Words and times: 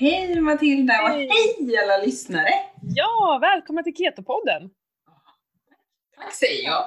Hej 0.00 0.40
Matilda 0.40 1.02
och 1.02 1.08
Hej. 1.08 1.28
hej 1.58 1.78
alla 1.78 2.04
lyssnare! 2.04 2.50
Ja, 2.82 3.38
välkomna 3.40 3.82
till 3.82 3.94
Keto-podden! 3.94 4.70
Tack 6.16 6.32
säger 6.34 6.64
jag. 6.64 6.84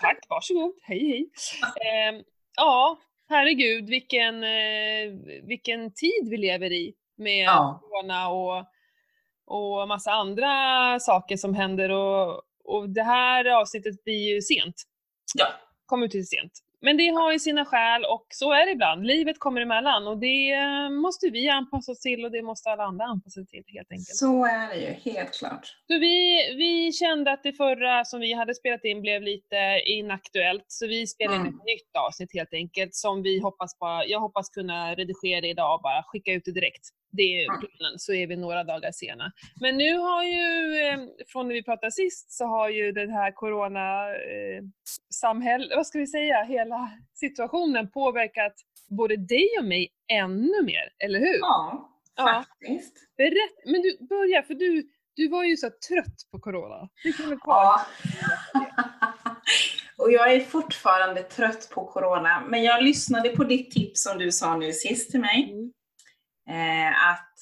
Tack, 0.00 0.18
varsågod. 0.28 0.74
Hej 0.82 1.08
hej. 1.08 1.30
Eh, 1.62 2.20
ja, 2.56 2.98
herregud 3.28 3.88
vilken, 3.88 4.44
eh, 4.44 5.12
vilken 5.42 5.92
tid 5.94 6.28
vi 6.30 6.36
lever 6.36 6.72
i 6.72 6.94
med 7.16 7.44
Ja. 7.44 7.80
corona 7.82 8.28
och, 8.28 8.64
och 9.46 9.88
massa 9.88 10.10
andra 10.12 10.50
saker 11.00 11.36
som 11.36 11.54
händer 11.54 11.90
och, 11.90 12.42
och 12.64 12.90
det 12.90 13.02
här 13.02 13.44
avsnittet 13.44 14.04
blir 14.04 14.34
ju 14.34 14.40
sent. 14.42 14.74
Ja. 15.34 15.46
Kommer 15.86 16.06
ut 16.06 16.14
lite 16.14 16.26
sent. 16.26 16.52
Men 16.80 16.96
det 16.96 17.08
har 17.08 17.32
ju 17.32 17.38
sina 17.38 17.64
skäl 17.64 18.04
och 18.04 18.26
så 18.30 18.52
är 18.52 18.66
det 18.66 18.72
ibland. 18.72 19.06
Livet 19.06 19.38
kommer 19.38 19.60
emellan 19.60 20.06
och 20.06 20.18
det 20.18 20.50
eh, 20.52 20.90
måste 20.90 21.30
vi 21.30 21.48
anpassa 21.48 21.92
oss 21.92 22.00
till 22.00 22.24
och 22.24 22.30
det 22.30 22.42
måste 22.42 22.70
alla 22.70 22.84
andra 22.84 23.04
anpassa 23.04 23.44
sig 23.44 23.46
till 23.46 23.64
helt 23.76 23.92
enkelt. 23.92 24.16
Så 24.16 24.44
är 24.44 24.68
det 24.68 24.76
ju, 24.76 25.12
helt 25.12 25.34
klart. 25.38 25.66
Så 25.86 25.98
vi, 25.98 26.36
vi 26.56 26.92
kände 26.92 27.32
att 27.32 27.42
det 27.42 27.52
förra 27.52 28.04
som 28.04 28.20
vi 28.20 28.32
hade 28.32 28.54
spelat 28.54 28.84
in 28.84 29.00
blev 29.00 29.22
lite 29.22 29.82
inaktuellt, 29.86 30.64
så 30.66 30.86
vi 30.86 31.06
spelade 31.06 31.36
in 31.36 31.40
Mm. 31.40 31.54
ett 31.54 31.64
nytt 31.66 31.96
avsnitt 32.06 32.30
helt 32.34 32.52
enkelt 32.54 32.94
som 32.94 33.22
vi 33.22 33.40
hoppas 33.40 33.78
på, 33.78 34.04
jag 34.06 34.20
hoppas 34.20 34.48
kunna 34.48 34.94
redigera 34.94 35.46
idag 35.46 35.74
och 35.74 35.82
bara 35.82 36.02
skicka 36.06 36.32
ut 36.32 36.44
det 36.44 36.52
direkt. 36.52 36.84
Det 37.10 37.44
är 37.44 37.46
planen, 37.46 37.98
så 37.98 38.12
är 38.12 38.26
vi 38.26 38.36
några 38.36 38.64
dagar 38.64 38.92
sena. 38.92 39.32
Men 39.60 39.76
nu 39.76 39.98
har 39.98 40.24
ju, 40.24 40.78
eh, 40.86 40.98
från 41.26 41.48
när 41.48 41.54
vi 41.54 41.62
pratade 41.62 41.92
sist, 41.92 42.32
så 42.32 42.44
har 42.44 42.68
ju 42.68 42.92
den 42.92 43.10
här 43.10 43.32
corona 43.32 44.08
eh, 44.10 44.62
samhäll, 45.14 45.72
vad 45.76 45.86
ska 45.86 45.98
vi 45.98 46.06
säga, 46.06 46.42
hela 46.44 46.90
situationen 47.14 47.90
påverkat 47.90 48.54
både 48.88 49.16
dig 49.16 49.48
och 49.58 49.64
mig 49.64 49.88
ännu 50.12 50.62
mer, 50.62 50.92
eller 51.04 51.18
hur? 51.18 51.38
Ja, 51.40 51.94
Ja. 52.16 52.44
faktiskt. 52.48 52.94
Berätt, 53.16 53.64
men 53.64 53.82
du, 53.82 54.06
börja, 54.08 54.42
för 54.42 54.54
du, 54.54 54.88
du 55.14 55.28
var 55.28 55.44
ju 55.44 55.56
så 55.56 55.66
trött 55.88 56.30
på 56.32 56.38
corona. 56.38 56.88
Kan 57.16 57.40
kvar? 57.40 57.64
Ja. 57.64 57.80
och 59.98 60.12
jag 60.12 60.32
är 60.32 60.40
fortfarande 60.40 61.22
trött 61.22 61.70
på 61.74 61.84
corona, 61.86 62.42
men 62.48 62.62
jag 62.62 62.82
lyssnade 62.82 63.28
på 63.28 63.44
ditt 63.44 63.70
tips 63.70 64.02
som 64.02 64.18
du 64.18 64.32
sa 64.32 64.56
nu 64.56 64.72
sist 64.72 65.10
till 65.10 65.20
mig. 65.20 65.50
Mm. 65.52 65.72
Eh, 66.48 67.10
att 67.10 67.34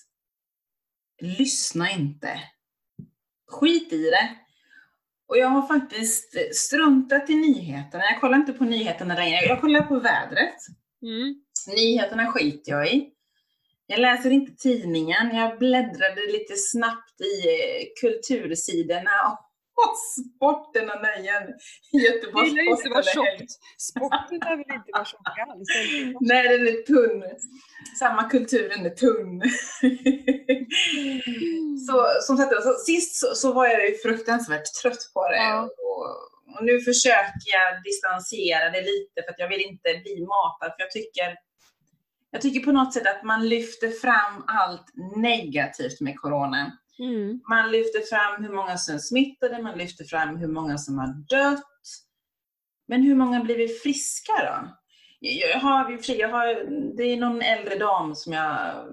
lyssna 1.21 1.91
inte. 1.91 2.41
Skit 3.49 3.93
i 3.93 4.11
det. 4.11 4.37
Och 5.29 5.39
jag 5.39 5.49
har 5.49 5.69
faktiskt 5.69 6.57
struntat 6.57 7.31
i 7.31 7.35
nyheterna. 7.35 8.05
Jag 8.05 8.21
kollar 8.21 8.37
inte 8.37 8.53
på 8.53 8.65
nyheterna 8.65 9.15
längre. 9.15 9.45
Jag 9.47 9.61
kollar 9.61 9.83
på 9.83 9.99
vädret. 9.99 10.57
Mm. 11.03 11.43
Nyheterna 11.77 12.33
skiter 12.33 12.73
jag 12.73 12.93
i. 12.93 13.13
Jag 13.87 14.01
läser 14.01 14.31
inte 14.31 14.53
tidningen. 14.53 15.37
Jag 15.37 15.59
bläddrade 15.59 16.27
lite 16.33 16.57
snabbt 16.57 17.21
i 17.21 17.35
kultursidorna 18.01 19.11
och 19.29 19.46
sporten 20.37 20.91
och 20.91 21.03
nöjen 21.03 21.43
i 21.93 21.99
Det 21.99 22.65
inte 22.65 22.89
vara 22.89 23.03
tjockt. 23.03 23.51
Sporten 23.79 24.43
är 24.43 24.57
väl 24.57 24.77
inte 24.77 24.91
vara 24.93 25.05
tjock 25.05 25.39
alls? 25.49 25.69
Nej, 26.21 26.49
den 26.49 26.67
är 26.67 26.83
tunn. 26.83 27.25
Samma 27.99 28.25
kultur, 28.25 28.69
den 28.69 28.87
är 28.87 28.91
tunn. 28.91 29.43
så, 31.87 32.07
som 32.23 32.37
sagt, 32.37 32.63
så, 32.63 32.75
sist 32.87 33.17
så, 33.17 33.35
så 33.35 33.53
var 33.53 33.67
jag 33.67 33.89
ju 33.89 33.95
fruktansvärt 33.97 34.75
trött 34.83 35.11
på 35.15 35.29
det. 35.29 35.37
Ja. 35.37 35.63
Och, 35.63 36.07
och 36.57 36.65
nu 36.65 36.81
försöker 36.81 37.49
jag 37.59 37.83
distansera 37.85 38.71
det 38.71 38.81
lite 38.81 39.23
för 39.25 39.31
att 39.31 39.39
jag 39.39 39.49
vill 39.49 39.61
inte 39.61 40.01
bli 40.03 40.27
matad. 40.27 40.71
För 40.77 40.83
jag 40.83 40.91
tycker, 40.91 41.37
jag 42.31 42.41
tycker 42.41 42.61
på 42.61 42.73
något 42.73 42.95
sätt 42.95 43.07
att 43.07 43.23
man 43.25 43.49
lyfter 43.49 43.91
fram 43.91 44.45
allt 44.47 44.87
negativt 45.17 46.01
med 46.01 46.21
corona. 46.21 46.73
Mm. 46.99 47.41
Man 47.49 47.71
lyfter 47.71 48.01
fram 48.01 48.45
hur 48.45 48.53
många 48.53 48.79
som 48.79 48.95
är 48.95 48.99
smittade, 48.99 49.63
man 49.63 49.79
lyfter 49.79 50.05
fram 50.05 50.37
hur 50.37 50.49
många 50.49 50.79
som 50.79 50.99
har 50.99 51.07
dött. 51.29 51.65
Men 52.89 53.03
hur 53.03 53.15
många 53.15 53.41
blir 53.41 53.57
vi 53.57 53.69
friska 53.69 54.33
då? 54.33 54.77
Jag 55.21 55.61
har, 55.61 55.99
jag 56.09 56.29
har, 56.29 56.47
det 56.97 57.03
är 57.03 57.17
någon 57.17 57.43
äldre 57.43 57.79
dam 57.79 58.15
som 58.15 58.33
jag 58.33 58.87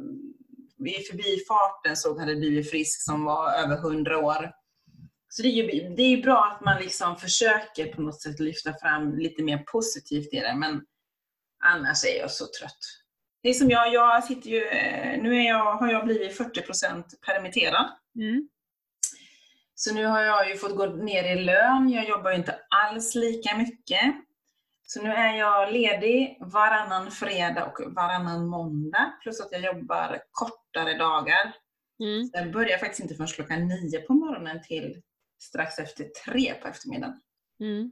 i 0.88 1.04
förbifarten 1.04 1.98
såg 1.98 2.20
hade 2.20 2.36
blivit 2.36 2.70
frisk 2.70 3.02
som 3.02 3.24
var 3.24 3.54
över 3.54 3.76
100 3.76 4.18
år. 4.18 4.52
Så 5.30 5.42
det 5.42 5.48
är 5.48 5.52
ju 5.52 5.96
det 5.96 6.04
är 6.04 6.22
bra 6.22 6.52
att 6.56 6.66
man 6.66 6.82
liksom 6.82 7.16
försöker 7.16 7.94
på 7.94 8.02
något 8.02 8.22
sätt 8.22 8.40
lyfta 8.40 8.74
fram 8.74 9.18
lite 9.18 9.44
mer 9.44 9.58
positivt 9.58 10.34
i 10.34 10.40
det, 10.40 10.56
men 10.56 10.82
annars 11.64 12.06
är 12.06 12.20
jag 12.20 12.32
så 12.32 12.46
trött. 12.60 13.03
Det 13.44 13.50
är 13.50 13.54
som 13.54 13.70
jag, 13.70 13.94
jag 13.94 14.24
sitter 14.24 14.50
ju, 14.50 14.66
eh, 14.66 15.22
nu 15.22 15.36
är 15.36 15.48
jag, 15.48 15.76
har 15.76 15.92
jag 15.92 16.06
blivit 16.06 16.38
40% 16.40 17.04
permitterad. 17.26 17.90
Mm. 18.16 18.50
Så 19.76 19.94
nu 19.94 20.06
har 20.06 20.22
jag 20.22 20.50
ju 20.50 20.58
fått 20.58 20.76
gå 20.76 20.86
ner 20.86 21.24
i 21.24 21.44
lön. 21.44 21.90
Jag 21.90 22.08
jobbar 22.08 22.32
ju 22.32 22.38
inte 22.38 22.60
alls 22.70 23.16
lika 23.16 23.58
mycket. 23.58 24.16
Så 24.84 25.02
nu 25.02 25.10
är 25.10 25.38
jag 25.38 25.74
ledig 25.74 26.38
varannan 26.42 27.12
fredag 27.12 27.66
och 27.66 27.94
varannan 27.96 28.48
måndag. 28.48 29.14
Plus 29.22 29.42
att 29.42 29.52
jag 29.52 29.62
jobbar 29.62 30.22
kortare 30.32 30.98
dagar. 30.98 31.54
Mm. 32.00 32.26
Så 32.26 32.38
jag 32.38 32.52
börjar 32.52 32.78
faktiskt 32.78 33.02
inte 33.02 33.16
förrän 33.16 33.28
klockan 33.28 33.68
nio 33.68 34.00
på 34.00 34.14
morgonen 34.14 34.62
till 34.64 35.02
strax 35.42 35.80
efter 35.80 36.10
tre 36.26 36.54
på 36.54 36.68
eftermiddagen. 36.68 37.22
Mm. 37.60 37.92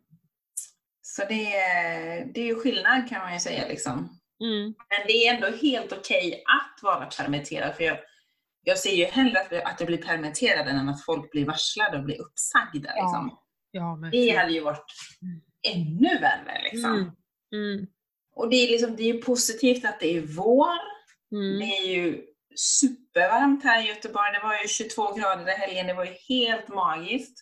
Så 1.02 1.26
det 1.30 1.56
är, 1.56 2.26
det 2.26 2.42
är 2.42 2.46
ju 2.46 2.56
skillnad 2.56 3.10
kan 3.10 3.22
man 3.22 3.34
ju 3.34 3.40
säga. 3.40 3.68
Liksom. 3.68 4.21
Mm. 4.42 4.64
Men 4.64 5.08
det 5.08 5.14
är 5.28 5.34
ändå 5.36 5.48
helt 5.58 5.92
okej 5.94 6.44
att 6.46 6.84
vara 6.84 7.06
permitterad. 7.06 7.76
För 7.76 7.84
jag, 7.84 7.98
jag 8.64 8.78
ser 8.78 8.92
ju 8.96 9.06
hellre 9.06 9.40
att, 9.42 9.54
att 9.54 9.80
jag 9.80 9.88
blir 9.88 9.98
permitterad 10.02 10.68
än 10.68 10.90
att 10.90 11.06
folk 11.06 11.32
blir 11.32 11.46
varslade 11.46 11.98
och 11.98 12.04
blir 12.04 12.22
uppsagda. 12.22 12.94
Liksom. 12.96 13.38
Ja, 13.72 13.96
men 13.96 14.12
Det 14.12 14.30
hade 14.30 14.52
ju 14.54 14.60
varit 14.62 14.86
Mm. 15.22 15.42
ännu 15.78 16.20
värre. 16.20 16.62
Liksom. 16.72 16.94
Mm. 16.96 17.12
Mm. 17.74 17.88
Och 18.36 18.50
det 18.50 18.56
är, 18.56 18.68
liksom, 18.72 18.96
det 18.96 19.04
är 19.04 19.14
ju 19.14 19.22
positivt 19.22 19.86
att 19.86 20.00
det 20.00 20.18
är 20.18 20.22
vår. 20.22 20.68
Mm. 21.32 21.60
Det 21.60 21.66
är 21.78 21.86
ju 21.88 22.26
supervarmt 22.56 23.64
här 23.64 23.84
i 23.84 23.88
Göteborg. 23.88 24.32
Det 24.34 24.40
var 24.48 24.54
ju 24.62 24.68
22 24.68 25.14
grader 25.14 25.48
i 25.54 25.56
helgen. 25.56 25.88
Det 25.88 25.94
var 25.94 26.06
ju 26.06 26.14
helt 26.30 26.68
magiskt. 26.68 27.40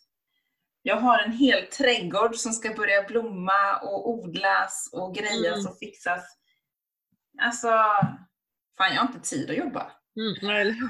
Jag 0.81 0.95
har 0.95 1.19
en 1.19 1.31
hel 1.31 1.65
trädgård 1.65 2.35
som 2.35 2.51
ska 2.51 2.73
börja 2.73 3.03
blomma 3.03 3.77
och 3.83 4.09
odlas 4.09 4.89
och 4.93 5.15
grejas 5.15 5.57
Mm. 5.57 5.65
och 5.71 5.77
fixas. 5.79 6.23
Alltså, 7.39 7.67
fan 8.77 8.93
jag 8.93 9.01
har 9.01 9.07
inte 9.07 9.29
tid 9.29 9.49
att 9.49 9.57
jobba. 9.57 9.91
Mm. 10.15 10.75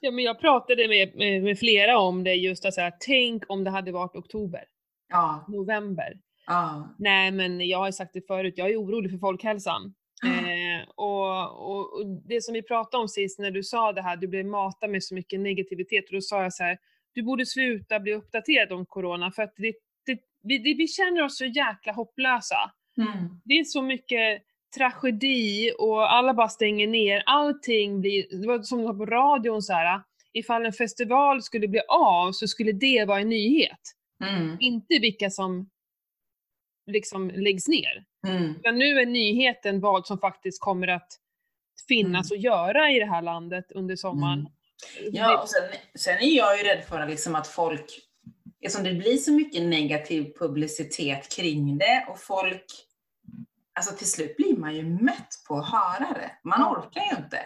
Ja, 0.00 0.10
men 0.10 0.24
jag 0.24 0.40
pratade 0.40 0.88
med, 0.88 1.16
med, 1.16 1.42
med 1.42 1.58
flera 1.58 1.98
om 1.98 2.24
det 2.24 2.34
just 2.34 2.64
att 2.64 2.74
säga, 2.74 2.92
tänk 3.00 3.42
om 3.48 3.64
det 3.64 3.70
hade 3.70 3.92
varit 3.92 4.16
oktober, 4.16 4.64
Ja, 5.08 5.44
november. 5.48 6.12
ja. 6.46 6.94
Nej, 6.98 7.30
men 7.30 7.68
jag 7.68 7.78
har 7.78 7.86
ju 7.86 7.92
sagt 7.92 8.10
det 8.14 8.26
förut, 8.26 8.54
jag 8.56 8.70
är 8.70 8.76
orolig 8.76 9.10
för 9.10 9.18
folkhälsan. 9.18 9.94
Eh, 10.24 10.88
och, 10.94 11.70
och, 11.70 11.92
och 12.00 12.06
det 12.28 12.42
som 12.42 12.54
vi 12.54 12.62
pratade 12.62 13.00
om 13.02 13.08
sist 13.08 13.38
när 13.38 13.50
du 13.50 13.62
sa 13.62 13.92
det 13.92 14.02
här, 14.02 14.16
du 14.16 14.26
blev 14.28 14.46
matad 14.46 14.90
med 14.90 15.02
så 15.04 15.14
mycket 15.14 15.40
negativitet, 15.40 16.04
och 16.08 16.14
då 16.14 16.20
sa 16.20 16.42
jag 16.42 16.52
så 16.54 16.62
här, 16.64 16.78
du 17.12 17.22
borde 17.22 17.46
sluta 17.46 18.00
bli 18.00 18.12
uppdaterad 18.14 18.72
om 18.72 18.86
corona 18.86 19.30
för 19.30 19.42
att 19.42 19.54
det, 19.56 19.74
det, 20.06 20.18
vi, 20.42 20.58
det, 20.58 20.74
vi 20.74 20.88
känner 20.88 21.22
oss 21.22 21.38
så 21.38 21.44
jäkla 21.44 21.92
hopplösa. 21.92 22.70
Mm. 22.98 23.40
Det 23.44 23.54
är 23.54 23.64
så 23.64 23.82
mycket 23.82 24.42
tragedi 24.74 25.72
och 25.78 26.12
alla 26.12 26.34
bara 26.34 26.48
stänger 26.48 26.86
ner, 26.86 27.22
allting 27.26 28.00
blir, 28.00 28.40
det 28.40 28.46
var 28.46 28.62
som 28.62 28.78
det 28.78 28.84
var 28.84 28.94
på 28.94 29.06
radion 29.06 29.62
så 29.62 29.72
här. 29.72 30.00
ifall 30.32 30.66
en 30.66 30.72
festival 30.72 31.42
skulle 31.42 31.68
bli 31.68 31.80
av 31.88 32.32
så 32.32 32.48
skulle 32.48 32.72
det 32.72 33.04
vara 33.04 33.20
en 33.20 33.28
nyhet. 33.28 33.80
Mm. 34.24 34.56
Inte 34.60 34.98
vilka 35.00 35.30
som 35.30 35.70
liksom 36.86 37.30
läggs 37.30 37.68
ner. 37.68 38.04
Mm. 38.28 38.54
Men 38.64 38.78
nu 38.78 39.00
är 39.00 39.06
nyheten 39.06 39.80
vad 39.80 40.06
som 40.06 40.18
faktiskt 40.18 40.60
kommer 40.60 40.88
att 40.88 41.08
finnas 41.88 42.30
och 42.30 42.36
göra 42.36 42.90
i 42.90 42.98
det 42.98 43.06
här 43.06 43.22
landet 43.22 43.72
under 43.72 43.96
sommaren. 43.96 44.38
Mm. 44.38 44.50
Ja, 45.12 45.42
och 45.42 45.48
sen, 45.48 45.62
sen 45.94 46.18
är 46.18 46.36
jag 46.36 46.58
ju 46.58 46.64
rädd 46.64 46.84
för 46.84 47.06
liksom 47.06 47.34
att 47.34 47.46
folk, 47.46 48.00
eftersom 48.60 48.84
det 48.84 48.94
blir 48.94 49.16
så 49.16 49.32
mycket 49.32 49.62
negativ 49.62 50.32
publicitet 50.38 51.36
kring 51.36 51.78
det 51.78 52.06
och 52.08 52.20
folk, 52.20 52.64
alltså 53.76 53.94
till 53.96 54.10
slut 54.10 54.36
blir 54.36 54.56
man 54.56 54.74
ju 54.74 54.82
mätt 54.82 55.28
på 55.48 55.56
att 55.56 55.70
höra 55.72 56.12
det. 56.12 56.30
Man 56.44 56.60
Ja. 56.60 56.70
orkar 56.70 57.00
ju 57.10 57.24
inte. 57.24 57.38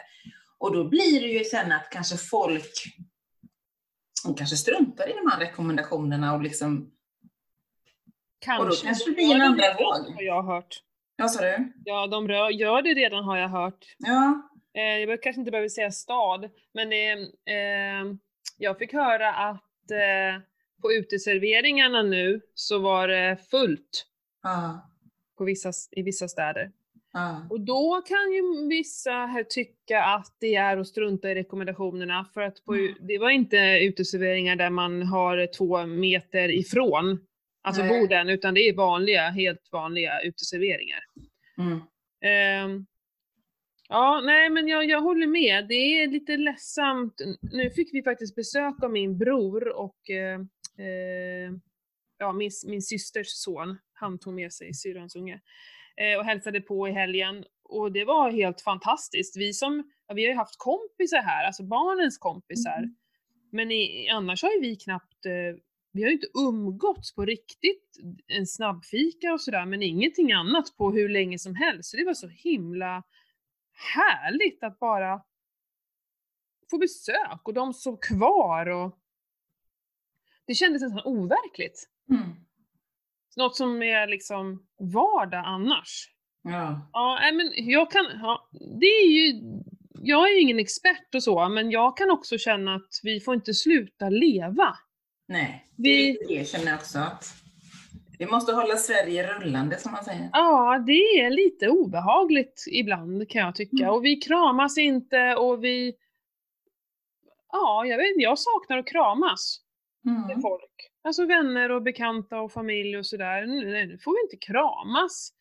Och 0.58 0.74
då 0.76 0.84
blir 0.88 1.20
det 1.20 1.26
ju 1.26 1.44
sen 1.44 1.72
att 1.72 1.90
kanske 1.90 2.16
folk, 2.16 2.72
kanske 4.36 4.56
struntar 4.56 5.08
i 5.08 5.12
de 5.12 5.30
här 5.30 5.40
rekommendationerna 5.40 6.34
och 6.34 6.42
liksom, 6.42 6.90
Kanske. 8.38 8.62
och 8.62 8.68
då 8.70 8.76
kanske 8.76 9.10
det 9.10 9.10
de 9.10 9.14
blir 9.14 9.34
en 9.34 9.40
andra 9.42 9.74
våg. 9.74 10.14
Har 10.14 10.22
jag 10.22 10.42
hört. 10.42 10.82
vad 11.16 11.30
sa 11.30 11.40
du? 11.42 11.72
Ja, 11.84 12.06
de 12.06 12.28
rör, 12.28 12.50
gör 12.50 12.82
det 12.82 12.94
redan 12.94 13.24
har 13.24 13.36
jag 13.36 13.48
hört. 13.48 13.94
Ja, 13.98 14.46
Eh, 14.74 14.82
jag 14.82 15.22
kanske 15.22 15.40
inte 15.40 15.50
behöver 15.50 15.68
säga 15.68 15.90
stad, 15.90 16.50
men 16.74 16.92
eh, 16.92 17.54
eh, 17.56 18.04
jag 18.56 18.78
fick 18.78 18.92
höra 18.92 19.32
att 19.34 19.90
eh, 19.90 20.42
på 20.82 20.92
uteserveringarna 20.92 22.02
nu 22.02 22.40
så 22.54 22.78
var 22.78 23.08
det 23.08 23.36
fullt 23.50 24.06
ja, 24.42 24.89
på 25.40 25.44
vissa, 25.44 25.72
i 25.90 26.02
vissa 26.02 26.28
städer. 26.28 26.70
Ja. 27.12 27.46
Och 27.50 27.60
då 27.60 28.02
kan 28.06 28.32
ju 28.32 28.68
vissa 28.68 29.10
här 29.10 29.42
tycka 29.44 30.04
att 30.04 30.36
det 30.40 30.54
är 30.54 30.76
att 30.76 30.86
strunta 30.86 31.30
i 31.30 31.34
rekommendationerna 31.34 32.26
för 32.34 32.40
att 32.40 32.64
på, 32.64 32.74
Mm. 32.74 32.94
det 33.00 33.18
var 33.18 33.30
inte 33.30 33.56
uteserveringar 33.82 34.56
där 34.56 34.70
man 34.70 35.02
har 35.02 35.46
två 35.56 35.86
meter 35.86 36.48
ifrån, 36.48 37.18
alltså 37.62 37.82
Nej. 37.82 38.00
borden, 38.00 38.28
utan 38.28 38.54
det 38.54 38.60
är 38.60 38.74
vanliga, 38.74 39.28
helt 39.30 39.68
vanliga 39.72 40.20
uteserveringar. 40.20 41.00
Mm. 41.58 41.80
Ehm, 42.24 42.86
ja, 43.88 44.20
nej 44.24 44.50
men 44.50 44.68
jag, 44.68 44.84
jag 44.84 45.00
håller 45.00 45.26
med. 45.26 45.68
Det 45.68 45.74
är 46.02 46.06
lite 46.08 46.36
ledsamt. 46.36 47.20
Nu 47.52 47.70
fick 47.70 47.94
vi 47.94 48.02
faktiskt 48.02 48.34
besök 48.36 48.82
av 48.82 48.90
min 48.90 49.18
bror 49.18 49.68
och 49.76 50.10
eh, 50.10 50.40
eh, 50.86 51.52
ja, 52.20 52.32
min, 52.32 52.50
min 52.66 52.82
systers 52.82 53.28
son. 53.28 53.78
Han 53.92 54.18
tog 54.18 54.34
med 54.34 54.52
sig 54.52 54.74
syrrans 54.74 55.16
unge 55.16 55.40
eh, 55.96 56.18
och 56.18 56.24
hälsade 56.24 56.60
på 56.60 56.88
i 56.88 56.92
helgen. 56.92 57.44
Och 57.64 57.92
det 57.92 58.04
var 58.04 58.30
helt 58.30 58.60
fantastiskt. 58.60 59.36
Vi 59.36 59.52
som, 59.52 59.92
ja, 60.06 60.14
vi 60.14 60.24
har 60.24 60.30
ju 60.30 60.36
haft 60.36 60.58
kompisar 60.58 61.22
här, 61.22 61.46
alltså 61.46 61.62
barnens 61.62 62.18
kompisar. 62.18 62.78
Mm. 62.78 62.96
Men 63.52 63.70
i, 63.70 64.08
annars 64.08 64.42
har 64.42 64.50
ju 64.50 64.60
vi 64.60 64.76
knappt, 64.76 65.26
eh, 65.26 65.60
vi 65.92 66.02
har 66.02 66.08
ju 66.08 66.14
inte 66.14 66.38
umgåtts 66.48 67.14
på 67.14 67.24
riktigt, 67.24 67.96
en 68.26 68.46
snabbfika 68.46 69.32
och 69.32 69.40
sådär, 69.40 69.66
men 69.66 69.82
ingenting 69.82 70.32
annat 70.32 70.76
på 70.76 70.92
hur 70.92 71.08
länge 71.08 71.38
som 71.38 71.54
helst. 71.54 71.90
Så 71.90 71.96
det 71.96 72.04
var 72.04 72.14
så 72.14 72.28
himla 72.28 73.02
härligt 73.94 74.62
att 74.62 74.78
bara 74.78 75.22
få 76.70 76.78
besök 76.78 77.40
och 77.44 77.54
de 77.54 77.74
sov 77.74 77.98
kvar 78.00 78.66
och 78.68 78.96
det 80.46 80.54
kändes 80.54 80.82
nästan 80.82 81.02
overkligt. 81.04 81.88
Mm. 82.10 82.22
Något 83.36 83.56
som 83.56 83.82
är 83.82 84.06
liksom 84.06 84.66
vardag 84.92 85.42
annars. 85.46 86.10
Ja. 86.42 86.90
Ja, 86.92 87.18
men 87.32 87.52
jag 87.56 87.90
kan, 87.90 88.06
ja, 88.22 88.48
det 88.80 88.86
är 88.86 89.06
ju, 89.10 89.40
jag 90.02 90.28
är 90.28 90.32
ju 90.34 90.40
ingen 90.40 90.58
expert 90.58 91.14
och 91.14 91.22
så, 91.22 91.48
men 91.48 91.70
jag 91.70 91.96
kan 91.96 92.10
också 92.10 92.38
känna 92.38 92.74
att 92.74 93.00
vi 93.02 93.20
får 93.20 93.34
inte 93.34 93.54
sluta 93.54 94.08
leva. 94.08 94.76
Nej, 95.28 95.66
Vi- 95.76 96.18
det, 96.28 96.34
det 96.38 96.48
känner 96.48 96.66
jag 96.66 96.74
också 96.74 96.98
att 96.98 97.24
vi 98.18 98.26
måste 98.26 98.52
hålla 98.52 98.76
Sverige 98.76 99.26
rullande 99.34 99.78
som 99.78 99.92
man 99.92 100.04
säger. 100.04 100.30
Ja, 100.32 100.78
det 100.86 100.92
är 101.20 101.30
lite 101.30 101.68
obehagligt 101.68 102.64
ibland 102.72 103.28
kan 103.30 103.40
jag 103.42 103.54
tycka. 103.54 103.76
Mm. 103.84 103.90
Och 103.94 104.04
vi 104.04 104.16
kramas 104.16 104.78
inte 104.78 105.34
och 105.36 105.64
vi... 105.64 105.94
Ja, 107.52 107.86
jag 107.86 107.96
vet 107.96 108.06
inte, 108.06 108.22
jag 108.22 108.38
saknar 108.38 108.78
att 108.78 108.86
kramas 108.86 109.60
med 110.02 110.24
Mm. 110.30 110.40
folk. 110.40 110.90
Alltså 111.02 111.26
vänner 111.26 111.70
och 111.70 111.82
bekanta 111.82 112.40
och 112.40 112.52
familj 112.52 112.96
och 112.98 113.06
sådär. 113.06 113.46
Nu, 113.46 113.86
nu 113.86 113.98
får 113.98 114.12
vi 114.12 114.22
inte 114.22 114.46
kramas. 114.46 115.32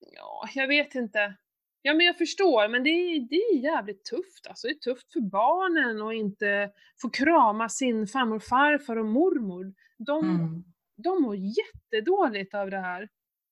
Ja, 0.00 0.48
jag 0.54 0.68
vet 0.68 0.94
inte. 0.94 1.34
Ja, 1.82 1.94
men 1.94 2.06
jag 2.06 2.18
förstår, 2.18 2.68
men 2.68 2.82
det 2.84 2.90
är, 2.90 3.20
det 3.20 3.36
är 3.36 3.56
jävligt 3.58 4.04
tufft. 4.04 4.46
Alltså, 4.48 4.66
det 4.66 4.72
är 4.72 4.78
tufft 4.78 5.12
för 5.12 5.20
barnen 5.20 6.02
att 6.02 6.14
inte 6.14 6.70
få 7.02 7.10
krama 7.10 7.68
sin 7.68 8.06
farmor, 8.06 8.38
farfar 8.38 8.96
och 8.96 9.06
mormor. 9.06 9.74
De, 9.98 10.24
Mm. 10.24 10.64
de 10.96 11.22
mår 11.22 11.36
jättedåligt 11.36 12.54
av 12.54 12.70
det 12.70 12.80
här. 12.80 13.08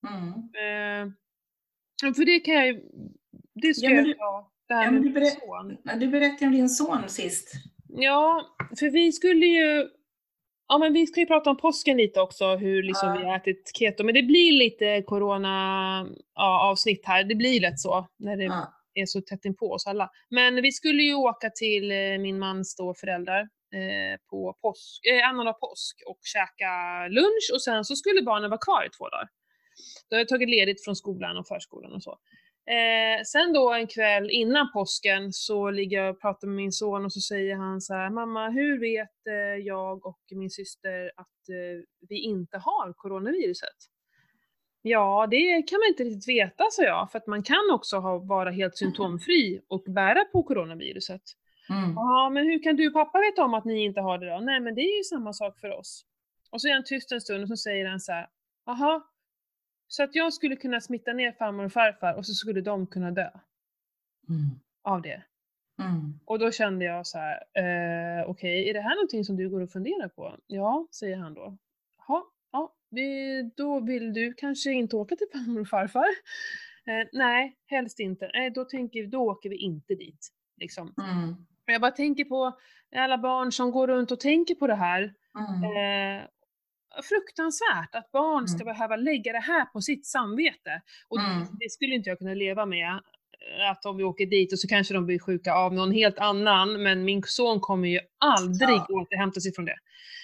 Mm. 0.09 0.29
Eh, 0.35 2.15
för 2.15 2.25
det 2.25 2.41
kan 2.41 2.55
jag 2.55 2.67
ju, 2.67 2.83
det 3.55 3.75
ska 3.75 3.87
Ja, 3.87 3.91
men 3.91 3.97
jag 3.97 4.07
du- 4.07 4.15
ta, 4.15 4.51
det 4.69 4.75
här 4.75 4.85
ja, 4.85 4.91
med 4.91 5.03
du. 5.03 5.77
Ja, 5.85 5.97
Du 5.97 6.07
berättade 6.09 6.47
om 6.47 6.53
din 6.53 6.69
son 6.69 7.09
sist. 7.09 7.53
Ja, 7.95 8.47
för 8.79 8.91
vi 8.91 9.13
skulle 9.13 9.47
ju, 9.47 9.89
ja 10.69 10.79
men 10.79 10.93
vi 10.93 11.07
ska 11.07 11.21
ju 11.21 11.27
prata 11.27 11.51
om 11.51 11.57
påsken 11.57 11.97
lite 11.97 12.21
också, 12.21 12.57
hur 12.57 12.83
liksom 12.83 13.09
Ja. 13.09 13.17
vi 13.21 13.25
har 13.27 13.37
ätit 13.37 13.71
keto, 13.79 14.05
men 14.05 14.15
det 14.15 14.23
blir 14.23 14.53
lite 14.53 15.03
corona 15.07 16.07
ja, 16.35 16.77
här, 17.05 17.25
det 17.25 17.35
blir 17.35 17.61
lätt 17.61 17.81
så 17.81 18.07
när 18.19 18.37
det 18.37 18.45
Ja. 18.45 18.73
är 18.95 19.07
så 19.07 19.21
tätt 19.21 19.45
inpå 19.45 19.73
oss 19.73 19.87
alla. 19.87 20.11
Men 20.29 20.63
vi 20.63 20.73
skulle 20.73 21.03
ju 21.03 21.15
åka 21.15 21.51
till 21.51 21.91
eh, 21.91 22.19
min 22.19 22.39
mans 22.39 22.77
då 22.77 22.95
föräldrar 22.95 23.41
eh, 23.75 24.19
på 24.31 24.57
påsk, 24.63 25.07
eh, 25.07 25.29
annandag 25.29 25.53
påsk 25.61 26.03
och 26.07 26.19
käka 26.23 26.69
lunch 27.09 27.51
och 27.55 27.63
sen 27.63 27.85
så 27.85 27.97
skulle 27.97 28.23
barnen 28.23 28.51
vara 28.51 28.61
kvar 28.61 28.85
i 28.87 28.91
två 28.91 29.09
dagar. 29.09 29.29
Då 30.11 30.17
har 30.17 30.19
jag 30.21 30.29
tagit 30.29 30.49
ledigt 30.49 30.85
från 30.85 30.97
skolan 30.97 31.37
och 31.37 31.47
förskolan 31.47 31.93
och 31.93 32.03
så. 32.03 32.19
Eh, 32.67 33.23
sen 33.25 33.53
då 33.53 33.73
en 33.73 33.87
kväll 33.87 34.31
innan 34.31 34.73
påsken 34.73 35.33
så 35.33 35.71
ligger 35.71 35.99
jag 35.99 36.15
och 36.15 36.21
pratar 36.21 36.49
med 36.49 36.57
min 36.57 36.73
son 36.73 37.05
och 37.05 37.13
så 37.13 37.21
säger 37.21 37.57
han 37.57 37.81
så 37.81 37.95
här, 37.95 38.11
mamma 38.11 38.49
hur 38.49 38.81
vet 38.81 39.27
eh, 39.29 39.67
jag 39.67 40.07
och 40.07 40.21
min 40.31 40.51
syster 40.51 41.13
att 41.17 41.49
eh, 41.49 41.85
vi 42.09 42.19
inte 42.19 42.59
har 42.59 42.93
coronaviruset? 42.93 43.77
Ja, 44.83 45.27
det 45.31 45.63
kan 45.63 45.79
man 45.79 45.89
inte 45.89 46.05
riktigt 46.05 46.29
veta, 46.29 46.65
sa 46.71 46.83
jag, 46.83 47.11
för 47.11 47.19
att 47.19 47.27
man 47.27 47.43
kan 47.43 47.71
också 47.73 47.97
ha, 47.97 48.19
vara 48.19 48.51
helt 48.51 48.77
symptomfri 48.77 49.61
och 49.69 49.85
bära 49.87 50.25
på 50.25 50.43
coronaviruset. 50.43 51.23
Mm. 51.71 51.93
Ja, 51.95 52.31
men 52.31 52.45
hur 52.45 52.63
kan 52.63 52.77
du 52.77 52.89
och 52.89 52.93
pappa 52.93 53.19
veta 53.19 53.45
om 53.45 53.55
att 53.55 53.65
ni 53.65 53.85
inte 53.85 54.01
har 54.01 54.19
det 54.19 54.31
då? 54.31 54.41
Nej, 54.41 54.61
men 54.61 54.75
det 54.75 54.81
är 54.81 54.97
ju 54.97 55.05
samma 55.05 55.33
sak 55.33 55.61
för 55.61 55.71
oss. 55.79 56.05
Och 56.51 56.61
så 56.61 56.69
är 56.69 56.73
han 56.73 56.85
tyst 56.85 57.13
en 57.13 57.21
stund 57.21 57.43
och 57.43 57.49
så 57.49 57.57
säger 57.57 57.87
han 57.87 58.01
så 58.01 58.13
här, 58.13 58.27
jaha, 58.67 59.03
så 59.93 60.03
att 60.03 60.15
jag 60.15 60.33
skulle 60.33 60.57
kunna 60.57 60.81
smitta 60.81 61.13
ner 61.13 61.33
farmor 61.33 61.65
och 61.65 61.73
farfar 61.73 62.15
och 62.15 62.27
så 62.27 62.35
skulle 62.35 62.61
de 62.61 62.87
kunna 62.87 63.11
dö 63.11 63.31
Mm. 64.29 64.51
av 64.83 65.03
det. 65.03 65.23
Mm. 65.83 66.21
Och 66.25 66.39
då 66.39 66.51
kände 66.51 66.85
jag 66.85 67.07
så 67.07 67.19
här, 67.19 67.35
eh, 67.55 68.31
okej, 68.31 68.69
är 68.71 68.75
det 68.75 68.81
här 68.81 68.95
någonting 68.95 69.25
som 69.25 69.37
du 69.37 69.51
går 69.51 69.61
och 69.61 69.71
funderar 69.71 70.09
på? 70.09 70.37
Ja, 70.47 70.89
säger 70.91 71.17
han 71.17 71.35
då. 71.35 71.57
Jaha, 71.99 72.23
ja, 72.53 72.75
vi, 72.91 73.43
då 73.57 73.81
vill 73.81 74.13
du 74.13 74.35
kanske 74.35 74.73
inte 74.73 74.97
åka 74.97 75.17
till 75.17 75.27
farmor 75.33 75.61
och 75.61 75.69
farfar? 75.69 76.07
Eh, 76.87 77.09
nej, 77.13 77.57
helst 77.67 78.01
inte. 78.01 78.31
Nej, 78.35 78.51
då, 78.51 78.65
tänker, 78.65 79.07
då 79.07 79.21
åker 79.31 79.51
vi 79.51 79.57
inte 79.57 79.95
dit. 79.95 80.29
Liksom. 80.57 80.95
Mm. 80.99 81.35
Jag 81.67 81.81
bara 81.81 81.91
tänker 81.91 82.25
på 82.25 82.53
alla 82.97 83.19
barn 83.19 83.53
som 83.53 83.71
går 83.71 83.87
runt 83.87 84.11
och 84.11 84.21
tänker 84.21 84.55
på 84.55 84.67
det 84.67 84.75
här. 84.75 85.15
Mm. 85.39 85.65
Eh, 85.65 86.27
fruktansvärt 87.09 87.95
att 87.95 88.13
barn 88.13 88.49
ska 88.49 88.63
Mm. 88.63 88.75
behöva 88.75 88.97
lägga 88.97 89.33
det 89.33 89.41
här 89.41 89.65
på 89.65 89.81
sitt 89.81 90.07
samvete. 90.07 90.83
Och 91.09 91.19
Mm. 91.21 91.47
det 91.61 91.71
skulle 91.71 91.95
inte 91.95 92.09
jag 92.11 92.19
kunna 92.19 92.35
leva 92.35 92.67
med. 92.67 92.89
eh, 93.59 93.71
Att 93.71 93.85
om 93.85 93.97
vi 93.97 94.05
åker 94.05 94.27
dit 94.27 94.53
och 94.53 94.59
så 94.59 94.69
kanske 94.69 94.95
de 94.95 95.07
blir 95.07 95.19
sjuka 95.19 95.55
av 95.55 95.75
någon 95.75 95.93
helt 95.93 96.19
annan, 96.19 96.83
men 96.83 97.05
min 97.05 97.23
son 97.27 97.61
kommer 97.61 97.89
ju 97.89 98.01
aldrig 98.19 98.69
Ja. 98.71 98.87
återhämta 98.91 99.41
sig 99.41 99.55
från 99.55 99.65
det. 99.65 99.77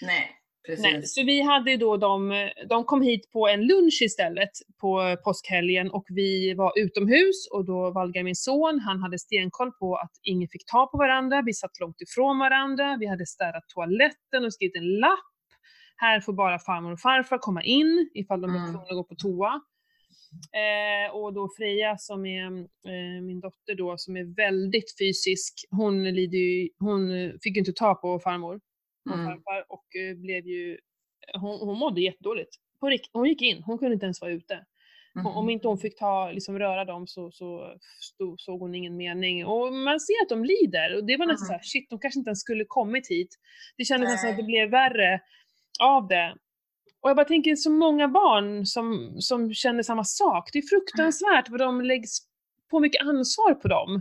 Nej, 0.02 0.30
precis. 0.66 0.82
Nej, 0.82 1.02
så 1.06 1.22
vi 1.24 1.40
hade 1.42 1.76
då 1.76 1.96
de, 1.96 2.50
de 2.68 2.84
kom 2.84 3.02
hit 3.02 3.30
på 3.32 3.48
en 3.48 3.66
lunch 3.66 3.98
istället 4.02 4.50
på 4.80 5.16
påskhelgen 5.24 5.90
och 5.90 6.04
vi 6.08 6.54
var 6.54 6.72
utomhus 6.78 7.48
och 7.52 7.64
då 7.64 7.90
Valgar 7.90 8.22
min 8.22 8.36
son, 8.36 8.80
han 8.80 9.00
hade 9.02 9.18
stenkoll 9.18 9.72
på 9.72 9.96
att 9.96 10.12
ingen 10.22 10.48
fick 10.48 10.66
ta 10.66 10.86
på 10.86 10.98
varandra, 10.98 11.42
vi 11.46 11.52
satt 11.54 11.80
långt 11.80 12.00
ifrån 12.00 12.38
varandra, 12.38 12.96
vi 13.00 13.06
hade 13.06 13.26
städat 13.26 13.68
toaletten 13.68 14.44
och 14.44 14.54
skrivit 14.54 14.76
en 14.76 14.96
lapp. 14.96 15.18
Här 16.00 16.20
får 16.20 16.32
bara 16.32 16.58
farmor 16.58 16.92
och 16.92 17.00
farfar 17.00 17.38
komma 17.38 17.62
in 17.62 18.10
ifall 18.14 18.40
de 18.40 18.50
är 18.50 18.56
Mm. 18.58 18.66
tvungna 18.70 18.82
att 18.82 18.96
gå 18.96 19.04
på 19.04 19.14
toa. 19.14 19.60
Eh, 20.52 21.14
och 21.14 21.32
då 21.32 21.48
Freja 21.56 21.96
som 21.98 22.26
är 22.26 22.46
eh, 22.46 23.22
min 23.22 23.40
dotter 23.40 23.74
då, 23.74 23.94
som 23.98 24.16
är 24.16 24.24
väldigt 24.36 24.98
fysisk, 24.98 25.54
hon, 25.70 26.04
lider 26.04 26.38
ju, 26.38 26.68
hon 26.78 27.32
fick 27.42 27.56
ju 27.56 27.58
inte 27.58 27.72
ta 27.72 27.94
på 27.94 28.18
farmor 28.18 28.60
och 29.10 29.14
Mm. 29.14 29.26
farfar 29.26 29.64
och 29.68 29.96
eh, 29.96 30.16
blev 30.16 30.46
ju, 30.46 30.78
hon, 31.34 31.58
hon 31.68 31.78
mådde 31.78 32.00
jättedåligt. 32.00 32.56
Hon 33.12 33.26
gick 33.28 33.42
in, 33.42 33.62
hon 33.62 33.78
kunde 33.78 33.94
inte 33.94 34.06
ens 34.06 34.20
vara 34.20 34.30
ute. 34.32 34.54
Mm. 35.14 35.26
Om- 35.26 35.36
Om 35.36 35.50
inte 35.50 35.68
hon 35.68 35.78
fick 35.78 35.98
ta, 35.98 36.30
liksom 36.32 36.58
röra 36.58 36.84
dem 36.84 37.06
så, 37.06 37.30
så 37.30 37.74
stod, 38.00 38.40
såg 38.40 38.60
hon 38.60 38.74
ingen 38.74 38.96
mening. 38.96 39.46
Och 39.46 39.72
man 39.72 40.00
ser 40.00 40.22
att 40.22 40.28
de 40.28 40.44
lider. 40.44 40.96
Och 40.96 41.04
det 41.04 41.16
var 41.16 41.26
nästan 41.26 41.44
Mm. 41.46 41.48
såhär, 41.48 41.60
shit, 41.62 41.90
de 41.90 41.98
kanske 41.98 42.18
inte 42.20 42.28
ens 42.28 42.40
skulle 42.40 42.64
kommit 42.64 43.10
hit. 43.10 43.28
Det 43.76 43.84
kändes 43.84 44.10
nästan 44.10 44.30
att 44.30 44.36
det 44.36 44.42
blev 44.42 44.70
värre 44.70 45.20
av 45.78 46.08
det. 46.08 46.36
Och 47.00 47.10
jag 47.10 47.16
bara 47.16 47.24
tänker 47.26 47.56
så 47.56 47.70
många 47.70 48.08
barn 48.08 48.66
som, 48.66 49.16
som 49.20 49.54
känner 49.54 49.82
samma 49.82 50.04
sak. 50.04 50.50
Det 50.52 50.58
är 50.58 50.62
fruktansvärt 50.62 51.48
vad 51.48 51.60
de 51.60 51.80
läggs 51.80 52.18
på 52.70 52.80
mycket 52.80 53.02
ansvar 53.02 53.54
på 53.54 53.68
dem. 53.68 54.00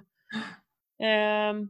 Ehm, 1.04 1.70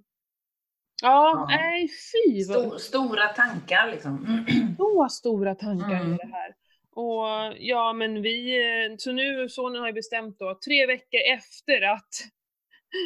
ja, 1.01 1.33
Ja. 1.35 1.45
nej 1.49 1.87
fy 1.89 2.43
Stor, 2.43 2.77
stora 2.77 3.27
tankar 3.27 3.91
liksom. 3.91 4.45
så 4.77 5.07
stora 5.09 5.55
tankar 5.55 6.01
Mm. 6.01 6.13
i 6.13 6.17
det 6.17 6.27
här. 6.33 6.55
Och 6.91 7.55
ja, 7.59 7.93
men 7.93 8.21
vi, 8.21 8.57
eh, 8.57 8.95
så 8.97 9.11
nu, 9.11 9.49
sonen 9.49 9.81
har 9.81 9.87
ju 9.87 9.93
bestämt 9.93 10.39
då, 10.39 10.59
tre 10.65 10.85
veckor 10.85 11.19
efter 11.37 11.81
att, 11.81 12.09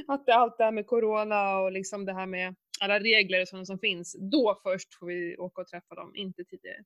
att 0.08 0.25
det, 0.25 0.36
allt 0.36 0.58
det 0.58 0.63
här 0.63 0.72
med 0.72 0.88
corona 0.88 1.58
och 1.60 1.72
liksom 1.72 2.05
det 2.05 2.13
här 2.13 2.25
med 2.25 2.55
alla 2.82 3.00
regler 3.00 3.42
och 3.42 3.48
sådana 3.48 3.66
som 3.66 3.80
finns, 3.80 4.16
då 4.20 4.60
först 4.64 4.94
får 4.94 5.08
vi 5.08 5.38
åka 5.38 5.62
och 5.62 5.68
träffa 5.68 5.96
dem, 5.96 6.16
inte 6.16 6.44
tidigare. 6.44 6.84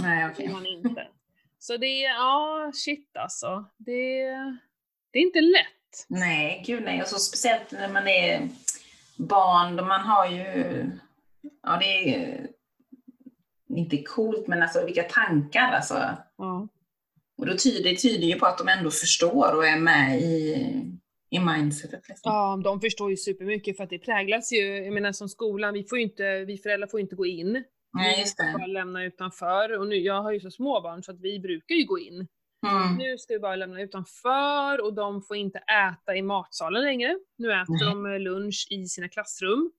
Nej, 0.00 0.26
okej. 0.30 0.54
inte. 0.66 1.08
Så 1.58 1.76
det 1.76 2.04
är, 2.04 2.10
ja 2.10 2.72
shit 2.74 3.16
alltså. 3.16 3.64
Det, 3.76 4.22
det 5.10 5.18
är 5.18 5.22
inte 5.22 5.40
lätt. 5.40 6.06
Nej, 6.08 6.62
gud 6.66 6.82
nej. 6.84 7.02
Och 7.02 7.08
så 7.08 7.18
speciellt 7.18 7.72
när 7.72 7.88
man 7.88 8.08
är 8.08 8.48
barn, 9.16 9.76
då 9.76 9.84
man 9.84 10.00
har 10.00 10.26
ju, 10.26 10.90
ja 11.62 11.76
det 11.80 12.14
är 12.14 12.46
inte 13.68 14.02
coolt, 14.02 14.46
men 14.46 14.62
alltså 14.62 14.86
vilka 14.86 15.02
tankar 15.02 15.72
alltså. 15.72 16.16
Ja. 16.36 16.68
Och 17.38 17.46
då 17.46 17.56
tyder, 17.56 17.90
det 17.90 17.96
tyder 17.96 18.26
ju 18.26 18.34
på 18.38 18.46
att 18.46 18.58
de 18.58 18.68
ändå 18.68 18.90
förstår 18.90 19.56
och 19.56 19.66
är 19.66 19.76
med 19.76 20.20
i, 20.20 20.99
i 21.30 21.38
mindsetet. 21.38 22.08
Liksom. 22.08 22.32
Ja, 22.32 22.60
de 22.64 22.80
förstår 22.80 23.10
ju 23.10 23.16
supermycket 23.16 23.76
för 23.76 23.84
att 23.84 23.90
det 23.90 23.98
präglas 23.98 24.52
ju, 24.52 24.84
jag 24.84 24.94
menar 24.94 25.12
som 25.12 25.28
skolan, 25.28 25.74
vi 25.74 25.84
får 25.84 25.98
inte, 25.98 26.44
vi 26.44 26.58
föräldrar 26.58 26.88
får 26.88 27.00
ju 27.00 27.02
inte 27.02 27.16
gå 27.16 27.26
in. 27.26 27.64
Nej, 27.92 28.20
just 28.20 28.40
Vi 28.40 28.52
får 28.52 28.58
bara 28.58 28.66
det. 28.66 28.72
lämna 28.72 29.04
utanför. 29.04 29.78
Och 29.78 29.86
nu, 29.86 29.96
jag 29.96 30.22
har 30.22 30.32
ju 30.32 30.40
så 30.40 30.50
små 30.50 30.80
barn 30.80 31.02
så 31.02 31.12
att 31.12 31.20
vi 31.20 31.40
brukar 31.40 31.74
ju 31.74 31.84
gå 31.84 31.98
in. 31.98 32.26
Mm. 32.66 32.96
Nu 32.98 33.18
ska 33.18 33.34
vi 33.34 33.40
bara 33.40 33.56
lämna 33.56 33.82
utanför 33.82 34.84
och 34.84 34.94
de 34.94 35.22
får 35.22 35.36
inte 35.36 35.58
äta 35.58 36.16
i 36.16 36.22
matsalen 36.22 36.82
längre. 36.82 37.18
Nu 37.38 37.52
äter 37.52 37.94
Nej. 38.04 38.18
de 38.18 38.22
lunch 38.24 38.66
i 38.70 38.86
sina 38.86 39.08
klassrum. 39.08 39.70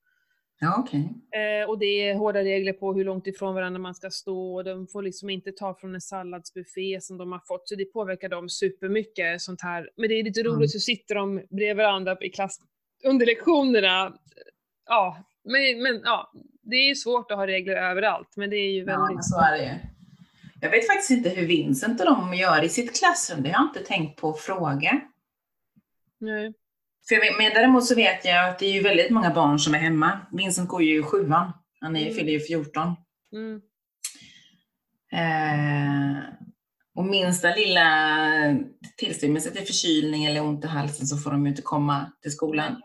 Ja, 0.63 0.75
okej. 0.79 1.09
Eh, 1.31 1.69
och 1.69 1.79
det 1.79 1.85
är 2.09 2.15
hårda 2.15 2.39
regler 2.43 2.73
på 2.73 2.93
hur 2.93 3.05
långt 3.05 3.27
ifrån 3.27 3.55
varandra 3.55 3.79
man 3.79 3.95
ska 3.95 4.09
stå 4.09 4.55
och 4.55 4.63
de 4.63 4.87
får 4.87 5.01
liksom 5.01 5.29
inte 5.29 5.51
ta 5.51 5.73
från 5.75 5.95
en 5.95 6.01
salladsbuffé 6.01 7.01
som 7.01 7.17
de 7.17 7.31
har 7.31 7.39
fått. 7.47 7.69
Så 7.69 7.75
det 7.75 7.85
påverkar 7.85 8.29
dem 8.29 8.49
supermycket 8.49 9.41
sånt 9.41 9.61
här. 9.61 9.89
Men 9.97 10.09
det 10.09 10.19
är 10.19 10.23
lite 10.23 10.43
roligt 10.43 10.55
Mm. 10.57 10.67
så 10.67 10.79
sitter 10.79 11.15
de 11.15 11.35
bredvid 11.49 11.75
varandra 11.75 12.17
i 12.21 12.29
klass 12.29 12.59
under 13.03 13.25
lektionerna. 13.25 14.13
Ja, 14.85 15.17
men, 15.43 15.83
men 15.83 16.01
ja, 16.03 16.31
det 16.61 16.75
är 16.75 16.95
svårt 16.95 17.31
att 17.31 17.37
ha 17.37 17.47
regler 17.47 17.75
överallt 17.75 18.33
men 18.37 18.49
det 18.49 18.55
är 18.57 18.71
ju 18.71 18.79
Ja, 18.79 18.85
väldigt... 18.85 19.15
men 19.15 19.23
så 19.23 19.39
är 19.39 19.51
det. 19.57 19.79
Jag 20.61 20.69
vet 20.71 20.87
faktiskt 20.87 21.11
inte 21.11 21.29
hur 21.29 21.47
Vincent 21.47 21.99
och 22.01 22.05
de 22.05 22.33
gör 22.33 22.63
i 22.63 22.69
sitt 22.69 22.99
klassrum. 22.99 23.43
Det 23.43 23.49
har 23.49 23.63
jag 23.63 23.69
inte 23.69 23.89
tänkt 23.93 24.21
på 24.21 24.29
att 24.29 24.39
fråga. 24.39 25.01
Nej. 26.17 26.53
För 27.09 27.37
men 27.37 27.53
däremot 27.53 27.85
så 27.85 27.95
vet 27.95 28.25
jag 28.25 28.49
att 28.49 28.59
det 28.59 28.65
är 28.65 28.71
ju 28.73 28.81
väldigt 28.81 29.09
många 29.09 29.33
barn 29.33 29.59
som 29.59 29.73
är 29.75 29.79
hemma. 29.79 30.19
Vincent 30.31 30.69
går 30.69 30.83
ju 30.83 30.99
i 30.99 31.03
sjuan. 31.03 31.51
Han 31.79 31.95
är, 31.95 32.01
Mm. 32.01 32.13
fyller 32.13 32.31
ju 32.31 32.39
14. 32.39 32.95
Mm. 33.33 33.61
Eh, 35.13 36.23
och 36.95 37.05
minsta 37.05 37.55
lilla 37.55 37.87
tillstymmelse 38.97 39.51
till 39.51 39.65
förkylning 39.65 40.25
eller 40.25 40.41
ont 40.43 40.65
i 40.65 40.67
halsen 40.67 41.07
så 41.07 41.17
får 41.17 41.31
de 41.31 41.45
ju 41.45 41.49
inte 41.49 41.61
komma 41.61 42.11
till 42.21 42.31
skolan. 42.31 42.81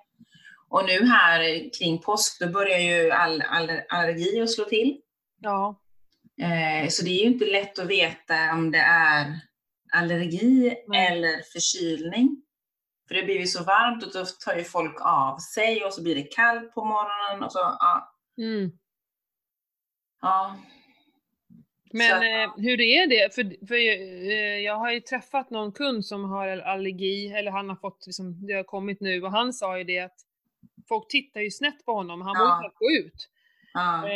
Och 0.69 0.85
nu 0.87 1.07
här 1.07 1.71
kring 1.79 1.99
påsk, 1.99 2.41
då 2.41 2.47
börjar 2.49 2.79
ju 2.79 3.11
all, 3.11 3.43
all 3.43 3.71
allergi 3.89 4.41
att 4.41 4.51
slå 4.51 4.65
till. 4.65 4.97
Ja. 5.41 5.81
Eh, 6.41 6.89
så 6.89 7.05
det 7.05 7.11
är 7.11 7.21
ju 7.25 7.27
inte 7.33 7.45
lätt 7.45 7.79
att 7.79 7.87
veta 7.87 8.53
om 8.53 8.71
det 8.71 8.79
är 8.79 9.41
allergi 9.93 10.75
Nej. 10.89 11.07
eller 11.13 11.43
förkylning. 11.53 12.43
För 13.09 13.15
det 13.15 13.23
blir 13.23 13.39
ju 13.41 13.47
så 13.47 13.65
varmt 13.65 14.05
och 14.05 14.13
då 14.13 14.25
tar 14.45 14.55
ju 14.55 14.65
folk 14.65 14.97
av 15.01 15.39
sig 15.39 15.85
och 15.85 15.93
så 15.93 16.03
blir 16.03 16.15
det 16.15 16.23
kallt 16.23 16.75
på 16.75 16.85
morgonen 16.85 17.45
och 17.45 17.53
så, 17.53 17.59
ja. 17.59 18.15
Mm. 18.39 18.71
ja. 20.23 20.57
Men 21.93 22.09
Så 22.11 22.15
eh, 22.17 22.51
hur 22.57 22.81
är 22.81 23.07
det? 23.07 23.35
För, 23.35 23.67
för 23.67 23.75
eh, 23.75 24.59
jag 24.59 24.75
har 24.77 24.93
ju 24.93 25.01
träffat 25.01 25.51
någon 25.51 25.73
kund 25.73 26.07
som 26.07 26.25
har 26.25 26.49
allergi, 26.49 27.29
eller 27.33 27.51
han 27.51 27.69
har 27.69 27.77
fått, 27.77 28.07
liksom, 28.07 28.47
det 28.47 28.53
har 28.53 28.65
kommit 28.65 29.01
nu, 29.01 29.23
och 29.23 29.31
han 29.31 29.53
sa 29.53 29.79
ju 29.79 29.85
det 29.85 29.99
att 29.99 30.17
folk 30.89 31.09
tittar 31.09 31.41
ju 31.41 31.51
snett 31.51 31.85
på 31.85 31.93
honom, 31.93 32.21
han 32.23 32.35
Ja. 32.37 32.57
inte 32.65 32.77
gå 32.79 32.91
ut. 32.91 33.29
ja. 33.73 34.09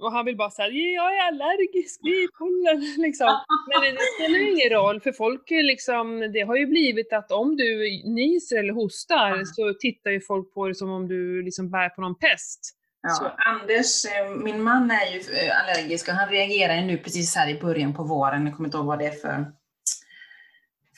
Och 0.00 0.12
han 0.12 0.24
vill 0.24 0.36
bara 0.36 0.50
säga 0.50 0.68
jag 0.68 1.16
är 1.16 1.28
allergisk 1.28 2.00
vid 2.02 2.28
pollen 2.38 2.80
liksom. 2.98 3.26
Men 3.72 3.80
det, 3.82 3.90
det 3.90 3.98
spelar 4.18 4.38
ingen 4.38 4.70
roll 4.78 5.00
för 5.00 5.12
folk 5.12 5.50
är 5.50 5.62
liksom, 5.62 6.30
det 6.32 6.40
har 6.40 6.56
ju 6.56 6.66
blivit 6.66 7.12
att 7.12 7.32
om 7.32 7.56
du 7.56 7.78
nyser 8.04 8.58
eller 8.58 8.72
hostar 8.72 9.36
Ja. 9.36 9.44
så 9.44 9.74
tittar 9.80 10.10
ju 10.10 10.20
folk 10.20 10.54
på 10.54 10.68
det 10.68 10.74
som 10.74 10.90
om 10.90 11.08
du 11.08 11.42
liksom 11.42 11.70
bär 11.70 11.88
på 11.88 12.00
någon 12.00 12.18
pest. 12.18 12.74
Så- 13.08 13.24
Ja, 13.24 13.34
Anders, 13.38 14.04
eh, 14.04 14.30
min 14.44 14.62
man 14.62 14.90
är 14.90 15.12
ju 15.12 15.18
eh, 15.18 15.60
allergisk 15.62 16.08
och 16.08 16.14
han 16.14 16.28
reagerar 16.28 16.74
ju 16.74 16.80
nu 16.82 16.98
precis 16.98 17.36
här 17.36 17.48
i 17.48 17.60
början 17.60 17.94
på 17.94 18.02
våren. 18.04 18.46
Jag 18.46 18.56
kommer 18.56 18.66
inte 18.68 18.76
ihåg 18.78 18.86
vad 18.86 18.98
det 18.98 19.06
är 19.06 19.10
för, 19.10 19.46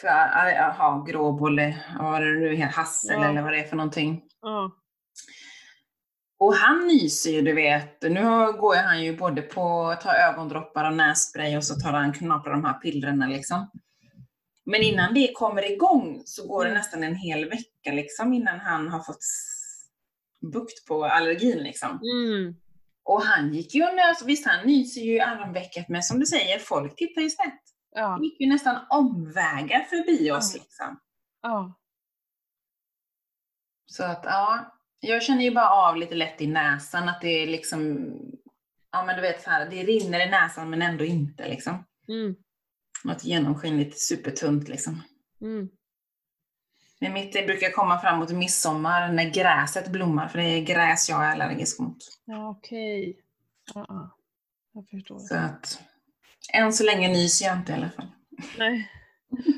för 0.00 0.07
eh, 0.09 0.54
jaha, 0.57 1.04
gråboll, 1.09 1.59
eller 1.59 1.76
vad 1.99 2.11
var 2.12 2.21
det 2.21 2.30
nu 2.40 2.64
hassel 2.64 3.16
Ja. 3.21 3.30
eller 3.30 3.42
vad 3.42 3.52
det 3.52 3.59
är 3.59 3.64
för 3.64 3.76
någonting. 3.76 4.23
Ja. 4.42 4.76
Och 6.40 6.54
han 6.54 6.87
nyser 6.87 7.30
ju, 7.30 7.42
du 7.42 7.52
vet. 7.54 8.02
Nu 8.02 8.52
går 8.52 8.76
ju 8.76 8.80
han 8.82 9.02
ju 9.04 9.16
både 9.16 9.42
på 9.42 9.85
att 9.87 10.00
ta 10.00 10.12
ögondroppar 10.14 10.85
och 10.90 10.97
nässpray 10.97 11.56
och 11.56 11.64
så 11.64 11.75
tar 11.75 11.92
han 11.92 12.12
knaprar 12.12 12.52
de 12.52 12.64
här 12.64 12.73
pillerna 12.78 13.26
liksom. 13.26 13.70
Men 14.64 14.82
innan 14.82 15.14
det 15.14 15.32
kommer 15.35 15.73
igång 15.73 16.23
så 16.25 16.47
går 16.49 16.64
det 16.64 16.70
Mm. 16.70 16.78
nästan 16.78 17.04
en 17.04 17.14
hel 17.14 17.49
vecka 17.49 17.92
liksom 17.92 18.32
innan 18.32 18.61
han 18.61 18.88
har 18.88 19.00
fått 19.02 19.25
bukt 20.52 20.87
på 20.87 21.04
allergin 21.04 21.59
liksom. 21.59 21.90
Mm. 21.90 22.54
Och 23.04 23.23
han 23.23 23.54
gick 23.54 23.75
ju 23.75 23.88
och 23.88 23.94
nös, 23.94 24.23
visst 24.25 24.47
han 24.47 24.66
nyser 24.66 25.00
ju 25.00 25.20
armvecket 25.20 25.88
men 25.88 26.02
som 26.02 26.20
du 26.20 26.26
säger, 26.26 26.59
folk 26.59 26.97
tittar 26.97 27.23
ju 27.23 27.30
snett. 27.30 27.61
Ja. 27.94 28.06
Han 28.06 28.23
gick 28.25 28.40
ju 28.40 28.47
nästan 28.49 28.76
omvägar 28.90 29.80
förbi 29.80 30.30
oss 30.30 30.54
Ja. 30.56 30.61
liksom. 30.62 31.00
Ja. 31.42 31.78
Så 33.87 34.04
att 34.04 34.20
ja, 34.25 34.76
jag 35.00 35.23
känner 35.23 35.45
ju 35.45 35.50
bara 35.50 35.71
av 35.71 35.97
lite 35.97 36.14
lätt 36.14 36.40
i 36.40 36.47
näsan 36.47 37.09
att 37.09 37.21
det 37.21 37.42
är 37.42 37.47
liksom, 37.47 38.11
ja 38.92 39.04
men 39.04 39.16
du 39.16 39.23
vet 39.23 39.42
så 39.42 39.50
här, 39.50 39.71
det 39.71 39.83
rinner 39.83 40.26
i 40.26 40.30
näsan 40.30 40.71
men 40.71 40.83
ändå 40.83 41.04
inte 41.04 41.49
liksom. 41.49 41.85
Mm. 42.09 42.35
Något 43.04 43.25
genomskinligt 43.25 43.99
supertunt 43.99 44.69
liksom. 44.69 45.02
Mm. 45.40 45.69
Men 47.00 47.12
mitt 47.12 47.33
det 47.33 47.47
brukar 47.47 47.71
komma 47.71 47.99
framåt 47.99 48.33
midsommar 48.33 49.12
när 49.12 49.30
gräset 49.30 49.88
blommar, 49.88 50.28
för 50.28 50.38
det 50.38 50.45
är 50.45 50.61
gräs 50.61 51.09
jag 51.09 51.25
är 51.25 51.33
allergisk 51.33 51.78
mot. 51.78 51.97
Ja, 52.25 52.50
okej. 52.50 53.16
Ja, 53.75 53.85
ja. 53.88 54.16
Jag 54.73 54.88
förstår. 54.88 55.19
Så 55.19 55.37
att, 55.37 55.83
än 56.52 56.73
så 56.73 56.85
länge 56.85 57.09
nyser 57.09 57.47
jag 57.47 57.57
inte 57.57 57.73
i 57.73 57.75
alla 57.75 57.90
fall. 57.90 58.07
Nej. 58.59 58.90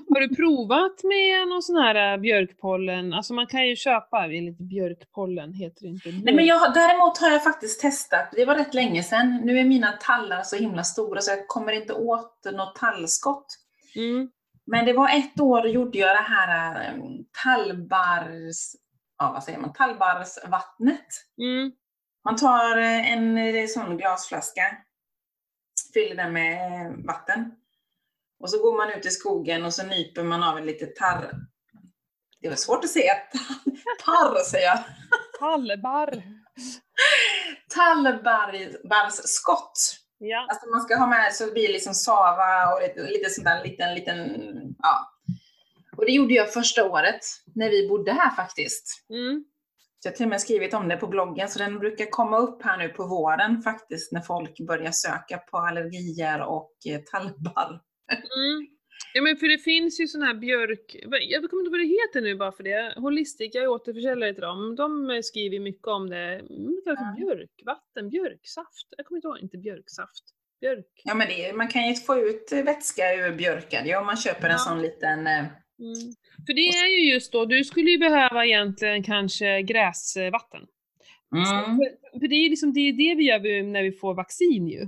Har 0.09 0.21
du 0.21 0.37
provat 0.37 1.05
med 1.05 1.49
någon 1.49 1.63
sån 1.63 1.77
här 1.77 2.13
äh, 2.13 2.21
björkpollen? 2.21 3.13
Alltså 3.13 3.35
man 3.35 3.47
kan 3.47 3.69
ju 3.69 3.77
köpa, 3.77 4.25
enligt 4.25 4.59
björkpollen 4.59 5.53
heter 5.53 5.83
det 5.83 5.89
inte. 5.89 6.09
Nej, 6.25 6.35
men 6.35 6.47
jag, 6.47 6.75
däremot 6.75 7.19
har 7.19 7.31
jag 7.31 7.45
faktiskt 7.45 7.81
testat, 7.81 8.29
det 8.33 8.45
var 8.45 8.55
rätt 8.55 8.75
länge 8.75 9.03
sedan. 9.03 9.41
Nu 9.45 9.59
är 9.59 9.65
mina 9.65 9.93
tallar 9.93 10.43
så 10.43 10.57
himla 10.57 10.85
stora 10.85 11.21
så 11.21 11.31
jag 11.31 11.49
kommer 11.49 11.73
inte 11.73 11.93
åt 11.93 12.47
något 12.53 12.77
tallskott. 12.77 13.47
Mm. 13.97 14.29
Men 14.67 14.85
det 14.85 14.93
var 14.93 15.09
ett 15.09 15.41
år 15.41 15.69
gjorde 15.69 15.99
jag 15.99 16.17
det 16.17 16.23
här 16.29 16.95
um, 16.95 17.25
tallbars, 17.45 18.77
ja 19.19 19.33
vad 19.33 19.45
säger 19.45 19.59
man, 19.59 19.73
tallbarsvattnet. 19.73 21.07
Mm. 21.39 21.73
Man 22.25 22.37
tar 22.37 22.79
eh, 22.79 23.13
en 23.13 23.69
sån 23.69 23.97
glasflaska, 23.97 24.63
fyller 25.95 26.15
den 26.15 26.33
med 26.33 26.93
vatten. 27.07 27.53
Och 28.43 28.51
så 28.51 28.63
går 28.63 28.77
man 28.77 28.99
ut 28.99 29.07
i 29.07 29.11
skogen 29.11 29.65
och 29.65 29.75
så 29.75 29.87
nyper 29.87 30.23
man 30.23 30.43
av 30.43 30.59
en 30.59 30.67
lite 30.67 30.87
tarr... 30.87 31.31
Det 32.41 32.49
var 32.49 32.57
svårt 32.57 32.85
att 32.85 32.91
säga 32.91 33.13
tarr, 34.05 34.45
säger 34.45 34.67
jag. 34.67 34.79
Tallbarr. 35.39 36.23
Tallbarrsskott. 37.75 39.97
Ja. 40.19 40.47
Alltså 40.51 40.71
man 40.71 40.81
ska 40.81 40.97
ha 40.97 41.07
med 41.07 41.35
så 41.35 41.47
det 41.47 41.53
blir 41.53 41.73
liksom 41.73 41.95
sava 41.95 42.75
och 42.75 42.83
lite, 42.83 43.03
lite 43.03 43.31
sån 43.31 43.45
där 43.45 43.65
liten, 43.65 43.95
liten, 43.95 44.19
ja. 44.79 45.13
Och 45.97 46.07
det 46.07 46.13
gjorde 46.13 46.35
jag 46.35 46.53
första 46.53 46.91
året 46.91 47.21
när 47.55 47.71
vi 47.71 47.89
bodde 47.89 48.13
här 48.13 48.31
faktiskt. 48.31 49.07
Mm. 49.11 49.45
Så 49.99 50.09
jag 50.09 50.13
har 50.13 50.17
till 50.17 50.27
och 50.27 50.31
med 50.31 50.41
skrivit 50.41 50.75
om 50.75 50.89
det 50.89 50.97
på 50.97 51.07
bloggen, 51.07 51.49
så 51.49 51.59
den 51.59 51.79
brukar 51.79 52.11
komma 52.11 52.39
upp 52.39 52.63
här 52.63 52.79
nu 52.79 52.89
på 52.89 53.07
våren 53.07 53.63
faktiskt, 53.63 54.13
när 54.13 54.21
folk 54.21 54.61
börjar 54.67 54.93
söka 54.93 55.39
på 55.39 55.59
allergier 55.59 56.41
och 56.41 56.73
eh, 56.89 57.01
tallbarr. 57.01 57.81
Mm. 58.13 58.67
Ja 59.15 59.23
men 59.23 59.37
för 59.37 59.47
det 59.49 59.59
finns 59.59 60.01
ju 60.01 60.07
sån 60.07 60.23
här 60.23 60.35
björk, 60.35 60.97
jag 61.03 61.11
kommer 61.11 61.43
inte 61.43 61.55
ihåg 61.55 61.71
vad 61.71 61.81
det 61.81 61.87
heter 61.87 62.21
nu 62.21 62.35
bara 62.35 62.53
för 62.53 62.63
det. 62.65 62.95
Holistic, 62.97 63.51
jag 63.55 63.65
är 63.65 63.69
återförsäljare 63.69 64.33
till 64.35 64.43
dem. 64.43 64.77
De 64.77 65.11
eh, 65.11 65.21
skriver 65.23 65.59
mycket 65.61 65.87
om 65.87 66.11
det. 66.11 66.17
Mm, 66.35 66.41
Det 66.77 66.83
kallas 66.85 67.01
för 67.01 67.17
björkvatten, 67.25 68.11
björksaft. 68.11 68.87
Jag 68.97 69.07
kommer 69.07 69.19
inte 69.19 69.29
ihåg, 69.29 69.39
inte 69.41 69.59
björksaft. 69.59 70.25
Björk. 70.61 70.87
Ja, 71.05 71.15
men 71.15 71.29
det, 71.29 71.53
man 71.57 71.69
kan 71.69 71.89
ju 71.89 71.95
få 71.95 72.19
ut 72.19 72.53
vätska 72.53 73.03
ur 73.15 73.33
björkar 73.37 73.83
ja, 73.85 74.01
om 74.01 74.07
man 74.07 74.17
köper 74.17 74.47
en 74.47 74.53
Ja. 74.53 74.59
sån 74.59 74.83
liten... 74.83 75.27
eh, 75.27 75.45
Mm. 75.79 75.95
För 76.47 76.55
det 76.55 76.61
är 76.69 77.01
ju 77.01 77.13
just 77.13 77.33
då, 77.33 77.45
du 77.45 77.65
skulle 77.65 77.91
ju 77.91 77.99
behöva 77.99 78.47
egentligen 78.47 79.03
kanske 79.03 79.63
gräsvatten. 79.63 80.61
Mm, 81.35 81.45
För, 81.45 82.19
för 82.21 82.29
det 82.29 82.35
är 82.35 82.43
ju 82.43 82.49
liksom 82.49 82.73
det, 82.73 82.81
är 82.81 82.93
det 82.93 83.15
vi 83.15 83.25
gör 83.25 83.63
när 83.63 83.83
vi 83.83 83.93
får 83.93 84.15
vaccin 84.15 84.69
ju. 84.69 84.83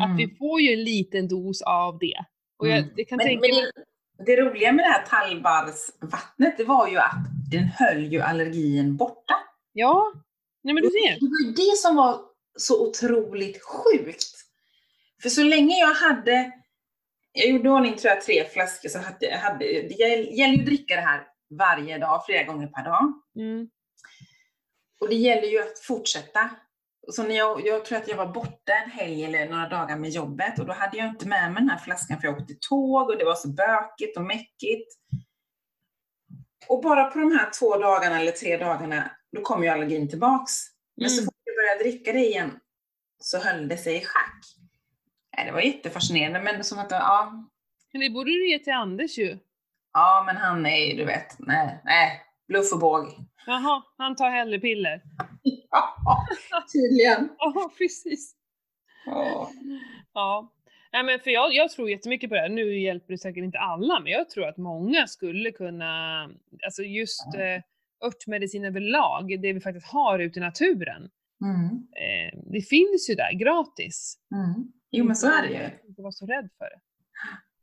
Att 0.00 0.04
mm. 0.04 0.16
vi 0.16 0.36
får 0.36 0.60
ju 0.60 0.72
en 0.72 0.84
liten 0.84 1.28
dos 1.28 1.62
av 1.62 1.98
det. 1.98 2.24
Och 2.60 2.68
jag 2.68 2.78
Mm. 2.78 2.90
det 2.96 3.04
kan 3.04 3.16
Men, 3.16 3.26
tänka 3.26 3.40
men 3.40 3.50
det, 3.50 4.24
det 4.24 4.42
roliga 4.42 4.72
med 4.72 4.84
det 4.84 4.88
här 4.88 5.06
tallbarrsvattnet, 5.06 6.56
det 6.56 6.64
var 6.64 6.88
ju 6.88 6.96
att 6.98 7.24
den 7.50 7.64
höll 7.64 8.12
ju 8.12 8.20
allergin 8.20 8.96
borta. 8.96 9.34
Ja, 9.72 10.12
nej 10.62 10.74
men 10.74 10.82
du 10.82 10.90
ser. 10.90 11.20
Det 11.20 11.26
var 11.26 11.56
det 11.56 11.76
som 11.78 11.96
var 11.96 12.20
så 12.58 12.88
otroligt 12.88 13.62
sjukt. 13.64 14.36
För 15.22 15.28
så 15.28 15.42
länge 15.42 15.78
jag 15.80 15.94
hade, 15.94 16.52
jag 17.32 17.48
gjorde 17.50 17.70
ordning 17.70 17.96
tror 17.96 18.14
jag 18.14 18.22
tre 18.22 18.44
flaskor, 18.44 18.88
så 18.88 18.98
hade, 18.98 19.36
hade, 19.36 19.64
det 19.64 19.94
gäller 19.98 20.54
ju 20.54 20.60
att 20.60 20.66
dricka 20.66 20.96
det 20.96 21.02
här 21.02 21.26
varje 21.58 21.98
dag, 21.98 22.26
flera 22.26 22.42
gånger 22.44 22.66
per 22.66 22.84
dag. 22.84 23.12
Mm. 23.36 23.68
Och 25.00 25.08
det 25.08 25.14
gäller 25.14 25.48
ju 25.48 25.58
att 25.62 25.78
fortsätta. 25.78 26.50
Så 27.08 27.22
när 27.22 27.34
jag, 27.36 27.66
jag 27.66 27.84
tror 27.84 27.98
att 27.98 28.08
jag 28.08 28.16
var 28.16 28.26
borta 28.26 28.72
en 28.84 28.90
helg 28.90 29.24
eller 29.24 29.48
några 29.48 29.68
dagar 29.68 29.96
med 29.96 30.10
jobbet 30.10 30.58
och 30.58 30.66
då 30.66 30.72
hade 30.72 30.96
jag 30.98 31.06
inte 31.06 31.28
med 31.28 31.52
mig 31.52 31.60
den 31.62 31.70
här 31.70 31.78
flaskan 31.78 32.20
för 32.20 32.28
jag 32.28 32.40
åkte 32.40 32.54
tåg 32.60 33.08
och 33.08 33.18
det 33.18 33.24
var 33.24 33.34
så 33.34 33.48
bökigt 33.48 34.16
och 34.16 34.22
mäckigt. 34.24 34.94
Och 36.68 36.82
bara 36.82 37.04
på 37.10 37.18
de 37.18 37.32
här 37.32 37.50
två 37.58 37.76
dagarna 37.76 38.20
eller 38.20 38.32
tre 38.32 38.56
dagarna, 38.56 39.10
då 39.32 39.42
kom 39.42 39.62
ju 39.62 39.68
allergin 39.68 40.08
tillbaks. 40.08 40.52
Men 40.96 41.10
så 41.10 41.20
Mm. 41.20 41.24
fort 41.26 41.34
jag 41.44 41.56
började 41.56 41.82
dricka 41.90 42.12
det 42.12 42.26
igen 42.26 42.58
så 43.18 43.38
höll 43.38 43.68
det 43.68 43.76
sig 43.76 43.96
i 43.96 44.04
schack. 44.04 44.44
Det 45.46 45.52
var 45.52 45.60
jättefascinerande, 45.60 46.40
men 46.42 46.64
som 46.64 46.78
att, 46.78 46.90
ja, 46.90 47.32
Men 47.92 48.00
det 48.00 48.10
borde 48.10 48.30
du 48.30 48.50
ge 48.50 48.58
till 48.58 48.72
Anders 48.72 49.18
ju. 49.18 49.38
ja 49.92 50.22
men 50.26 50.36
han 50.36 50.66
är 50.66 50.86
ju, 50.86 50.96
du 50.96 51.04
vet, 51.04 51.36
nej, 51.38 51.80
nej, 51.84 52.20
bluff 52.50 52.72
och 52.72 52.78
båg. 52.78 53.06
Jaha, 53.46 53.82
han 53.96 54.16
tar 54.16 54.30
hellre 54.30 54.58
piller. 54.58 55.02
Ja, 55.70 56.26
tydligen. 56.72 57.28
Ja, 57.38 57.70
precis. 57.78 58.34
Ja. 59.06 59.50
Ja. 60.14 60.52
Nej, 60.92 61.04
men 61.04 61.20
för 61.20 61.30
jag, 61.30 61.54
jag 61.54 61.70
tror 61.70 61.90
jättemycket 61.90 62.30
på 62.30 62.34
det 62.34 62.40
här. 62.40 62.48
Nu 62.48 62.80
hjälper 62.80 63.12
det 63.12 63.18
säkert 63.18 63.44
inte 63.44 63.58
alla, 63.58 64.00
men 64.00 64.12
jag 64.12 64.30
tror 64.30 64.48
att 64.48 64.56
många 64.56 65.06
skulle 65.06 65.50
kunna, 65.50 66.22
alltså 66.64 66.82
just 66.82 67.34
eh, 67.34 67.62
örtmedicin 68.06 68.64
överlag, 68.64 69.40
det 69.42 69.52
vi 69.52 69.60
faktiskt 69.60 69.86
har 69.86 70.18
ute 70.18 70.38
i 70.38 70.42
naturen. 70.42 71.10
Mm. 71.44 71.66
Eh, 71.76 72.38
det 72.52 72.62
finns 72.62 73.10
ju 73.10 73.14
där 73.14 73.32
gratis. 73.32 74.18
Mm. 74.34 74.72
Jo 74.90 75.04
men 75.04 75.16
så 75.16 75.26
är 75.26 75.42
det 75.42 75.48
ju. 75.48 75.88
Inte 75.88 76.02
vara 76.02 76.12
så 76.12 76.26
rädd 76.26 76.48
för 76.58 76.64
det. 76.64 76.80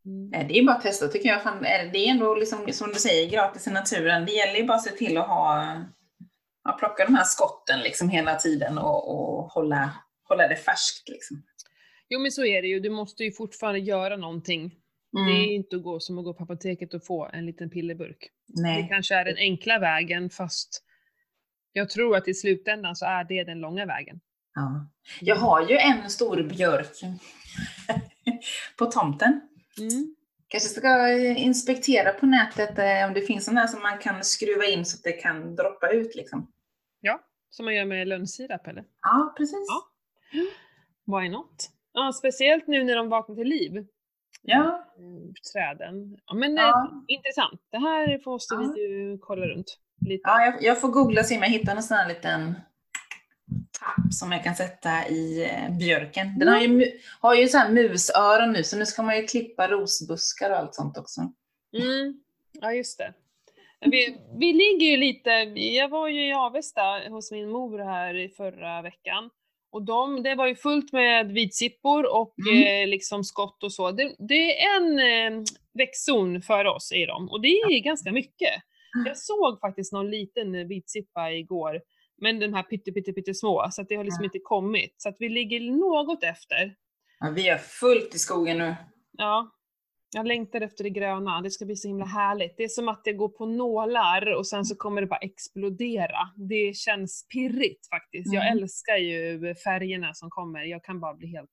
Mm. 0.07 0.33
Eh, 0.33 0.47
Det 0.47 0.59
är 0.59 0.63
bara 0.63 0.75
att 0.75 0.81
testa 0.81 1.07
tycker 1.07 1.29
jag. 1.29 1.43
Fan, 1.43 1.65
är 1.65 1.85
Det 1.91 1.97
är 1.99 2.11
ändå 2.11 2.35
liksom, 2.35 2.71
som 2.73 2.87
du 2.89 2.99
säger, 2.99 3.29
gratis 3.29 3.67
i 3.67 3.71
naturen. 3.71 4.25
Det 4.25 4.31
gäller 4.31 4.59
ju 4.59 4.65
bara 4.65 4.77
att 4.77 4.83
se 4.83 4.91
till 4.91 5.17
att 5.17 5.27
ha, 5.27 5.75
ja, 6.63 6.71
plocka 6.79 7.05
de 7.05 7.15
här 7.15 7.23
skotten 7.23 7.79
liksom 7.79 8.09
hela 8.09 8.35
tiden 8.35 8.77
och, 8.77 9.09
och 9.09 9.43
hålla, 9.51 9.93
hålla 10.29 10.47
det 10.47 10.55
färskt. 10.55 11.09
Liksom. 11.09 11.43
Jo 12.09 12.19
men 12.19 12.31
så 12.31 12.45
är 12.45 12.61
det 12.61 12.67
ju, 12.67 12.79
du 12.79 12.89
måste 12.89 13.23
ju 13.23 13.31
fortfarande 13.31 13.79
göra 13.79 14.17
någonting. 14.17 14.69
Det 15.11 15.19
Mm. 15.19 15.33
är 15.33 15.45
inte 15.55 15.75
att 15.75 15.83
gå 15.83 15.99
som 15.99 16.17
att 16.19 16.25
gå 16.25 16.33
på 16.33 16.43
apoteket 16.43 16.93
och 16.93 17.05
få 17.05 17.29
en 17.33 17.45
liten 17.45 17.69
pillerburk. 17.69 18.29
Det 18.47 18.61
Nej. 18.61 18.87
kanske 18.89 19.15
är 19.15 19.25
den 19.25 19.37
enkla 19.37 19.79
vägen 19.79 20.29
fast 20.29 20.83
jag 21.71 21.89
tror 21.89 22.15
att 22.17 22.27
i 22.27 22.33
slutändan 22.33 22.95
så 22.95 23.05
är 23.05 23.23
det 23.23 23.43
den 23.43 23.59
långa 23.59 23.85
vägen. 23.85 24.19
Ja. 24.53 24.89
Jag 25.21 25.35
har 25.35 25.69
ju 25.69 25.77
en 25.77 26.09
stor 26.09 26.43
björk 26.43 26.87
på 28.77 28.85
tomten. 28.85 29.41
Mm. 29.79 30.15
Kanske 30.47 30.69
ska 30.69 31.09
inspektera 31.23 32.11
på 32.13 32.25
nätet 32.25 32.79
eh, 32.79 33.07
om 33.07 33.13
det 33.13 33.21
finns 33.21 33.49
här 33.49 33.67
som 33.67 33.81
man 33.81 33.97
kan 33.97 34.23
skruva 34.23 34.65
in 34.65 34.85
så 34.85 34.97
att 34.97 35.03
det 35.03 35.11
kan 35.11 35.55
droppa 35.55 35.89
ut. 35.91 36.15
Liksom. 36.15 36.51
Ja, 37.01 37.19
som 37.49 37.65
man 37.65 37.75
gör 37.75 37.85
med 37.85 38.07
lönnsirap 38.07 38.67
eller? 38.67 38.83
Ja, 39.01 39.33
precis. 39.37 39.65
Ja. 39.67 41.19
Why 41.19 41.29
not? 41.29 41.69
Ja, 41.93 42.11
speciellt 42.13 42.67
nu 42.67 42.83
när 42.83 42.95
de 42.95 43.09
vaknar 43.09 43.35
till 43.35 43.47
liv. 43.47 43.87
Ja. 44.41 44.85
Mm, 44.97 45.33
Träden. 45.53 46.17
Ja, 46.27 46.33
men 46.35 46.57
eh, 46.57 46.63
Ja. 46.63 47.03
intressant. 47.07 47.61
Det 47.71 47.77
här 47.77 48.21
måste 48.25 48.55
Ja. 48.55 48.73
vi 48.75 48.81
ju 48.81 49.17
kolla 49.21 49.45
runt. 49.45 49.77
Lite. 50.05 50.21
Ja, 50.23 50.45
jag, 50.45 50.63
jag 50.63 50.81
får 50.81 50.87
googla 50.89 51.21
och 51.21 51.27
se 51.27 51.35
om 51.37 51.43
jag 51.43 51.49
hittar 51.49 51.75
en 51.75 51.83
sån 51.83 51.97
här 51.97 52.07
liten 52.07 52.55
tapp 53.79 54.13
som 54.13 54.31
jag 54.31 54.43
kan 54.43 54.55
sätta 54.55 55.07
i 55.07 55.43
eh, 55.51 55.77
björken. 55.77 56.39
Den 56.39 56.47
har 56.47 56.59
ju, 56.61 56.67
mu- 56.67 56.91
har 57.21 57.35
ju 57.35 57.47
så 57.47 57.57
här 57.57 57.71
musöron 57.71 58.51
nu, 58.53 58.63
så 58.63 58.77
nu 58.77 58.85
ska 58.85 59.01
man 59.03 59.17
ju 59.17 59.27
klippa 59.27 59.67
rosbuskar 59.67 60.49
och 60.51 60.57
allt 60.57 60.75
sånt 60.75 60.97
också. 60.97 61.21
Mm. 61.77 62.21
Ja, 62.61 62.73
just 62.73 62.97
det. 62.97 63.13
Vi, 63.79 64.17
vi 64.39 64.53
ligger 64.53 64.87
ju 64.87 64.97
lite, 64.97 65.29
jag 65.59 65.89
var 65.89 66.07
ju 66.07 66.27
i 66.29 66.33
Avesta 66.33 66.81
hos 67.09 67.31
min 67.31 67.49
mor 67.49 67.79
här 67.79 68.15
i 68.17 68.29
förra 68.29 68.81
veckan. 68.81 69.29
Och 69.71 69.85
de, 69.85 70.23
det 70.23 70.35
var 70.35 70.47
ju 70.47 70.55
fullt 70.55 70.93
med 70.93 71.31
vitsippor 71.31 72.05
och 72.15 72.33
Mm. 72.51 72.83
eh, 72.83 72.87
liksom 72.87 73.23
skott 73.23 73.63
och 73.63 73.73
så. 73.73 73.91
Det, 73.91 74.15
det 74.19 74.61
är 74.63 74.77
en 74.77 74.99
eh, 74.99 75.43
växtzon 75.73 76.41
för 76.41 76.65
oss 76.65 76.91
i 76.91 77.05
dem 77.05 77.29
och 77.29 77.41
det 77.41 77.47
är 77.47 77.79
ganska 77.79 78.11
mycket. 78.11 78.53
Jag 79.05 79.17
såg 79.17 79.59
faktiskt 79.59 79.93
någon 79.93 80.09
liten 80.11 80.67
vitsippa 80.67 81.31
igår, 81.31 81.81
men 82.17 82.39
den 82.39 82.53
här 82.53 82.63
pytte, 82.63 82.91
pytte, 82.91 83.13
pytte 83.13 83.33
små, 83.33 83.67
så 83.71 83.81
att 83.81 83.89
det 83.89 83.95
har 83.95 84.03
liksom 84.03 84.23
Ja. 84.23 84.25
inte 84.27 84.39
kommit. 84.39 84.93
Så 84.97 85.09
att 85.09 85.15
vi 85.19 85.29
ligger 85.29 85.59
något 85.71 86.23
efter. 86.23 86.75
Ja, 87.19 87.29
vi 87.29 87.47
är 87.49 87.57
fullt 87.57 88.15
i 88.15 88.19
skogen 88.19 88.57
nu. 88.57 88.75
Ja, 89.11 89.51
jag 90.15 90.27
längtar 90.27 90.61
efter 90.61 90.83
det 90.83 90.89
gröna. 90.89 91.41
Det 91.41 91.51
ska 91.51 91.65
bli 91.65 91.75
så 91.75 91.87
himla 91.87 92.05
härligt. 92.05 92.57
Det 92.57 92.63
är 92.63 92.67
som 92.67 92.89
att 92.89 93.03
det 93.03 93.13
går 93.13 93.29
på 93.29 93.45
nålar 93.45 94.33
och 94.35 94.47
sen 94.47 94.65
så 94.65 94.75
kommer 94.75 95.01
det 95.01 95.07
bara 95.07 95.19
explodera. 95.19 96.29
Det 96.35 96.75
känns 96.77 97.27
pirrigt 97.27 97.89
faktiskt. 97.89 98.33
Jag 98.33 98.47
Mm. 98.47 98.57
älskar 98.63 98.97
ju 98.97 99.55
färgerna 99.55 100.13
som 100.13 100.29
kommer. 100.29 100.63
Jag 100.63 100.83
kan 100.83 100.99
bara 100.99 101.13
bli 101.13 101.27
helt 101.27 101.49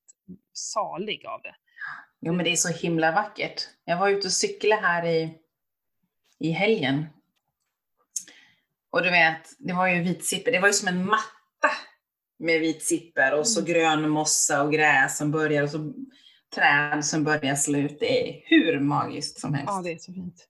salig 0.53 1.27
av 1.27 1.43
det. 1.43 1.55
Jo, 2.21 2.33
men 2.33 2.45
det 2.45 2.51
är 2.53 2.57
så 2.57 2.73
himla 2.73 3.13
vackert. 3.13 3.63
Jag 3.85 3.99
var 3.99 4.09
ute 4.09 4.27
och 4.27 4.33
cyklade 4.33 4.83
här 4.83 5.07
i, 5.07 5.39
i 6.39 6.51
helgen. 6.51 7.05
Och 8.95 9.03
du 9.03 9.11
vet, 9.11 9.43
det 9.59 9.73
var 9.73 9.89
ju 9.89 10.03
vitsipper. 10.03 10.53
Det 10.53 10.61
var 10.61 10.69
ju 10.69 10.73
som 10.73 10.89
en 10.89 11.07
matta 11.07 11.71
med 12.39 12.61
vitsipper 12.61 13.39
och 13.39 13.47
så 13.49 13.61
Mm. 13.61 13.73
grön 13.73 14.09
mossa 14.11 14.63
och 14.63 14.73
gräs 14.73 15.19
som 15.19 15.31
börjar 15.31 15.63
och 15.63 15.71
så 15.71 15.93
träd 16.55 17.05
som 17.05 17.25
börjar 17.25 17.55
slut. 17.55 17.97
Det 18.01 18.29
är 18.29 18.43
hur 18.45 18.81
magiskt 18.81 19.41
som 19.41 19.55
helst. 19.55 19.73
Ja, 19.77 19.83
det 19.85 19.93
är 19.93 19.99
så 19.99 20.13
fint. 20.13 20.49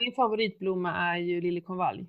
Min 0.00 0.12
favoritblomma 0.12 0.96
är 0.96 1.16
ju 1.18 1.40
liljekonvalj. 1.40 2.06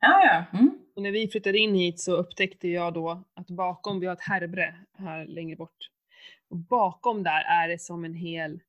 ja, 0.00 0.24
ja. 0.24 0.58
Mm. 0.58 0.70
Och 0.96 1.02
när 1.02 1.10
vi 1.10 1.28
flyttade 1.28 1.58
in 1.58 1.74
hit 1.74 2.00
så 2.00 2.16
upptäckte 2.16 2.68
jag 2.68 2.94
då 2.94 3.24
att 3.34 3.46
bakom, 3.50 4.00
vi 4.00 4.06
har 4.06 4.12
ett 4.12 4.20
härbre 4.20 4.74
här 4.98 5.26
längre 5.26 5.56
bort. 5.56 5.76
Och 6.50 6.56
bakom 6.56 7.22
där 7.22 7.42
är 7.42 7.68
det 7.68 7.78
som 7.78 8.04
en 8.04 8.14
hel, 8.14 8.60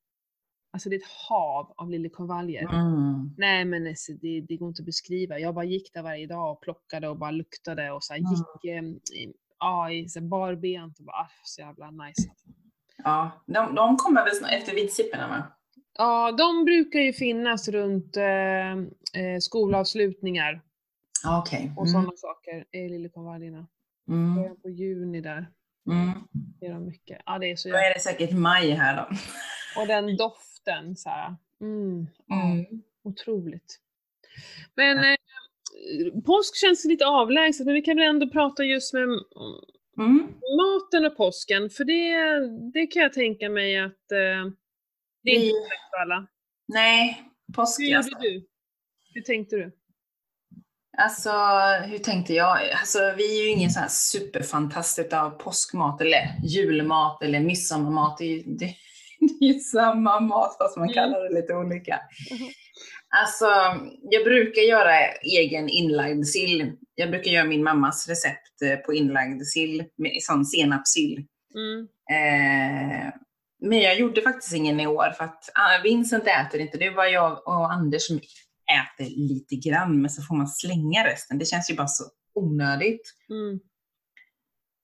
alltså 0.71 0.89
det 0.89 0.95
är 0.95 0.99
ett 0.99 1.11
hav 1.29 1.73
av 1.77 1.89
liljekonvaljer. 1.89 2.61
Mm. 2.63 3.35
Nej 3.37 3.65
men 3.65 3.87
alltså, 3.87 4.11
det, 4.13 4.41
det 4.41 4.57
går 4.57 4.67
inte 4.67 4.81
att 4.81 4.85
beskriva. 4.85 5.39
Jag 5.39 5.55
bara 5.55 5.65
gick 5.65 5.93
där 5.93 6.01
varje 6.01 6.27
dag 6.27 6.51
och 6.51 6.61
plockade 6.61 7.07
och 7.09 7.17
bara 7.17 7.31
luktade 7.31 7.91
och 7.91 8.03
så 8.03 8.13
här 8.13 8.19
Mm. 8.19 8.31
gick 8.31 8.71
eh, 8.71 9.17
i, 9.19 9.33
ja, 9.59 9.91
i 9.91 10.09
så 10.09 10.19
här 10.19 10.27
barbent 10.27 10.99
och 10.99 11.05
bara 11.05 11.15
ah, 11.17 11.29
så 11.43 11.61
jävla 11.61 11.91
nice. 11.91 12.29
Ja, 13.03 13.31
de, 13.45 13.75
de 13.75 13.97
kommer 13.97 14.23
väl 14.25 14.53
efter 14.59 14.75
vitsipporna 14.75 15.27
va? 15.27 15.43
Ja, 15.97 16.31
de 16.31 16.65
brukar 16.65 16.99
ju 16.99 17.13
finnas 17.13 17.67
runt 17.67 18.17
eh, 18.17 18.71
eh, 19.23 19.39
skolavslutningar 19.39 20.61
Ja, 21.23 21.39
Okej. 21.39 21.71
och 21.77 21.87
Mm. 21.87 21.91
sådana 21.93 22.11
saker, 22.15 22.65
är 22.71 22.89
liljekonvaljerna. 22.89 23.67
Mm. 24.09 24.35
Början 24.35 24.57
på 24.61 24.69
juni 24.69 25.21
där. 25.21 25.47
Mm. 25.89 26.09
är 26.61 26.69
de 26.73 26.85
mycket. 26.85 27.21
Ja, 27.25 27.39
det 27.39 27.51
är 27.51 27.55
så 27.55 27.69
Då 27.69 27.75
är 27.75 27.93
det 27.93 27.99
säkert 27.99 28.31
maj 28.37 28.71
här 28.71 28.95
då. 28.97 29.15
Och 29.81 29.87
den 29.87 30.17
doften 30.17 30.46
så 30.95 31.09
här. 31.09 31.35
Mm, 31.61 32.07
Mm. 32.31 32.65
otroligt. 33.03 33.79
Men 34.75 34.97
eh, 34.97 35.15
påsk 36.25 36.55
känns 36.55 36.85
lite 36.85 37.05
avlägset, 37.05 37.65
men 37.65 37.75
vi 37.75 37.81
kan 37.81 37.97
väl 37.97 38.05
ändå 38.05 38.29
prata 38.29 38.63
just 38.63 38.93
med 38.93 39.03
Mm. 39.99 40.33
maten 40.57 41.05
och 41.05 41.17
påsken, 41.17 41.69
för 41.69 41.83
det, 41.83 42.13
det 42.73 42.87
kan 42.87 43.01
jag 43.01 43.13
tänka 43.13 43.49
mig 43.49 43.77
att 43.77 44.11
eh, 44.11 44.51
det 45.23 45.31
är 45.31 45.35
inte 45.35 45.45
lätt 45.45 45.89
för 45.91 46.01
alla. 46.01 46.27
Nej, 46.67 47.23
påsk 47.55 47.79
Hur 47.81 47.95
alltså. 47.95 48.11
gjorde 48.11 48.29
du? 48.29 48.47
Hur 49.13 49.21
tänkte 49.21 49.55
du? 49.55 49.71
Alltså, 50.97 51.31
hur 51.85 51.97
tänkte 51.97 52.33
jag? 52.33 52.71
Alltså, 52.71 52.99
vi 53.17 53.39
är 53.39 53.43
ju 53.43 53.49
ingen 53.49 53.69
så 53.69 53.79
här 53.79 53.87
superfantast 53.87 54.99
utav 54.99 55.29
påskmat 55.29 56.01
eller 56.01 56.19
julmat 56.43 57.23
eller 57.23 57.39
midsommarmat. 57.39 58.17
Det 58.17 58.43
det, 58.45 58.75
det 59.27 59.45
är 59.45 59.53
ju 59.53 59.59
samma 59.59 60.19
mat 60.19 60.57
fast 60.57 60.77
man 60.77 60.83
Mm. 60.89 60.93
kallar 60.93 61.23
det 61.23 61.35
lite 61.41 61.53
olika. 61.55 61.99
Mhm. 62.31 62.49
Alltså, 63.09 63.45
jag 64.01 64.23
brukar 64.23 64.61
göra 64.61 64.93
egen 65.39 65.69
inlagd 65.69 66.25
sill. 66.25 66.71
Jag 66.95 67.09
brukar 67.11 67.31
göra 67.31 67.45
min 67.45 67.63
mammas 67.63 68.07
recept 68.09 68.61
eh, 68.61 68.75
på 68.77 68.93
inlagd 68.93 69.43
sill, 69.43 69.83
med 69.97 70.11
sån 70.21 70.45
senapssill. 70.45 71.25
Mm. 71.55 71.87
Eh, 72.11 73.13
men 73.61 73.79
jag 73.79 73.99
gjorde 73.99 74.21
faktiskt 74.21 74.53
ingen 74.53 74.79
i 74.79 74.87
år 74.87 75.13
för 75.17 75.23
att 75.23 75.49
ah, 75.53 75.81
Vincent 75.83 76.27
äter 76.27 76.59
inte. 76.61 76.77
Det 76.77 76.85
är 76.85 76.95
bara 76.95 77.09
jag 77.09 77.47
och 77.47 77.71
Anders 77.73 78.07
som 78.07 78.15
äter 78.17 79.05
lite 79.05 79.55
grann, 79.55 80.01
men 80.01 80.11
så 80.11 80.21
får 80.21 80.35
man 80.35 80.47
slänga 80.47 81.05
resten. 81.07 81.37
Det 81.39 81.45
känns 81.45 81.71
ju 81.71 81.75
bara 81.75 81.87
så 81.87 82.03
onödigt. 82.35 83.13
Mm. 83.29 83.59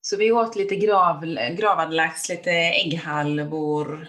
Så 0.01 0.17
vi 0.17 0.31
åt 0.31 0.55
lite 0.55 0.75
grav, 0.75 1.25
gravad 1.57 1.93
lax, 1.93 2.29
lite 2.29 2.51
ägghalvor. 2.51 4.07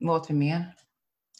Vad 0.00 0.20
åt 0.20 0.30
vi 0.30 0.34
mer? 0.34 0.74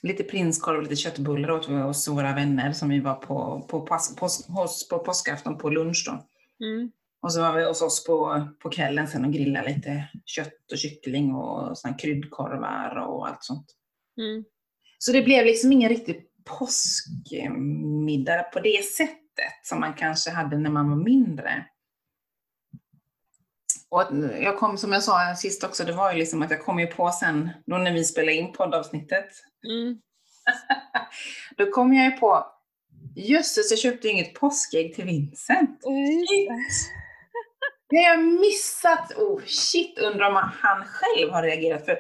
Lite 0.02 0.24
prinskorv 0.24 0.76
och 0.76 0.82
lite 0.82 0.96
köttbullar 0.96 1.50
åt 1.50 1.68
vi 1.68 1.74
hos 1.74 2.08
våra 2.08 2.34
vänner 2.34 2.72
som 2.72 2.88
vi 2.88 3.00
var 3.00 3.14
på, 3.14 3.66
på, 3.68 3.80
pås, 3.80 4.16
pås, 4.16 4.46
hos, 4.48 4.88
på 4.88 4.98
påskafton 4.98 5.58
på 5.58 5.70
lunch 5.70 6.04
då. 6.06 6.26
Mm. 6.66 6.90
Och 7.22 7.32
så 7.32 7.40
var 7.40 7.56
vi 7.56 7.64
hos 7.64 7.82
oss 7.82 8.04
på, 8.04 8.48
på 8.62 8.70
kvällen 8.70 9.08
sen 9.08 9.24
och 9.24 9.32
grillade 9.32 9.68
lite 9.68 10.08
kött 10.24 10.72
och 10.72 10.78
kyckling 10.78 11.34
och 11.34 11.78
såna 11.78 11.94
kryddkorvar 11.94 13.06
och 13.08 13.28
allt 13.28 13.44
sånt. 13.44 13.66
Mm. 14.20 14.44
Så 14.98 15.12
det 15.12 15.22
blev 15.22 15.44
liksom 15.44 15.72
ingen 15.72 15.88
riktig 15.88 16.26
påskmiddag 16.44 18.42
på 18.42 18.60
det 18.60 18.84
sättet 18.84 19.16
som 19.62 19.80
man 19.80 19.94
kanske 19.94 20.30
hade 20.30 20.58
när 20.58 20.70
man 20.70 20.90
var 20.90 21.04
mindre. 21.04 21.66
Och 23.90 24.02
jag 24.40 24.58
kom, 24.58 24.78
som 24.78 24.92
jag 24.92 25.02
sa 25.02 25.34
sist 25.36 25.64
också, 25.64 25.84
det 25.84 25.92
var 25.92 26.12
ju 26.12 26.18
liksom 26.18 26.42
att 26.42 26.50
jag 26.50 26.64
kom 26.64 26.78
ju 26.78 26.86
på 26.86 27.10
sen, 27.10 27.50
då 27.66 27.76
när 27.76 27.92
vi 27.92 28.04
spelade 28.04 28.36
in 28.36 28.52
poddavsnittet, 28.52 29.28
Mm. 29.64 29.98
då 31.56 31.66
kom 31.66 31.94
jag 31.94 32.04
ju 32.04 32.10
på, 32.10 32.46
jösses 33.16 33.70
jag 33.70 33.78
köpte 33.78 34.08
inget 34.08 34.34
påskägg 34.34 34.94
till 34.94 35.04
Vincent. 35.04 35.80
Det 37.90 37.96
har 37.96 38.10
jag 38.10 38.24
missat! 38.24 39.12
Oh 39.16 39.40
shit, 39.46 39.98
undrar 39.98 40.28
om 40.30 40.50
han 40.62 40.84
själv 40.84 41.30
har 41.30 41.42
reagerat. 41.42 41.84
För 41.84 41.98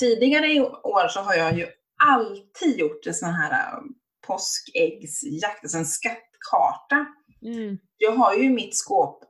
tidigare 0.00 0.52
i 0.52 0.60
år 0.60 1.08
så 1.08 1.20
har 1.20 1.34
jag 1.34 1.58
ju 1.58 1.66
alltid 2.04 2.78
gjort 2.78 3.06
en 3.06 3.14
sån 3.14 3.34
här 3.34 3.50
äh, 3.50 3.80
påskäggsjakt, 4.26 5.62
alltså 5.62 5.78
en 5.78 5.86
skattkarta. 5.86 7.06
Mm. 7.42 7.78
Jag 7.96 8.12
har 8.12 8.34
ju 8.34 8.44
i 8.44 8.50
mitt 8.50 8.76
skåp 8.76 9.24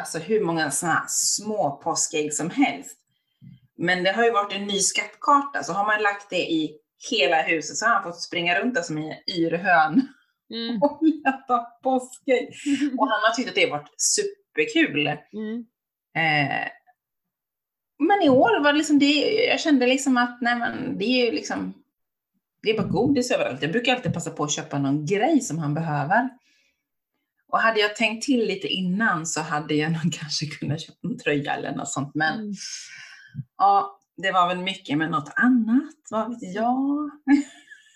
alltså 0.00 0.18
hur 0.18 0.40
många 0.44 0.70
såna 0.70 0.92
här 0.92 1.04
små 1.08 1.80
påskägg 1.84 2.34
som 2.34 2.50
helst. 2.50 2.96
Men 3.78 4.02
det 4.02 4.12
har 4.12 4.24
ju 4.24 4.30
varit 4.30 4.52
en 4.52 4.66
ny 4.66 4.78
skattkarta, 4.78 5.62
så 5.62 5.72
har 5.72 5.86
man 5.86 6.02
lagt 6.02 6.30
det 6.30 6.50
i 6.52 6.76
hela 7.10 7.42
huset 7.42 7.76
så 7.76 7.86
har 7.86 7.94
han 7.94 8.02
fått 8.02 8.22
springa 8.22 8.60
runt 8.60 8.74
där 8.74 8.82
som 8.82 8.98
en 8.98 9.14
yrhön 9.36 10.08
Mm. 10.54 10.82
och 10.82 10.98
leta 11.02 11.66
påskägg. 11.82 12.48
Och 12.98 13.08
han 13.08 13.20
har 13.22 13.34
tyckt 13.34 13.48
att 13.48 13.54
det 13.54 13.62
har 13.62 13.70
varit 13.78 13.94
superkul. 13.96 15.06
Mm. 15.06 15.64
Eh, 16.16 16.68
men 17.98 18.22
i 18.22 18.28
år 18.28 18.60
var 18.62 18.72
det 18.72 18.78
liksom 18.78 18.98
det, 18.98 19.44
jag 19.48 19.60
kände 19.60 19.86
liksom 19.86 20.16
att 20.16 20.38
nej 20.40 20.56
men 20.56 20.98
det 20.98 21.04
är 21.04 21.26
ju 21.26 21.32
liksom, 21.32 21.74
det 22.62 22.70
är 22.70 22.76
bara 22.78 22.88
godis 22.88 23.30
överallt. 23.30 23.62
Jag 23.62 23.72
brukar 23.72 23.94
alltid 23.94 24.14
passa 24.14 24.30
på 24.30 24.44
att 24.44 24.50
köpa 24.52 24.78
någon 24.78 25.06
grej 25.06 25.40
som 25.40 25.58
han 25.58 25.74
behöver. 25.74 26.28
Och 27.52 27.58
hade 27.58 27.80
jag 27.80 27.96
tänkt 27.96 28.24
till 28.26 28.46
lite 28.46 28.68
innan 28.68 29.26
så 29.26 29.40
hade 29.40 29.74
jag 29.74 29.92
nog 29.92 30.12
kanske 30.20 30.46
kunnat 30.46 30.80
köpa 30.80 30.98
en 31.08 31.18
tröja 31.18 31.54
eller 31.54 31.72
något 31.72 31.88
sånt. 31.88 32.14
Men 32.14 32.34
Mm. 32.34 32.52
ja, 33.58 34.00
det 34.16 34.32
var 34.32 34.48
väl 34.48 34.58
mycket 34.58 34.98
med 34.98 35.10
något 35.10 35.32
annat, 35.36 35.94
vad 36.10 36.30
vet 36.30 36.54
jag. 36.54 37.10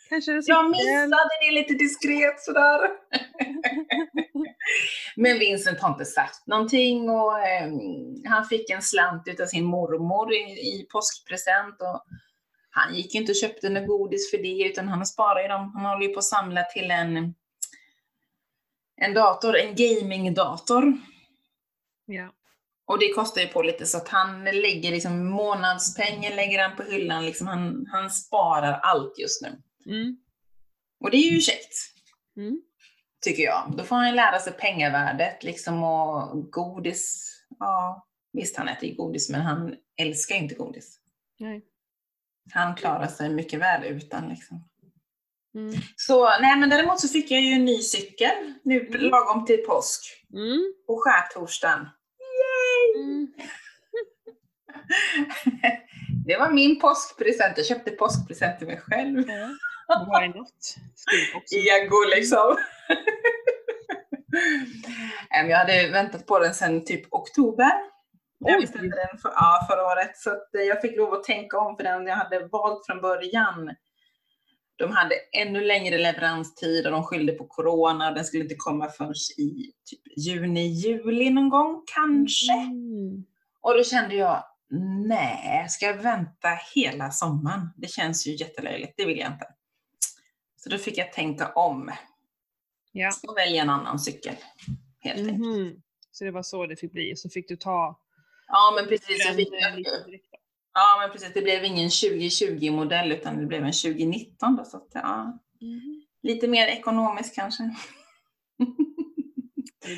Kanske 0.09 0.33
en 0.33 0.43
Jag 0.47 0.71
missade 0.71 1.29
det 1.49 1.55
lite 1.55 1.75
diskret 1.75 2.41
sådär. 2.41 2.81
Men 5.17 5.39
Vincent 5.39 5.81
har 5.81 5.89
inte 5.93 6.05
sagt 6.05 6.47
någonting 6.47 7.11
och 7.11 7.39
eh, 7.41 7.71
han 8.25 8.45
fick 8.45 8.71
en 8.71 8.83
slant 8.83 9.23
utav 9.29 9.47
sin 9.47 9.65
mormor 9.65 10.33
i, 10.33 10.37
i 10.37 10.87
påskpresent 10.93 11.81
och 11.83 12.05
han 12.71 12.95
gick 12.95 13.15
inte 13.15 13.33
och 13.33 13.37
köpte 13.37 13.69
något 13.69 13.87
godis 13.87 14.31
för 14.31 14.39
det 14.39 14.69
utan 14.69 14.89
han 14.89 15.07
sparar 15.07 15.43
ju 15.43 15.49
dem. 15.49 15.73
Han 15.75 15.85
håller 15.87 16.07
ju 16.07 16.13
på 16.13 16.19
att 16.19 16.25
samla 16.25 16.63
till 16.63 16.91
en, 16.91 17.35
en 18.97 19.15
dator, 19.15 19.57
en 19.57 19.75
gamingdator. 19.75 20.93
Ja. 22.07 22.33
Och 22.87 22.99
det 22.99 23.13
kostar 23.13 23.41
ju 23.41 23.47
på 23.49 23.63
lite 23.63 23.87
så 23.87 23.97
att 23.97 24.09
han 24.09 24.45
lägger 24.45 24.91
liksom 24.91 25.27
månadspengen 25.27 26.37
lägger 26.37 26.63
han 26.63 26.77
på 26.77 26.83
hyllan. 26.83 27.27
Liksom 27.27 27.47
han, 27.47 27.87
han 27.93 28.11
sparar 28.11 28.73
allt 28.73 29.19
just 29.19 29.43
nu. 29.43 29.63
Mm. 29.87 30.17
Och 31.01 31.11
det 31.11 31.17
är 31.17 31.31
ju 31.31 31.41
käckt. 31.41 31.75
Mm. 32.37 32.63
tycker 33.25 33.43
jag. 33.43 33.75
Då 33.77 33.85
får 33.85 33.97
han 33.97 34.17
lära 34.17 34.39
sig 34.39 34.53
pengavärdet 34.53 35.45
liksom 35.45 35.83
och 35.83 36.53
godis. 36.53 37.31
Ja, 37.59 38.07
visst 38.33 38.57
han 38.57 38.69
äter 38.69 38.89
ju 38.89 38.95
godis 38.95 39.31
men 39.31 39.41
han 39.41 39.77
älskar 39.97 40.37
inte 40.37 40.55
godis. 40.55 40.99
Nej. 41.39 41.65
Han 42.53 42.75
klarar 42.75 43.07
sig 43.07 43.31
mycket 43.31 43.61
väl 43.61 43.85
utan 43.85 44.29
liksom. 44.29 44.69
Mm. 45.55 45.75
Så 45.97 46.25
nej 46.41 46.57
men 46.57 46.71
däremot 46.71 47.01
så 47.01 47.09
fick 47.09 47.31
jag 47.31 47.41
ju 47.41 47.53
en 47.53 47.65
ny 47.65 47.83
cykel 47.83 48.55
nu 48.63 48.81
Mm. 48.87 49.01
lagom 49.11 49.45
till 49.47 49.65
påsk. 49.67 50.25
Mm. 50.33 50.75
På 50.87 51.01
skärtorsdagen. 51.01 51.89
Mm. 52.97 53.29
Det 56.27 56.37
var 56.37 56.51
min 56.51 56.81
påskpresent. 56.81 57.57
Jag 57.57 57.67
köpte 57.67 57.91
påskpresent 57.91 58.59
till 58.59 58.67
mig 58.67 58.81
själv. 58.81 59.25
Ja. 59.29 59.49
Why 60.21 60.29
not? 60.29 60.77
Ego 61.57 61.97
liksom. 62.17 62.57
Jag 65.49 65.57
hade 65.59 65.89
väntat 65.89 66.27
på 66.27 66.39
den 66.39 66.55
sedan 66.55 66.85
typ 66.85 67.07
oktober. 67.11 67.71
Jag 68.39 68.61
beställde 68.61 68.97
den 68.97 69.19
för, 69.19 69.29
ja, 69.35 69.67
förra 69.71 69.83
året, 69.87 70.17
så 70.19 70.31
eh, 70.31 70.63
jag 70.69 70.81
fick 70.81 70.97
lov 70.97 71.13
att 71.15 71.25
tänka 71.25 71.59
om 71.59 71.77
för 71.77 71.85
den 71.85 72.07
jag 72.07 72.17
hade 72.17 72.49
valt 72.53 72.87
från 72.87 73.01
början. 73.01 73.71
De 74.77 74.91
hade 74.93 75.15
ännu 75.33 75.65
längre 75.65 75.99
leveranstid 75.99 76.87
och 76.87 76.93
de 76.93 77.03
skyllde 77.05 77.33
på 77.33 77.47
corona. 77.47 78.11
Den 78.11 78.25
skulle 78.25 78.43
inte 78.43 78.55
komma 78.59 78.89
förrän 78.89 79.15
i 79.39 79.73
typ 79.85 80.19
juni, 80.27 80.67
juli 80.67 81.31
någon 81.31 81.49
gång 81.49 81.83
kanske. 81.95 82.53
Mm. 82.53 83.25
Och 83.61 83.75
då 83.77 83.85
kände 83.85 84.15
jag, 84.15 84.45
nej, 85.07 85.69
ska 85.69 85.87
jag 85.87 85.97
vänta 86.03 86.49
hela 86.75 87.11
sommaren? 87.11 87.69
Det 87.77 87.89
känns 87.91 88.27
ju 88.27 88.35
jättelöjligt, 88.37 88.95
det 88.97 89.05
vill 89.07 89.19
jag 89.19 89.33
inte. 89.33 89.47
Så 90.57 90.69
då 90.71 90.79
fick 90.79 90.99
jag 90.99 91.13
tänka 91.13 91.53
om 91.53 91.93
Ja. 92.93 93.13
och 93.29 93.37
välja 93.37 93.63
en 93.63 93.71
annan 93.71 93.99
cykel. 93.99 94.35
Helt 95.01 95.19
enkelt. 95.19 95.39
Mhm. 95.39 95.83
Så 96.13 96.25
det 96.25 96.31
var 96.31 96.43
så 96.43 96.67
det 96.67 96.77
fick 96.77 96.93
bli. 96.93 97.17
Så 97.17 97.29
fick 97.29 97.49
du 97.49 97.57
ta 97.57 98.01
Ja, 98.47 98.73
men 98.77 98.89
precis. 98.89 99.25
Jag 99.27 99.37
fick, 99.37 99.49
ja, 100.75 100.99
men 101.01 101.11
precis. 101.11 101.33
Det 101.35 101.43
blev 101.43 101.65
ingen 101.65 101.89
2020-modell 101.89 103.13
utan 103.13 103.39
det 103.39 103.47
blev 103.47 103.65
en 103.65 103.73
2019. 103.73 104.57
Då, 104.57 104.65
så 104.65 104.77
att, 104.77 104.89
ja, 104.95 105.39
Mhm. 105.61 106.03
lite 106.23 106.49
mer 106.49 106.67
ekonomisk 106.67 107.35
kanske. 107.35 107.63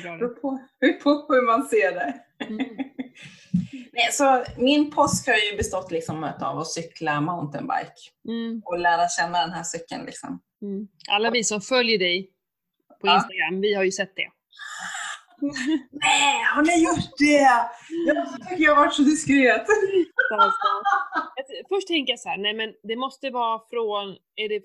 Beror 0.03 0.27
på, 0.29 0.59
på 1.03 1.33
hur 1.33 1.45
man 1.45 1.67
ser 1.67 1.91
det. 1.95 2.13
Mm. 2.45 2.57
Nej, 3.93 4.11
så 4.11 4.43
min 4.57 4.91
påsk 4.91 5.27
har 5.27 5.51
ju 5.51 5.57
bestått 5.57 5.91
liksom 5.91 6.23
av 6.41 6.59
att 6.59 6.67
cykla 6.71 7.21
mountainbike 7.21 7.93
Mm. 8.27 8.61
och 8.65 8.79
lära 8.79 9.09
känna 9.09 9.39
den 9.41 9.51
här 9.51 9.63
cykeln. 9.63 10.05
Liksom. 10.05 10.41
Mm. 10.61 10.87
Alla 11.09 11.29
vi 11.31 11.43
som 11.43 11.61
följer 11.61 11.97
dig 11.99 12.31
på 13.01 13.07
Ja. 13.07 13.15
Instagram, 13.15 13.61
vi 13.61 13.73
har 13.73 13.83
ju 13.83 13.91
sett 13.91 14.15
det. 14.15 14.27
Nej, 15.91 16.43
har 16.55 16.61
ni 16.61 16.83
gjort 16.83 17.17
det? 17.17 17.49
Jag 18.07 18.49
tycker 18.49 18.63
jag 18.63 18.75
har 18.75 18.83
varit 18.85 18.93
så 18.93 19.01
diskret. 19.01 19.65
Först 21.69 21.87
tänker 21.87 22.13
jag 22.13 22.19
så 22.19 22.29
här, 22.29 22.37
nej 22.37 22.53
men 22.53 22.73
det 22.83 22.95
måste 22.95 23.29
vara 23.29 23.59
från, 23.69 24.09
är 24.35 24.49
det 24.49 24.61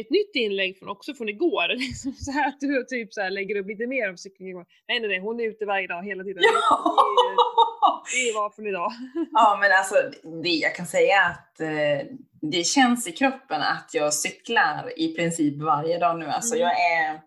ett 0.00 0.10
nytt 0.10 0.34
inlägg 0.34 0.78
från, 0.78 0.88
också 0.88 1.14
från 1.14 1.28
igår? 1.28 1.68
Liksom 1.78 2.12
så 2.12 2.32
här 2.32 2.48
att 2.48 2.60
du 2.60 2.84
typ 2.84 3.12
så 3.14 3.20
här 3.20 3.30
lägger 3.30 3.56
upp 3.56 3.66
lite 3.66 3.86
mer 3.86 4.10
om 4.10 4.16
cykling 4.16 4.48
igår. 4.48 4.66
Nej 4.88 5.00
nej 5.00 5.08
nej, 5.08 5.20
hon 5.20 5.40
är 5.40 5.44
ute 5.44 5.64
varje 5.66 5.86
dag 5.86 6.02
hela 6.04 6.24
tiden. 6.24 6.42
Det 8.26 8.32
var 8.34 8.50
från 8.50 8.66
idag. 8.66 8.92
Ja, 9.32 9.58
men 9.60 9.72
alltså 9.72 9.94
det, 10.42 10.48
jag 10.48 10.74
kan 10.74 10.86
säga 10.86 11.20
att 11.22 11.60
eh, 11.60 12.06
det 12.40 12.66
känns 12.66 13.06
i 13.08 13.12
kroppen 13.12 13.62
att 13.62 13.90
jag 13.92 14.14
cyklar 14.14 14.92
i 14.96 15.14
princip 15.14 15.62
varje 15.62 15.98
dag 15.98 16.18
nu. 16.18 16.26
Alltså 16.26 16.54
Mm. 16.54 16.68
jag 16.68 16.72
är... 16.92 17.20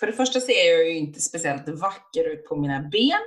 För 0.00 0.06
det 0.06 0.12
första 0.12 0.40
ser 0.40 0.70
jag 0.70 0.88
ju 0.88 0.96
inte 0.96 1.20
speciellt 1.20 1.68
vacker 1.68 2.32
ut 2.32 2.44
på 2.44 2.56
mina 2.56 2.80
ben. 2.82 3.20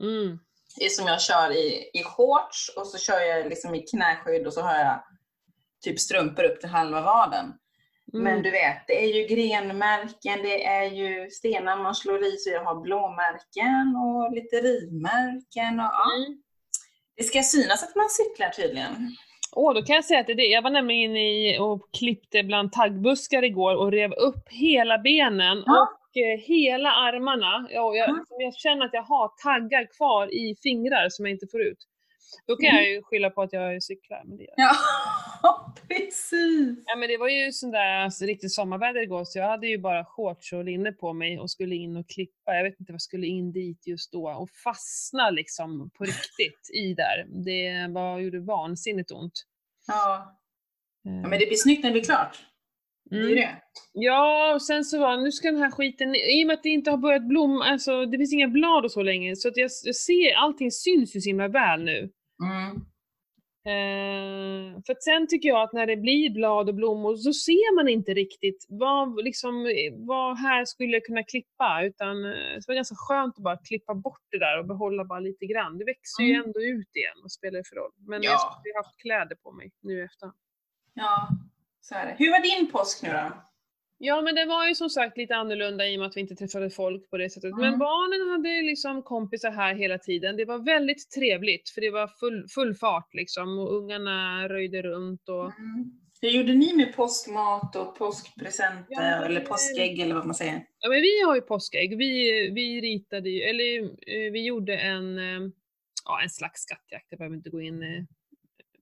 Mm. 0.00 0.38
Det 0.78 0.84
är 0.84 0.88
som 0.88 1.06
jag 1.06 1.20
kör 1.20 1.50
i, 1.50 1.90
i 1.94 2.02
shorts 2.04 2.68
och 2.76 2.86
så 2.86 2.98
kör 2.98 3.20
jag 3.20 3.48
liksom 3.48 3.74
i 3.74 3.82
knäskydd 3.82 4.46
och 4.46 4.52
så 4.52 4.60
har 4.60 4.74
jag 4.74 5.02
typ 5.84 6.00
strumpor 6.00 6.44
upp 6.44 6.60
till 6.60 6.68
halva 6.68 7.00
vaden. 7.00 7.52
Mm. 8.12 8.24
Men 8.24 8.42
du 8.42 8.50
vet, 8.50 8.86
det 8.86 9.04
är 9.04 9.14
ju 9.14 9.26
grenmärken, 9.36 10.42
det 10.42 10.64
är 10.64 10.84
ju 10.84 11.30
stenar 11.30 11.82
man 11.82 11.94
slår 11.94 12.24
i 12.24 12.36
så 12.36 12.50
jag 12.50 12.64
har 12.64 12.80
blåmärken 12.80 13.96
och 13.96 14.32
lite 14.32 14.56
rivmärken. 14.56 15.80
Och, 15.80 15.90
ja. 15.92 16.16
Mm. 16.16 16.42
Det 17.16 17.22
ska 17.24 17.42
synas 17.42 17.82
att 17.82 17.96
man 17.96 18.08
cyklar 18.08 18.48
tydligen. 18.48 19.16
Åh, 19.52 19.74
då 19.74 19.82
kan 19.82 19.96
jag 19.96 20.04
säga 20.04 20.20
att 20.20 20.26
det 20.26 20.32
är 20.32 20.36
det. 20.36 20.46
Jag 20.46 20.62
var 20.62 20.70
nämligen 20.70 21.10
inne 21.10 21.20
i 21.20 21.58
och 21.58 21.88
klippte 21.98 22.42
bland 22.42 22.72
taggbuskar 22.72 23.44
igår 23.44 23.74
och 23.74 23.92
rev 23.92 24.12
upp 24.12 24.48
hela 24.48 24.98
benen 24.98 25.62
Ja. 25.66 25.82
och 25.82 25.97
hela 26.24 26.90
armarna. 26.92 27.68
Ja, 27.70 27.82
och 27.82 27.96
jag, 27.96 28.08
Ja. 28.08 28.14
liksom, 28.18 28.36
jag 28.40 28.54
känner 28.54 28.84
att 28.84 28.92
jag 28.94 29.02
har 29.02 29.28
taggar 29.42 29.96
kvar 29.96 30.34
i 30.34 30.56
fingrar 30.62 31.08
som 31.08 31.26
jag 31.26 31.32
inte 31.34 31.46
får 31.50 31.62
ut. 31.62 31.78
Då 32.46 32.56
kan 32.56 32.76
jag 32.76 32.90
ju 32.90 33.02
skylla 33.02 33.30
på 33.30 33.42
att 33.42 33.52
jag 33.52 33.82
cyklar. 33.82 34.22
Men 34.24 34.36
det, 34.36 34.46
Ja, 34.56 35.74
precis. 35.88 36.78
ja, 36.86 36.96
men 36.96 37.08
det 37.08 37.16
var 37.16 37.28
ju 37.28 37.52
sån 37.52 37.70
där 37.70 37.94
alltså, 38.04 38.24
riktigt 38.24 38.52
sommarväder 38.52 39.02
igår 39.02 39.24
så 39.24 39.38
jag 39.38 39.46
hade 39.48 39.66
ju 39.66 39.78
bara 39.78 40.04
shorts 40.04 40.52
och 40.52 40.64
linne 40.64 40.92
på 40.92 41.12
mig 41.12 41.38
och 41.38 41.50
skulle 41.50 41.74
in 41.74 41.96
och 41.96 42.08
klippa. 42.08 42.54
Jag 42.54 42.62
vet 42.64 42.80
inte 42.80 42.92
vad 42.92 42.94
jag 42.94 43.02
skulle 43.02 43.26
in 43.26 43.52
dit 43.52 43.86
just 43.86 44.12
då 44.12 44.30
och 44.30 44.50
fastna 44.50 45.30
liksom 45.30 45.90
på 45.90 46.04
riktigt 46.04 46.70
i 46.74 46.94
där. 46.94 47.26
Det 47.44 47.92
var, 47.92 48.18
gjorde 48.18 48.40
vansinnigt 48.40 49.10
ont. 49.10 49.44
Ja. 49.86 50.36
Eh, 51.06 51.12
ja, 51.22 51.28
men 51.28 51.38
det 51.38 51.46
blir 51.46 51.56
snyggt 51.56 51.82
när 51.82 51.90
det 51.90 51.92
blir 51.94 52.04
klart. 52.04 52.38
Det 53.10 53.16
är 53.16 53.20
ju 53.20 53.32
mm. 53.32 53.36
det. 53.36 53.62
Ja, 53.92 54.54
och 54.54 54.62
sen 54.62 54.84
så 54.84 54.98
var 55.00 55.16
nu 55.16 55.32
ska 55.32 55.50
den 55.50 55.62
här 55.62 55.70
skiten, 55.70 56.14
i 56.14 56.44
och 56.44 56.46
med 56.46 56.54
att 56.54 56.62
det 56.62 56.68
inte 56.68 56.90
har 56.90 56.98
börjat 56.98 57.28
blomma, 57.28 57.64
alltså 57.64 58.06
det 58.06 58.18
finns 58.18 58.32
inga 58.32 58.48
blad 58.48 58.84
och 58.84 58.92
så 58.92 59.02
länge, 59.02 59.36
så 59.36 59.48
att 59.48 59.56
jag, 59.56 59.70
jag 59.84 59.96
ser, 59.96 60.34
allting 60.36 60.70
syns 60.70 61.16
ju 61.16 61.20
så 61.20 61.28
himla 61.28 61.48
väl 61.48 61.84
nu. 61.84 62.10
Mm. 62.44 62.76
Eh, 63.68 64.82
för 64.86 64.92
att 64.92 65.02
sen 65.02 65.26
tycker 65.26 65.48
jag 65.48 65.62
att 65.62 65.72
när 65.72 65.86
det 65.86 65.96
blir 65.96 66.30
blad 66.30 66.68
och 66.68 66.74
blommor 66.74 67.16
så 67.16 67.32
ser 67.32 67.74
man 67.76 67.88
inte 67.88 68.14
riktigt 68.14 68.66
vad, 68.68 69.24
liksom, 69.24 69.66
vad 69.96 70.38
här 70.38 70.64
skulle 70.64 70.92
jag 70.92 71.04
kunna 71.04 71.22
klippa. 71.22 71.82
Utan 71.84 72.24
eh, 72.24 72.30
det 72.30 72.64
var 72.68 72.74
ganska 72.74 72.94
skönt 72.98 73.34
att 73.36 73.44
bara 73.44 73.56
klippa 73.56 73.94
bort 73.94 74.22
det 74.30 74.38
där 74.38 74.58
och 74.58 74.66
behålla 74.66 75.04
bara 75.04 75.20
lite 75.20 75.46
grann. 75.46 75.78
Det 75.78 75.84
växer 75.84 76.22
ju 76.22 76.34
Mm. 76.34 76.46
ändå 76.46 76.60
ut 76.60 76.96
igen, 76.96 77.16
vad 77.22 77.32
spelar 77.32 77.58
det 77.58 77.68
för 77.68 77.76
roll? 77.76 77.92
Men 77.98 78.22
Ja. 78.22 78.30
jag 78.30 78.40
skulle 78.40 78.72
ju 78.72 78.76
haft 78.76 78.96
kläder 79.00 79.36
på 79.36 79.52
mig 79.52 79.70
nu 79.82 80.04
efter. 80.04 80.30
Ja, 80.94 81.28
så 81.88 81.94
är 81.94 82.06
det. 82.06 82.14
Hur 82.18 82.30
var 82.30 82.40
din 82.60 82.72
påsk 82.72 83.02
nu 83.02 83.08
då? 83.08 83.44
Ja 84.00 84.22
men 84.22 84.34
det 84.34 84.44
var 84.44 84.68
ju 84.68 84.74
som 84.74 84.90
sagt 84.90 85.16
lite 85.16 85.36
annorlunda 85.36 85.88
i 85.88 85.96
och 85.96 85.98
med 85.98 86.08
att 86.08 86.16
vi 86.16 86.20
inte 86.20 86.34
träffade 86.36 86.70
folk 86.70 87.10
på 87.10 87.16
det 87.18 87.30
sättet. 87.30 87.50
Men 87.56 87.64
Mm. 87.64 87.78
barnen 87.78 88.30
hade 88.30 88.62
liksom 88.62 89.02
kompisar 89.02 89.50
här 89.50 89.74
hela 89.74 89.98
tiden. 89.98 90.36
Det 90.36 90.44
var 90.44 90.58
väldigt 90.58 91.10
trevligt 91.10 91.70
för 91.70 91.80
det 91.80 91.90
var 91.90 92.06
full, 92.06 92.46
full 92.48 92.74
fart 92.74 93.14
liksom 93.14 93.58
och 93.58 93.74
ungarna 93.76 94.48
röjde 94.48 94.82
runt 94.82 95.28
och 95.28 95.44
Mm. 95.44 95.90
Hur 96.20 96.28
gjorde 96.30 96.54
ni 96.54 96.74
med 96.76 96.96
påskmat 96.96 97.76
och 97.76 97.96
påskpresenter 97.98 98.84
Ja, 98.88 99.00
eller 99.24 99.40
påskägg 99.40 100.00
eller 100.00 100.14
vad 100.14 100.26
man 100.26 100.34
säger? 100.34 100.64
Ja 100.78 100.88
men 100.88 101.00
vi 101.00 101.22
har 101.26 101.34
ju 101.34 101.40
påskägg. 101.40 101.98
Vi, 101.98 102.30
vi 102.54 102.80
ritade 102.80 103.30
ju, 103.30 103.40
eller 103.42 103.82
eh, 103.84 104.32
vi 104.32 104.44
gjorde 104.46 104.76
en, 104.78 105.18
eh, 105.18 105.48
ja 106.04 106.22
en 106.22 106.30
slags 106.30 106.60
skattjakt. 106.62 107.06
Jag 107.10 107.18
behöver 107.18 107.36
inte 107.36 107.50
gå 107.50 107.60
in 107.60 107.82
eh, 107.82 108.04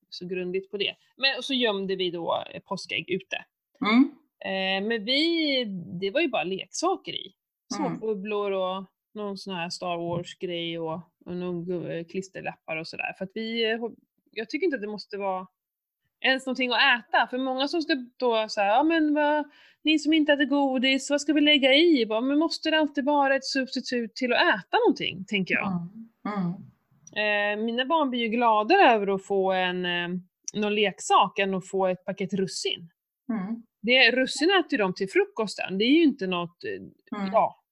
så 0.09 0.27
grundligt 0.27 0.71
på 0.71 0.77
det. 0.77 0.95
Men 1.17 1.39
och 1.39 1.45
så 1.45 1.55
gömde 1.55 1.97
vi 1.97 2.11
då 2.11 2.45
påskägg 2.65 3.11
ute. 3.11 3.45
Mm. 3.87 4.11
Eh, 4.45 4.89
men 4.89 5.05
vi, 5.05 5.65
det 6.01 6.11
var 6.11 6.21
ju 6.21 6.29
bara 6.29 6.45
leksaker 6.45 7.13
i. 7.13 7.35
Små 7.75 7.87
Mm. 7.87 7.99
bubblor 8.01 8.51
och 8.53 8.85
någon 9.15 9.39
sån 9.39 9.55
här 9.55 9.71
Star 9.71 9.97
Wars-grej 9.97 10.79
och, 10.79 11.01
och 11.27 11.37
någon 11.37 11.91
eh, 11.91 12.05
klisterlappar 12.05 12.77
och 12.77 12.87
sådär. 12.89 13.15
För 13.19 13.25
att 13.25 13.31
vi, 13.35 13.71
eh, 13.73 13.79
jag 14.31 14.51
tycker 14.51 14.65
inte 14.65 14.75
att 14.75 14.81
det 14.83 14.89
måste 14.89 15.17
vara 15.17 15.47
ens 16.21 16.47
någonting 16.47 16.71
att 16.71 16.79
äta. 16.99 17.27
För 17.31 17.39
många 17.39 17.69
som 17.69 17.83
ska 17.83 17.95
då 18.17 18.49
säga, 18.49 18.67
ja 18.67 18.83
men 18.83 19.15
vad, 19.15 19.51
ni 19.83 19.99
som 19.99 20.13
inte 20.13 20.33
äter 20.33 20.45
godis, 20.45 21.11
vad 21.11 21.21
ska 21.21 21.33
vi 21.33 21.41
lägga 21.41 21.75
i? 21.75 22.07
Bara, 22.07 22.21
Men 22.21 22.39
måste 22.39 22.71
det 22.71 22.79
alltid 22.79 23.05
vara 23.05 23.37
ett 23.37 23.45
substitut 23.45 24.15
till 24.15 24.33
att 24.33 24.39
äta 24.39 24.77
någonting, 24.87 25.25
tänker 25.29 25.55
jag. 25.55 25.67
Mm. 25.73 26.39
Mm. 26.39 26.53
Eh, 27.17 27.57
mina 27.65 27.85
barn 27.85 28.11
blir 28.11 28.21
ju 28.21 28.29
gladare 28.29 28.91
över 28.91 29.15
att 29.15 29.27
få 29.27 29.53
en, 29.53 29.87
eh, 29.87 30.09
någon 30.55 30.75
leksak 30.75 31.39
än 31.39 31.55
att 31.55 31.69
få 31.69 31.87
ett 31.87 32.05
paket 32.05 32.33
russin. 32.35 32.91
Mm. 33.33 33.63
Det, 33.83 34.11
russin 34.11 34.51
äter 34.51 34.79
de 34.79 34.95
till 34.95 35.09
frukosten, 35.11 35.79
det 35.79 35.85
är 35.85 35.91
ju 35.91 36.03
inte 36.03 36.27
något, 36.27 36.65
eh, 36.65 36.71
Mm. 37.19 37.33
ja, 37.33 37.63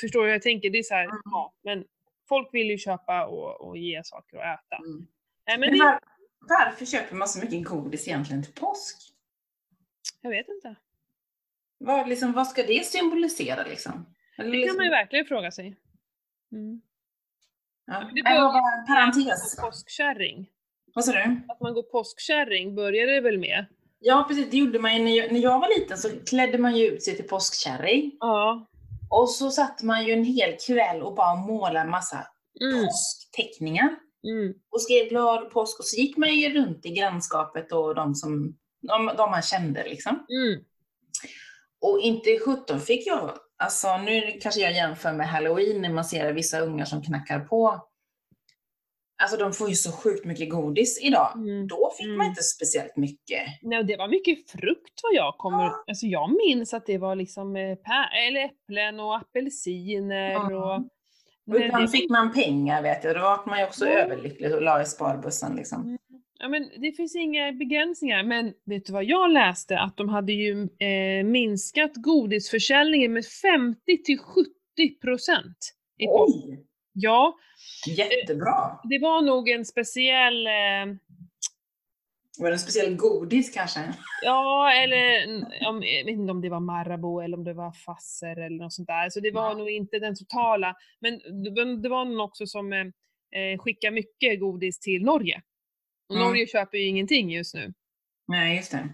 förstår 0.00 0.20
du 0.20 0.26
hur 0.26 0.32
jag 0.32 0.42
tänker? 0.42 0.70
Det 0.70 0.78
är 0.78 0.82
så 0.82 0.94
här, 0.94 1.04
Mm. 1.04 1.18
ja, 1.24 1.54
men 1.64 1.84
folk 2.28 2.48
vill 2.54 2.70
ju 2.70 2.78
köpa 2.78 3.26
och, 3.26 3.60
och 3.68 3.76
ge 3.78 4.00
saker 4.04 4.38
att 4.38 4.60
äta. 4.60 4.76
Mm. 4.76 5.06
Nej, 5.46 5.58
men 5.58 5.60
Men 5.60 5.78
det, 5.78 5.84
var, 5.84 6.00
varför 6.40 6.86
köper 6.86 7.16
man 7.16 7.28
så 7.28 7.40
mycket 7.44 7.64
godis 7.68 8.08
egentligen 8.08 8.42
till 8.44 8.54
påsk? 8.54 8.96
jag 10.20 10.30
vet 10.30 10.48
inte. 10.48 10.74
Vad, 11.78 12.08
liksom, 12.08 12.32
vad 12.32 12.46
ska 12.46 12.62
det 12.62 12.86
symbolisera 12.86 13.64
liksom? 13.64 13.92
Eller 14.38 14.46
Det 14.50 14.52
kan 14.52 14.60
liksom, 14.60 14.76
man 14.76 14.84
ju 14.84 14.90
verkligen 14.90 15.24
fråga 15.26 15.50
sig. 15.50 15.76
Mm. 16.52 16.80
Ja. 17.88 18.10
det 18.14 18.22
börjar- 18.22 18.42
var 18.42 18.78
en 18.80 18.86
parentes? 18.86 19.56
Påskkärring. 19.56 20.48
Vad 20.94 21.04
sa 21.04 21.12
du? 21.12 21.40
Att 21.48 21.60
man 21.60 21.74
går 21.74 21.82
påskkärring 21.82 22.74
började 22.74 23.12
det 23.14 23.20
väl 23.20 23.38
med? 23.38 23.66
Ja 24.00 24.24
precis, 24.28 24.50
det 24.50 24.56
gjorde 24.56 24.78
man 24.78 24.96
ju 24.96 25.02
när 25.04 25.16
jag, 25.16 25.32
när 25.32 25.40
jag 25.40 25.60
var 25.60 25.78
liten 25.80 25.98
så 25.98 26.08
klädde 26.28 26.58
man 26.58 26.76
ju 26.76 26.86
ut 26.86 27.02
sig 27.02 27.16
till 27.16 27.28
påskkärring. 27.28 28.12
Ja. 28.20 28.66
Och 29.10 29.30
så 29.30 29.50
satt 29.50 29.82
man 29.82 30.06
ju 30.06 30.12
en 30.12 30.24
hel 30.24 30.56
kväll 30.66 31.02
och 31.02 31.14
bara 31.14 31.34
målade 31.34 31.78
en 31.80 31.90
massa 31.90 32.26
Mm. 32.60 32.84
påskteckningar. 32.86 33.88
Mm. 34.28 34.54
Och 34.72 34.82
skrev 34.82 35.08
glad 35.08 35.50
påsk 35.50 35.78
och 35.78 35.84
så 35.84 35.96
gick 36.00 36.16
man 36.16 36.34
ju 36.34 36.54
runt 36.54 36.86
i 36.86 36.90
grannskapet 36.90 37.72
och 37.72 37.94
de 37.94 38.14
som 38.14 38.56
de, 38.82 39.10
de 39.16 39.30
man 39.30 39.42
kände 39.42 39.84
liksom. 39.88 40.12
Mm. 40.28 40.60
Och 41.80 42.00
inte 42.00 42.38
17 42.44 42.80
fick 42.80 43.06
jag, 43.06 43.30
alltså 43.58 43.96
nu 43.98 44.20
kanske 44.42 44.60
jag 44.60 44.72
jämför 44.72 45.12
med 45.12 45.28
halloween 45.28 45.82
när 45.82 45.92
man 45.92 46.04
ser 46.04 46.32
vissa 46.32 46.60
ungar 46.60 46.84
som 46.84 47.02
knackar 47.02 47.40
på. 47.40 47.84
Alltså 49.22 49.36
de 49.36 49.52
får 49.52 49.68
ju 49.68 49.74
så 49.74 49.92
sjukt 49.92 50.24
mycket 50.24 50.50
godis 50.50 50.98
idag. 51.02 51.32
Mm. 51.36 51.66
Då 51.68 51.90
fick 51.98 52.06
man 52.06 52.14
Mm. 52.14 52.26
inte 52.26 52.42
speciellt 52.42 52.96
mycket. 52.96 53.42
Nej, 53.62 53.84
det 53.84 53.96
var 53.96 54.08
mycket 54.08 54.50
frukt 54.50 55.00
vad 55.02 55.14
jag 55.14 55.34
kommer 55.38 55.64
Alltså 55.86 56.06
jag 56.06 56.30
minns 56.46 56.74
att 56.74 56.86
det 56.86 56.98
var 56.98 57.14
liksom 57.16 57.56
eh, 57.56 57.78
eller 58.28 58.44
äpplen 58.44 59.00
och 59.00 59.16
apelsiner 59.16 60.30
Ja. 60.30 60.76
och... 60.76 60.84
Och 61.54 61.60
ibland 61.60 61.84
det- 61.84 61.88
fick 61.88 62.10
man 62.10 62.32
pengar 62.32 62.82
vet 62.82 63.04
jag, 63.04 63.16
då 63.16 63.20
var 63.20 63.46
man 63.46 63.58
ju 63.58 63.64
också 63.64 63.86
Ja. 63.86 63.92
överlycklig 63.92 64.54
och 64.54 64.62
la 64.62 64.82
i 64.82 64.86
sparbössan 64.86 65.56
liksom. 65.56 65.98
Ja, 66.38 66.48
men 66.48 66.70
det 66.80 66.92
finns 66.92 67.16
inga 67.16 67.52
begränsningar, 67.52 68.22
men 68.22 68.52
vet 68.66 68.86
du 68.86 68.92
vad 68.92 69.04
jag 69.04 69.30
läste? 69.30 69.78
Att 69.78 69.96
de 69.96 70.08
hade 70.08 70.32
ju 70.32 70.68
eh, 70.78 71.24
minskat 71.24 71.90
godisförsäljningen 71.94 73.12
med 73.12 73.24
50 73.26 74.02
till 74.04 74.18
70 74.18 74.48
procent. 75.00 75.74
Oj! 76.08 76.64
Ja, 76.92 77.34
Jättebra! 77.86 78.80
det 78.90 78.98
var 78.98 79.22
nog 79.22 79.48
en 79.48 79.64
speciell 79.64 80.46
eh, 80.46 80.94
Var 82.38 82.48
det 82.48 82.52
en 82.54 82.58
speciell 82.58 82.96
godis 82.96 83.54
kanske? 83.54 83.80
Ja, 84.24 84.72
eller 84.72 85.26
om, 85.68 85.82
jag 85.82 86.04
vet 86.04 86.12
inte 86.12 86.30
om 86.32 86.40
det 86.40 86.48
var 86.48 86.60
Marabou 86.60 87.20
eller 87.20 87.36
om 87.36 87.44
det 87.44 87.54
var 87.54 87.72
Fasser 87.72 88.36
eller 88.46 88.56
något 88.62 88.72
sånt 88.72 88.88
där. 88.88 89.10
Så 89.10 89.20
det 89.20 89.30
var 89.30 89.50
Ja. 89.50 89.54
nog 89.54 89.70
inte 89.70 89.98
den 89.98 90.14
totala. 90.16 90.74
Men 91.00 91.18
det 91.18 91.50
var- 91.50 91.82
det 91.82 91.88
var 91.88 92.04
någon 92.04 92.20
också 92.20 92.46
som 92.46 92.72
eh, 92.72 92.80
eh, 93.40 93.58
skickade 93.58 93.94
mycket 93.94 94.40
godis 94.40 94.80
till 94.80 95.02
Norge. 95.04 95.42
Och 96.08 96.14
Mm. 96.16 96.26
Norge 96.28 96.46
köper 96.46 96.78
ju 96.78 96.84
ingenting 96.86 97.30
just 97.30 97.54
nu. 97.54 97.72
Nej, 98.28 98.56
just 98.56 98.70
det. 98.72 98.88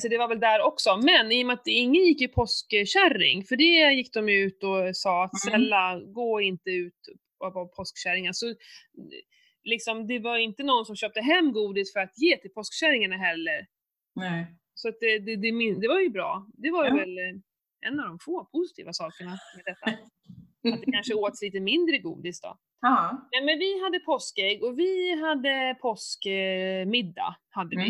Så 0.00 0.08
det 0.08 0.18
var 0.18 0.28
väl 0.28 0.40
där 0.40 0.62
också. 0.62 0.96
Men 0.96 1.32
i 1.32 1.42
och 1.42 1.46
med 1.46 1.54
att 1.54 1.66
ingen 1.66 2.04
gick 2.04 2.20
ju 2.20 2.28
påskkärring, 2.28 3.44
för 3.44 3.56
det 3.56 3.92
gick 3.94 4.12
de 4.14 4.28
ju 4.28 4.38
ut 4.46 4.62
och 4.64 4.96
sa 4.96 5.24
att 5.24 5.30
Mm. 5.46 5.60
snälla, 5.60 6.00
gå 6.00 6.40
inte 6.40 6.70
ut 6.70 6.94
och 7.38 7.54
vara 7.54 7.66
påskkärringar. 7.68 8.32
Så 8.32 8.54
liksom, 9.64 10.06
det 10.06 10.18
var 10.18 10.38
inte 10.38 10.62
någon 10.62 10.86
som 10.86 10.96
köpte 10.96 11.20
hem 11.20 11.52
godis 11.52 11.92
för 11.92 12.00
att 12.00 12.18
ge 12.18 12.36
till 12.36 12.50
påskkärringarna 12.50 13.16
heller. 13.16 13.66
Nej. 14.14 14.46
Så 14.74 14.90
det, 15.00 15.18
det, 15.18 15.36
det, 15.36 15.74
det 15.80 15.88
var 15.88 16.00
ju 16.00 16.08
bra. 16.10 16.46
Det 16.52 16.70
var 16.70 16.84
ju 16.84 16.90
Ja. 16.90 16.96
väl 16.96 17.18
eh, 17.18 17.88
en 17.90 18.00
av 18.00 18.06
de 18.06 18.18
få 18.18 18.44
positiva 18.44 18.92
sakerna 18.92 19.30
med 19.56 19.64
detta. 19.64 19.90
Att 20.74 20.80
det 20.84 20.92
kanske 20.92 21.14
åts 21.14 21.42
lite 21.42 21.60
mindre 21.60 21.98
godis 21.98 22.40
då. 22.40 22.58
Ja. 22.80 23.28
Nej 23.32 23.44
men 23.44 23.58
vi 23.58 23.82
hade 23.82 23.98
påskägg 23.98 24.64
och 24.64 24.78
vi 24.78 25.20
hade 25.20 25.76
påskmiddag. 25.80 27.36
Hade 27.50 27.76
vi. 27.76 27.86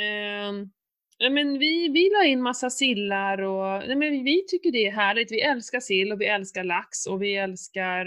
Mm. 0.00 0.70
Ja, 1.18 1.30
men 1.30 1.58
vi, 1.58 1.88
vi 1.88 2.10
la 2.10 2.24
in 2.24 2.42
massa 2.42 2.70
sillar 2.70 3.42
och 3.42 3.88
nej, 3.88 3.96
men 3.96 4.24
vi 4.24 4.44
tycker 4.48 4.72
det 4.72 4.86
är 4.86 4.92
härligt. 4.92 5.32
Vi 5.32 5.40
älskar 5.40 5.80
sill 5.80 6.12
och 6.12 6.20
vi 6.20 6.26
älskar 6.26 6.64
lax 6.64 7.06
och 7.06 7.22
vi 7.22 7.36
älskar 7.36 8.06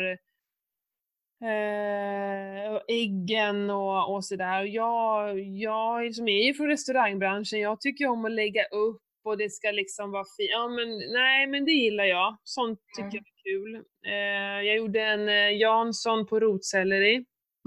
eh, 1.43 2.73
och 2.73 2.81
äggen 2.87 3.69
och, 3.69 4.15
och 4.15 4.25
sådär. 4.25 4.63
Jag, 4.63 5.39
jag 5.39 6.15
som 6.15 6.27
är 6.27 6.43
ju 6.43 6.53
från 6.53 6.67
restaurangbranschen, 6.67 7.59
jag 7.59 7.81
tycker 7.81 8.07
om 8.07 8.25
att 8.25 8.31
lägga 8.31 8.63
upp 8.63 9.01
och 9.27 9.37
det 9.37 9.49
ska 9.49 9.71
liksom 9.71 10.11
vara 10.11 10.25
fint. 10.37 10.49
Ja 10.51 10.67
men 10.67 10.97
nej 11.13 11.47
men 11.47 11.65
det 11.65 11.71
gillar 11.71 12.03
jag. 12.05 12.37
Sånt 12.43 12.79
tycker 12.95 13.17
Mm. 13.17 13.23
jag 13.43 13.53
är 13.53 13.59
kul. 13.59 13.75
Eh, 14.05 14.67
jag 14.67 14.77
gjorde 14.77 15.01
en 15.01 15.29
eh, 15.29 15.57
Jansson 15.57 16.25
på 16.27 16.39
rotselleri. 16.39 17.25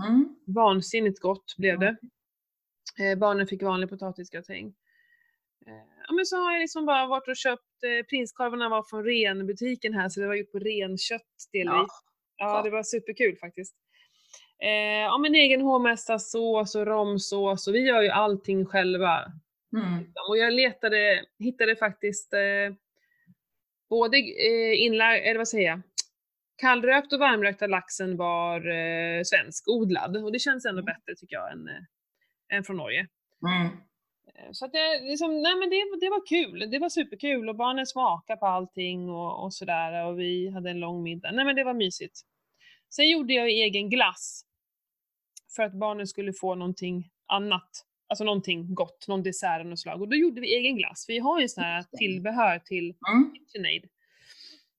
Mm. 0.09 0.37
Vansinnigt 0.47 1.21
gott 1.21 1.55
blev 1.59 1.79
det. 1.79 1.97
Mm. 2.99 3.13
Eh, 3.13 3.19
barnen 3.19 3.47
fick 3.47 3.63
vanlig 3.63 3.89
potatisgratäng. 3.91 4.67
Eh, 5.67 5.73
ja, 6.09 6.15
men 6.15 6.27
så 6.27 6.37
har 6.37 6.53
jag 6.53 6.61
liksom 6.61 6.87
bara 6.87 7.07
varit 7.07 7.29
och 7.29 7.37
köpt, 7.37 7.83
eh, 7.85 8.07
prinskorvarna 8.07 8.69
var 8.69 8.83
från 8.83 9.05
renbutiken 9.05 9.95
här 9.95 10.09
så 10.09 10.21
det 10.21 10.27
var 10.27 10.35
gjort 10.35 10.53
på 10.53 10.59
renkött 10.59 11.49
delvis. 11.53 11.73
Ja, 11.73 11.87
Ja, 12.37 12.63
det 12.63 12.71
var 12.71 12.83
superkul 12.83 13.37
faktiskt. 13.37 13.75
Eh, 14.63 14.71
ja 15.11 15.19
men 15.19 15.35
egen 15.35 15.61
hovmästarsås 15.61 16.75
och 16.75 16.87
romsås 16.87 17.69
och 17.69 17.75
vi 17.75 17.79
gör 17.81 18.03
ju 18.03 18.09
allting 18.09 18.67
själva. 18.67 19.25
Mm. 19.77 20.13
Och 20.29 20.39
jag 20.39 20.53
letade, 20.53 21.25
hittade 21.39 21.77
faktiskt 21.77 22.33
eh, 22.35 22.75
både 23.91 24.17
eh, 24.19 24.83
inlagd, 24.83 25.25
eller 25.25 25.39
vad 25.39 25.49
säger 25.49 25.69
jag, 25.69 25.81
kallrökt 26.59 27.13
och 27.13 27.19
varmrökta 27.21 27.67
laxen 27.67 28.17
var 28.17 28.69
eh, 28.69 29.23
svenskodlad 29.25 30.17
och 30.17 30.33
det 30.33 30.39
känns 30.39 30.65
ändå 30.67 30.81
Mm. 30.81 30.85
bättre 30.85 31.15
tycker 31.17 31.37
jag 31.37 31.53
än, 31.53 31.69
eh, 31.69 32.57
än 32.57 32.65
från 32.65 32.77
Norge. 32.77 33.09
Mm. 33.47 33.67
Eh, 34.35 34.49
Så 34.53 34.65
att 34.65 34.73
det, 34.73 35.01
liksom, 35.01 35.43
nej 35.43 35.55
men 35.57 35.71
det, 35.71 35.77
det 36.01 36.11
var 36.11 36.27
kul, 36.27 36.71
det 36.71 36.79
var 36.79 36.89
superkul 36.89 37.49
och 37.49 37.57
barnen 37.57 37.87
smakade 37.87 38.37
på 38.41 38.47
allting 38.47 39.11
och, 39.11 39.45
och 39.45 39.55
sådär 39.55 40.05
och 40.07 40.21
vi 40.21 40.51
hade 40.51 40.71
en 40.71 40.81
lång 40.81 41.03
middag. 41.03 41.33
Nej 41.33 41.45
men 41.45 41.57
det 41.57 41.65
var 41.65 41.75
mysigt. 41.75 42.21
Sen 42.95 43.09
gjorde 43.09 43.33
jag 43.33 43.49
egen 43.49 43.91
glass. 43.91 44.43
För 45.57 45.63
att 45.63 45.73
barnen 45.73 46.07
skulle 46.07 46.33
få 46.33 46.55
någonting 46.55 47.11
annat. 47.27 47.71
Alltså 48.11 48.25
någonting 48.25 48.75
gott, 48.75 49.09
någon 49.09 49.23
dessert 49.23 49.61
av 49.61 49.67
något 49.67 49.79
slag. 49.79 50.01
Och 50.03 50.09
då 50.09 50.17
gjorde 50.17 50.41
vi 50.41 50.55
egen 50.57 50.77
glass. 50.77 51.05
Vi 51.09 51.19
har 51.19 51.41
ju 51.41 51.49
sån 51.49 51.65
här 51.65 51.85
tillbehör 51.99 52.59
till 52.59 52.95
Mm. 53.13 53.35
KitchenAid. 53.35 53.89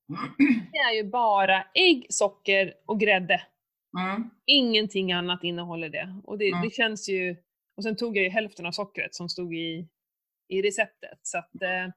Det 0.72 0.78
är 0.78 0.96
ju 0.96 1.04
bara 1.10 1.64
ägg, 1.74 2.06
socker 2.10 2.74
och 2.86 3.00
grädde. 3.00 3.42
Mm. 4.00 4.30
Ingenting 4.46 5.12
annat 5.12 5.44
innehåller 5.44 5.90
det. 5.90 6.16
Och 6.24 6.38
det, 6.38 6.48
Mm. 6.50 6.62
det 6.62 6.70
känns 6.74 7.10
ju 7.10 7.36
Och 7.78 7.84
sen 7.84 7.96
tog 7.96 8.18
jag 8.18 8.24
ju 8.24 8.30
hälften 8.30 8.66
av 8.66 8.72
sockret 8.72 9.16
som 9.16 9.30
stod 9.30 9.56
i, 9.56 9.88
i 10.48 10.62
receptet. 10.62 11.20
Så 11.22 11.38
att, 11.38 11.62
eh, 11.62 11.94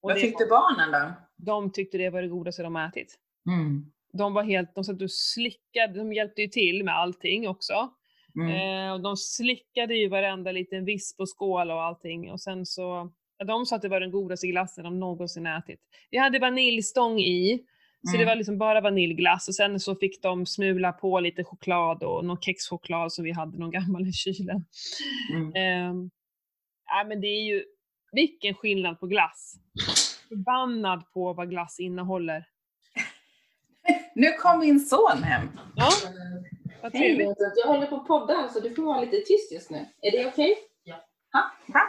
Vad 0.00 0.16
tyckte 0.16 0.46
barnen 0.46 0.92
då? 0.92 1.12
De 1.36 1.72
tyckte 1.72 1.98
det 1.98 2.10
var 2.10 2.22
det 2.22 2.28
godaste 2.28 2.62
de 2.62 2.76
ätit. 2.76 3.18
Mm. 3.46 3.92
De 4.12 4.34
var 4.34 4.42
helt, 4.42 4.74
de 4.74 4.84
satt 4.84 5.02
och 5.02 5.10
slickade, 5.10 5.98
de 5.98 6.12
hjälpte 6.12 6.42
ju 6.42 6.48
till 6.48 6.84
med 6.84 6.94
allting 6.94 7.48
också. 7.48 7.90
Mm. 8.36 8.86
Eh, 8.86 8.92
och 8.92 9.00
de 9.00 9.16
slickade 9.16 9.94
ju 9.94 10.08
varenda 10.08 10.52
liten 10.52 10.84
visp 10.84 11.20
och 11.20 11.28
skål 11.28 11.70
och 11.70 11.82
allting. 11.82 12.30
Och 12.30 12.40
sen 12.40 12.66
så, 12.66 13.10
ja, 13.38 13.44
de 13.44 13.66
sa 13.66 13.76
att 13.76 13.82
det 13.82 13.88
var 13.88 14.00
den 14.00 14.10
godaste 14.10 14.46
glassen 14.46 14.84
de 14.84 15.00
någonsin 15.00 15.46
ätit. 15.46 15.80
Vi 16.10 16.18
hade 16.18 16.38
vaniljstång 16.38 17.18
i, 17.18 17.62
så 18.04 18.12
det 18.12 18.16
Mm. 18.22 18.28
var 18.28 18.36
liksom 18.36 18.58
bara 18.58 18.80
vaniljglass. 18.80 19.48
Och 19.48 19.54
sen 19.54 19.80
så 19.80 19.94
fick 19.94 20.22
de 20.22 20.46
smula 20.46 20.92
på 20.92 21.20
lite 21.20 21.44
choklad 21.44 22.02
och 22.02 22.24
någon 22.24 22.40
kexchoklad 22.40 23.12
som 23.12 23.24
vi 23.24 23.30
hade 23.32 23.58
någon 23.58 23.70
gammal 23.70 24.06
i 24.08 24.12
kylen. 24.12 24.64
Mm. 25.32 25.52
Eh, 25.54 26.08
ja, 26.86 27.04
men 27.08 27.20
det 27.20 27.26
är 27.26 27.42
ju, 27.42 27.64
vilken 28.12 28.54
skillnad 28.54 29.00
på 29.00 29.06
glass. 29.06 29.54
Förbannad 30.28 31.12
på 31.12 31.32
vad 31.32 31.50
glass 31.50 31.80
innehåller. 31.80 32.44
Nu 34.14 34.32
kom 34.32 34.60
min 34.60 34.80
son 34.80 35.22
hem. 35.22 35.48
Ja, 35.76 35.90
vad 36.82 36.92
Hej, 36.94 37.16
trevligt. 37.16 37.36
jag 37.56 37.66
håller 37.66 37.86
på 37.86 37.96
att 37.96 38.06
podda 38.06 38.48
så 38.48 38.60
du 38.60 38.74
får 38.74 38.82
vara 38.82 39.00
lite 39.00 39.16
tyst 39.16 39.52
just 39.52 39.70
nu. 39.70 39.86
Är 40.02 40.10
det 40.10 40.26
okej? 40.26 40.54
Ja. 40.84 40.94
Ha? 41.32 41.72
Bra. 41.72 41.82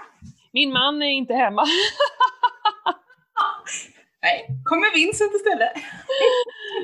Min 0.54 0.72
man 0.74 1.02
är 1.02 1.10
inte 1.10 1.34
hemma. 1.34 1.66
Nej, 4.22 4.48
kommer 4.66 4.96
Vincent 4.96 5.34
istället. 5.36 5.72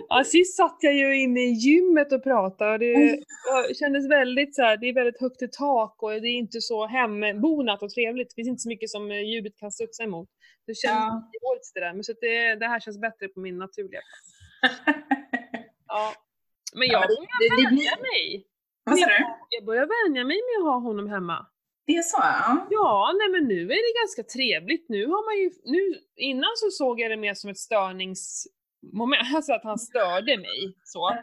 Ja, 0.10 0.24
sist 0.24 0.58
satt 0.58 0.78
jag 0.80 0.94
ju 0.94 1.22
inne 1.22 1.40
i 1.40 1.52
gymmet 1.52 2.12
och 2.14 2.24
pratade 2.24 2.74
och 2.74 2.80
det 2.80 3.20
var- 3.52 3.74
kändes 3.74 4.10
väldigt 4.10 4.56
så 4.56 4.62
här, 4.62 4.78
det 4.78 4.90
är 4.90 4.94
väldigt 4.94 5.22
högt 5.22 5.42
i 5.42 5.48
tak 5.48 6.04
och 6.04 6.10
det 6.12 6.28
är 6.28 6.38
inte 6.38 6.62
så 6.62 6.88
hembonat 6.88 7.84
och 7.84 7.90
trevligt. 7.90 8.30
Det 8.30 8.36
finns 8.36 8.48
inte 8.48 8.62
så 8.62 8.70
mycket 8.70 8.90
som 8.90 9.12
eh, 9.12 9.22
ljudet 9.22 9.58
kan 9.58 9.72
studsa 9.72 10.04
emot. 10.04 10.30
Det 10.68 10.76
känns 10.76 10.94
Ja. 10.94 11.30
det 11.74 11.80
där, 11.80 11.94
men 11.94 12.04
så 12.04 12.12
att 12.12 12.18
det, 12.22 12.56
det 12.56 12.68
här 12.68 12.80
känns 12.80 13.00
bättre 13.02 13.28
på 13.28 13.40
min 13.40 13.58
naturliga 13.58 14.00
plats. 14.02 14.30
Ja. 15.88 16.14
Men 16.76 16.88
jag 16.88 17.02
Ja, 17.04 17.08
börjar 17.08 17.40
det, 17.40 17.50
det 17.50 17.56
blir... 17.56 17.66
vänja 17.70 17.92
mig. 18.12 18.46
Vad 18.84 19.00
sa 19.00 19.06
du? 19.06 19.26
Jag 19.50 19.66
börjar 19.66 19.88
vänja 20.06 20.24
mig 20.24 20.38
med 20.48 20.58
att 20.68 20.74
ha 20.74 20.80
honom 20.80 21.08
hemma. 21.10 21.46
Det 21.88 21.96
är 21.96 22.02
så? 22.02 22.18
Ja. 22.22 22.68
Ja, 22.70 23.12
nej 23.20 23.30
men 23.30 23.48
nu 23.48 23.62
är 23.64 23.82
det 23.94 24.00
ganska 24.02 24.24
trevligt. 24.38 24.86
Nu 24.90 25.06
har 25.06 25.22
man 25.30 25.36
ju, 25.42 25.50
nu, 25.74 26.00
innan 26.16 26.50
så 26.56 26.70
såg 26.72 27.00
jag 27.02 27.12
det 27.12 27.18
mer 27.18 27.34
som 27.34 27.50
ett 27.50 27.58
störningsmoment, 27.58 29.22
alltså 29.36 29.54
att 29.54 29.64
han 29.64 29.80
störde 29.80 30.38
mig. 30.38 30.76
Så. 30.84 31.10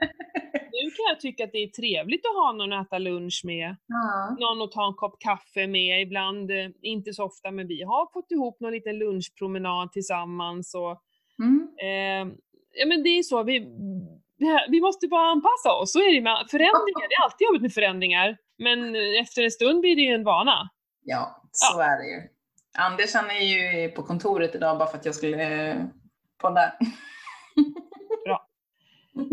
Nu 0.83 0.91
kan 0.91 1.05
jag 1.09 1.21
tycka 1.21 1.45
att 1.45 1.53
det 1.53 1.59
är 1.63 1.69
trevligt 1.69 2.27
att 2.27 2.35
ha 2.35 2.53
någon 2.53 2.73
att 2.73 2.87
äta 2.87 2.99
lunch 2.99 3.41
med, 3.45 3.77
Ja. 3.87 4.37
någon 4.41 4.63
att 4.63 4.73
ta 4.73 4.87
en 4.87 4.95
kopp 4.95 5.21
kaffe 5.21 5.67
med, 5.67 6.03
ibland, 6.03 6.51
eh, 6.51 6.69
inte 6.83 7.13
så 7.13 7.25
ofta, 7.25 7.51
men 7.51 7.67
vi 7.69 7.83
har 7.83 8.13
fått 8.13 8.31
ihop 8.31 8.61
någon 8.61 8.73
liten 8.73 8.99
lunchpromenad 8.99 9.93
tillsammans 9.93 10.75
och 10.75 11.03
Mm. 11.43 11.69
eh, 11.83 12.35
ja 12.73 12.87
men 12.87 13.03
det 13.03 13.09
är 13.09 13.23
så, 13.23 13.43
vi, 13.43 13.61
vi 14.69 14.81
måste 14.81 15.09
bara 15.09 15.31
anpassa 15.31 15.73
oss, 15.73 15.93
så 15.93 15.99
är 15.99 16.15
det 16.15 16.21
med 16.21 16.47
förändringar, 16.51 17.09
det 17.09 17.15
är 17.15 17.25
alltid 17.25 17.45
jobbigt 17.47 17.63
med 17.63 17.73
förändringar, 17.73 18.37
men 18.59 18.95
efter 19.21 19.43
en 19.43 19.51
stund 19.51 19.81
blir 19.81 19.97
det 19.97 20.03
ju 20.03 20.15
en 20.15 20.25
vana. 20.25 20.71
ja, 21.03 21.43
så 21.53 21.81
är 21.81 21.97
det 21.99 22.07
ju. 22.07 22.29
Anders 22.79 23.15
han 23.15 23.31
är 23.31 23.41
ju 23.41 23.89
på 23.91 24.03
kontoret 24.03 24.55
idag 24.55 24.79
bara 24.79 24.89
för 24.89 24.99
att 24.99 25.05
jag 25.05 25.15
skulle 25.15 25.69
eh, 25.71 25.85
podda. 26.39 26.73
Bra. 28.25 28.47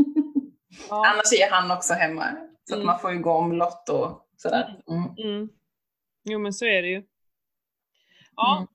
Ja. 0.89 1.07
Annars 1.07 1.33
är 1.41 1.51
han 1.51 1.71
också 1.71 1.93
hemma. 1.93 2.23
Så 2.63 2.73
att 2.73 2.77
Mm. 2.77 2.85
man 2.85 2.99
får 2.99 3.11
ju 3.11 3.19
gå 3.19 3.31
omlott 3.31 3.89
och 3.89 4.27
sådär. 4.37 4.81
Mm. 4.89 5.03
Mm. 5.33 5.49
Jo 6.23 6.39
men 6.39 6.53
så 6.53 6.65
är 6.65 6.81
det 6.81 6.87
ju. 6.87 7.03
Ja. 8.35 8.67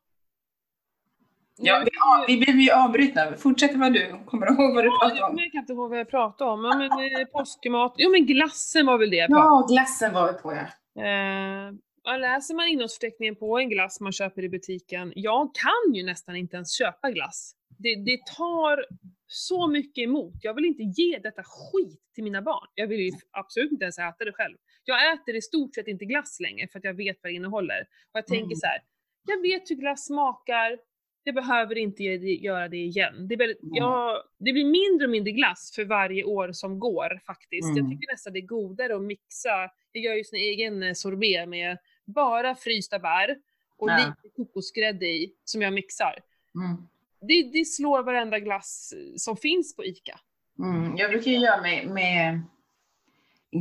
Ja, 1.60 1.84
vi, 2.26 2.36
vi 2.36 2.40
blev 2.44 2.56
ju 2.56 2.70
avbrutna. 2.70 3.36
Fortsätt 3.36 3.74
vad 3.76 3.92
du 3.92 4.14
kommer 4.26 4.46
ihåg 4.46 4.74
vad 4.74 4.84
du 4.84 4.90
pratade 4.90 5.18
jag 5.20 5.30
om. 5.30 5.36
märker 5.36 5.58
inte 5.58 5.72
ihåg 5.72 5.90
vad 5.90 5.98
jag 5.98 6.10
pratade 6.10 6.50
om. 6.50 6.64
Ja, 6.64 6.76
men, 6.78 6.90
eh, 7.20 7.26
påskmat. 7.32 7.94
Jo 7.98 8.10
men 8.10 8.26
glassen 8.26 8.86
var 8.86 8.98
väl 8.98 9.10
det 9.10 9.16
jag 9.16 9.28
pratade 9.28 9.48
Ja, 9.48 9.66
glassen 9.68 10.12
var 10.14 10.32
vi 10.32 10.38
på 10.38 10.52
ja. 10.54 10.66
om. 10.94 11.74
Eh, 12.14 12.18
läser 12.18 12.54
man 12.54 12.68
innehållsförteckningen 12.68 13.36
på 13.36 13.58
en 13.58 13.68
glass 13.68 14.00
man 14.00 14.12
köper 14.12 14.44
i 14.44 14.48
butiken, 14.48 15.12
jag 15.16 15.50
kan 15.54 15.94
ju 15.94 16.02
nästan 16.06 16.36
inte 16.36 16.56
ens 16.56 16.78
köpa 16.78 17.10
glass. 17.10 17.52
Det, 17.78 17.94
det 18.04 18.18
tar 18.36 18.84
så 19.26 19.66
mycket 19.68 20.02
emot. 20.04 20.34
Jag 20.42 20.54
vill 20.54 20.64
inte 20.64 20.82
ge 20.82 21.18
detta 21.18 21.42
skit 21.44 22.00
till 22.14 22.24
mina 22.24 22.42
barn. 22.42 22.66
Jag 22.74 22.86
vill 22.86 23.00
ju 23.00 23.10
absolut 23.30 23.72
inte 23.72 23.84
ens 23.84 23.98
äta 23.98 24.24
det 24.24 24.32
själv. 24.32 24.56
Jag 24.84 25.12
äter 25.12 25.36
i 25.36 25.42
stort 25.42 25.74
sett 25.74 25.88
inte 25.88 26.04
glass 26.04 26.40
längre 26.40 26.68
för 26.72 26.78
att 26.78 26.84
jag 26.84 26.94
vet 26.94 27.16
vad 27.22 27.32
det 27.32 27.36
innehåller. 27.36 27.80
Och 27.80 28.18
jag 28.18 28.26
tänker 28.26 28.44
Mm. 28.44 28.56
så 28.56 28.66
här. 28.66 28.78
jag 29.26 29.42
vet 29.42 29.70
hur 29.70 29.76
glass 29.76 30.06
smakar, 30.06 30.78
jag 31.28 31.34
behöver 31.34 31.78
inte 31.78 32.02
göra 32.04 32.68
det 32.68 32.76
igen. 32.76 33.28
Det, 33.28 33.36
väldigt, 33.36 33.62
Mm. 33.62 33.74
jag, 33.74 34.22
det 34.38 34.52
blir 34.52 34.64
mindre 34.64 35.04
och 35.06 35.10
mindre 35.10 35.32
glass 35.32 35.72
för 35.74 35.84
varje 35.84 36.24
år 36.24 36.52
som 36.52 36.78
går 36.78 37.20
faktiskt. 37.26 37.68
Jag 37.68 37.78
Mm. 37.78 37.90
tycker 37.90 38.12
nästan 38.12 38.32
det 38.32 38.38
är 38.38 38.46
godare 38.46 38.96
att 38.96 39.02
mixa. 39.02 39.70
Jag 39.92 40.04
gör 40.04 40.14
ju 40.14 40.24
sin 40.24 40.38
egen 40.38 40.82
eh, 40.82 40.92
sorbet 40.94 41.48
med 41.48 41.78
bara 42.04 42.54
frysta 42.54 42.98
bär 42.98 43.36
och 43.78 43.90
Ja. 43.90 43.96
lite 43.96 44.34
kokosgrädde 44.36 45.06
i 45.06 45.32
som 45.44 45.62
jag 45.62 45.72
mixar. 45.72 46.18
Mm. 46.54 46.76
Det, 47.20 47.42
det 47.52 47.64
slår 47.64 48.02
varenda 48.02 48.38
glass 48.38 48.92
eh, 48.96 49.14
som 49.16 49.36
finns 49.36 49.76
på 49.76 49.84
ICA. 49.84 50.20
Mm. 50.58 50.96
Jag 50.96 51.10
brukar 51.10 51.30
ju 51.30 51.38
göra 51.38 51.62
med, 51.62 51.86
med 51.86 52.40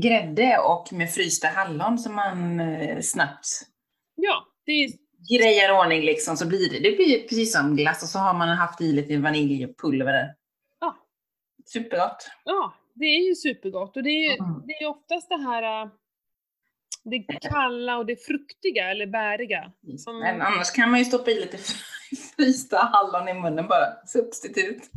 grädde 0.04 0.58
och 0.58 0.94
med 0.94 1.12
frysta 1.14 1.48
hallon 1.48 2.00
som 2.00 2.16
man 2.16 2.60
eh, 2.60 3.00
snabbt 3.02 3.48
Ja, 4.16 4.48
det 4.66 4.72
är, 4.72 4.90
grejar 5.30 5.80
ordning 5.84 6.02
liksom 6.02 6.38
så 6.38 6.48
blir 6.48 6.70
det. 6.70 6.80
Det 6.90 6.96
blir 6.96 7.20
precis 7.28 7.54
som 7.54 7.76
glass 7.76 8.04
och 8.04 8.10
så 8.10 8.20
har 8.20 8.34
man 8.34 8.50
haft 8.50 8.82
i 8.82 8.92
lite 8.92 9.18
vaniljpulver. 9.18 10.34
Ja. 10.80 10.96
Supergott. 11.66 12.30
ja, 12.44 12.74
det 12.94 13.06
är 13.06 13.28
ju 13.30 13.36
supergott 13.36 13.98
och 13.98 14.04
det 14.04 14.10
är, 14.10 14.32
ju- 14.32 14.40
Mm. 14.40 14.62
det 14.68 14.74
är 14.74 14.88
oftast 14.90 15.30
det 15.30 15.38
här 15.38 15.82
äh, 15.84 15.90
det 17.04 17.20
kalla 17.42 17.98
och 17.98 18.06
det 18.06 18.26
fruktiga 18.26 18.92
eller 18.92 19.08
bäriga. 19.08 19.72
Som, 19.98 20.20
Men 20.20 20.42
annars 20.42 20.72
kan 20.72 20.90
man 20.92 21.00
ju 21.00 21.06
stoppa 21.06 21.32
i 21.32 21.36
lite 21.40 21.58
frysta 22.36 22.78
hallon 22.94 23.28
i 23.30 23.34
munnen 23.34 23.68
bara. 23.68 24.06
Substitut. 24.06 24.84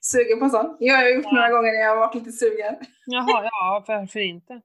Sugen 0.00 0.40
på 0.40 0.48
sånt. 0.48 0.76
Jag 0.80 0.94
har 0.96 1.08
gjort 1.08 1.24
Ja. 1.24 1.32
några 1.32 1.48
gånger 1.50 1.72
när 1.72 1.80
jag 1.80 1.90
har 1.90 1.96
varit 1.96 2.14
lite 2.14 2.32
sugen. 2.32 2.74
Jaha, 3.06 3.44
ja 3.44 3.84
varför 3.88 4.20
inte? 4.20 4.60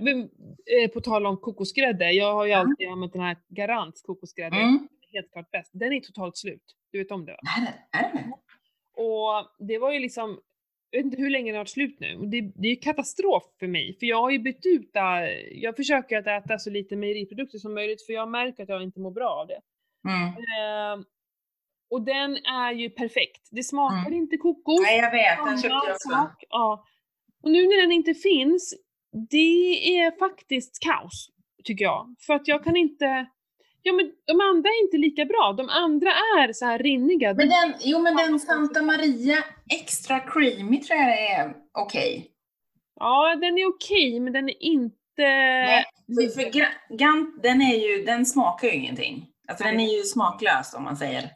Men 0.00 0.28
det 0.64 0.82
eh, 0.84 0.88
på 0.90 1.00
tal 1.00 1.26
om 1.26 1.36
kokosgrädde, 1.36 2.12
jag 2.12 2.34
har 2.34 2.44
ju 2.46 2.52
Mm. 2.52 2.68
alltid 2.70 2.88
använt 2.88 3.12
den 3.12 3.22
här 3.22 3.36
Garants 3.48 4.02
kokosgrädde. 4.02 4.56
Mm. 4.56 4.88
Helt 5.12 5.32
klart 5.32 5.50
bäst. 5.50 5.70
Den 5.74 5.92
är 5.92 6.00
totalt 6.00 6.36
slut. 6.36 6.62
Du 6.92 6.98
vet 6.98 7.10
om 7.10 7.26
det 7.26 7.32
va? 7.32 7.38
Är 7.58 8.02
det? 8.02 8.08
Det? 8.18 8.32
Och 9.02 9.66
det 9.68 9.78
var 9.78 9.92
ju 9.92 9.98
liksom, 9.98 10.40
jag 10.90 10.98
vet 10.98 11.04
inte 11.04 11.22
hur 11.22 11.30
länge 11.30 11.52
det 11.52 11.56
har 11.58 11.60
varit 11.60 11.68
slut 11.68 12.00
nu. 12.00 12.16
Det, 12.16 12.40
det 12.40 12.68
är 12.68 12.70
ju 12.70 12.76
katastrof 12.76 13.42
för 13.58 13.66
mig, 13.66 13.96
för 13.98 14.06
jag 14.06 14.20
har 14.20 14.30
ju 14.30 14.38
bytt 14.38 14.66
ut, 14.66 14.96
äh, 14.96 15.02
jag 15.52 15.76
försöker 15.76 16.18
att 16.18 16.44
äta 16.44 16.58
så 16.58 16.70
lite 16.70 16.96
mejeriprodukter 16.96 17.58
som 17.58 17.74
möjligt 17.74 18.06
för 18.06 18.12
jag 18.12 18.28
märker 18.28 18.62
att 18.62 18.68
jag 18.68 18.82
inte 18.82 19.00
mår 19.00 19.10
bra 19.10 19.30
av 19.30 19.46
det. 19.46 19.60
Mm. 20.08 20.28
Ehm, 20.28 21.04
och 21.90 22.02
den 22.02 22.36
är 22.36 22.72
ju 22.72 22.90
perfekt. 22.90 23.48
Det 23.50 23.62
smakar 23.62 24.06
Mm. 24.06 24.12
inte 24.18 24.36
kokos. 24.36 24.80
Nej, 24.82 24.98
jag 24.98 25.10
vet. 25.10 25.38
Den 25.46 25.56
köpte 25.56 25.68
jag 25.68 25.82
också. 25.82 26.08
smak, 26.08 26.44
Ja. 26.50 26.84
Och 27.42 27.50
nu 27.50 27.62
när 27.62 27.80
den 27.80 27.92
inte 27.92 28.14
finns, 28.14 28.74
det 29.30 29.96
är 29.98 30.18
faktiskt 30.18 30.78
kaos, 30.82 31.28
tycker 31.64 31.84
jag. 31.84 32.14
För 32.26 32.34
att 32.34 32.48
jag 32.48 32.64
kan 32.64 32.76
inte, 32.76 33.26
ja 33.82 33.92
men 33.92 34.12
de 34.26 34.40
andra 34.40 34.68
är 34.68 34.84
inte 34.84 34.96
lika 34.96 35.24
bra. 35.24 35.54
De 35.56 35.68
andra 35.68 36.10
är 36.10 36.52
så 36.52 36.64
här 36.66 36.78
rinniga. 36.78 37.34
Men 37.34 37.48
den, 37.48 37.74
jo, 37.80 37.98
men 37.98 38.16
den 38.16 38.40
Santa 38.40 38.82
Maria 38.82 39.44
Extra 39.82 40.20
Creamy 40.20 40.80
tror 40.80 40.98
jag 40.98 41.30
är 41.30 41.54
okej. 41.72 42.30
Ja, 43.00 43.36
den 43.40 43.58
är 43.58 43.68
okej, 43.68 44.20
men 44.20 44.32
den 44.32 44.48
är 44.48 44.62
inte... 44.62 45.00
Nej, 46.08 46.28
För, 46.34 46.96
Gant, 46.98 47.42
den, 47.42 47.62
är 47.62 47.76
ju, 47.76 48.04
den 48.04 48.26
smakar 48.26 48.68
ju 48.68 48.74
ingenting. 48.74 49.26
Alltså 49.48 49.64
den 49.64 49.80
är 49.80 49.96
ju 49.98 50.02
smaklös 50.02 50.74
om 50.74 50.84
man 50.84 50.96
säger. 50.96 51.30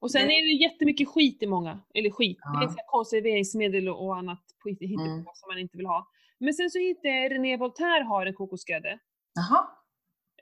Och 0.00 0.10
sen 0.10 0.26
det- 0.28 0.32
är 0.34 0.42
det 0.58 0.62
jättemycket 0.62 1.08
skit 1.08 1.42
i 1.42 1.46
många. 1.46 1.80
Eller 1.94 2.10
skit, 2.10 2.38
Ja. 2.40 2.60
det 2.60 2.66
är 2.66 2.74
konserveringsmedel 2.86 3.88
och 3.88 4.16
annat 4.16 4.42
hittepå 4.64 5.02
Mm. 5.02 5.24
som 5.34 5.48
man 5.48 5.58
inte 5.58 5.76
vill 5.76 5.86
ha. 5.86 6.06
Men 6.40 6.54
sen 6.54 6.70
så 6.70 6.78
hittade 6.78 7.08
jag 7.14 7.32
René 7.32 7.56
Voltaire 7.56 8.04
har 8.04 8.26
en 8.26 8.34
kokosgrädde. 8.34 8.98
Jaha. 9.34 9.68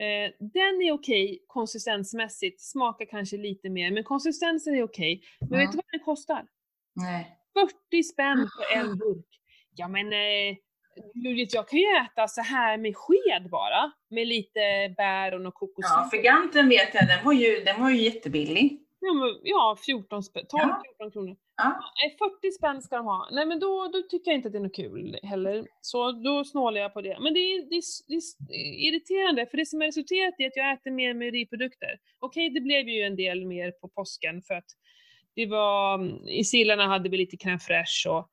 Eh, 0.01 0.31
den 0.41 0.83
är 0.83 0.93
okej 0.93 1.45
konsistensmässigt, 1.47 2.61
smakar 2.61 3.05
kanske 3.07 3.37
lite 3.37 3.71
mer, 3.71 3.91
men 3.91 4.05
konsistensen 4.05 4.75
är 4.75 4.83
okej. 4.83 5.23
Men 5.41 5.49
Mm. 5.49 5.61
vet 5.61 5.73
du 5.73 5.77
vad 5.77 5.85
den 5.93 6.01
kostar? 6.01 6.47
Nej. 6.95 7.37
40 7.91 8.03
spänn 8.03 8.49
för 8.57 8.79
en 8.79 8.87
burk. 8.99 9.27
Ja 9.75 9.89
men, 9.89 10.07
eh, 10.13 10.57
vet, 11.37 11.55
jag 11.55 11.69
kan 11.69 11.79
ju 11.79 11.87
äta 12.07 12.29
så 12.29 12.41
här 12.43 12.79
med 12.79 12.97
sked 12.97 13.51
bara, 13.51 13.93
med 14.11 14.27
lite 14.27 14.95
bär 14.97 15.47
och 15.47 15.55
kokos. 15.55 15.85
Ja, 15.89 16.09
för 16.11 16.17
Ganten 16.23 16.69
vet 16.69 16.95
jag, 16.95 17.07
den 17.09 17.25
var 17.25 17.33
ju, 17.33 17.65
den 17.65 17.83
var 17.83 17.91
ju 17.91 18.03
jättebillig. 18.03 18.81
Ja, 19.01 19.13
men, 19.13 19.29
ja 19.43 19.77
14 19.87 20.23
spänn, 20.23 20.45
12-14 20.45 20.49
Ja. 20.99 21.11
kronor. 21.11 21.37
Ja. 21.57 21.81
Nej, 22.03 22.17
40 22.19 22.53
spänn 22.53 22.83
ska 22.83 22.97
de 22.97 23.07
ha. 23.07 23.29
Nej 23.33 23.47
men 23.47 23.59
då, 23.61 23.89
då 23.93 24.03
tycker 24.03 24.31
jag 24.31 24.39
inte 24.39 24.49
att 24.49 24.53
det 24.53 24.59
är 24.59 24.63
något 24.63 24.77
kul 24.77 25.19
heller. 25.23 25.67
Så 25.81 26.13
då 26.13 26.45
snålar 26.45 26.81
jag 26.81 26.95
på 26.95 27.01
det. 27.01 27.19
Men 27.21 27.35
det 27.35 27.41
är, 27.41 27.63
det, 27.71 27.75
är, 27.77 27.83
det 28.49 28.55
är 28.55 28.89
irriterande 28.89 29.47
för 29.47 29.57
det 29.57 29.67
som 29.67 29.81
har 29.81 29.87
resulterat 29.87 30.35
i 30.39 30.47
att 30.47 30.57
jag 30.57 30.73
äter 30.73 30.91
mer 30.91 31.15
mejeriprodukter. 31.15 31.99
Okej, 32.19 32.51
det 32.51 32.61
blev 32.61 32.89
ju 32.89 33.03
en 33.03 33.17
del 33.17 33.47
mer 33.47 33.71
på 33.71 33.89
påsken 33.89 34.43
för 34.43 34.55
att 34.55 34.67
det 35.35 35.47
var, 35.47 36.01
i 36.31 36.45
sillarna 36.45 36.87
hade 36.87 37.09
vi 37.09 37.17
lite 37.17 37.37
crème 37.37 37.59
fraîche 37.59 38.09
och 38.09 38.29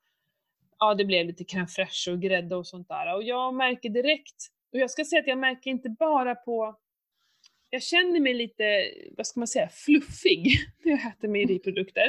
ja, 0.80 0.94
det 0.94 1.06
blev 1.06 1.26
lite 1.26 1.44
crème 1.44 1.68
fraîche 1.68 2.12
och 2.12 2.22
grädde 2.22 2.56
och 2.56 2.68
sånt 2.68 2.88
där. 2.88 3.16
Och 3.16 3.24
jag 3.24 3.54
märker 3.54 3.90
direkt, 3.90 4.36
och 4.74 4.80
jag 4.80 4.92
ska 4.92 5.06
säga 5.06 5.20
att 5.20 5.28
jag 5.28 5.38
märker 5.38 5.72
inte 5.72 5.90
bara 5.90 6.36
på 6.36 6.76
jag 7.70 7.84
känner 7.84 8.20
mig 8.20 8.34
lite, 8.34 8.92
vad 9.18 9.28
ska 9.28 9.40
man 9.40 9.48
säga, 9.48 9.70
fluffig 9.70 10.60
när 10.84 10.92
jag 10.92 11.08
äter 11.08 11.28
mejeriprodukter. 11.28 12.08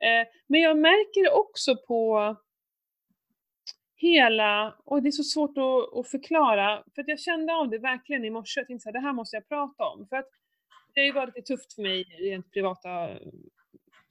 Eh, 0.00 0.28
men 0.46 0.60
jag 0.60 0.78
märker 0.78 1.22
det 1.22 1.30
också 1.30 1.76
på 1.76 2.36
hela, 3.96 4.74
och 4.84 5.02
det 5.02 5.08
är 5.08 5.10
så 5.10 5.22
svårt 5.22 5.58
att, 5.58 5.98
att 5.98 6.10
förklara, 6.10 6.84
för 6.94 7.02
att 7.02 7.08
jag 7.08 7.20
kände 7.20 7.54
av 7.54 7.70
det 7.70 7.78
verkligen 7.78 8.24
i 8.24 8.30
morse, 8.30 8.60
jag 8.60 8.66
tänkte 8.66 8.82
så 8.82 8.88
här, 8.88 8.92
det 8.92 9.06
här 9.06 9.12
måste 9.12 9.36
jag 9.36 9.48
prata 9.48 9.84
om. 9.84 10.06
För 10.08 10.16
att 10.16 10.28
det 10.94 11.00
har 11.00 11.06
ju 11.06 11.12
varit 11.12 11.36
lite 11.36 11.46
tufft 11.46 11.72
för 11.72 11.82
mig 11.82 12.04
rent 12.18 12.52
privata 12.52 13.08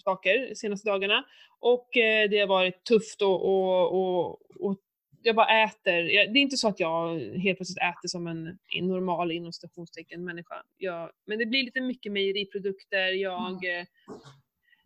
saker 0.03 0.49
de 0.49 0.55
senaste 0.55 0.89
dagarna. 0.89 1.25
Och 1.59 1.97
eh, 1.97 2.29
det 2.29 2.39
har 2.39 2.47
varit 2.47 2.83
tufft 2.83 3.21
och, 3.21 3.45
och, 3.45 3.93
och, 3.93 4.41
och 4.59 4.77
jag 5.23 5.35
bara 5.35 5.63
äter. 5.63 5.93
Jag, 5.93 6.33
det 6.33 6.39
är 6.39 6.41
inte 6.41 6.57
så 6.57 6.67
att 6.67 6.79
jag 6.79 7.19
helt 7.19 7.57
plötsligt 7.57 7.77
äter 7.77 8.07
som 8.07 8.27
en, 8.27 8.59
en 8.77 8.87
normal 8.87 9.31
inom 9.31 9.53
stationstecken 9.53 10.23
människa. 10.23 10.63
Jag, 10.77 11.11
men 11.25 11.39
det 11.39 11.45
blir 11.45 11.63
lite 11.63 11.81
mycket 11.81 12.11
mejeriprodukter, 12.11 13.07
jag 13.11 13.65
eh, 13.65 13.85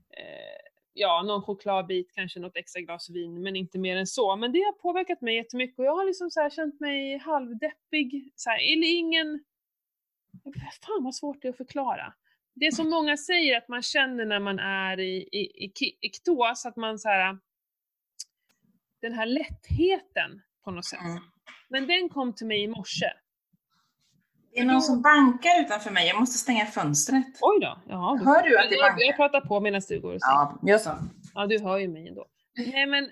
eh, 0.09 0.59
ja, 0.93 1.23
någon 1.23 1.41
chokladbit, 1.41 2.11
kanske 2.15 2.39
något 2.39 2.57
extra 2.57 2.81
glas 2.81 3.09
vin, 3.09 3.41
men 3.41 3.55
inte 3.55 3.79
mer 3.79 3.97
än 3.97 4.07
så. 4.07 4.35
Men 4.35 4.51
det 4.51 4.59
har 4.59 4.71
påverkat 4.71 5.21
mig 5.21 5.35
jättemycket 5.35 5.79
och 5.79 5.85
jag 5.85 5.95
har 5.95 6.05
liksom 6.05 6.31
så 6.31 6.41
här 6.41 6.49
känt 6.49 6.79
mig 6.79 7.17
halvdeppig, 7.17 8.31
så 8.35 8.49
här, 8.49 8.73
eller 8.73 8.97
ingen... 8.97 9.43
Fan 10.85 11.03
vad 11.03 11.15
svårt 11.15 11.41
det 11.41 11.47
är 11.47 11.49
att 11.49 11.57
förklara. 11.57 12.13
Det 12.53 12.67
är 12.67 12.71
som 12.71 12.89
många 12.97 13.17
säger 13.17 13.57
att 13.57 13.67
man 13.67 13.81
känner 13.81 14.25
när 14.25 14.39
man 14.39 14.59
är 14.59 14.99
i, 14.99 15.29
i, 15.31 15.65
i 15.65 15.71
ki- 15.79 15.97
iktos, 16.01 16.65
att 16.65 16.75
man 16.75 16.99
så 16.99 17.09
här... 17.09 17.37
Den 19.05 19.13
här 19.13 19.25
lättheten 19.25 20.41
på 20.63 20.71
något 20.71 20.85
sätt. 20.85 20.99
Mm. 21.01 21.23
Men 21.69 21.87
den 21.87 22.09
kom 22.09 22.33
till 22.33 22.47
mig 22.47 22.63
i 22.63 22.67
morse. 22.67 23.05
Det 24.53 24.59
är 24.59 24.65
någon 24.65 24.81
som 24.81 25.01
bankar 25.01 25.61
utanför 25.61 25.91
mig. 25.91 26.07
Jag 26.07 26.19
måste 26.19 26.37
stänga 26.37 26.65
fönstret. 26.65 27.25
Oj 27.41 27.59
då. 27.61 27.79
Ja, 27.87 28.17
då. 28.19 28.25
Hör 28.25 28.43
du 28.43 28.59
att 28.59 28.69
det 28.69 28.75
jag, 28.75 28.89
jag 28.89 28.97
bankar? 28.97 29.15
pratar 29.15 29.41
på 29.41 29.59
medan 29.59 29.81
du 29.89 29.99
går 29.99 30.13
och 30.13 30.21
säger. 30.21 30.33
Ja, 30.33 30.59
gör 30.63 30.77
så. 30.77 30.97
Ja, 31.33 31.47
du 31.47 31.59
hör 31.59 31.77
ju 31.77 31.87
mig 31.87 32.07
ändå. 32.07 32.25
Nej, 32.73 32.85
men 32.85 33.11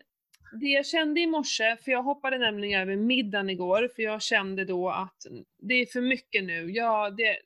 det 0.59 0.65
jag 0.65 0.85
kände 0.85 1.19
i 1.21 1.27
morse, 1.27 1.77
för 1.77 1.91
jag 1.91 2.03
hoppade 2.03 2.37
nämligen 2.37 2.81
över 2.81 2.95
middagen 2.95 3.49
igår, 3.49 3.89
för 3.95 4.03
jag 4.03 4.21
kände 4.21 4.65
då 4.65 4.89
att 4.89 5.17
det 5.57 5.73
är 5.73 5.85
för 5.85 6.01
mycket 6.01 6.43
nu. 6.43 6.71
Ja, 6.71 7.09
det, 7.09 7.37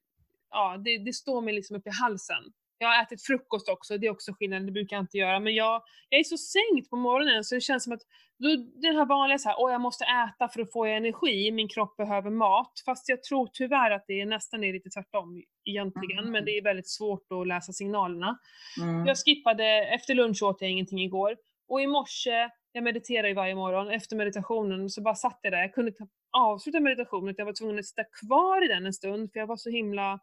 ja, 0.52 0.78
det, 0.78 0.98
det 0.98 1.14
står 1.14 1.42
mig 1.42 1.54
liksom 1.54 1.76
upp 1.76 1.88
i 1.88 1.92
halsen. 2.02 2.44
Jag 2.78 2.88
har 2.88 3.04
ätit 3.04 3.22
frukost 3.22 3.70
också, 3.70 3.98
det 3.98 4.08
är 4.08 4.12
också 4.12 4.34
skillnad, 4.34 4.66
det 4.66 4.72
brukar 4.72 4.96
jag 4.96 5.04
inte 5.04 5.18
göra. 5.18 5.40
Men 5.40 5.56
jag, 5.56 5.84
jag 6.10 6.20
är 6.20 6.24
så 6.24 6.38
sänkt 6.38 6.90
på 6.90 6.96
morgonen 6.96 7.44
så 7.44 7.56
det 7.56 7.62
känns 7.62 7.84
som 7.84 7.94
att 7.94 8.02
då, 8.40 8.48
den 8.82 8.96
här 8.96 9.06
vanliga 9.06 9.38
så 9.38 9.50
här, 9.50 9.56
åh 9.60 9.72
jag 9.72 9.82
måste 9.82 10.06
äta 10.06 10.48
för 10.48 10.62
att 10.62 10.72
få 10.72 10.86
energi, 10.86 11.52
min 11.52 11.68
kropp 11.68 11.98
behöver 11.98 12.30
mat. 12.30 12.72
Fast 12.86 13.10
jag 13.10 13.24
tror 13.24 13.50
tyvärr 13.54 13.92
att 13.92 14.06
det 14.08 14.22
är 14.22 14.26
nästan 14.26 14.64
är 14.64 14.74
lite 14.74 14.90
tvärtom 14.90 15.44
egentligen, 15.66 16.20
Mm. 16.20 16.32
men 16.32 16.46
det 16.46 16.52
är 16.52 16.64
väldigt 16.64 16.90
svårt 16.90 17.32
att 17.32 17.48
läsa 17.48 17.74
signalerna. 17.74 18.40
Mm. 18.82 19.06
Jag 19.06 19.18
skippade, 19.18 19.66
efter 19.66 20.16
lunch 20.16 20.44
åt 20.44 20.62
jag 20.62 20.72
ingenting 20.72 21.00
igår. 21.00 21.38
Och 21.68 21.82
i 21.82 21.88
morse, 21.88 22.50
jag 22.72 22.84
mediterar 22.84 23.28
ju 23.28 23.34
varje 23.34 23.56
morgon, 23.56 23.90
efter 23.92 24.16
meditationen 24.16 24.90
så 24.90 25.02
bara 25.02 25.16
satt 25.16 25.40
jag 25.42 25.54
där. 25.54 25.60
Jag 25.60 25.74
kunde 25.74 25.92
avsluta 26.38 26.80
meditationen, 26.80 27.36
jag 27.38 27.46
var 27.46 27.54
tvungen 27.54 27.80
att 27.80 27.86
sitta 27.86 28.04
kvar 28.04 28.66
i 28.66 28.68
den 28.68 28.86
en 28.86 28.94
stund 28.94 29.32
för 29.32 29.40
jag 29.40 29.48
var 29.48 29.58
så 29.58 29.70
himla 29.70 30.20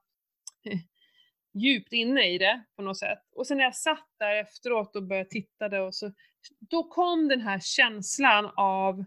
djupt 1.54 1.92
inne 1.92 2.28
i 2.28 2.38
det 2.38 2.64
på 2.76 2.82
något 2.82 2.98
sätt. 2.98 3.18
Och 3.36 3.46
sen 3.46 3.56
när 3.56 3.64
jag 3.64 3.76
satt 3.76 4.08
där 4.18 4.34
efteråt 4.36 4.96
och 4.96 5.02
började 5.02 5.30
titta 5.30 5.82
och 5.82 5.94
så, 5.94 6.12
då 6.60 6.84
kom 6.84 7.28
den 7.28 7.40
här 7.40 7.60
känslan 7.60 8.50
av 8.56 9.04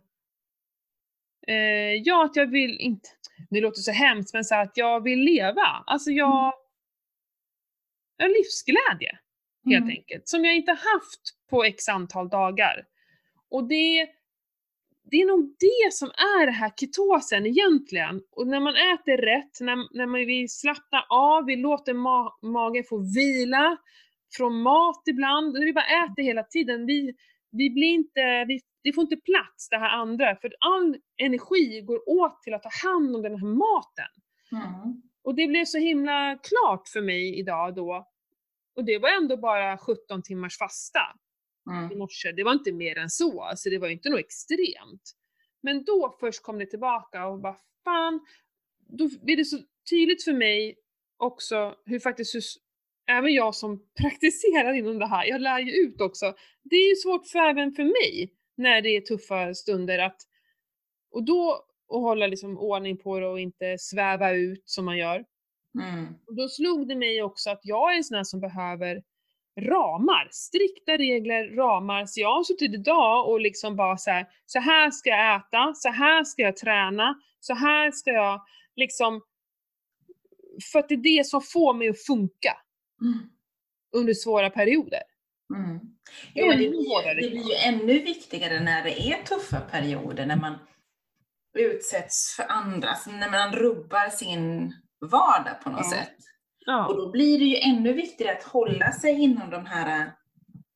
eh, 1.48 1.93
ja, 1.93 2.26
att 2.26 2.36
jag 2.36 2.48
vill 2.52 2.80
inte, 2.80 3.10
det 3.50 3.62
låter 3.62 3.82
så 3.82 3.91
hemskt, 3.91 4.34
men 4.34 4.45
så 4.45 4.56
här 4.56 4.64
att 4.64 4.78
jag 4.78 5.04
vill 5.04 5.20
leva. 5.20 5.84
Alltså 5.86 6.12
jag, 6.12 6.54
jag 8.18 8.26
har 8.26 8.30
livsglädje 8.30 9.20
helt 9.66 9.84
Mm. 9.84 9.98
enkelt, 9.98 10.28
som 10.28 10.45
jag 10.45 10.56
inte 10.56 10.72
haft 10.72 11.22
på 11.50 11.64
x 11.64 11.89
antal 11.89 12.30
dagar. 12.30 12.86
Och 13.50 13.68
det, 13.68 14.10
det 15.12 15.18
är 15.22 15.26
nog 15.26 15.55
det 15.60 15.93
som 15.93 16.08
är 16.08 16.45
det 16.45 16.51
här 16.51 16.72
ketosen 16.80 17.45
egentligen. 17.45 18.22
Och 18.32 18.47
när 18.47 18.60
man 18.60 18.76
äter 18.76 19.18
rätt, 19.18 19.62
när, 19.62 19.97
när 19.97 20.05
man, 20.05 20.26
vi 20.26 20.47
slappnar 20.47 21.05
av, 21.10 21.45
vi 21.45 21.55
låter 21.55 21.93
ma- 21.93 22.32
magen 22.41 22.84
få 22.89 22.97
vila 22.97 23.78
från 24.38 24.62
mat 24.62 25.03
ibland, 25.10 25.53
när 25.53 25.66
vi 25.66 25.74
bara 25.74 26.05
äter 26.05 26.24
hela 26.24 26.43
tiden, 26.43 26.86
vi, 26.86 27.16
vi 27.51 27.70
blir 27.70 27.93
inte, 27.93 28.45
vi, 28.47 28.60
det 28.84 28.93
får 28.93 29.01
inte 29.01 29.18
plats 29.18 29.70
det 29.70 29.78
här 29.78 29.89
andra, 29.89 30.36
för 30.36 30.53
all 30.60 30.97
energi 31.24 31.82
går 31.82 32.10
åt 32.10 32.43
till 32.43 32.53
att 32.53 32.64
ta 32.64 32.70
hand 32.88 33.16
om 33.16 33.22
den 33.22 33.39
här 33.39 33.47
maten. 33.47 34.14
Mm. 34.51 35.01
Och 35.24 35.36
det 35.36 35.47
blev 35.47 35.66
så 35.66 35.78
himla 35.78 36.38
klart 36.38 36.88
för 36.88 37.01
mig 37.01 37.39
idag 37.39 37.76
då. 37.76 38.08
Och 38.76 38.86
det 38.86 38.97
var 38.97 39.10
ändå 39.10 39.38
bara 39.38 39.78
17 39.78 40.24
timmars 40.24 40.58
fasta 40.58 40.99
i 41.68 41.86
Mm. 41.86 41.97
morse. 41.97 42.32
Det 42.32 42.43
var 42.43 42.53
inte 42.53 42.72
mer 42.72 42.97
än 42.97 43.09
så, 43.09 43.41
alltså 43.41 43.70
det 43.70 43.78
var 43.78 43.88
inte 43.89 44.09
något 44.09 44.20
extremt. 44.20 45.11
Men 45.61 45.84
då 45.84 46.18
först 46.20 46.43
kom 46.43 46.59
det 46.59 46.65
tillbaka 46.65 47.28
och 47.28 47.39
bara 47.41 47.55
fan, 47.84 48.20
då 48.89 49.09
blir 49.22 49.38
det 49.38 49.45
så 49.45 49.57
tydligt 49.89 50.24
för 50.24 50.34
mig 50.34 50.76
också 51.18 51.76
hur 51.86 51.99
faktiskt 51.99 52.36
hur, 52.36 52.41
även 53.09 53.34
jag 53.34 53.55
som 53.55 53.80
praktiserar 54.01 54.74
inom 54.74 54.99
det 54.99 55.05
här, 55.07 55.26
jag 55.26 55.41
lär 55.41 55.59
ju 55.59 55.72
ut 55.72 56.01
också. 56.01 56.34
Det 56.63 56.76
är 56.76 56.89
ju 56.89 56.95
svårt 56.95 57.28
för 57.28 57.39
även 57.39 57.72
för 57.72 57.84
mig 57.84 58.34
när 58.57 58.82
det 58.82 58.89
är 58.89 59.01
tuffa 59.01 59.53
stunder 59.53 59.99
att, 59.99 60.22
och 61.11 61.24
då 61.26 61.63
att 61.89 62.01
hålla 62.01 62.28
liksom 62.28 62.57
ordning 62.57 62.97
på 62.97 63.20
det 63.20 63.28
och 63.28 63.39
inte 63.39 63.78
sväva 63.80 64.32
ut 64.32 64.70
som 64.70 64.86
man 64.86 64.97
gör. 64.97 65.26
Mm. 65.84 66.05
Och 66.28 66.36
då 66.36 66.47
slog 66.47 66.88
det 66.88 66.95
mig 66.95 67.22
också 67.22 67.49
att 67.49 67.59
jag 67.63 67.93
är 67.93 67.97
en 67.97 68.03
sån 68.03 68.18
här 68.18 68.24
som 68.24 68.39
behöver 68.39 69.03
ramar, 69.58 70.28
strikta 70.32 70.91
regler, 70.97 71.55
ramar. 71.55 72.05
Så 72.05 72.22
jag 72.22 72.34
har 72.36 72.43
suttit 72.43 72.74
idag 72.74 73.30
och 73.30 73.39
liksom 73.41 73.76
bara 73.76 73.97
så 73.97 74.12
här, 74.12 74.26
så 74.45 74.60
här 74.60 74.91
ska 74.91 75.10
jag 75.10 75.36
äta, 75.36 75.74
så 75.76 75.89
här 75.89 76.24
ska 76.24 76.41
jag 76.41 76.58
träna, 76.58 77.16
så 77.39 77.53
här 77.53 77.91
ska 77.91 78.12
jag 78.12 78.41
liksom, 78.76 79.22
för 80.72 80.80
att 80.80 80.89
det 80.89 80.95
är 80.95 81.18
det 81.18 81.26
som 81.28 81.41
får 81.41 81.74
mig 81.74 81.89
att 81.89 82.01
funka 82.05 82.58
Mm. 83.01 83.30
under 83.95 84.14
svåra 84.14 84.49
perioder. 84.49 85.01
Mm. 85.55 85.80
Jo, 86.34 86.51
det, 86.51 86.58
blir, 86.58 87.16
det 87.16 87.30
blir 87.30 87.49
ju 87.49 87.55
ännu 87.66 87.99
viktigare 87.99 88.60
när 88.60 88.84
det 88.84 89.01
är 89.01 89.24
tuffa 89.24 89.60
perioder, 89.60 90.26
när 90.26 90.36
man 90.36 90.58
utsätts 91.58 92.36
för 92.36 92.45
andra, 92.51 92.89
alltså 92.89 93.12
när 93.12 93.30
man 93.32 93.55
rubbar 93.55 94.10
sin 94.10 94.74
vardag 95.12 95.62
på 95.64 95.70
något 95.70 95.80
Ja. 95.84 95.91
sätt. 95.91 96.16
Och 96.68 96.74
Ja. 96.74 96.93
då 96.97 97.11
blir 97.11 97.39
det 97.39 97.45
ju 97.45 97.55
ännu 97.57 97.93
viktigare 97.93 98.38
att 98.38 98.43
hålla 98.43 98.91
sig 98.91 99.11
inom 99.24 99.49
de 99.49 99.65
här, 99.65 100.11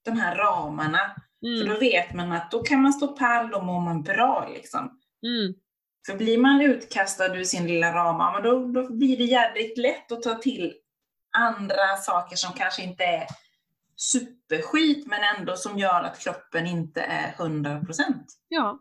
de 0.06 0.12
här 0.12 0.36
ramarna. 0.36 1.00
För 1.42 1.48
Mm. 1.64 1.68
då 1.74 1.80
vet 1.80 2.14
man 2.14 2.32
att 2.32 2.52
då 2.52 2.64
kan 2.64 2.82
man 2.82 2.94
stå 2.94 3.08
pall, 3.08 3.50
då 3.50 3.62
mår 3.62 3.80
man 3.82 4.04
bra 4.04 4.50
liksom. 4.54 5.00
Mm. 5.24 5.54
För 6.08 6.18
blir 6.18 6.38
man 6.38 6.62
utkastad 6.62 7.36
ur 7.38 7.44
sin 7.44 7.68
lilla 7.68 7.94
ram, 7.94 8.34
men 8.34 8.44
då, 8.44 8.82
då 8.82 8.94
blir 8.94 9.18
det 9.18 9.24
jädrigt 9.24 9.78
lätt 9.78 10.12
att 10.12 10.22
ta 10.24 10.34
till 10.36 10.74
andra 11.38 11.96
saker 12.00 12.36
som 12.36 12.54
kanske 12.54 12.84
inte 12.84 13.04
är 13.04 13.28
superskit, 13.96 15.08
men 15.08 15.20
ändå 15.38 15.56
som 15.56 15.78
gör 15.78 16.04
att 16.04 16.20
kroppen 16.20 16.68
inte 16.68 17.02
är 17.02 17.32
100%. 17.38 17.86
Ja. 18.48 18.80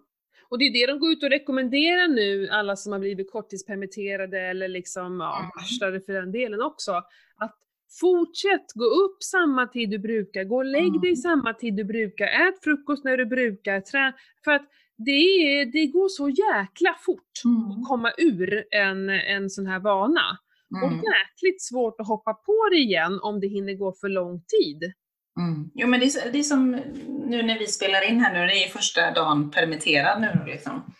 Och 0.50 0.58
det 0.58 0.64
är 0.64 0.72
det 0.72 0.92
de 0.92 0.98
går 0.98 1.12
ut 1.12 1.22
och 1.22 1.30
rekommenderar 1.30 2.08
nu, 2.08 2.48
alla 2.48 2.76
som 2.76 2.92
har 2.92 2.98
blivit 2.98 3.30
korttidspermitterade 3.32 4.40
eller 4.40 4.68
liksom, 4.68 5.20
ja, 5.20 5.38
Mm. 5.38 5.50
varslade 5.56 6.00
för 6.00 6.12
den 6.12 6.32
delen 6.32 6.62
också. 6.62 6.92
Att 7.36 7.56
fortsätt 8.00 8.72
gå 8.74 8.84
upp 8.84 9.22
samma 9.22 9.66
tid 9.66 9.90
du 9.90 9.98
brukar, 9.98 10.44
gå 10.44 10.56
och 10.56 10.64
lägg 10.64 10.92
dig 11.00 11.10
Mm. 11.10 11.16
samma 11.16 11.54
tid 11.54 11.74
du 11.76 11.84
brukar, 11.84 12.26
ät 12.26 12.64
frukost 12.64 13.04
när 13.04 13.16
du 13.16 13.26
brukar, 13.26 13.80
trä, 13.80 14.12
för 14.44 14.50
att 14.52 14.66
det, 14.96 15.64
det 15.72 15.86
går 15.86 16.08
så 16.08 16.28
jäkla 16.28 16.94
fort 17.06 17.32
att 17.80 17.88
komma 17.88 18.12
ur 18.18 18.64
en, 18.70 19.08
en 19.10 19.50
sån 19.50 19.66
här 19.66 19.80
vana. 19.80 20.38
Och 20.82 20.88
Mm. 20.92 21.04
jäkligt 21.04 21.62
svårt 21.62 22.00
att 22.00 22.08
hoppa 22.08 22.34
på 22.34 22.68
det 22.70 22.76
igen 22.78 23.18
om 23.22 23.40
det 23.40 23.46
hinner 23.46 23.74
gå 23.74 23.92
för 24.00 24.08
lång 24.08 24.42
tid. 24.42 24.92
Mm. 25.38 25.70
Jo, 25.74 25.88
men 25.88 26.00
det 26.00 26.06
är, 26.06 26.32
det 26.32 26.38
är 26.38 26.42
som 26.42 26.70
nu 27.26 27.42
när 27.42 27.58
vi 27.58 27.66
spelar 27.66 28.08
in 28.08 28.20
här 28.20 28.34
nu, 28.34 28.46
det 28.46 28.64
är 28.64 28.68
första 28.68 29.10
dagen 29.10 29.50
permitterad 29.50 30.20
nu 30.20 30.44
liksom. 30.46 30.94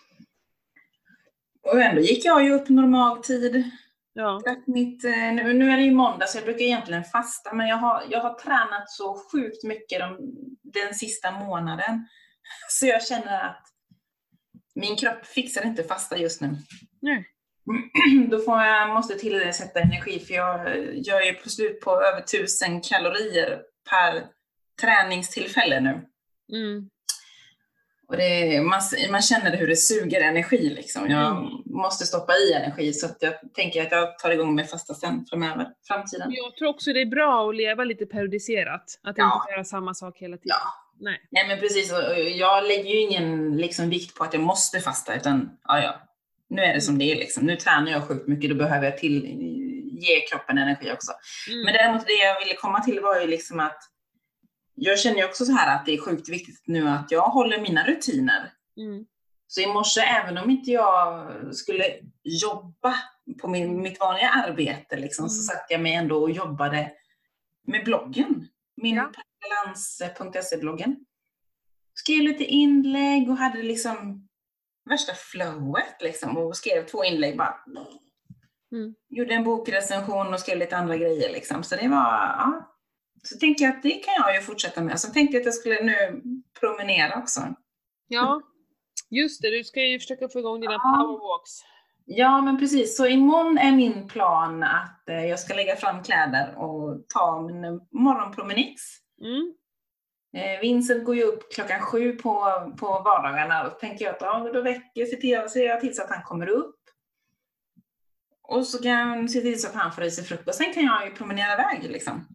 Och 1.63 1.83
ändå 1.83 2.01
gick 2.01 2.25
jag 2.25 2.45
ju 2.45 2.53
upp 2.53 2.69
normal 2.69 3.23
tid. 3.23 3.71
Ja. 4.13 4.43
Mitt, 4.67 5.05
eh, 5.05 5.11
nu, 5.11 5.53
nu 5.53 5.71
är 5.71 5.77
det 5.77 5.83
ju 5.83 5.91
måndag 5.91 6.27
så 6.27 6.39
jag 6.39 6.45
brukar 6.45 6.65
egentligen 6.65 7.05
fasta, 7.05 7.53
men 7.55 7.69
jag 7.69 7.77
har, 7.77 8.03
jag 8.11 8.21
har 8.21 8.35
tränat 8.35 8.91
så 8.91 9.17
sjukt 9.33 9.65
mycket 9.65 10.01
de, 10.01 10.19
den 10.63 10.95
sista 10.95 11.31
månaden. 11.31 12.09
Så 12.69 12.87
jag 12.87 13.07
känner 13.07 13.45
att 13.45 13.67
min 14.75 14.97
kropp 14.97 15.27
fixar 15.27 15.67
inte 15.67 15.85
fasta 15.85 16.19
just 16.19 16.41
nu. 16.41 16.57
Nej. 17.03 17.27
Då 18.31 18.39
får 18.39 18.63
jag, 18.63 18.89
måste 18.95 19.15
tillsätta 19.15 19.81
energi 19.81 20.21
för 20.21 20.35
jag, 20.35 20.61
jag 20.95 21.27
är 21.27 21.33
på 21.33 21.49
slut 21.49 21.81
på 21.81 21.91
över 21.91 22.21
1000 22.21 22.81
kalorier 22.81 23.63
per 23.91 24.25
träningstillfälle 24.81 25.81
nu. 25.81 26.01
Mm. 26.53 26.89
Och 28.09 28.17
det, 28.17 28.61
man, 28.63 28.81
man 29.11 29.23
känner 29.23 29.57
hur 29.57 29.67
det 29.69 29.77
suger 29.77 30.21
energi 30.21 30.71
liksom. 30.71 31.11
Jag 31.11 31.31
Mm. 31.37 31.49
måste 31.67 32.07
stoppa 32.07 32.33
i 32.37 32.53
energi 32.53 32.93
så 32.93 33.07
att 33.07 33.17
jag 33.21 33.35
tänker 33.55 33.83
att 33.83 33.93
jag 33.93 34.19
tar 34.19 34.31
igång 34.31 34.55
med 34.55 34.71
fasta 34.71 34.95
sen 34.95 35.27
framöver, 35.31 35.69
framtiden. 35.89 36.33
Jag 36.33 36.57
tror 36.57 36.69
också 36.69 36.93
det 36.93 37.01
är 37.01 37.07
bra 37.07 37.49
att 37.49 37.57
leva 37.57 37.85
lite 37.85 38.07
periodiserat. 38.07 38.85
Att 39.03 39.19
Ja. 39.19 39.35
inte 39.43 39.53
göra 39.53 39.65
samma 39.65 39.95
sak 39.95 40.19
hela 40.19 40.37
tiden. 40.37 40.57
Ja. 40.61 40.73
Nej. 41.01 41.21
Nej 41.31 41.49
men 41.49 41.59
precis, 41.59 41.93
jag 42.35 42.65
lägger 42.67 42.91
ju 42.91 43.01
ingen 43.01 43.57
liksom, 43.57 43.91
vikt 43.91 44.15
på 44.17 44.25
att 44.25 44.35
jag 44.35 44.43
måste 44.43 44.81
fasta 44.81 45.15
utan 45.17 45.51
ja, 45.65 45.83
ja, 45.83 46.01
nu 46.49 46.63
är 46.63 46.75
det 46.75 46.81
som 46.81 46.99
det 46.99 47.05
är 47.13 47.17
liksom. 47.17 47.47
Nu 47.47 47.57
tränar 47.57 47.91
jag 47.93 48.09
sjukt 48.09 48.29
mycket, 48.29 48.51
då 48.51 48.57
behöver 48.57 48.85
jag 48.85 48.99
till, 48.99 49.25
ge 50.01 50.21
kroppen 50.21 50.59
energi 50.59 50.93
också. 50.93 51.13
Mm. 51.51 51.65
Men 51.65 51.75
däremot 51.75 52.07
det 52.07 52.13
jag 52.13 52.41
ville 52.41 52.55
komma 52.57 52.81
till 52.81 53.01
var 53.01 53.21
ju 53.21 53.27
liksom 53.27 53.61
att 53.61 53.79
jag 54.75 54.99
känner 54.99 55.17
ju 55.19 55.25
också 55.25 55.45
så 55.45 55.53
här 55.53 55.77
att 55.77 55.87
det 55.87 55.95
är 55.95 56.01
sjukt 56.01 56.29
viktigt 56.29 56.63
nu 56.67 56.89
att 56.89 57.11
jag 57.11 57.23
håller 57.23 57.61
mina 57.61 57.87
rutiner. 57.87 58.53
Mm. 58.77 59.07
Så 59.47 59.61
i 59.61 59.67
morse, 59.67 60.01
även 60.01 60.39
om 60.39 60.51
inte 60.51 60.71
jag 60.71 61.31
skulle 61.55 61.85
jobba 62.23 62.95
på 63.41 63.49
min, 63.49 63.83
mitt 63.83 64.01
vanliga 64.01 64.29
arbete, 64.29 64.97
liksom, 64.97 65.29
så 65.29 65.35
Mm. 65.35 65.43
satt 65.45 65.67
jag 65.71 65.81
mig 65.81 65.95
ändå 65.95 66.23
och 66.23 66.31
jobbade 66.31 66.93
med 67.67 67.85
bloggen. 67.85 68.49
Min 68.77 68.97
Ja. 68.97 69.11
balans.se-bloggen. 69.41 70.97
Skrev 71.95 72.21
lite 72.23 72.45
inlägg 72.45 73.31
och 73.31 73.37
hade 73.37 73.63
liksom 73.63 74.29
värsta 74.91 75.13
flowet 75.15 75.97
liksom 76.03 76.37
och 76.37 76.57
skrev 76.57 76.87
två 76.87 77.05
inlägg 77.05 77.37
bara. 77.37 77.55
Mm. 78.73 78.95
Gjorde 79.09 79.35
en 79.35 79.45
bokrecension 79.45 80.35
och 80.35 80.41
skrev 80.41 80.59
lite 80.59 80.77
andra 80.77 80.97
grejer 80.97 81.33
liksom. 81.33 81.63
Så 81.63 81.77
det 81.77 81.89
var, 81.89 81.97
ja. 82.39 82.77
Så 83.23 83.39
tänkte 83.39 83.65
jag 83.65 83.77
att 83.77 83.83
det 83.83 83.91
kan 83.91 84.15
jag 84.17 84.35
ju 84.35 84.41
fortsätta 84.41 84.83
med. 84.83 85.01
Så 85.01 85.13
tänkte 85.13 85.37
jag 85.37 85.41
att 85.41 85.45
jag 85.47 85.55
skulle 85.55 85.83
nu 85.83 86.23
promenera 86.61 87.19
också. 87.19 87.41
Ja, 88.09 88.43
just 89.11 89.43
det. 89.43 89.51
Du 89.51 89.65
ska 89.65 89.81
ju 89.81 89.99
försöka 89.99 90.29
få 90.29 90.39
igång 90.39 90.61
dina 90.61 90.73
Ja. 90.73 90.79
powerwalks. 91.07 91.51
Ja, 92.05 92.41
men 92.41 92.59
precis. 92.59 92.97
Så 92.97 93.07
imorgon 93.07 93.59
är 93.59 93.73
min 93.73 94.09
plan 94.09 94.63
att 94.63 95.09
eh, 95.09 95.27
jag 95.27 95.41
ska 95.41 95.55
lägga 95.55 95.77
fram 95.77 96.03
kläder 96.03 96.55
och 96.59 97.05
ta 97.15 97.43
min 97.43 97.81
morgonpromenix. 97.91 98.83
Mm. 99.21 99.55
Eh, 100.37 100.61
Vincent 100.61 101.05
går 101.05 101.17
ju 101.17 101.23
upp 101.23 101.53
klockan 101.53 101.81
sju 101.81 102.13
på, 102.13 102.33
på 102.79 102.87
vardagarna 102.87 103.67
och 103.67 103.79
tänker 103.79 104.05
jag 104.05 104.15
att 104.15 104.21
ja, 104.21 104.51
då 104.55 104.63
väcker, 104.63 105.49
ser, 105.49 105.67
jag 105.67 105.81
till 105.81 105.97
så 105.97 106.03
att 106.03 106.11
han 106.11 106.23
kommer 106.23 106.49
upp. 106.49 106.80
Och 108.51 108.67
så 108.67 108.83
kan 108.83 108.93
jag 108.93 109.31
se 109.31 109.41
till 109.41 109.61
så 109.61 109.69
att 109.69 109.75
han 109.75 109.93
får 109.93 110.05
i 110.05 110.11
sig 110.11 110.25
frukost. 110.25 110.59
Sen 110.59 110.75
kan 110.75 110.83
jag 110.83 111.07
ju 111.07 111.15
promenera 111.15 111.53
iväg 111.53 111.91
liksom. 111.91 112.27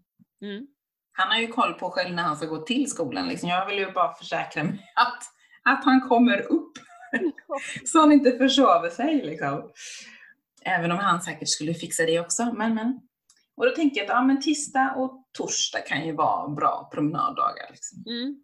Mm. 0.42 0.68
Han 1.12 1.28
har 1.28 1.38
ju 1.38 1.48
koll 1.48 1.74
på 1.74 1.92
själv 1.92 2.16
när 2.16 2.24
han 2.24 2.38
ska 2.38 2.46
gå 2.46 2.58
till 2.58 2.90
skolan. 2.90 3.28
Liksom. 3.28 3.50
Jag 3.50 3.66
vill 3.66 3.78
ju 3.78 3.92
bara 3.92 4.14
försäkra 4.14 4.64
mig 4.64 4.92
att, 4.96 5.24
att 5.64 5.86
han 5.86 6.02
kommer 6.02 6.42
upp. 6.52 6.72
så 7.86 8.00
han 8.00 8.12
inte 8.12 8.38
försover 8.38 8.90
sig. 8.90 9.22
Liksom. 9.22 9.72
Även 10.66 10.92
om 10.92 10.98
han 10.98 11.22
säkert 11.22 11.50
skulle 11.50 11.74
fixa 11.74 12.04
det 12.04 12.20
också. 12.20 12.54
Men, 12.54 12.76
men. 12.76 13.00
Och 13.58 13.66
då 13.66 13.72
tänker 13.72 13.98
jag 13.98 14.06
att 14.06 14.16
ja, 14.16 14.24
men 14.24 14.42
tisdag 14.42 14.94
och 14.98 15.28
torsdag 15.38 15.80
kan 15.80 16.06
ju 16.06 16.12
vara 16.12 16.50
bra 16.50 16.90
promenaddagar. 16.94 17.70
Liksom. 17.72 18.04
Mm. 18.08 18.36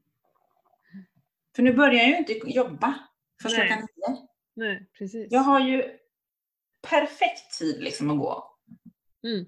För 1.56 1.64
nu 1.64 1.74
börjar 1.74 1.94
jag 1.94 2.10
ju 2.10 2.18
inte 2.18 2.34
jobba 2.34 2.94
först 3.42 3.58
Nej. 3.58 3.68
klockan 3.68 3.88
nio. 4.08 4.18
Nej, 4.56 4.90
precis. 4.98 5.28
Jag 5.32 5.42
har 5.42 5.60
ju 5.60 6.01
perfekt 6.92 7.60
tid 7.60 7.84
liksom 7.84 8.10
att 8.10 8.18
gå. 8.18 8.44
Mm. 9.24 9.46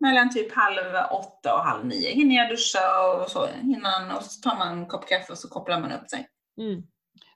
Mellan 0.00 0.30
typ 0.30 0.52
halv 0.52 0.94
åtta 1.10 1.54
och 1.54 1.60
halv 1.60 1.86
nio 1.86 2.10
hinner 2.10 2.36
jag 2.36 2.50
duscha 2.50 3.12
och 3.22 3.30
så 3.30 3.48
innan 3.62 4.16
och 4.16 4.22
så 4.22 4.50
tar 4.50 4.56
man 4.56 4.78
en 4.78 4.86
kopp 4.86 5.08
kaffe 5.08 5.32
och 5.32 5.38
så 5.38 5.48
kopplar 5.48 5.80
man 5.80 5.92
upp 5.92 6.10
sig. 6.10 6.28
Mm. 6.58 6.82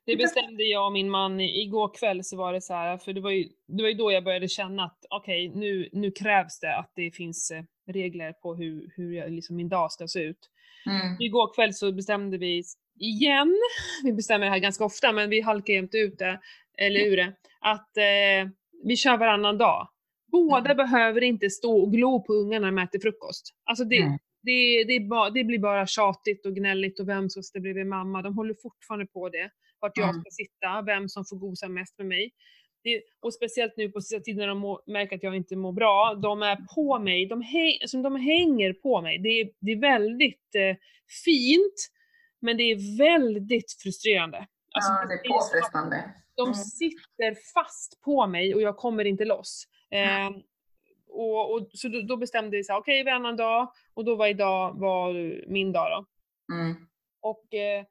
Det 0.04 0.16
bestämde 0.16 0.64
jag 0.64 0.86
och 0.86 0.92
min 0.92 1.10
man 1.10 1.40
igår 1.40 1.94
kväll 1.94 2.24
så 2.24 2.36
var 2.36 2.52
det 2.52 2.60
så 2.60 2.74
här, 2.74 2.98
för 2.98 3.12
det 3.12 3.20
var 3.20 3.30
ju, 3.30 3.48
det 3.68 3.82
var 3.82 3.88
ju 3.88 3.94
då 3.94 4.12
jag 4.12 4.24
började 4.24 4.48
känna 4.48 4.84
att 4.84 5.04
okej, 5.10 5.48
nu, 5.48 5.88
nu 5.92 6.10
krävs 6.10 6.60
det 6.60 6.76
att 6.76 6.92
det 6.94 7.10
finns 7.10 7.50
eh, 7.50 7.62
regler 7.86 8.32
på 8.32 8.54
hur, 8.54 8.92
hur 8.96 9.12
jag, 9.12 9.30
liksom 9.30 9.56
min 9.56 9.68
dag 9.68 9.92
ska 9.92 10.08
se 10.08 10.20
ut. 10.20 10.50
Mm. 10.86 11.16
Igår 11.20 11.54
kväll 11.54 11.74
så 11.74 11.92
bestämde 11.92 12.38
vi 12.38 12.62
igen, 12.98 13.56
vi 14.04 14.12
bestämmer 14.12 14.46
det 14.46 14.52
här 14.52 14.58
ganska 14.58 14.84
ofta 14.84 15.12
men 15.12 15.30
vi 15.30 15.40
halkar 15.40 15.74
jämt 15.74 15.94
ut 15.94 16.18
det, 16.18 16.40
eller 16.78 17.00
ur 17.00 17.16
det, 17.16 17.32
att 17.60 17.96
eh, 17.96 18.52
vi 18.84 18.96
kör 18.96 19.16
varannan 19.16 19.58
dag. 19.58 19.88
Båda 20.32 20.70
Mm. 20.70 20.76
behöver 20.76 21.20
inte 21.22 21.50
stå 21.50 21.82
och 21.82 21.92
glo 21.92 22.22
på 22.22 22.32
ungarna 22.32 22.70
när 22.70 22.76
de 22.76 22.82
äter 22.82 22.98
frukost. 22.98 23.54
Alltså 23.64 23.84
det, 23.84 23.96
Mm. 24.02 24.18
det, 24.42 24.84
det, 24.84 25.00
bara, 25.00 25.30
det 25.30 25.44
blir 25.44 25.58
bara 25.58 25.86
tjatigt 25.86 26.46
och 26.46 26.54
gnälligt 26.56 27.00
och 27.00 27.08
vem 27.08 27.30
som 27.30 27.42
sitter 27.42 27.60
bredvid 27.60 27.86
mamma. 27.86 28.22
De 28.22 28.36
håller 28.36 28.54
fortfarande 28.62 29.06
på 29.06 29.28
det. 29.28 29.50
Vart 29.80 29.96
jag 29.98 30.08
Mm. 30.08 30.20
ska 30.20 30.30
sitta, 30.30 30.82
vem 30.82 31.08
som 31.08 31.24
får 31.24 31.36
gosa 31.36 31.68
mest 31.68 31.98
med 31.98 32.06
mig. 32.06 32.30
Det, 32.84 33.02
och 33.22 33.34
speciellt 33.34 33.76
nu 33.76 33.88
på 33.90 34.00
sista 34.00 34.20
tiden 34.20 34.38
när 34.38 34.46
de 34.46 34.58
må, 34.58 34.82
märker 34.86 35.16
att 35.16 35.22
jag 35.22 35.36
inte 35.36 35.56
mår 35.56 35.72
bra. 35.72 36.14
De 36.22 36.42
är 36.42 36.56
på 36.74 36.98
mig, 36.98 37.26
de, 37.26 37.40
häng, 37.42 37.72
alltså 37.82 38.02
de 38.02 38.16
hänger 38.16 38.72
på 38.72 39.00
mig. 39.02 39.18
Det 39.18 39.28
är, 39.28 39.50
det 39.60 39.72
är 39.72 39.80
väldigt 39.80 40.54
eh, 40.54 40.76
fint, 41.24 41.88
men 42.40 42.56
det 42.56 42.62
är 42.62 42.98
väldigt 42.98 43.72
frustrerande. 43.82 44.46
Alltså, 44.74 44.92
ja, 44.92 45.06
det 45.08 45.14
är 45.14 45.28
påfrestande. 45.32 46.14
De 46.40 46.48
Mm. 46.48 46.54
sitter 46.54 47.36
fast 47.54 48.00
på 48.00 48.26
mig 48.26 48.54
och 48.54 48.62
jag 48.62 48.76
kommer 48.76 49.04
inte 49.04 49.24
loss. 49.24 49.64
Eh, 49.90 50.30
och, 51.08 51.52
och, 51.54 51.68
så 51.72 51.88
då, 51.88 52.00
då 52.00 52.16
bestämde 52.16 52.56
vi 52.56 52.64
så 52.64 52.72
här, 52.72 52.80
okej 52.80 53.04
varannan 53.04 53.36
dag, 53.36 53.72
och 53.94 54.04
då 54.04 54.14
var 54.16 54.26
idag 54.26 54.78
var 54.80 55.12
min 55.48 55.72
dag 55.72 55.90
då. 55.90 56.06
Mm. 56.54 56.74
Och, 57.22 57.54
eh, 57.54 57.84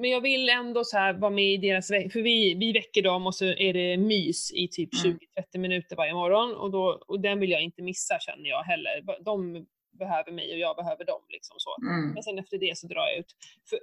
men 0.00 0.10
jag 0.10 0.20
vill 0.20 0.48
ändå 0.48 0.84
så 0.84 0.96
här 0.98 1.12
vara 1.12 1.30
med 1.30 1.44
i 1.52 1.56
deras 1.56 1.90
veck, 1.90 2.12
för 2.12 2.20
vi, 2.22 2.54
vi 2.54 2.72
väcker 2.72 3.02
dem 3.02 3.26
och 3.26 3.34
så 3.34 3.44
är 3.44 3.72
det 3.72 3.96
mys 3.96 4.52
i 4.52 4.68
typ 4.68 4.90
Mm. 5.04 5.18
20-30 5.54 5.58
minuter 5.58 5.96
varje 5.96 6.14
morgon 6.14 6.54
och, 6.56 6.70
då, 6.70 7.02
och 7.06 7.20
den 7.20 7.40
vill 7.40 7.50
jag 7.50 7.62
inte 7.62 7.82
missa 7.82 8.18
känner 8.18 8.48
jag 8.48 8.62
heller. 8.62 9.22
De 9.24 9.66
behöver 9.98 10.32
mig 10.32 10.52
och 10.52 10.58
jag 10.58 10.76
behöver 10.76 11.04
dem 11.04 11.20
liksom 11.28 11.56
så. 11.58 11.76
Mm. 11.82 12.10
Men 12.10 12.22
sen 12.22 12.38
efter 12.38 12.58
det 12.58 12.78
så 12.78 12.86
drar 12.86 13.06
jag 13.06 13.18
ut. 13.18 13.36
För, 13.70 13.78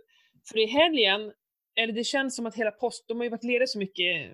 för 0.49 0.57
i 0.59 0.65
helgen, 0.65 1.34
eller 1.76 1.93
det 1.93 2.03
känns 2.03 2.36
som 2.36 2.45
att 2.45 2.55
hela 2.55 2.72
post, 2.72 3.05
de 3.07 3.17
har 3.17 3.24
ju 3.24 3.30
varit 3.30 3.43
lediga 3.43 3.67
så 3.67 3.80
mycket, 3.80 4.32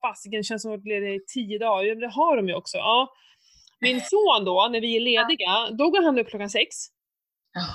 fasiken 0.00 0.42
känns 0.44 0.62
som 0.62 0.72
att 0.72 0.74
de 0.84 0.90
varit 0.90 1.02
lediga 1.02 1.14
i 1.14 1.20
tio 1.34 1.58
dagar, 1.58 1.94
det 1.94 2.08
har 2.08 2.36
de 2.36 2.48
ju 2.48 2.54
också. 2.54 2.76
Ja. 2.78 3.12
Min 3.80 4.00
son 4.00 4.44
då, 4.44 4.68
när 4.72 4.80
vi 4.80 4.96
är 4.96 5.00
lediga, 5.00 5.70
då 5.78 5.90
går 5.90 6.02
han 6.02 6.18
upp 6.18 6.28
klockan 6.28 6.50
sex. 6.50 6.76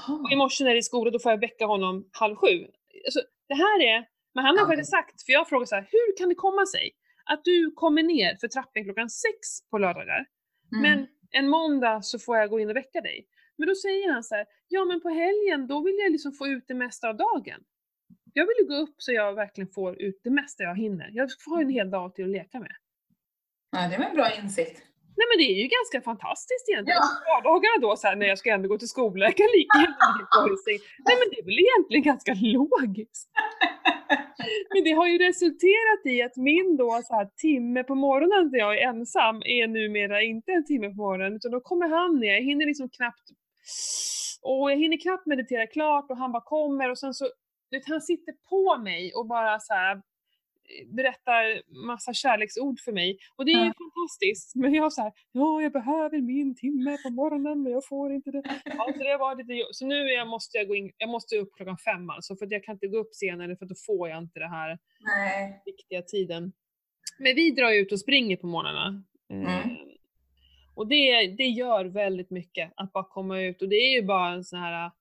Och 0.07 0.31
i 0.31 0.33
Jaha. 0.33 0.37
morse 0.37 0.63
när 0.63 0.71
det 0.71 0.77
är 0.79 0.81
skola, 0.81 1.11
då 1.11 1.19
får 1.19 1.31
jag 1.31 1.39
väcka 1.39 1.65
honom 1.65 2.09
halv 2.11 2.35
sju. 2.35 2.67
Alltså, 3.05 3.21
det 3.47 3.55
här 3.55 3.81
är, 3.83 4.05
men 4.33 4.45
han 4.45 4.57
har 4.57 4.65
faktiskt 4.67 4.91
sagt, 4.91 5.25
för 5.25 5.33
jag 5.33 5.49
frågar 5.49 5.65
så 5.65 5.75
här, 5.75 5.87
hur 5.91 6.17
kan 6.17 6.29
det 6.29 6.35
komma 6.35 6.65
sig 6.65 6.91
att 7.25 7.43
du 7.43 7.71
kommer 7.75 8.03
ner 8.03 8.37
för 8.41 8.47
trappen 8.47 8.83
klockan 8.83 9.09
sex 9.09 9.69
på 9.71 9.77
lördagar, 9.77 10.25
Mm. 10.75 10.81
men 10.81 11.07
en 11.31 11.49
måndag 11.49 12.01
så 12.03 12.19
får 12.19 12.37
jag 12.37 12.49
gå 12.49 12.59
in 12.59 12.69
och 12.69 12.75
väcka 12.75 13.01
dig. 13.01 13.27
Men 13.57 13.67
då 13.67 13.75
säger 13.75 14.11
han 14.11 14.23
så 14.23 14.35
här, 14.35 14.45
ja 14.67 14.85
men 14.85 15.01
på 15.01 15.09
helgen 15.09 15.67
då 15.67 15.81
vill 15.83 15.95
jag 15.99 16.11
liksom 16.11 16.31
få 16.33 16.47
ut 16.47 16.63
det 16.67 16.73
mesta 16.73 17.09
av 17.09 17.17
dagen. 17.17 17.63
Jag 18.34 18.45
vill 18.45 18.55
ju 18.59 18.65
gå 18.67 18.75
upp 18.75 18.95
så 18.97 19.11
jag 19.11 19.34
verkligen 19.34 19.69
får 19.69 20.01
ut 20.01 20.21
det 20.23 20.29
mesta 20.29 20.63
jag 20.63 20.75
hinner. 20.75 21.09
Jag 21.13 21.29
får 21.45 21.61
en 21.61 21.69
hel 21.69 21.89
dag 21.91 22.15
till 22.15 22.25
att 22.25 22.32
leka 22.32 22.59
med. 22.59 22.75
Ja, 23.71 23.88
det 23.91 23.97
var 23.97 24.05
en 24.05 24.15
bra 24.15 24.36
insikt. 24.41 24.82
Nej 25.17 25.25
men 25.29 25.38
det 25.41 25.47
är 25.53 25.57
ju 25.63 25.69
ganska 25.77 26.01
fantastiskt 26.11 26.69
egentligen. 26.69 26.99
Ja. 27.01 27.34
Vardagarna 27.34 27.77
då 27.82 27.95
så 27.95 28.07
här, 28.07 28.15
när 28.15 28.27
jag 28.27 28.38
ska 28.38 28.53
ändå 28.53 28.67
gå 28.69 28.77
till 28.77 28.88
skolan, 28.88 29.21
jag 29.29 29.38
kan 29.38 29.51
lika 29.59 29.77
gärna. 29.77 30.17
Nej 31.07 31.15
men 31.19 31.27
det 31.32 31.38
är 31.41 31.45
väl 31.49 31.59
egentligen 31.65 32.03
ganska 32.11 32.34
logiskt. 32.57 33.29
Men 34.73 34.84
det 34.84 34.91
har 34.91 35.07
ju 35.07 35.17
resulterat 35.17 36.01
i 36.05 36.21
att 36.21 36.36
min 36.36 36.77
då 36.77 37.01
så 37.03 37.15
här, 37.15 37.29
timme 37.38 37.84
på 37.84 37.95
morgonen 37.95 38.49
när 38.51 38.59
jag 38.59 38.77
är 38.77 38.88
ensam 38.88 39.36
är 39.36 39.67
numera 39.67 40.21
inte 40.21 40.51
en 40.51 40.65
timme 40.65 40.88
på 40.89 40.95
morgonen 40.95 41.36
utan 41.36 41.51
då 41.51 41.59
kommer 41.59 41.88
han 41.88 42.19
ner, 42.19 42.34
jag 42.34 42.41
hinner 42.41 42.65
liksom 42.65 42.89
knappt 42.89 43.27
och 44.41 44.71
jag 44.71 44.77
hinner 44.77 45.01
knappt 45.01 45.25
meditera 45.25 45.67
klart 45.67 46.11
och 46.11 46.17
han 46.17 46.32
bara 46.32 46.43
kommer 46.43 46.89
och 46.91 46.97
sen 46.97 47.13
så, 47.13 47.25
vet, 47.72 47.88
han 47.88 48.01
sitter 48.01 48.34
på 48.49 48.78
mig 48.78 49.13
och 49.13 49.28
bara 49.28 49.59
så 49.59 49.74
här 49.74 49.95
eh, 49.95 50.01
berättar 50.95 51.72
massa 51.88 52.13
kärleksord 52.13 52.80
för 52.80 52.91
mig. 52.91 53.17
Och 53.36 53.45
det 53.45 53.51
är 53.51 53.59
ju 53.59 53.65
Ja. 53.65 53.74
fantastiskt. 53.78 54.55
Men 54.55 54.74
jag 54.74 54.93
så 54.93 55.01
här, 55.01 55.11
ja 55.32 55.61
jag 55.61 55.72
behöver 55.72 56.22
min 56.22 56.55
timme 56.55 56.97
på 57.03 57.09
morgonen 57.09 57.63
men 57.63 57.72
jag 57.72 57.88
får 57.88 58.13
inte 58.13 58.32
det. 58.32 58.43
Ja, 58.65 58.93
så, 58.97 59.03
det 59.03 59.17
var 59.17 59.36
lite, 59.36 59.67
så 59.72 59.86
nu 59.86 59.95
jag, 59.95 60.28
måste 60.28 60.57
jag 60.57 60.67
gå 60.67 60.76
in, 60.76 60.91
jag 60.97 61.09
måste 61.09 61.36
upp 61.38 61.49
klockan 61.55 61.78
fem 61.78 62.09
alltså 62.09 62.36
för 62.36 62.45
att 62.45 62.51
jag 62.51 62.63
kan 62.63 62.74
inte 62.76 62.88
gå 62.88 62.97
upp 62.97 63.13
senare 63.15 63.55
för 63.55 63.65
då 63.65 63.76
får 63.88 64.09
jag 64.09 64.17
inte 64.17 64.39
det 64.39 64.49
här 64.49 64.80
Nej. 64.99 65.61
viktiga 65.65 66.01
tiden. 66.01 66.53
Men 67.19 67.36
vi 67.36 67.51
drar 67.51 67.69
ju 67.69 67.80
ut 67.80 67.91
och 67.91 67.99
springer 67.99 68.38
på 68.38 68.47
morgnarna. 68.47 69.03
Eh, 69.34 69.38
Mm. 69.63 69.78
Och 70.76 70.88
det, 70.88 71.28
det 71.28 71.45
gör 71.47 71.86
väldigt 71.86 72.30
mycket 72.30 72.74
att 72.76 72.93
bara 72.93 73.03
komma 73.03 73.39
ut 73.41 73.61
och 73.61 73.69
det 73.69 73.76
är 73.76 73.95
ju 73.95 74.01
bara 74.05 74.30
en 74.34 74.43
sån 74.43 74.59
här 74.59 74.91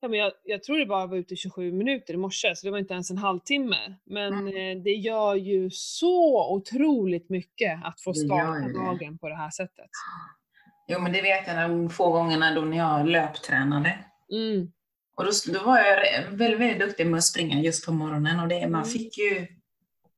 Ja, 0.00 0.08
men 0.08 0.18
jag, 0.18 0.32
jag 0.44 0.62
tror 0.62 0.78
det 0.78 0.86
bara 0.86 1.06
var 1.06 1.16
ute 1.16 1.34
i 1.34 1.36
27 1.36 1.72
minuter 1.72 2.14
i 2.14 2.16
morse, 2.16 2.56
så 2.56 2.66
det 2.66 2.70
var 2.70 2.78
inte 2.78 2.94
ens 2.94 3.10
en 3.10 3.18
halvtimme. 3.18 3.94
Men 4.04 4.32
Mm. 4.34 4.46
eh, 4.78 4.82
det 4.82 4.90
gör 4.90 5.34
ju 5.34 5.70
så 5.70 6.52
otroligt 6.54 7.30
mycket 7.30 7.80
att 7.84 8.00
få 8.00 8.14
starta 8.14 8.68
dagen 8.84 9.18
på 9.18 9.28
det 9.28 9.36
här 9.36 9.50
sättet. 9.50 9.90
Jo, 10.88 11.00
men 11.00 11.12
det 11.12 11.22
vet 11.22 11.46
jag 11.46 11.70
de 11.70 11.90
få 11.90 12.10
gångerna 12.10 12.54
då 12.54 12.60
när 12.60 12.76
jag 12.76 13.08
löptränade. 13.08 13.98
Mm. 14.32 14.72
Och 15.16 15.24
då, 15.24 15.30
då 15.52 15.64
var 15.66 15.78
jag 15.78 16.22
väldigt, 16.30 16.60
väldigt 16.60 16.78
duktig 16.80 17.06
med 17.06 17.18
att 17.18 17.24
springa 17.24 17.60
just 17.60 17.86
på 17.86 17.92
morgonen 17.92 18.40
och 18.40 18.48
det, 18.48 18.60
man 18.60 18.66
Mm. 18.80 18.84
fick 18.84 19.18
ju 19.18 19.46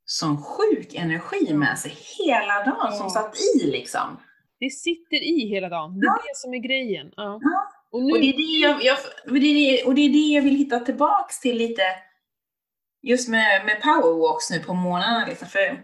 sån 0.04 0.42
sjuk 0.42 0.94
energi 0.94 1.54
med 1.54 1.78
sig 1.78 1.92
hela 2.26 2.64
dagen 2.64 2.92
som 2.92 3.06
Ja. 3.06 3.10
satt 3.10 3.34
i 3.56 3.66
liksom. 3.70 4.16
Det 4.60 4.70
sitter 4.70 5.16
i 5.16 5.48
hela 5.48 5.68
dagen, 5.68 6.00
det 6.00 6.06
är 6.06 6.12
det 6.28 6.36
som 6.36 6.54
är 6.54 6.58
grejen. 6.58 7.12
Ja. 7.16 7.38
Ja. 7.42 7.70
Och 7.90 8.02
nu, 8.02 8.12
Och 8.12 8.18
det, 8.20 8.28
är 8.28 8.36
det, 8.36 8.42
jag, 8.66 8.84
jag, 8.84 8.98
och 9.26 9.40
det, 9.40 9.46
är 9.46 9.54
det, 9.72 9.84
och 9.84 9.94
det 9.94 10.00
är 10.00 10.08
det 10.10 10.34
jag 10.34 10.42
vill 10.42 10.56
hitta 10.56 10.80
tillbaks 10.80 11.40
till 11.40 11.56
lite, 11.56 11.82
just 13.02 13.28
med, 13.28 13.64
med 13.64 13.82
powerwalks 13.82 14.50
nu 14.50 14.58
på 14.60 14.74
morgnarna. 14.74 15.26
Liksom. 15.26 15.48
För 15.48 15.82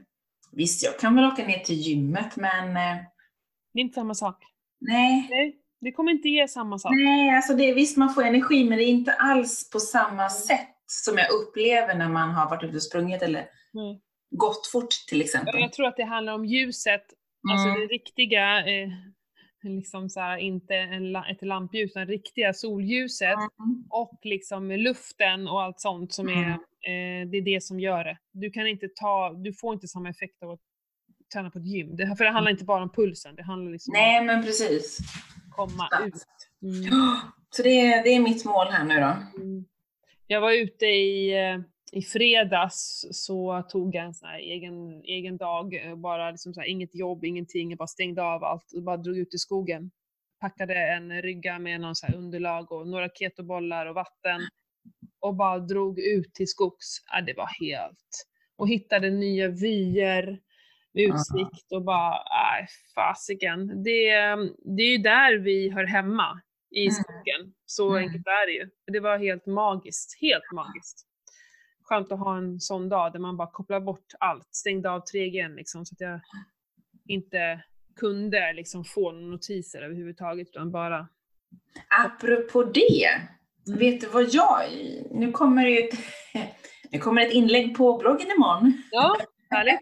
visst, 0.53 0.85
jag 0.85 0.99
kan 0.99 1.15
väl 1.17 1.25
åka 1.25 1.47
ner 1.47 1.59
till 1.59 1.77
gymmet, 1.77 2.37
men 2.37 2.69
eh, 2.69 3.03
det 3.75 3.81
är 3.81 3.83
inte 3.83 3.95
samma 3.95 4.15
sak. 4.15 4.45
nej. 4.81 5.27
Nej, 5.31 5.57
det 5.81 5.93
kommer 5.93 6.13
inte 6.13 6.29
ge 6.29 6.49
samma 6.49 6.79
sak. 6.79 6.93
Nej, 6.95 7.31
alltså 7.37 7.55
det, 7.55 7.73
visst 7.75 7.97
man 7.97 8.15
får 8.15 8.23
energi, 8.23 8.65
men 8.65 8.79
det 8.79 8.85
är 8.85 8.89
inte 8.89 9.13
alls 9.13 9.71
på 9.71 9.81
samma 9.81 10.31
sätt 10.31 10.69
som 10.87 11.19
jag 11.19 11.31
upplever 11.31 11.95
när 11.95 12.09
man 12.09 12.31
har 12.31 12.51
varit 12.51 12.65
ute 12.65 12.77
och 12.77 12.83
sprungit 12.83 13.23
eller 13.23 13.47
Nej. 13.73 14.01
gått 14.31 14.67
fort 14.67 14.91
till 15.09 15.21
exempel. 15.21 15.61
Jag, 15.61 15.73
tror 15.73 15.87
att 15.87 15.97
det 15.97 16.05
handlar 16.05 16.33
om 16.35 16.45
ljuset, 16.45 17.05
alltså 17.53 17.69
Mm. 17.69 17.81
det 17.81 17.87
riktiga, 17.87 18.59
eh, 18.59 18.89
liksom 19.65 20.09
så 20.09 20.21
här, 20.21 20.39
inte 20.39 20.75
en, 20.75 21.17
ett 21.17 21.43
lampljus, 21.43 21.91
utan 21.91 22.07
riktiga 22.07 22.53
solljuset 22.53 23.29
Mm. 23.59 23.85
och 23.91 24.19
liksom 24.23 24.71
luften 24.71 25.49
och 25.49 25.63
allt 25.63 25.81
sånt 25.81 26.13
som 26.13 26.29
är, 26.29 26.33
Mm. 26.33 26.51
eh, 27.23 27.31
det 27.31 27.39
är 27.39 27.43
det 27.43 27.63
som 27.63 27.81
gör 27.81 28.05
det. 28.05 28.19
Du 28.33 28.51
kan 28.51 28.67
inte 28.67 28.89
ta, 28.95 29.33
du 29.33 29.53
får 29.53 29.75
inte 29.75 29.89
samma 29.89 30.09
effekt 30.09 30.43
av 30.43 30.51
att 30.51 30.61
träna 31.33 31.51
på 31.51 31.59
ett 31.59 31.67
gym. 31.67 31.97
Det, 31.97 32.17
för 32.17 32.25
det 32.25 32.31
handlar 32.31 32.51
inte 32.53 32.65
bara 32.65 32.83
om 32.83 32.91
pulsen, 32.93 33.35
det 33.37 33.43
handlar 33.43 33.73
liksom 33.73 33.93
Nej, 33.93 34.25
men 34.25 34.43
precis. 34.43 34.99
om 34.99 35.05
att 35.51 35.57
komma 35.71 35.89
Sant. 35.91 36.15
ut. 36.15 36.23
Mm. 36.63 36.91
Så 37.51 37.63
det, 37.63 37.81
är- 37.81 38.03
det 38.03 38.09
är 38.11 38.21
mitt 38.21 38.45
mål 38.45 38.67
här 38.71 38.85
nu 38.85 38.95
då. 39.01 39.41
Mm. 39.43 39.65
Jag 40.27 40.41
var 40.41 40.53
ute 40.53 40.87
i, 40.87 41.31
eh, 41.51 41.61
i 41.95 42.03
fredags 42.03 43.07
så 43.11 43.63
tog 43.69 43.95
jag 43.95 44.05
en 44.05 44.15
sån 44.15 44.29
här 44.29 44.39
egen, 44.39 45.03
egen 45.05 45.37
dag, 45.37 45.75
eh, 45.75 45.97
bara 45.97 46.31
liksom 46.31 46.55
så 46.55 46.61
här, 46.61 46.69
inget 46.69 46.95
jobb, 46.95 47.25
ingenting, 47.25 47.71
jag 47.71 47.79
bara 47.79 47.87
stängde 47.87 48.23
av 48.23 48.45
allt 48.45 48.73
och 48.77 48.83
bara 48.83 48.97
drog 48.97 49.19
ut 49.19 49.35
i 49.35 49.39
skogen. 49.39 49.91
Packade 50.41 50.75
en 50.75 51.23
rygga 51.23 51.59
med 51.59 51.81
någon 51.81 51.95
så 51.97 52.07
här 52.07 52.15
underlag 52.17 52.73
och 52.73 52.89
några 52.89 53.09
ketobollar 53.09 53.87
och 53.87 53.95
vatten 53.95 54.41
och 55.21 55.35
bara 55.35 55.59
drog 55.59 55.99
ut 55.99 56.35
till 56.35 56.49
skogs. 56.49 56.87
Ja, 57.13 57.21
det 57.21 57.35
var 57.35 57.49
helt... 57.67 58.27
Och 58.57 58.69
hittade 58.69 59.11
nya 59.11 59.49
vyer 59.49 60.41
med 60.95 61.05
utsikt 61.05 61.73
och 61.73 61.85
bara, 61.85 62.11
nej 62.11 62.67
fasiken. 62.95 63.67
Det, 63.83 64.11
det 64.77 64.83
är 64.83 64.91
ju 64.91 64.99
där 64.99 65.39
vi 65.39 65.71
hör 65.71 65.85
hemma, 65.85 66.41
i 66.71 66.83
Mm. 66.87 66.95
skogen. 66.95 67.55
Så 67.67 67.91
Mm. 67.91 68.03
enkelt 68.05 68.27
är 68.27 68.47
det 68.47 68.53
ju. 68.53 68.71
Det 68.93 69.01
var 69.01 69.19
helt 69.19 69.47
magiskt, 69.47 70.21
helt 70.21 70.53
magiskt. 70.55 71.07
Skönt 71.85 72.13
att 72.13 72.19
ha 72.19 72.37
en 72.37 72.61
sån 72.61 72.89
dag 72.89 73.13
där 73.13 73.19
man 73.19 73.37
bara 73.37 73.51
kopplar 73.51 73.81
bort 73.81 74.13
allt, 74.21 74.49
stängde 74.51 74.91
av 74.91 75.03
3G 75.15 75.55
liksom, 75.55 75.87
så 75.87 75.95
att 75.95 76.01
jag 76.01 76.21
inte 77.09 77.63
kunde 77.97 78.53
liksom 78.53 78.85
få 78.85 79.13
några 79.13 79.27
notiser 79.27 79.83
överhuvudtaget 79.83 80.49
utan 80.49 80.71
bara 80.71 81.09
Apropå 82.05 82.65
det, 82.65 83.09
Mm. 83.67 83.79
vet 83.79 84.01
du 84.01 84.07
vad 84.07 84.35
jag... 84.35 84.63
Nu 85.11 85.33
kommer 85.33 85.65
det 85.65 85.85
ett, 85.85 85.99
nu 86.91 86.99
kommer 86.99 87.23
ett 87.23 87.33
inlägg 87.33 87.77
på 87.77 87.99
bloggen 87.99 88.31
imorgon. 88.37 88.83
Ja, 88.91 89.17
härligt. 89.51 89.81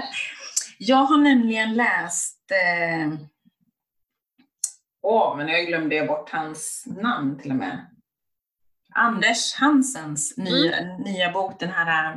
Jag 0.78 0.96
har 0.96 1.18
nämligen 1.18 1.74
läst... 1.74 2.52
Åh, 2.52 3.02
eh... 3.02 3.12
åh, 5.02 5.36
men 5.36 5.48
jag 5.48 5.66
glömde 5.66 6.06
bort 6.06 6.30
hans 6.30 6.84
namn 6.86 7.38
till 7.38 7.50
och 7.50 7.56
med. 7.56 7.97
Anders 8.98 9.54
Hansens 9.54 10.36
nya, 10.36 10.96
nya 10.98 11.32
bok, 11.32 11.60
den 11.60 11.68
här 11.70 12.12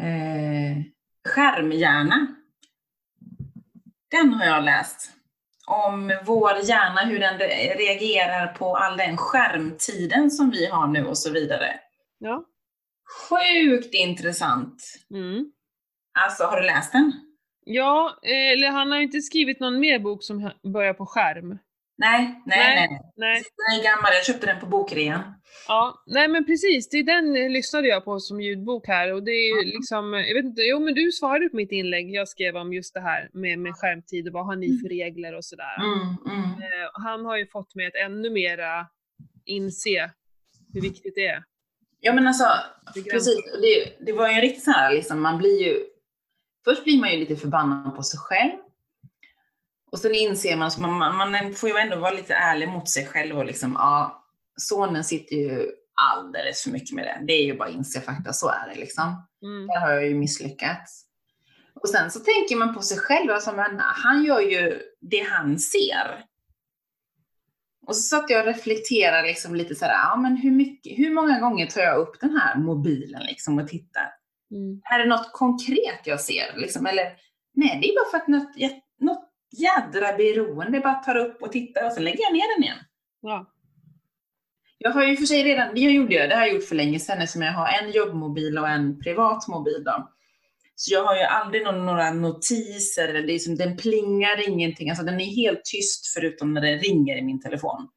eh, 0.00 0.82
Skärmhjärna. 1.28 2.26
Den 4.10 4.34
har 4.34 4.44
jag 4.46 4.64
läst. 4.64 5.10
Om 5.66 6.18
vår 6.24 6.52
hjärna, 6.62 7.00
hur 7.00 7.18
den 7.18 7.38
re- 7.38 7.76
reagerar 7.78 8.46
på 8.46 8.76
all 8.76 8.96
den 8.96 9.16
skärmtiden 9.16 10.30
som 10.30 10.50
vi 10.50 10.66
har 10.66 10.86
nu 10.86 11.06
och 11.06 11.18
så 11.18 11.30
vidare. 11.32 11.80
Ja. 12.18 12.44
Sjukt 13.28 13.94
intressant. 13.94 14.82
Mm. 15.10 15.52
Alltså, 16.18 16.44
har 16.44 16.60
du 16.60 16.66
läst 16.66 16.92
den? 16.92 17.12
Ja, 17.64 18.18
eh, 18.22 18.52
eller 18.52 18.70
han 18.70 18.90
har 18.90 18.98
inte 18.98 19.20
skrivit 19.20 19.60
någon 19.60 19.80
mer 19.80 19.98
bok 19.98 20.24
som 20.24 20.50
börjar 20.72 20.94
på 20.94 21.06
skärm. 21.06 21.58
Nej, 22.00 22.42
nej, 22.46 22.74
Nej. 22.76 23.00
nej. 23.16 23.42
Den 23.56 23.78
är 23.80 23.84
gammal, 23.84 24.10
jag 24.14 24.24
köpte 24.24 24.46
den 24.46 24.60
på 24.60 24.66
bokrean. 24.66 25.20
Ja, 25.68 26.02
nej 26.06 26.28
men 26.28 26.44
precis, 26.46 26.88
det 26.88 26.96
är 26.98 27.02
den 27.02 27.36
eh, 27.36 27.50
lyssnade 27.50 27.88
jag 27.88 28.04
på 28.04 28.20
som 28.20 28.40
ljudbok 28.40 28.86
här 28.86 29.12
och 29.14 29.22
det 29.22 29.30
är 29.30 29.52
Mm. 29.52 29.66
liksom, 29.66 30.14
eh, 30.14 30.20
jag 30.20 30.34
vet 30.34 30.44
inte, 30.44 30.62
jo 30.62 30.80
men 30.80 30.94
du 30.94 31.12
svarade 31.12 31.48
på 31.48 31.56
mitt 31.56 31.72
inlägg 31.72 32.14
jag 32.14 32.28
skrev 32.28 32.56
om 32.56 32.72
just 32.72 32.94
det 32.94 33.00
här 33.00 33.30
med, 33.32 33.58
med 33.58 33.72
skärmtid 33.74 34.26
och 34.26 34.32
vad 34.32 34.46
har 34.46 34.56
ni 34.56 34.78
för 34.82 34.88
regler 34.88 35.36
och 35.36 35.44
sådär. 35.44 35.76
Mm, 35.80 36.00
mm. 36.36 36.50
Eh, 36.50 36.88
han 36.92 37.24
har 37.24 37.36
ju 37.36 37.46
fått 37.46 37.74
mig 37.74 37.86
att 37.86 37.94
ännu 37.94 38.30
mera 38.30 38.86
inse 39.44 40.10
hur 40.72 40.80
viktigt 40.80 41.14
det 41.14 41.26
är. 41.26 41.42
Ja 42.00 42.12
men 42.12 42.26
alltså, 42.26 42.44
precis. 43.10 43.36
Det, 43.62 44.04
det 44.06 44.12
var 44.12 44.28
ju 44.28 44.34
en 44.34 44.40
riktigt 44.40 44.64
så 44.64 44.70
här, 44.70 44.94
liksom, 44.94 45.20
man 45.22 45.38
blir 45.38 45.62
ju, 45.62 45.76
först 46.64 46.84
blir 46.84 47.00
man 47.00 47.12
ju 47.12 47.16
lite 47.18 47.36
förbannad 47.36 47.96
på 47.96 48.02
sig 48.02 48.18
själv. 48.20 48.50
Och 49.92 49.98
sen 49.98 50.14
inser 50.14 50.56
man, 50.56 50.70
så 50.70 50.80
man, 50.80 51.16
man, 51.16 51.54
får 51.54 51.68
ju 51.68 51.76
ändå 51.76 51.96
vara 51.96 52.10
lite 52.10 52.34
ärlig 52.34 52.68
mot 52.68 52.88
sig 52.88 53.06
själv 53.06 53.38
och 53.38 53.46
liksom, 53.46 53.72
ja, 53.78 54.24
sonen 54.56 55.04
sitter 55.04 55.36
ju 55.36 55.70
alldeles 55.94 56.62
för 56.62 56.70
mycket 56.70 56.94
med 56.96 57.04
det. 57.04 57.26
Det 57.26 57.32
är 57.32 57.44
ju 57.44 57.56
bara 57.56 57.68
att 57.68 57.74
inse 57.74 58.00
fakta, 58.00 58.32
så 58.32 58.48
är 58.48 58.68
det 58.74 58.80
liksom. 58.80 59.26
Mm. 59.42 59.66
Där 59.66 59.80
har 59.80 59.90
jag 59.90 60.06
ju 60.08 60.14
misslyckats. 60.14 61.06
Och 61.82 61.88
sen 61.88 62.10
så 62.10 62.20
tänker 62.20 62.56
man 62.56 62.74
på 62.74 62.82
sig 62.82 62.98
själv, 62.98 63.30
alltså, 63.30 63.52
men 63.52 63.78
han 63.78 64.24
gör 64.24 64.40
ju 64.40 64.82
det 65.00 65.26
han 65.30 65.58
ser. 65.58 66.24
Och 67.86 67.96
så 67.96 68.02
satt 68.02 68.30
jag 68.30 68.40
och 68.40 68.46
reflekterade 68.46 69.28
liksom 69.28 69.54
lite 69.54 69.74
så 69.74 69.84
här, 69.84 69.92
ja 69.92 70.16
men 70.16 70.36
hur, 70.36 70.50
mycket, 70.50 70.98
hur 70.98 71.10
många 71.10 71.40
gånger 71.40 71.66
tar 71.66 71.80
jag 71.80 71.98
upp 71.98 72.20
den 72.20 72.36
här 72.36 72.58
mobilen 72.58 73.22
liksom 73.22 73.58
och 73.58 73.68
tittar? 73.68 74.12
Mm. 74.50 74.80
Är 74.84 74.98
det 74.98 75.06
något 75.06 75.32
konkret 75.32 76.00
jag 76.04 76.20
ser? 76.20 76.56
Liksom? 76.56 76.86
Eller 76.86 77.12
nej, 77.54 77.78
det 77.82 77.88
är 77.88 77.94
bara 77.94 78.10
för 78.10 78.16
att 78.18 78.28
något, 78.28 78.80
något 78.98 79.29
jädra 79.52 80.16
beroende 80.16 80.80
bara 80.80 80.94
tar 80.94 81.16
upp 81.16 81.42
och 81.42 81.52
tittar 81.52 81.86
och 81.86 81.92
så 81.92 82.00
lägger 82.00 82.20
jag 82.20 82.32
ner 82.32 82.56
den 82.56 82.64
igen. 82.64 82.78
Ja. 83.20 83.52
Jag 84.78 84.90
har 84.90 85.04
ju 85.04 85.16
för 85.16 85.26
sig 85.26 85.42
redan, 85.42 85.74
det 85.74 85.80
gjorde 85.80 86.14
jag, 86.14 86.28
det 86.28 86.34
har 86.34 86.46
jag 86.46 86.54
gjort 86.54 86.68
för 86.68 86.74
länge 86.74 87.00
sedan 87.00 87.18
eftersom 87.18 87.42
jag 87.42 87.52
har 87.52 87.68
en 87.68 87.90
jobbmobil 87.90 88.58
och 88.58 88.68
en 88.68 89.00
privat 89.00 89.48
mobil 89.48 89.84
då. 89.84 90.10
Så 90.74 90.94
jag 90.94 91.04
har 91.04 91.16
ju 91.16 91.22
aldrig 91.22 91.64
någon, 91.64 91.86
några 91.86 92.12
notiser, 92.12 93.08
eller 93.08 93.26
det 93.26 93.32
är 93.32 93.38
som, 93.38 93.56
den 93.56 93.76
plingar 93.76 94.48
ingenting, 94.48 94.90
alltså 94.90 95.04
den 95.04 95.20
är 95.20 95.24
helt 95.24 95.64
tyst 95.64 96.06
förutom 96.14 96.54
när 96.54 96.60
det 96.60 96.76
ringer 96.76 97.16
i 97.16 97.22
min 97.22 97.40
telefon. 97.40 97.88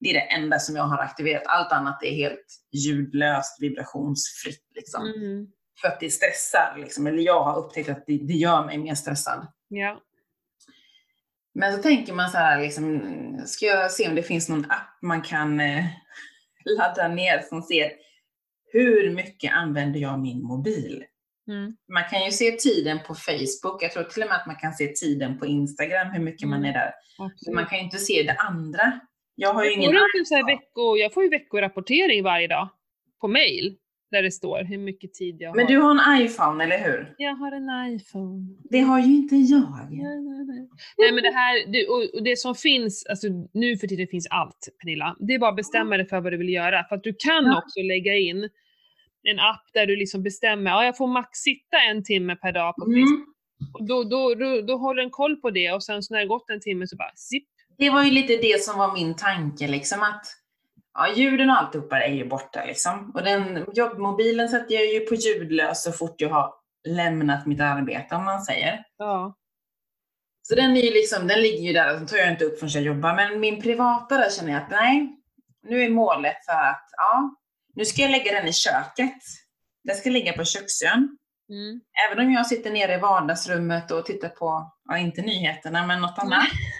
Det 0.00 0.10
är 0.10 0.14
det 0.14 0.20
enda 0.20 0.58
som 0.58 0.76
jag 0.76 0.82
har 0.82 0.98
aktiverat, 0.98 1.42
allt 1.46 1.72
annat 1.72 2.02
är 2.02 2.10
helt 2.10 2.46
ljudlöst, 2.72 3.62
vibrationsfritt 3.62 4.70
liksom. 4.74 5.02
Mm. 5.16 5.46
För 5.80 5.88
att 5.88 6.00
det 6.00 6.10
stressar 6.10 6.76
liksom, 6.78 7.06
eller 7.06 7.22
jag 7.22 7.44
har 7.44 7.58
upptäckt 7.58 7.88
att 7.88 8.04
det, 8.06 8.18
det 8.18 8.32
gör 8.32 8.64
mig 8.64 8.78
mer 8.78 8.94
stressad. 8.94 9.46
Ja. 9.68 10.00
Men 11.58 11.76
så 11.76 11.82
tänker 11.82 12.12
man 12.12 12.30
så 12.30 12.38
här, 12.38 12.62
liksom, 12.62 13.02
ska 13.46 13.66
jag 13.66 13.90
se 13.92 14.08
om 14.08 14.14
det 14.14 14.22
finns 14.22 14.48
någon 14.48 14.64
app 14.64 15.02
man 15.02 15.22
kan 15.22 15.60
eh, 15.60 15.84
ladda 16.78 17.08
ner 17.08 17.40
som 17.48 17.62
ser 17.62 17.92
hur 18.72 19.10
mycket 19.10 19.52
använder 19.52 20.00
jag 20.00 20.18
min 20.20 20.42
mobil? 20.42 21.04
Mm. 21.48 21.76
Man 21.92 22.04
kan 22.10 22.24
ju 22.24 22.30
se 22.30 22.50
tiden 22.50 22.98
på 23.06 23.14
Facebook, 23.14 23.82
jag 23.82 23.92
tror 23.92 24.04
till 24.04 24.22
och 24.22 24.28
med 24.28 24.36
att 24.36 24.46
man 24.46 24.56
kan 24.56 24.72
se 24.72 24.86
tiden 24.86 25.38
på 25.38 25.46
Instagram, 25.46 26.10
hur 26.10 26.20
mycket 26.22 26.48
man 26.48 26.58
Mm. 26.58 26.70
är 26.70 26.74
där. 26.74 26.92
Absolut. 27.18 27.54
man 27.54 27.66
kan 27.66 27.78
ju 27.78 27.84
inte 27.84 27.98
se 27.98 28.22
det 28.22 28.34
andra. 28.38 29.00
Jag 29.34 29.54
har 29.54 29.64
ju 29.64 29.70
Jag 29.70 29.78
ingen 29.78 29.92
får, 29.92 30.00
inte 30.16 30.28
så 30.28 30.34
här 30.34 30.46
vecko, 30.46 30.96
jag 30.96 31.12
får 31.14 31.22
ju 31.22 31.28
veckorapportering 31.28 32.22
varje 32.22 32.46
dag 32.48 32.68
på 33.20 33.28
mail 33.28 33.76
där 34.10 34.22
det 34.22 34.30
står 34.30 34.64
hur 34.64 34.78
mycket 34.78 35.14
tid 35.14 35.36
jag 35.40 35.56
Men 35.56 35.64
har. 35.66 35.72
du 35.72 35.78
har 35.78 35.90
en 36.14 36.22
iPhone, 36.22 36.64
eller 36.64 36.78
hur? 36.84 37.14
Jag 37.18 37.34
har 37.34 37.52
en 37.52 37.94
iPhone. 37.94 38.46
Det 38.70 38.80
har 38.80 38.98
ju 39.00 39.14
inte 39.16 39.36
jag. 39.36 39.88
Nej, 39.90 40.20
nej, 40.20 40.44
nej. 40.46 40.68
Nej 40.98 41.12
men 41.12 41.22
det 41.22 41.30
här, 41.34 41.72
det, 41.72 41.86
och, 41.88 42.24
det 42.24 42.38
som 42.38 42.54
finns, 42.54 43.06
alltså 43.06 43.26
nu 43.54 43.76
för 43.76 43.86
tiden 43.86 44.06
finns 44.06 44.26
allt 44.30 44.68
Pernilla. 44.80 45.16
Det 45.20 45.34
är 45.34 45.38
bara 45.38 45.50
att 45.50 45.56
bestämma 45.56 45.96
dig 45.96 46.06
för 46.08 46.20
vad 46.20 46.32
du 46.32 46.36
vill 46.36 46.48
göra. 46.48 46.84
För 46.84 46.96
att 46.96 47.02
du 47.02 47.14
kan 47.18 47.44
Ja. 47.44 47.58
också 47.58 47.80
lägga 47.80 48.14
in 48.16 48.48
en 49.28 49.38
app 49.38 49.62
där 49.74 49.86
du 49.86 49.96
liksom 49.96 50.22
bestämmer, 50.22 50.70
ja 50.70 50.84
jag 50.84 50.96
får 50.96 51.06
max 51.06 51.38
sitta 51.38 51.76
en 51.90 52.04
timme 52.04 52.36
per 52.36 52.52
dag 52.52 52.74
på 52.76 52.84
Mm. 52.84 53.00
Facebook. 53.00 53.28
Och 53.74 53.86
då, 53.86 54.04
då, 54.04 54.34
då, 54.34 54.60
då 54.62 54.76
håller 54.76 55.02
den 55.02 55.10
koll 55.10 55.36
på 55.36 55.50
det 55.50 55.72
och 55.72 55.82
sen 55.84 56.02
så 56.02 56.14
när 56.14 56.20
det 56.20 56.26
gått 56.26 56.50
en 56.50 56.60
timme 56.60 56.86
så 56.86 56.96
bara 56.96 57.12
zipp. 57.16 57.48
Det 57.78 57.90
var 57.90 58.04
ju 58.04 58.10
lite 58.10 58.36
det 58.36 58.62
som 58.62 58.78
var 58.78 58.94
min 58.94 59.14
tanke, 59.14 59.68
liksom 59.68 60.02
att 60.02 60.26
ja, 60.96 61.12
ljuden 61.14 61.50
och 61.50 61.56
alltihopa 61.56 62.02
är 62.02 62.12
ju 62.12 62.28
borta 62.28 62.64
liksom. 62.64 63.10
Och 63.14 63.22
den 63.22 63.66
jobbmobilen 63.74 64.48
sätter 64.48 64.74
jag 64.74 64.86
ju 64.86 65.00
på 65.00 65.14
ljudlös 65.14 65.82
så 65.82 65.92
fort 65.92 66.20
jag 66.20 66.28
har 66.28 66.54
lämnat 66.88 67.46
mitt 67.46 67.60
arbete 67.60 68.14
om 68.14 68.24
man 68.24 68.42
säger. 68.42 68.84
Ja. 68.96 69.36
Så 70.42 70.54
den 70.54 70.76
är 70.76 70.80
ju 70.80 70.90
liksom, 70.90 71.26
den 71.26 71.40
ligger 71.40 71.62
ju 71.62 71.72
där 71.72 71.92
och 71.92 71.98
den 71.98 72.06
tar 72.06 72.16
jag 72.16 72.30
inte 72.30 72.44
upp 72.44 72.58
förrän 72.58 72.70
jag 72.72 72.82
jobbar. 72.82 73.14
Men 73.14 73.40
min 73.40 73.62
privata 73.62 74.18
där 74.18 74.30
känner 74.30 74.52
jag 74.52 74.62
att 74.62 74.70
nej, 74.70 75.16
nu 75.62 75.82
är 75.82 75.90
målet 75.90 76.44
för 76.44 76.52
att 76.52 76.88
ja, 76.96 77.36
nu 77.74 77.84
ska 77.84 78.02
jag 78.02 78.10
lägga 78.10 78.32
den 78.32 78.48
i 78.48 78.52
köket. 78.52 79.22
Den 79.84 79.96
ska 79.96 80.10
ligga 80.10 80.32
på 80.32 80.44
köksön. 80.44 81.18
Mm. 81.48 81.80
Även 82.06 82.26
om 82.26 82.32
jag 82.32 82.46
sitter 82.46 82.70
nere 82.70 82.94
i 82.94 82.98
vardagsrummet 82.98 83.90
och 83.90 84.06
tittar 84.06 84.28
på, 84.28 84.72
ja 84.88 84.98
inte 84.98 85.22
nyheterna, 85.22 85.86
men 85.86 86.00
något 86.00 86.18
annat. 86.18 86.44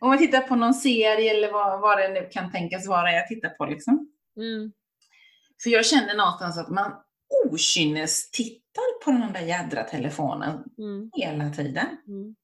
om 0.00 0.10
jag 0.10 0.18
tittar 0.18 0.40
på 0.40 0.56
någon 0.56 0.74
serie 0.74 1.30
eller 1.30 1.52
vad, 1.52 1.80
vad 1.80 1.98
det 1.98 2.08
nu 2.08 2.28
kan 2.32 2.52
tänkas 2.52 2.86
vara 2.86 3.12
jag 3.12 3.28
tittar 3.28 3.48
på 3.48 3.66
liksom. 3.66 4.08
Mm. 4.36 4.72
För 5.62 5.70
jag 5.70 5.86
känner 5.86 6.16
någonstans 6.16 6.58
att 6.58 6.68
man 6.68 6.92
okynnes 7.44 8.30
tittar 8.30 9.04
på 9.04 9.10
den 9.10 9.32
där 9.32 9.40
jädra 9.40 9.82
telefonen 9.82 10.64
Mm. 10.78 11.10
hela 11.14 11.50
tiden. 11.50 11.86
Mm. 12.08 12.34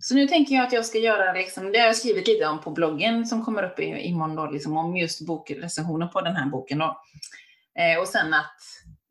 Så 0.00 0.14
nu 0.14 0.26
tänker 0.26 0.54
jag 0.54 0.66
att 0.66 0.72
jag 0.72 0.86
ska 0.86 0.98
göra, 0.98 1.32
liksom, 1.32 1.72
det 1.72 1.78
har 1.78 1.86
jag 1.86 1.96
skrivit 1.96 2.28
lite 2.28 2.46
om 2.46 2.60
på 2.60 2.70
bloggen 2.70 3.26
som 3.26 3.44
kommer 3.44 3.62
upp 3.62 3.80
i, 3.80 3.84
imorgon 3.84 4.36
då, 4.36 4.50
liksom, 4.50 4.76
om 4.76 4.96
just 4.96 5.26
bokrecensioner 5.26 6.06
på 6.06 6.20
den 6.20 6.36
här 6.36 6.46
boken. 6.46 6.78
Då. 6.78 7.02
Eh, 7.78 8.00
och 8.00 8.08
sen 8.08 8.34
att, 8.34 8.56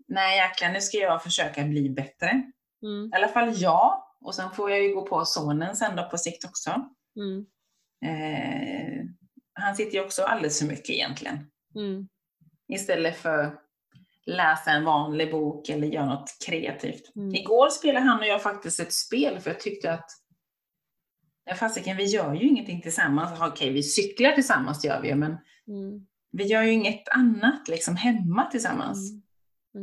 nej 0.07 0.37
jäklar, 0.37 0.69
nu 0.69 0.81
ska 0.81 0.97
jag 0.97 1.23
försöka 1.23 1.63
bli 1.63 1.89
bättre. 1.89 2.43
Mm. 2.83 3.11
I 3.13 3.15
alla 3.15 3.27
fall 3.27 3.53
jag. 3.55 4.03
Och 4.23 4.35
sen 4.35 4.51
får 4.51 4.71
jag 4.71 4.83
ju 4.83 4.93
gå 4.93 5.05
på 5.05 5.25
sonen 5.25 5.75
sen 5.75 5.95
då 5.95 6.09
på 6.09 6.17
sikt 6.17 6.45
också. 6.45 6.89
Mm. 7.15 7.45
Eh, 8.05 9.05
han 9.53 9.75
sitter 9.75 9.97
ju 9.97 10.03
också 10.05 10.23
alldeles 10.23 10.59
för 10.59 10.65
mycket 10.65 10.89
egentligen. 10.89 11.51
Mm. 11.75 12.07
Istället 12.73 13.17
för 13.17 13.59
läsa 14.25 14.71
en 14.71 14.85
vanlig 14.85 15.31
bok 15.31 15.69
eller 15.69 15.87
göra 15.87 16.05
något 16.05 16.37
kreativt. 16.45 17.15
Mm. 17.15 17.35
Igår 17.35 17.69
spelade 17.69 18.05
han 18.05 18.19
och 18.19 18.25
jag 18.25 18.41
faktiskt 18.43 18.79
ett 18.79 18.93
spel 18.93 19.39
för 19.39 19.49
jag 19.51 19.59
tyckte 19.59 19.93
att 19.93 20.09
Ja, 21.45 21.55
fasiken, 21.55 21.97
vi 21.97 22.03
gör 22.05 22.33
ju 22.33 22.47
ingenting 22.47 22.81
tillsammans. 22.81 23.41
Okej, 23.41 23.73
vi 23.73 23.83
cyklar 23.83 24.31
tillsammans 24.31 24.85
gör 24.85 25.01
vi 25.01 25.07
ju, 25.07 25.15
men 25.15 25.37
Mm. 25.67 26.07
vi 26.31 26.43
gör 26.43 26.63
ju 26.63 26.71
inget 26.71 27.09
annat 27.09 27.67
liksom 27.67 27.95
hemma 27.95 28.45
tillsammans. 28.51 29.11
Mm. 29.11 29.23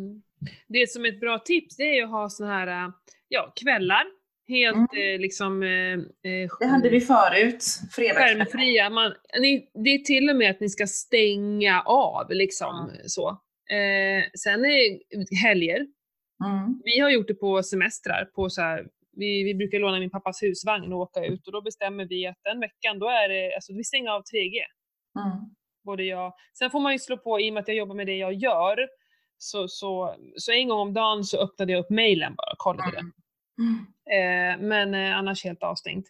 Mm. 0.05 0.23
Det 0.69 0.91
som 0.91 1.05
är 1.05 1.09
ett 1.09 1.21
bra 1.21 1.39
tips 1.39 1.77
det 1.77 1.83
är 1.83 1.95
ju 1.95 2.05
att 2.05 2.11
ha 2.11 2.29
såna 2.29 2.59
här 2.59 2.93
ja, 3.29 3.53
kvällar. 3.57 4.05
Helt 4.51 4.93
Mm. 4.93 5.15
eh, 5.15 5.21
liksom... 5.21 5.63
Eh, 5.63 5.93
eh, 6.33 6.51
Det 6.61 6.67
hade 6.67 6.89
vi 6.89 7.01
förut, 7.01 7.65
skärmfria. 7.97 8.91
Man, 8.91 9.13
ni, 9.41 9.71
det 9.85 9.91
är 9.91 9.99
till 9.99 10.31
och 10.31 10.37
med 10.37 10.51
att 10.51 10.61
ni 10.61 10.69
ska 10.69 10.87
stänga 10.87 11.83
av 11.83 12.31
liksom 12.31 12.91
så. 13.07 13.29
Eh, 13.71 14.25
sen 14.39 14.65
är 14.65 15.01
helger. 15.43 15.77
Mm. 16.45 16.81
Vi 16.85 17.01
har 17.01 17.11
gjort 17.11 17.29
det 17.29 17.35
på 17.35 17.63
semestrar. 17.63 18.25
På 18.25 18.51
så 18.51 18.63
här, 18.63 18.87
vi, 19.17 19.45
vi 19.45 19.55
brukar 19.55 19.79
låna 19.79 19.99
min 20.01 20.11
pappas 20.11 20.43
husvagn 20.43 20.93
och 20.93 20.99
åka 20.99 21.25
ut 21.25 21.47
och 21.47 21.53
då 21.53 21.63
bestämmer 21.63 22.05
vi 22.05 22.27
att 22.27 22.39
den 22.45 22.61
veckan 22.61 22.99
då 22.99 23.09
är 23.09 23.29
det, 23.29 23.55
alltså 23.55 23.73
vi 23.73 23.85
stänger 23.85 24.11
av 24.11 24.21
3G. 24.23 24.57
Mm. 25.21 25.39
Både 25.85 26.05
jag, 26.05 26.33
sen 26.59 26.71
får 26.71 26.81
man 26.81 26.93
ju 26.93 26.99
slå 26.99 27.17
på, 27.17 27.41
i 27.41 27.51
och 27.51 27.55
med 27.55 27.61
att 27.61 27.69
jag 27.69 27.77
jobbar 27.77 27.95
med 27.95 28.07
det 28.07 28.17
jag 28.17 28.33
gör, 28.35 28.89
så, 29.39 29.69
så, 29.69 30.17
så 30.37 30.53
en 30.53 30.69
gång 30.69 30.81
om 30.81 30.95
dagen 30.95 31.25
så 31.25 31.39
öppnade 31.43 31.73
jag 31.73 31.81
upp 31.81 31.91
mailen 31.91 32.35
bara 32.35 32.53
och 32.53 32.59
kollade 32.59 32.91
den. 32.97 33.13
Mm. 34.13 34.61
Eh, 34.61 34.67
men 34.69 34.95
eh, 34.95 35.19
annars 35.19 35.45
helt 35.45 35.63
avstängt. 35.63 36.07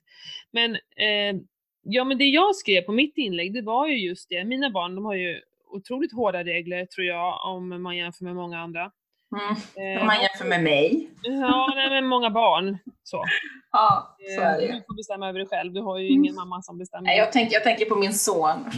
Men, 0.51 0.75
eh, 0.75 1.41
ja, 1.83 2.05
men 2.05 2.19
det 2.19 2.25
jag 2.25 2.57
skrev 2.57 2.83
på 2.83 2.93
mitt 2.93 3.19
inlägg, 3.19 3.55
det 3.55 3.63
var 3.63 3.87
ju 3.87 4.09
just 4.09 4.29
det. 4.29 4.45
Mina 4.45 4.71
barn, 4.71 4.95
de 4.95 5.05
har 5.05 5.15
ju 5.15 5.41
otroligt 5.73 6.13
hårda 6.13 6.45
regler 6.45 6.87
tror 6.87 7.07
jag, 7.07 7.41
om 7.45 7.83
man 7.83 7.97
jämför 7.97 8.25
med 8.25 8.35
många 8.35 8.61
andra. 8.61 8.91
Mm. 9.33 10.01
Om 10.01 10.07
man 10.07 10.17
jämför 10.23 10.45
med 10.45 10.63
mig. 10.63 11.11
Ja, 11.23 11.73
nej, 11.75 11.91
men 11.91 12.07
många 12.07 12.31
barn. 12.31 12.79
Så. 13.03 13.25
Ja, 13.73 14.17
så 14.37 14.41
är 14.41 14.61
det. 14.61 14.67
Du 14.67 14.83
får 14.89 14.97
bestämma 14.97 15.29
över 15.29 15.39
dig 15.39 15.49
själv, 15.49 15.73
du 15.73 15.81
har 15.81 15.99
ju 15.99 16.09
ingen 16.09 16.35
mamma 16.35 16.63
som 16.63 16.79
bestämmer. 16.79 17.07
Nej, 17.07 17.19
jag, 17.19 17.33
tänker, 17.33 17.55
jag 17.55 17.63
tänker 17.63 17.85
på 17.85 17.97
min 17.97 18.13
son. 18.13 18.71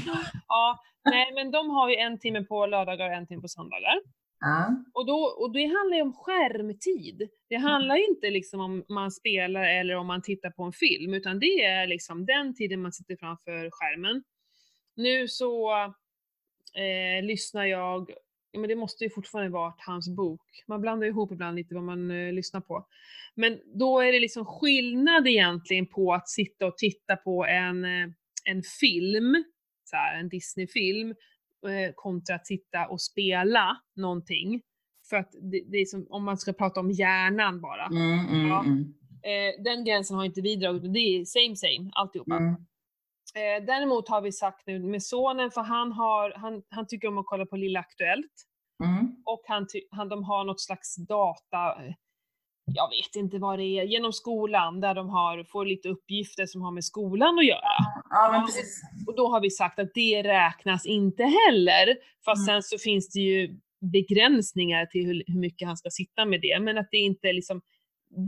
Ja, 0.48 0.78
nej, 1.04 1.32
men 1.34 1.50
de 1.50 1.70
har 1.70 1.90
ju 1.90 1.96
en 1.96 2.18
timme 2.18 2.42
på 2.42 2.66
lördagar 2.66 3.08
och 3.08 3.14
en 3.14 3.26
timme 3.26 3.42
på 3.42 3.48
söndagar. 3.48 4.00
Ja. 4.44 4.84
Och, 4.94 5.06
då, 5.06 5.14
och 5.14 5.52
det 5.52 5.66
handlar 5.66 5.96
ju 5.96 6.02
om 6.02 6.12
skärmtid. 6.12 7.28
Det 7.48 7.56
handlar 7.56 7.96
ju 7.96 8.04
inte 8.04 8.30
liksom 8.30 8.60
om 8.60 8.84
man 8.88 9.10
spelar 9.10 9.64
eller 9.64 9.94
om 9.96 10.06
man 10.06 10.22
tittar 10.22 10.50
på 10.50 10.62
en 10.62 10.72
film, 10.72 11.14
utan 11.14 11.38
det 11.38 11.64
är 11.64 11.86
liksom 11.86 12.26
den 12.26 12.54
tiden 12.54 12.82
man 12.82 12.92
sitter 12.92 13.16
framför 13.16 13.70
skärmen. 13.70 14.22
Nu 14.94 15.28
så 15.28 15.72
eh, 16.74 17.24
lyssnar 17.24 17.64
jag, 17.64 18.10
ja, 18.52 18.60
men 18.60 18.68
det 18.68 18.76
måste 18.76 19.04
ju 19.04 19.10
fortfarande 19.10 19.50
varit 19.50 19.80
hans 19.80 20.08
bok. 20.08 20.64
Man 20.66 20.80
blandar 20.80 21.06
ihop 21.06 21.32
ibland 21.32 21.56
lite 21.56 21.74
vad 21.74 21.84
man 21.84 22.10
eh, 22.10 22.32
lyssnar 22.32 22.60
på. 22.60 22.86
Men 23.34 23.60
då 23.74 24.00
är 24.00 24.12
det 24.12 24.20
liksom 24.20 24.46
skillnad 24.46 25.28
egentligen 25.28 25.86
på 25.86 26.14
att 26.14 26.28
sitta 26.28 26.66
och 26.66 26.78
titta 26.78 27.16
på 27.16 27.46
en, 27.46 27.84
eh, 27.84 28.08
en 28.44 28.62
film, 28.80 29.44
så 29.84 29.96
här, 29.96 30.20
en 30.20 30.28
Disney-film, 30.28 31.14
kontra 31.94 32.34
att 32.34 32.46
sitta 32.46 32.86
och 32.86 33.00
spela 33.00 33.76
någonting. 33.96 34.62
För 35.10 35.16
att 35.16 35.32
det, 35.32 35.64
det 35.70 35.76
är 35.78 35.84
som 35.84 36.06
om 36.10 36.24
man 36.24 36.36
ska 36.36 36.52
prata 36.52 36.80
om 36.80 36.90
hjärnan 36.90 37.60
bara. 37.60 37.86
Mm, 37.86 38.26
mm, 38.28 38.48
Ja. 38.48 38.60
mm. 38.60 38.94
Eh, 39.24 39.62
den 39.62 39.84
gränsen 39.84 40.16
har 40.16 40.24
inte 40.24 40.40
vi 40.40 40.56
dragit, 40.56 40.92
det 40.92 40.98
är 40.98 41.24
same 41.24 41.56
same 41.56 41.90
alltihopa. 41.92 42.36
Mm. 42.36 42.54
Eh, 43.34 43.66
däremot 43.66 44.08
har 44.08 44.20
vi 44.20 44.32
sagt 44.32 44.66
nu 44.66 44.78
med 44.78 45.02
sonen, 45.02 45.50
för 45.50 45.60
han, 45.60 45.92
har, 45.92 46.32
han, 46.36 46.62
han 46.70 46.86
tycker 46.86 47.08
om 47.08 47.18
att 47.18 47.26
kolla 47.26 47.46
på 47.46 47.56
Lilla 47.56 47.80
Aktuellt. 47.80 48.32
Mm. 48.84 49.16
Och 49.24 49.42
han, 49.48 49.66
han, 49.90 50.08
de 50.08 50.24
har 50.24 50.44
något 50.44 50.60
slags 50.60 50.96
data, 50.96 51.84
eh, 51.84 51.94
jag 52.64 52.88
vet 52.90 53.16
inte 53.16 53.38
vad 53.38 53.58
det 53.58 53.64
är, 53.64 53.84
genom 53.84 54.12
skolan 54.12 54.80
där 54.80 54.94
de 54.94 55.08
har, 55.08 55.44
får 55.44 55.66
lite 55.66 55.88
uppgifter 55.88 56.46
som 56.46 56.62
har 56.62 56.70
med 56.70 56.84
skolan 56.84 57.38
att 57.38 57.46
göra. 57.46 57.76
Ja, 58.12 58.28
men 58.32 58.46
precis. 58.46 58.82
Och 59.06 59.16
då 59.16 59.28
har 59.28 59.40
vi 59.40 59.50
sagt 59.50 59.78
att 59.78 59.94
det 59.94 60.22
räknas 60.22 60.86
inte 60.86 61.22
heller. 61.24 61.96
Fast 62.24 62.48
Mm. 62.48 62.62
sen 62.62 62.78
så 62.78 62.82
finns 62.82 63.08
det 63.12 63.20
ju 63.20 63.56
begränsningar 63.92 64.86
till 64.86 65.06
hur, 65.06 65.22
hur 65.26 65.38
mycket 65.40 65.68
han 65.68 65.76
ska 65.76 65.90
sitta 65.90 66.24
med 66.24 66.40
det. 66.40 66.60
Men 66.60 66.78
att 66.78 66.88
det 66.90 66.96
inte 66.96 67.28
är 67.28 67.32
liksom, 67.32 67.62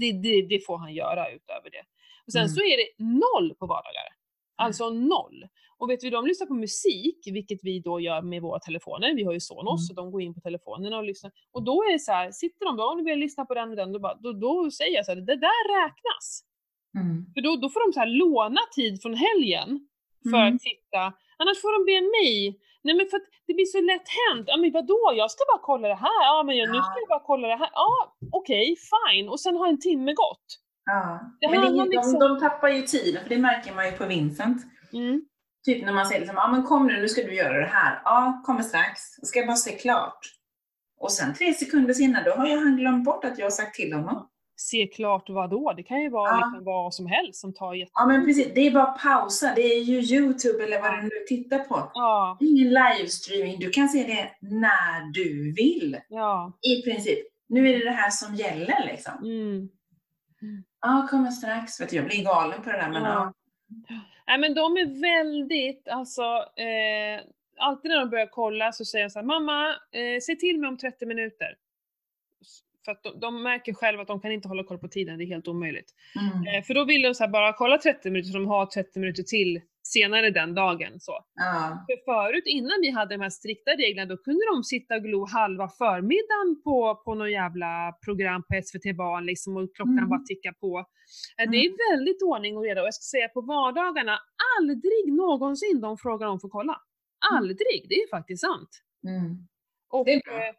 det, 0.00 0.12
det, 0.12 0.42
det 0.48 0.66
får 0.66 0.78
han 0.78 0.94
göra 0.94 1.30
utöver 1.30 1.70
det. 1.70 1.82
Och 2.26 2.32
sen 2.32 2.40
Mm. 2.42 2.48
så 2.48 2.60
är 2.60 2.76
det 2.76 3.04
noll 3.04 3.54
på 3.58 3.66
vardagar. 3.66 4.08
Alltså 4.56 4.90
noll. 4.90 5.44
Och 5.78 5.90
vet 5.90 6.00
du, 6.00 6.10
de 6.10 6.26
lyssnar 6.26 6.46
på 6.46 6.54
musik, 6.54 7.18
vilket 7.26 7.58
vi 7.62 7.80
då 7.80 8.00
gör 8.00 8.22
med 8.22 8.42
våra 8.42 8.58
telefoner. 8.58 9.14
Vi 9.14 9.24
har 9.24 9.32
ju 9.32 9.40
Sonos, 9.40 9.80
Mm. 9.80 9.86
så 9.86 9.94
de 9.94 10.10
går 10.10 10.22
in 10.22 10.34
på 10.34 10.40
telefonerna 10.40 10.96
och 10.98 11.04
lyssnar. 11.04 11.32
Och 11.52 11.62
då 11.62 11.82
är 11.82 11.92
det 11.92 11.98
så 11.98 12.12
här, 12.12 12.30
sitter 12.30 12.66
de 12.66 12.76
då, 12.76 12.94
du 12.94 13.04
vill 13.04 13.18
lyssna 13.18 13.44
på 13.44 13.54
den 13.54 13.70
och 13.70 13.76
den, 13.76 13.92
då, 13.92 13.98
bara, 13.98 14.14
då, 14.14 14.32
då 14.32 14.70
säger 14.70 14.94
jag 14.96 15.04
så 15.06 15.12
här, 15.14 15.20
det 15.20 15.36
där 15.36 15.84
räknas. 15.84 16.44
Mm. 17.00 17.16
För 17.34 17.40
då, 17.46 17.50
då 17.56 17.68
får 17.72 17.80
de 17.86 17.92
så 17.92 18.00
här 18.00 18.06
låna 18.22 18.60
tid 18.76 19.02
från 19.02 19.14
helgen 19.14 19.68
för 20.30 20.36
Mm. 20.42 20.54
att 20.54 20.60
titta. 20.70 21.02
Annars 21.40 21.58
får 21.62 21.72
de 21.76 21.80
be 21.92 21.98
mig. 22.18 22.34
Nej 22.84 22.94
men 22.96 23.06
för 23.10 23.16
att 23.16 23.28
det 23.46 23.54
blir 23.54 23.64
så 23.76 23.80
lätt 23.80 24.08
hänt. 24.20 24.44
Ja 24.50 24.56
men 24.56 24.72
vadå, 24.72 25.00
jag 25.20 25.30
ska 25.30 25.42
bara 25.52 25.62
kolla 25.70 25.88
det 25.88 26.00
här. 26.08 26.20
Ja 26.30 26.42
men 26.46 26.56
jag, 26.56 26.66
nu 26.74 26.78
ska 26.86 26.94
jag 27.04 27.08
bara 27.08 27.26
kolla 27.30 27.48
det 27.48 27.56
här. 27.56 27.70
Ja 27.72 28.16
okej, 28.32 28.76
fine. 28.92 29.28
Och 29.28 29.40
sen 29.40 29.56
har 29.56 29.68
en 29.68 29.80
timme 29.80 30.12
gått. 30.12 30.46
Ja. 30.84 31.20
Det 31.40 31.48
Men 31.50 31.60
det, 31.60 31.66
är- 31.82 31.86
liksom- 31.86 32.18
de, 32.18 32.28
de 32.28 32.40
tappar 32.40 32.68
ju 32.68 32.82
tiden, 32.82 33.22
för 33.22 33.28
det 33.28 33.38
märker 33.38 33.74
man 33.74 33.86
ju 33.86 33.92
på 33.92 34.06
Vincent. 34.06 34.62
Mm. 34.92 35.22
Typ 35.66 35.84
när 35.84 35.92
man 35.92 36.06
säger 36.06 36.20
liksom, 36.20 36.36
ja 36.36 36.48
men 36.52 36.62
kom 36.62 36.86
nu, 36.86 37.00
nu 37.00 37.08
ska 37.08 37.22
du 37.22 37.34
göra 37.34 37.58
det 37.60 37.66
här. 37.72 38.00
Ja, 38.04 38.42
kommer 38.44 38.62
strax. 38.62 39.00
Ska 39.22 39.38
jag 39.38 39.46
bara 39.48 39.56
se 39.56 39.70
klart. 39.78 40.18
Och 41.00 41.12
sen 41.12 41.34
tre 41.34 41.52
sekunder 41.54 41.94
senare, 41.94 42.24
då 42.24 42.30
har 42.30 42.46
ju 42.46 42.56
han 42.58 42.76
glömt 42.76 43.04
bort 43.04 43.24
att 43.24 43.38
jag 43.38 43.46
har 43.46 43.50
sagt 43.50 43.74
till 43.74 43.92
honom. 43.92 44.28
Se 44.56 44.86
klart 44.86 45.30
vad 45.30 45.50
då? 45.50 45.72
Det 45.76 45.82
kan 45.82 46.02
ju 46.02 46.08
vara 46.10 46.30
Ja. 46.30 46.36
liksom 46.36 46.64
vad 46.64 46.94
som 46.94 47.06
helst 47.06 47.40
som 47.40 47.54
tar 47.54 47.74
jätte... 47.74 47.90
Ja 47.94 48.06
men 48.06 48.24
precis, 48.24 48.48
det 48.54 48.60
är 48.60 48.70
bara 48.70 48.86
pausa. 48.92 49.52
Det 49.56 49.62
är 49.62 49.80
ju 49.82 50.16
Youtube 50.16 50.64
eller 50.64 50.80
vad 50.80 50.94
du 50.94 51.02
nu 51.02 51.10
tittar 51.28 51.58
på. 51.58 51.90
Ja, 51.94 52.36
Det 52.40 52.44
är 52.46 52.50
ingen 52.50 52.68
livestreaming. 52.74 53.58
Du 53.60 53.70
kan 53.70 53.88
se 53.88 54.02
det 54.06 54.30
när 54.48 55.12
du 55.12 55.52
vill. 55.52 55.96
ja. 56.08 56.52
I 56.78 56.82
princip. 56.82 57.18
Nu 57.48 57.68
är 57.68 57.78
det 57.78 57.84
det 57.84 57.90
här 57.90 58.10
som 58.10 58.34
gäller 58.34 58.84
liksom. 58.86 59.12
Mm. 59.24 59.68
Ja, 60.80 61.06
kommer 61.10 61.30
strax. 61.30 61.80
Vet 61.80 61.90
du, 61.90 61.96
jag 61.96 62.04
blir 62.06 62.24
galen 62.24 62.62
på 62.62 62.70
det 62.70 62.76
där 62.76 62.90
men 62.90 63.02
Ja. 63.02 63.08
ja. 63.08 63.32
Nej 64.26 64.38
men 64.38 64.54
de 64.54 64.76
är 64.76 65.00
väldigt, 65.00 65.88
alltså, 65.88 66.22
eh, 66.56 67.20
alltid 67.58 67.88
när 67.90 67.98
de 68.00 68.10
börjar 68.10 68.26
kolla 68.26 68.72
så 68.72 68.84
säger 68.84 69.04
jag 69.04 69.12
så 69.12 69.18
här, 69.18 69.26
mamma, 69.26 69.68
eh, 69.68 70.20
se 70.22 70.34
till 70.36 70.58
mig 70.60 70.68
om 70.68 70.76
30 70.78 71.06
minuter. 71.06 71.54
För 72.84 72.92
att 72.92 73.02
de, 73.02 73.20
de 73.20 73.42
märker 73.42 73.72
själva 73.74 74.02
att 74.02 74.08
de 74.08 74.20
kan 74.20 74.32
inte 74.32 74.48
hålla 74.48 74.64
koll 74.64 74.78
på 74.78 74.88
tiden, 74.88 75.18
det 75.18 75.24
är 75.24 75.26
helt 75.26 75.48
omöjligt. 75.48 75.90
Mm. 76.20 76.46
Eh, 76.58 76.62
för 76.64 76.74
då 76.74 76.84
vill 76.84 77.02
de 77.02 77.14
så 77.14 77.28
bara 77.28 77.52
kolla 77.52 77.78
30 77.78 78.10
minuter 78.10 78.30
så 78.30 78.38
de 78.38 78.46
har 78.46 78.66
30 78.66 78.98
minuter 79.00 79.22
till 79.22 79.60
senare 79.82 80.30
den 80.30 80.54
dagen. 80.54 81.00
Så. 81.00 81.24
Ja. 81.34 81.84
För 81.86 82.04
förut, 82.04 82.42
innan 82.46 82.78
vi 82.82 82.90
hade 82.90 83.14
de 83.14 83.20
här 83.22 83.30
strikta 83.30 83.70
reglerna, 83.70 84.06
då 84.08 84.16
kunde 84.16 84.40
de 84.54 84.62
sitta 84.64 84.94
och 84.96 85.02
glo 85.02 85.26
halva 85.26 85.68
förmiddagen 85.68 86.62
på, 86.64 87.02
på 87.04 87.14
någon 87.14 87.30
jävla 87.32 87.92
program 88.04 88.42
på 88.42 88.60
SVT 88.64 88.96
Barn 88.96 89.26
liksom 89.26 89.56
och 89.56 89.74
klockan 89.76 89.98
Mm. 89.98 90.08
bara 90.08 90.20
tickar 90.28 90.52
på. 90.52 90.78
Eh, 91.38 91.50
Det 91.50 91.56
är 91.56 91.96
väldigt 91.96 92.22
ordning 92.22 92.56
och 92.56 92.62
reda 92.64 92.80
och 92.80 92.86
jag 92.86 92.94
ska 92.94 93.16
säga 93.18 93.28
på 93.28 93.40
vardagarna, 93.40 94.18
aldrig 94.60 95.12
någonsin 95.12 95.80
de 95.80 95.98
frågar 95.98 96.26
om 96.26 96.40
för 96.40 96.48
kolla. 96.48 96.76
Aldrig, 97.34 97.86
det 97.88 97.94
är 97.94 98.08
faktiskt 98.10 98.40
sant. 98.40 98.68
Mm. 99.08 99.46
Och, 99.90 100.04
Det 100.04 100.12
är 100.14 100.22
bra. 100.24 100.52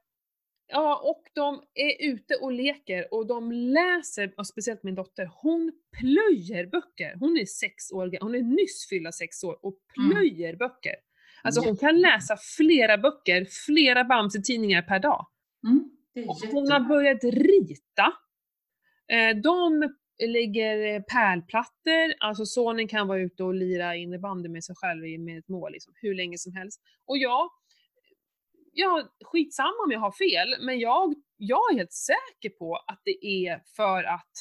Ja, 0.67 1.01
och 1.03 1.23
de 1.33 1.63
är 1.73 2.09
ute 2.11 2.35
och 2.35 2.51
leker 2.51 3.13
och 3.13 3.27
de 3.27 3.51
läser, 3.51 4.33
och 4.37 4.47
speciellt 4.47 4.83
min 4.83 4.95
dotter, 4.95 5.29
hon 5.41 5.71
plöjer 5.99 6.65
böcker. 6.65 7.15
Hon 7.19 7.37
är 7.37 7.45
sex 7.45 7.91
år 7.91 8.17
hon 8.21 8.35
är 8.35 8.41
nyss 8.41 8.87
fyllda 8.89 9.11
sex 9.11 9.43
år 9.43 9.65
och 9.65 9.77
Mm. 9.97 10.09
plöjer 10.11 10.55
böcker. 10.55 10.95
Alltså 11.43 11.61
hon 11.61 11.77
kan 11.77 11.99
läsa 12.01 12.37
flera 12.57 12.97
böcker, 12.97 13.47
flera 13.65 14.03
Bamse-tidningar 14.03 14.81
per 14.81 14.99
dag. 14.99 15.27
Mm. 15.67 15.89
Och 16.29 16.37
hon 16.51 16.71
har 16.71 16.79
börjat 16.79 17.23
rita. 17.23 18.13
Eh, 19.11 19.37
de 19.43 19.89
lägger 20.27 20.93
eh, 20.95 21.01
pärlplattor, 21.01 22.13
alltså 22.19 22.45
sonen 22.45 22.87
kan 22.87 23.07
vara 23.07 23.19
ute 23.19 23.43
och 23.43 23.53
lira 23.53 23.95
innebandy 23.95 24.49
med 24.49 24.63
sig 24.63 24.75
själv 24.75 25.19
med 25.19 25.37
ett 25.39 25.47
mål 25.47 25.71
liksom, 25.71 25.93
hur 26.01 26.15
länge 26.15 26.37
som 26.37 26.53
helst. 26.53 26.81
Och 27.05 27.17
jag, 27.17 27.49
ja, 28.75 29.09
skitsamma 29.23 29.83
om 29.85 29.91
jag 29.91 29.99
har 29.99 30.11
fel, 30.11 30.55
men 30.65 30.79
jag, 30.79 31.15
jag 31.37 31.71
är 31.71 31.77
helt 31.77 31.93
säker 31.93 32.49
på 32.49 32.75
att 32.75 33.01
det 33.05 33.25
är 33.25 33.61
för 33.75 34.03
att 34.03 34.31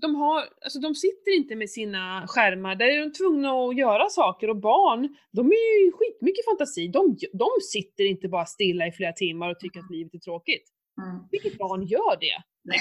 de, 0.00 0.14
har, 0.14 0.44
alltså 0.60 0.80
de 0.80 0.94
sitter 0.94 1.36
inte 1.36 1.56
med 1.56 1.70
sina 1.70 2.26
skärmar, 2.28 2.74
där 2.74 2.86
är 2.86 3.00
de 3.00 3.12
tvungna 3.12 3.50
att 3.52 3.76
göra 3.76 4.08
saker 4.08 4.50
och 4.50 4.60
barn, 4.60 5.16
de 5.32 5.46
är 5.46 5.84
ju 5.84 5.92
skitmycket 5.92 6.44
fantasi. 6.44 6.88
De, 6.88 7.16
de 7.32 7.48
sitter 7.72 8.04
inte 8.04 8.28
bara 8.28 8.46
stilla 8.46 8.86
i 8.86 8.92
flera 8.92 9.12
timmar 9.12 9.50
och 9.50 9.60
tycker 9.60 9.80
att 9.80 9.90
livet 9.90 10.14
är 10.14 10.18
tråkigt. 10.18 10.64
Mm. 11.02 11.28
Vilket 11.30 11.58
barn 11.58 11.82
gör 11.82 12.20
det? 12.20 12.42
Nej. 12.64 12.80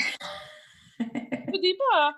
Och 1.53 1.61
det 1.61 1.67
är 1.67 1.77
bara, 1.77 2.15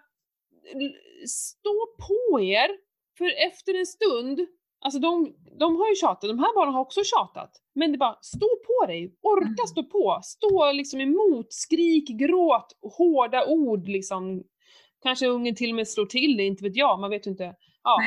stå 1.27 1.95
på 2.07 2.41
er, 2.41 2.69
för 3.17 3.47
efter 3.47 3.79
en 3.79 3.85
stund, 3.85 4.39
alltså 4.81 4.99
de, 4.99 5.35
de 5.59 5.75
har 5.75 5.89
ju 5.89 5.95
tjatat, 5.95 6.21
de 6.29 6.39
här 6.39 6.55
barnen 6.55 6.73
har 6.73 6.81
också 6.81 7.01
tjatat, 7.03 7.51
men 7.75 7.91
det 7.91 7.97
bara, 7.97 8.17
stå 8.21 8.47
på 8.67 8.85
dig, 8.87 9.15
orka 9.21 9.45
Mm. 9.45 9.67
stå 9.67 9.83
på, 9.83 10.19
stå 10.23 10.71
liksom 10.71 11.01
emot, 11.01 11.53
skrik, 11.53 12.07
gråt, 12.09 12.77
hårda 12.97 13.45
ord 13.45 13.87
liksom. 13.87 14.43
Kanske 15.03 15.27
ungen 15.27 15.55
till 15.55 15.69
och 15.69 15.75
med 15.75 15.87
slår 15.87 16.05
till 16.05 16.37
det, 16.37 16.43
inte 16.43 16.63
vet 16.63 16.75
jag, 16.75 16.99
man 16.99 17.09
vet 17.09 17.27
ju 17.27 17.31
inte. 17.31 17.55
Ja. 17.83 17.97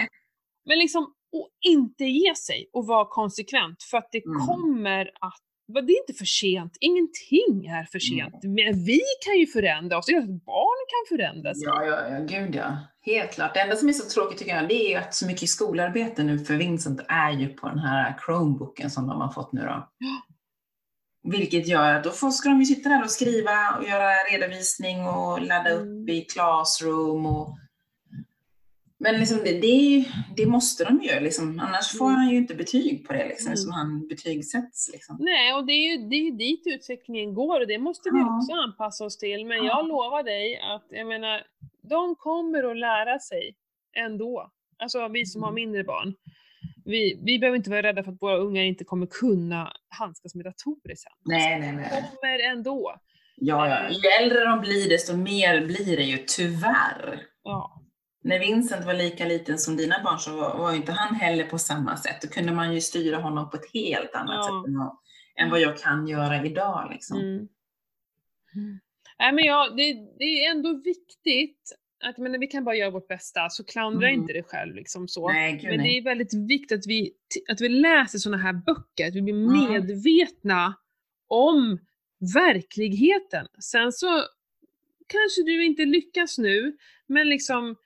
Men 0.65 0.79
liksom, 0.79 1.15
och 1.33 1.49
inte 1.61 2.05
ge 2.05 2.35
sig 2.35 2.71
och 2.73 2.87
vara 2.87 3.05
konsekvent, 3.11 3.83
för 3.83 3.99
att 3.99 4.09
det 4.13 4.25
Mm. 4.27 4.47
kommer 4.47 5.11
att 5.21 5.41
det 5.73 5.93
är 5.93 6.01
inte 6.09 6.19
för 6.19 6.25
sent, 6.25 6.77
ingenting 6.81 7.67
är 7.67 7.85
för 7.85 7.99
sent. 7.99 8.35
Men 8.43 8.85
vi 8.85 9.01
kan 9.25 9.39
ju 9.39 9.47
förändra 9.47 9.99
oss, 9.99 10.07
det 10.07 10.13
är 10.13 10.19
att 10.19 10.45
barn 10.45 10.81
kan 10.93 11.17
förändra 11.17 11.55
sig. 11.55 11.63
Ja, 11.67 11.85
ja, 11.85 12.09
ja, 12.09 12.19
gud 12.19 12.55
ja. 12.55 12.79
Helt 13.03 13.33
klart. 13.33 13.55
Det 13.55 13.61
enda 13.61 13.77
som 13.77 13.89
är 13.89 13.93
så 13.93 14.09
tråkigt 14.09 14.39
tycker 14.39 14.57
jag, 14.57 14.69
det 14.69 14.95
är 14.95 14.99
att 15.01 15.15
så 15.15 15.27
mycket 15.27 15.49
skolarbete 15.49 16.23
nu 16.23 16.39
för 16.39 16.55
Vincent 16.55 17.01
är 17.09 17.31
ju 17.31 17.49
på 17.49 17.69
den 17.69 17.79
här 17.79 18.17
Chromebooken 18.25 18.91
som 18.91 19.07
de 19.07 19.21
har 19.21 19.33
fått 19.33 19.53
nu 19.53 19.61
då. 19.61 19.89
Vilket 21.23 21.69
gör 21.69 21.95
att 21.95 22.05
då 22.05 22.11
får, 22.11 22.31
ska 22.31 22.49
de 22.49 22.59
ju 22.59 22.65
sitta 22.67 22.89
där 22.89 23.05
och 23.05 23.11
skriva 23.11 23.77
och 23.79 23.85
göra 23.85 24.11
redovisning 24.33 25.07
och 25.07 25.43
ladda 25.43 25.71
upp 25.71 25.83
Mm. 25.83 26.09
i 26.09 26.21
Classroom 26.21 27.27
och 27.27 27.57
men 29.01 29.15
liksom 29.19 29.39
det, 29.45 29.61
det, 29.61 30.05
det 30.37 30.47
måste 30.47 30.85
de 30.85 31.03
ju, 31.03 31.21
liksom. 31.21 31.61
annars 31.61 31.99
får 31.99 32.05
Mm. 32.07 32.17
han 32.17 32.31
ju 32.31 32.37
inte 32.37 32.55
betyg 32.55 33.07
på 33.07 33.13
det, 33.13 33.29
liksom, 33.29 33.47
Mm. 33.47 33.57
som 33.57 33.73
han 33.73 34.09
betygsätts. 34.09 34.91
Liksom. 34.93 35.17
Nej, 35.21 35.55
och 35.55 35.67
det 35.67 35.73
är 35.73 35.91
ju 35.91 36.09
det 36.09 36.17
är 36.17 36.33
dit 36.33 36.63
utvecklingen 36.67 37.35
går 37.35 37.61
och 37.61 37.67
det 37.67 37.79
måste 37.79 38.11
vi 38.13 38.19
Ja. 38.19 38.37
också 38.39 38.53
anpassa 38.53 39.05
oss 39.05 39.19
till. 39.19 39.47
Men 39.47 39.57
Ja. 39.59 39.65
jag 39.65 39.89
lovar 39.89 40.23
dig 40.23 40.59
att, 40.75 40.87
jag 40.91 41.07
menar, 41.07 41.43
de 41.91 42.17
kommer 42.17 42.71
att 42.71 42.77
lära 42.79 43.19
sig 43.19 43.55
ändå. 43.97 44.51
Alltså 44.79 45.09
vi 45.09 45.27
som 45.27 45.43
har 45.43 45.53
mindre 45.53 45.85
barn. 45.85 46.15
Vi, 46.85 47.21
vi 47.25 47.39
behöver 47.39 47.57
inte 47.57 47.71
vara 47.71 47.83
rädda 47.83 48.03
för 48.05 48.13
att 48.13 48.23
våra 48.23 48.37
ungar 48.37 48.63
inte 48.63 48.85
kommer 48.85 49.07
kunna 49.07 49.73
handskas 49.89 50.35
med 50.35 50.45
datorer 50.45 50.95
sen. 50.97 51.13
Nej, 51.25 51.61
nej, 51.61 51.73
nej. 51.73 51.89
De 51.91 52.17
kommer 52.17 52.39
ändå. 52.53 52.95
Ja, 53.37 53.69
ja. 53.69 53.91
Ju 53.91 54.09
äldre 54.25 54.45
de 54.45 54.61
blir, 54.61 54.89
desto 54.89 55.17
mer 55.17 55.67
blir 55.67 55.97
det 55.97 56.03
ju, 56.05 56.19
tyvärr. 56.27 57.21
Ja. 57.45 57.80
När 58.31 58.39
Vincent 58.39 58.87
var 58.87 58.95
lika 58.95 59.25
liten 59.27 59.59
som 59.59 59.77
dina 59.77 60.03
barn 60.05 60.19
så 60.19 60.37
var, 60.37 60.59
var 60.59 60.71
ju 60.71 60.77
inte 60.77 60.93
han 60.93 61.15
heller 61.15 61.45
på 61.45 61.59
samma 61.59 61.97
sätt. 61.97 62.23
Då 62.23 62.29
kunde 62.29 62.53
man 62.53 62.75
ju 62.75 62.81
styra 62.81 63.17
honom 63.17 63.51
på 63.51 63.57
ett 63.57 63.73
helt 63.75 64.15
annat 64.15 64.35
Ja. 64.35 64.43
sätt 64.43 64.69
än 64.69 64.79
vad, 64.79 65.51
vad 65.51 65.61
jag 65.61 65.79
kan 65.79 66.07
göra 66.09 66.45
idag. 66.47 66.89
Liksom. 66.93 67.19
Mm. 67.21 67.49
Nej 69.19 69.33
men 69.33 69.45
ja, 69.45 69.69
det, 69.77 69.93
det 70.19 70.45
är 70.45 70.51
ändå 70.51 70.83
viktigt 70.85 71.73
att 72.05 72.19
men 72.19 72.41
vi 72.41 72.47
kan 72.47 72.65
bara 72.65 72.75
göra 72.75 72.91
vårt 72.91 73.09
bästa, 73.09 73.49
så 73.51 73.65
klandra 73.65 74.09
Mm. 74.09 74.21
inte 74.21 74.33
dig 74.33 74.43
själv 74.43 74.75
liksom 74.75 75.09
så. 75.09 75.29
Nej, 75.29 75.53
gud 75.53 75.71
Men 75.71 75.79
det 75.83 75.99
är 75.99 76.03
väldigt 76.03 76.35
viktigt 76.35 76.79
att 76.79 76.87
vi, 76.87 77.13
att 77.49 77.61
vi 77.61 77.69
läser 77.69 78.19
sådana 78.19 78.43
här 78.43 78.53
böcker, 78.53 79.09
att 79.09 79.15
vi 79.15 79.23
blir 79.23 79.35
Mm. 79.35 79.73
medvetna 79.73 80.75
om 81.29 81.79
verkligheten. 82.35 83.47
Sen 83.61 83.93
så 83.93 84.23
kanske 85.07 85.43
du 85.43 85.65
inte 85.65 85.85
lyckas 85.85 86.39
nu, 86.39 86.77
men 87.07 87.29
liksom 87.29 87.77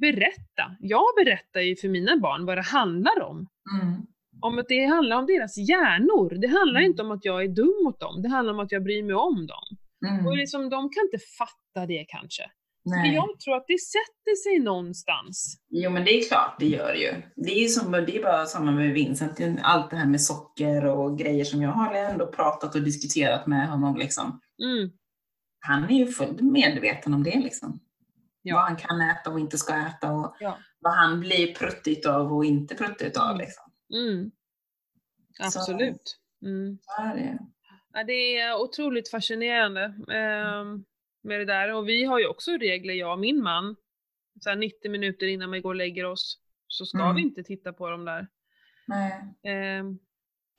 berätta. 0.00 0.76
Jag 0.80 1.04
berättar 1.24 1.60
ju 1.60 1.76
för 1.76 1.88
mina 1.88 2.16
barn 2.16 2.46
vad 2.46 2.58
det 2.58 2.62
handlar 2.62 3.22
om. 3.22 3.36
Mm. 3.82 4.02
Om 4.40 4.58
att 4.58 4.68
det 4.68 4.84
handlar 4.84 5.16
om 5.16 5.26
deras 5.26 5.56
hjärnor. 5.58 6.34
Det 6.40 6.48
handlar 6.48 6.80
Mm. 6.80 6.90
inte 6.90 7.02
om 7.02 7.10
att 7.10 7.24
jag 7.24 7.42
är 7.44 7.48
dum 7.48 7.80
mot 7.84 8.00
dem, 8.00 8.22
det 8.22 8.28
handlar 8.28 8.54
om 8.54 8.60
att 8.60 8.72
jag 8.72 8.82
bryr 8.84 9.02
mig 9.02 9.14
om 9.14 9.46
dem. 9.46 9.66
Mm. 10.08 10.26
Och 10.26 10.36
liksom, 10.36 10.60
de 10.70 10.90
kan 10.90 11.04
inte 11.04 11.18
fatta 11.38 11.86
det 11.86 12.04
kanske. 12.08 12.42
Nej. 12.84 13.14
jag 13.14 13.40
tror 13.40 13.56
att 13.56 13.64
det 13.66 13.78
sätter 13.80 14.34
sig 14.42 14.64
någonstans. 14.64 15.56
Jo, 15.70 15.90
men 15.90 16.04
det 16.04 16.10
är 16.10 16.28
klart, 16.28 16.56
det 16.60 16.66
gör 16.66 16.92
det 16.92 16.98
ju. 16.98 17.12
Det 17.36 17.50
är 17.52 17.62
ju 17.62 17.68
som, 17.68 17.92
det 17.92 18.16
är 18.18 18.22
bara 18.22 18.46
samma 18.46 18.70
med 18.72 18.92
Vincent. 18.92 19.40
Allt 19.62 19.90
det 19.90 19.96
här 19.96 20.06
med 20.06 20.20
socker 20.20 20.84
och 20.86 21.18
grejer 21.18 21.44
som 21.44 21.62
jag 21.62 21.70
har 21.70 21.94
ändå 21.94 22.26
pratat 22.26 22.74
och 22.74 22.82
diskuterat 22.82 23.46
med 23.46 23.68
honom. 23.68 23.96
Liksom. 23.96 24.40
Mm. 24.64 24.90
Han 25.60 25.84
är 25.84 25.98
ju 25.98 26.06
fullt 26.06 26.40
medveten 26.40 27.14
om 27.14 27.22
det. 27.22 27.40
Liksom. 27.40 27.80
Ja. 28.42 28.54
Vad 28.56 28.64
han 28.64 28.76
kan 28.76 29.00
äta 29.00 29.30
och 29.30 29.40
inte 29.40 29.58
ska 29.58 29.76
äta 29.76 30.12
och 30.12 30.36
Ja. 30.40 30.58
vad 30.78 30.92
han 30.94 31.20
blir 31.20 31.54
pruttigt 31.54 32.06
av 32.06 32.32
och 32.32 32.44
inte 32.44 32.74
pruttigt 32.74 33.16
av. 33.16 33.30
Mm. 33.30 33.38
Liksom. 33.38 33.72
Mm. 33.94 34.30
Absolut. 35.40 36.18
Mm. 36.42 36.78
Så 36.82 37.02
är 37.02 37.14
det. 37.14 37.38
Ja, 37.92 38.04
det 38.04 38.38
är 38.38 38.54
otroligt 38.60 39.10
fascinerande 39.10 39.82
ehm, 40.12 40.84
med 41.22 41.40
det 41.40 41.44
där. 41.44 41.74
Och 41.74 41.88
vi 41.88 42.04
har 42.04 42.18
ju 42.18 42.26
också 42.26 42.50
regler, 42.50 42.94
jag 42.94 43.12
och 43.12 43.18
min 43.18 43.42
man. 43.42 43.76
Så 44.40 44.48
här 44.48 44.56
90 44.56 44.90
minuter 44.90 45.26
innan 45.26 45.50
vi 45.50 45.60
går 45.60 45.70
och 45.70 45.76
lägger 45.76 46.04
oss 46.04 46.38
så 46.66 46.86
ska 46.86 46.98
Mm. 47.02 47.14
vi 47.16 47.22
inte 47.22 47.42
titta 47.42 47.72
på 47.72 47.90
dem 47.90 48.04
där. 48.04 48.28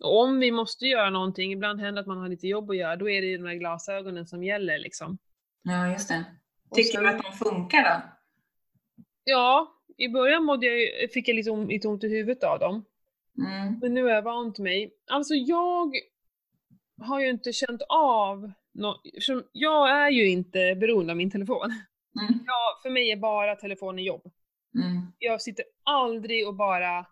Och 0.04 0.22
om 0.24 0.40
vi 0.40 0.52
måste 0.52 0.86
göra 0.86 1.10
någonting, 1.10 1.52
ibland 1.52 1.80
händer 1.80 2.02
att 2.02 2.08
man 2.08 2.18
har 2.18 2.30
lite 2.30 2.48
jobb 2.48 2.70
att 2.70 2.78
göra, 2.78 2.96
då 2.96 3.10
är 3.10 3.22
det 3.22 3.28
ju 3.28 3.38
de 3.38 3.46
här 3.48 3.56
glasögonen 3.56 4.28
som 4.28 4.44
gäller 4.44 4.80
liksom. 4.80 5.18
Ja, 5.64 5.92
just 5.92 6.10
det. 6.10 6.26
Tycker 6.76 7.02
du 7.02 7.08
att 7.10 7.24
de 7.24 7.32
funkar 7.32 7.84
då? 7.84 8.02
Ja, 9.24 9.74
i 9.98 10.08
början 10.10 10.44
mådde 10.44 10.66
jag, 10.68 11.12
fick 11.12 11.28
jag 11.28 11.36
lite, 11.36 11.52
om, 11.52 11.68
lite 11.68 11.88
ont 11.88 12.04
i 12.04 12.08
huvudet 12.10 12.44
av 12.44 12.60
dem. 12.60 12.86
Mm. 13.38 13.80
Men 13.82 13.94
nu 13.94 14.10
är 14.10 14.14
jag 14.14 14.22
vant 14.22 14.60
mig. 14.60 14.94
Alltså 15.12 15.34
jag 15.34 15.94
har 17.02 17.20
ju 17.20 17.30
inte 17.30 17.54
känt 17.54 17.82
av 17.90 18.52
nå- 18.74 19.02
eftersom 19.06 19.44
jag 19.52 19.90
är 19.90 20.10
ju 20.10 20.30
inte 20.30 20.76
beroende 20.76 21.14
av 21.14 21.18
min 21.18 21.32
telefon. 21.32 21.66
Mm. 22.22 22.40
Ja, 22.46 22.80
för 22.84 22.90
mig 22.90 23.12
är 23.12 23.18
bara 23.18 23.56
telefonen 23.56 24.04
jobb. 24.04 24.32
Mm. 24.76 25.02
Jag 25.20 25.42
sitter 25.42 25.66
aldrig 25.84 26.48
och 26.48 26.56
bara 26.56 27.06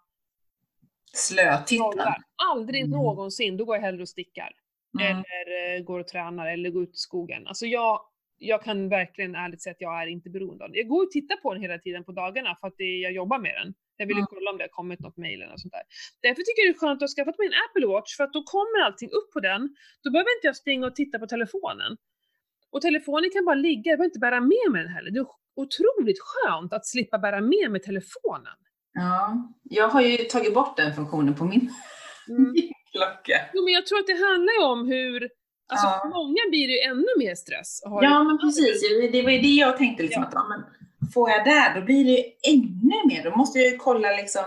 Slötittar. 1.14 2.18
Aldrig 2.52 2.82
Mm. 2.82 2.92
någonsin. 2.92 3.58
Då 3.58 3.66
går 3.66 3.76
jag 3.76 3.84
hellre 3.84 4.02
och 4.02 4.10
stickar. 4.10 4.52
Mm. 5.00 5.12
Eller 5.12 5.76
eh, 5.78 5.84
går 5.84 6.00
och 6.00 6.08
tränar 6.08 6.48
eller 6.48 6.70
går 6.70 6.84
ut 6.84 6.94
i 6.94 6.98
skogen. 6.98 7.48
Alltså 7.48 7.66
jag, 7.66 8.02
jag 8.44 8.64
kan 8.64 8.90
verkligen 8.90 9.36
ärligt 9.36 9.62
säga 9.62 9.72
att 9.72 9.82
jag 9.82 10.02
är 10.02 10.08
inte 10.08 10.30
beroende 10.30 10.64
av 10.66 10.72
det. 10.72 10.78
Jag 10.78 10.88
går 10.88 11.04
och 11.06 11.12
tittar 11.12 11.36
på 11.36 11.54
den 11.54 11.62
hela 11.62 11.78
tiden 11.80 12.04
på 12.04 12.12
dagarna 12.12 12.58
för 12.60 12.68
att 12.68 12.74
det, 12.78 12.84
jag 13.08 13.12
jobbar 13.12 13.40
med 13.40 13.54
den. 13.64 13.74
Jag 13.98 14.06
vill 14.08 14.16
ju 14.16 14.20
Mm. 14.26 14.28
kolla 14.30 14.52
om 14.52 14.58
det 14.58 14.64
har 14.64 14.70
kommit 14.80 15.00
något 15.00 15.18
mejl 15.18 15.42
eller 15.42 15.58
sånt 15.58 15.72
där. 15.74 15.82
Därför 16.22 16.42
tycker 16.42 16.60
jag 16.62 16.68
det 16.74 16.78
är 16.78 16.80
skönt 16.80 16.98
att 17.04 17.10
ha 17.10 17.16
skaffat 17.16 17.38
mig 17.40 17.48
en 17.48 17.54
Apple 17.66 17.88
Watch 17.94 18.12
för 18.18 18.24
att 18.24 18.34
då 18.34 18.44
kommer 18.44 18.78
allting 18.86 19.10
upp 19.20 19.32
på 19.34 19.40
den. 19.40 19.62
Då 20.04 20.12
behöver 20.12 20.30
inte 20.38 20.48
jag 20.48 20.56
springa 20.56 20.88
och 20.88 20.96
titta 20.96 21.20
på 21.20 21.28
telefonen. 21.28 21.92
Och 22.72 22.82
telefonen 22.82 23.30
kan 23.34 23.46
bara 23.46 23.56
ligga, 23.70 23.90
jag 23.92 23.98
behöver 24.00 24.12
inte 24.14 24.20
bära 24.28 24.40
med 24.54 24.68
mig 24.72 24.80
den 24.84 24.92
heller. 24.98 25.12
Det 25.12 25.20
är 25.20 25.28
otroligt 25.56 26.20
skönt 26.30 26.74
att 26.74 26.86
slippa 26.86 27.18
bära 27.26 27.42
med 27.42 27.68
mig 27.72 27.82
telefonen. 27.82 28.58
Ja, 28.94 29.50
jag 29.64 29.88
har 29.90 30.02
ju 30.02 30.18
tagit 30.18 30.54
bort 30.54 30.78
den 30.78 30.94
funktionen 30.96 31.36
på 31.36 31.46
min 31.46 31.70
klocka. 32.92 33.38
Jo 33.54 33.64
men 33.64 33.74
jag 33.74 33.86
tror 33.86 34.00
att 34.00 34.08
det 34.08 34.20
handlar 34.30 34.54
ju 34.54 34.64
om 34.74 34.88
hur, 34.88 35.30
alltså 35.72 35.88
Ja. 35.88 36.00
för 36.04 36.10
många 36.10 36.42
blir 36.50 36.68
det 36.68 36.74
ju 36.74 36.80
ännu 36.80 37.08
mer 37.18 37.36
stress. 37.36 37.82
Ja, 37.84 38.24
men 38.24 38.38
precis. 38.40 38.82
Det 39.12 39.22
var 39.22 39.32
ju 39.32 39.40
det 39.42 39.48
jag 39.48 39.78
tänkte 39.78 40.04
liksom 40.04 40.22
Ja. 40.22 40.28
att 40.28 40.34
ja, 40.34 40.44
men 40.50 40.62
får 41.12 41.30
jag 41.30 41.46
där, 41.46 41.80
då 41.80 41.86
blir 41.86 42.04
det 42.06 42.12
ju 42.12 42.24
ännu 42.54 42.96
mer. 43.08 43.24
Då 43.24 43.38
måste 43.38 43.60
jag 43.60 43.72
ju 43.72 43.78
kolla 43.78 44.10
liksom. 44.12 44.44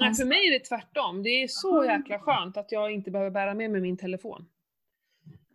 Nej, 0.00 0.14
för 0.14 0.24
mig 0.24 0.46
är 0.46 0.52
det 0.52 0.64
tvärtom. 0.64 1.22
Det 1.22 1.28
är 1.42 1.48
så 1.48 1.84
jäkla 1.84 2.18
skönt 2.18 2.56
att 2.56 2.72
jag 2.72 2.92
inte 2.92 3.10
behöver 3.10 3.30
bära 3.30 3.54
med 3.54 3.70
mig 3.70 3.80
min 3.80 3.96
telefon. 3.96 4.44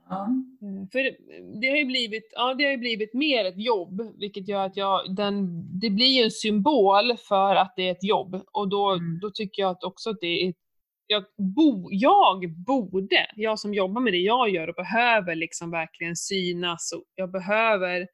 Ja. 0.10 0.26
Mm, 0.62 0.88
För 0.92 1.00
det, 1.00 1.16
det 1.62 1.68
har 1.70 1.78
ju 1.78 1.86
blivit, 1.86 2.30
ja 2.36 2.54
det 2.54 2.66
har 2.66 2.78
blivit 2.78 3.14
mer 3.14 3.46
ett 3.46 3.58
jobb, 3.58 4.02
vilket 4.20 4.48
gör 4.48 4.66
att 4.66 4.78
jag, 4.78 5.16
den, 5.16 5.64
det 5.80 5.90
blir 5.90 6.18
ju 6.18 6.24
en 6.24 6.32
symbol 6.32 7.18
för 7.18 7.56
att 7.56 7.74
det 7.76 7.88
är 7.88 7.92
ett 7.92 8.04
jobb. 8.04 8.42
Och 8.52 8.70
då, 8.70 8.90
Mm. 8.92 9.20
då 9.22 9.30
tycker 9.32 9.62
jag 9.62 9.72
att 9.72 9.84
också 9.84 10.10
att 10.10 10.20
det 10.22 10.28
är, 10.48 10.54
jag, 11.10 11.24
bo, 11.56 11.88
jag 11.92 12.54
borde, 12.66 13.28
jag 13.36 13.60
som 13.60 13.74
jobbar 13.74 14.02
med 14.02 14.14
det 14.14 14.18
jag 14.18 14.50
gör 14.50 14.68
och 14.68 14.76
behöver 14.76 15.36
liksom 15.36 15.72
verkligen 15.72 16.16
synas 16.16 16.92
och 16.96 17.04
jag 17.16 17.32
behöver, 17.32 18.08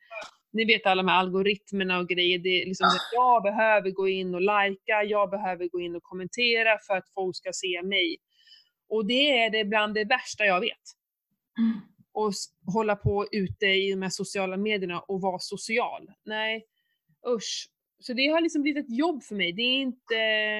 ni 0.54 0.66
vet 0.66 0.86
alla 0.86 1.04
de 1.04 1.10
här 1.10 1.20
algoritmerna 1.20 2.00
och 2.00 2.08
grejer, 2.10 2.40
det 2.40 2.62
är 2.62 2.66
liksom, 2.66 2.88
jag 3.14 3.44
behöver 3.44 3.92
gå 3.92 4.08
in 4.08 4.36
och 4.36 4.42
lajka, 4.42 5.04
jag 5.04 5.30
behöver 5.30 5.68
gå 5.68 5.80
in 5.80 5.96
och 5.96 6.04
kommentera 6.04 6.78
för 6.88 6.98
att 6.98 7.10
folk 7.14 7.36
ska 7.36 7.50
se 7.54 7.82
mig. 7.84 8.18
Och 8.90 9.06
det 9.08 9.40
är 9.40 9.50
det 9.50 9.66
bland 9.66 9.94
det 9.94 10.06
värsta 10.06 10.46
jag 10.46 10.60
vet 10.60 10.84
Mm. 11.60 11.80
och 12.14 12.34
hålla 12.74 12.96
på 12.96 13.28
ute 13.32 13.66
i 13.66 13.92
de 13.92 14.02
här 14.02 14.10
sociala 14.10 14.58
medierna 14.58 15.00
och 15.00 15.22
vara 15.22 15.40
social. 15.40 16.12
Nej, 16.26 16.66
usch. 17.28 17.68
Så 18.08 18.14
det 18.14 18.28
har 18.28 18.42
liksom 18.42 18.62
blivit 18.62 18.86
ett 18.86 18.98
jobb 18.98 19.24
för 19.24 19.36
mig. 19.36 19.54
Det 19.54 19.62
är 19.62 19.82
inte, 19.82 20.16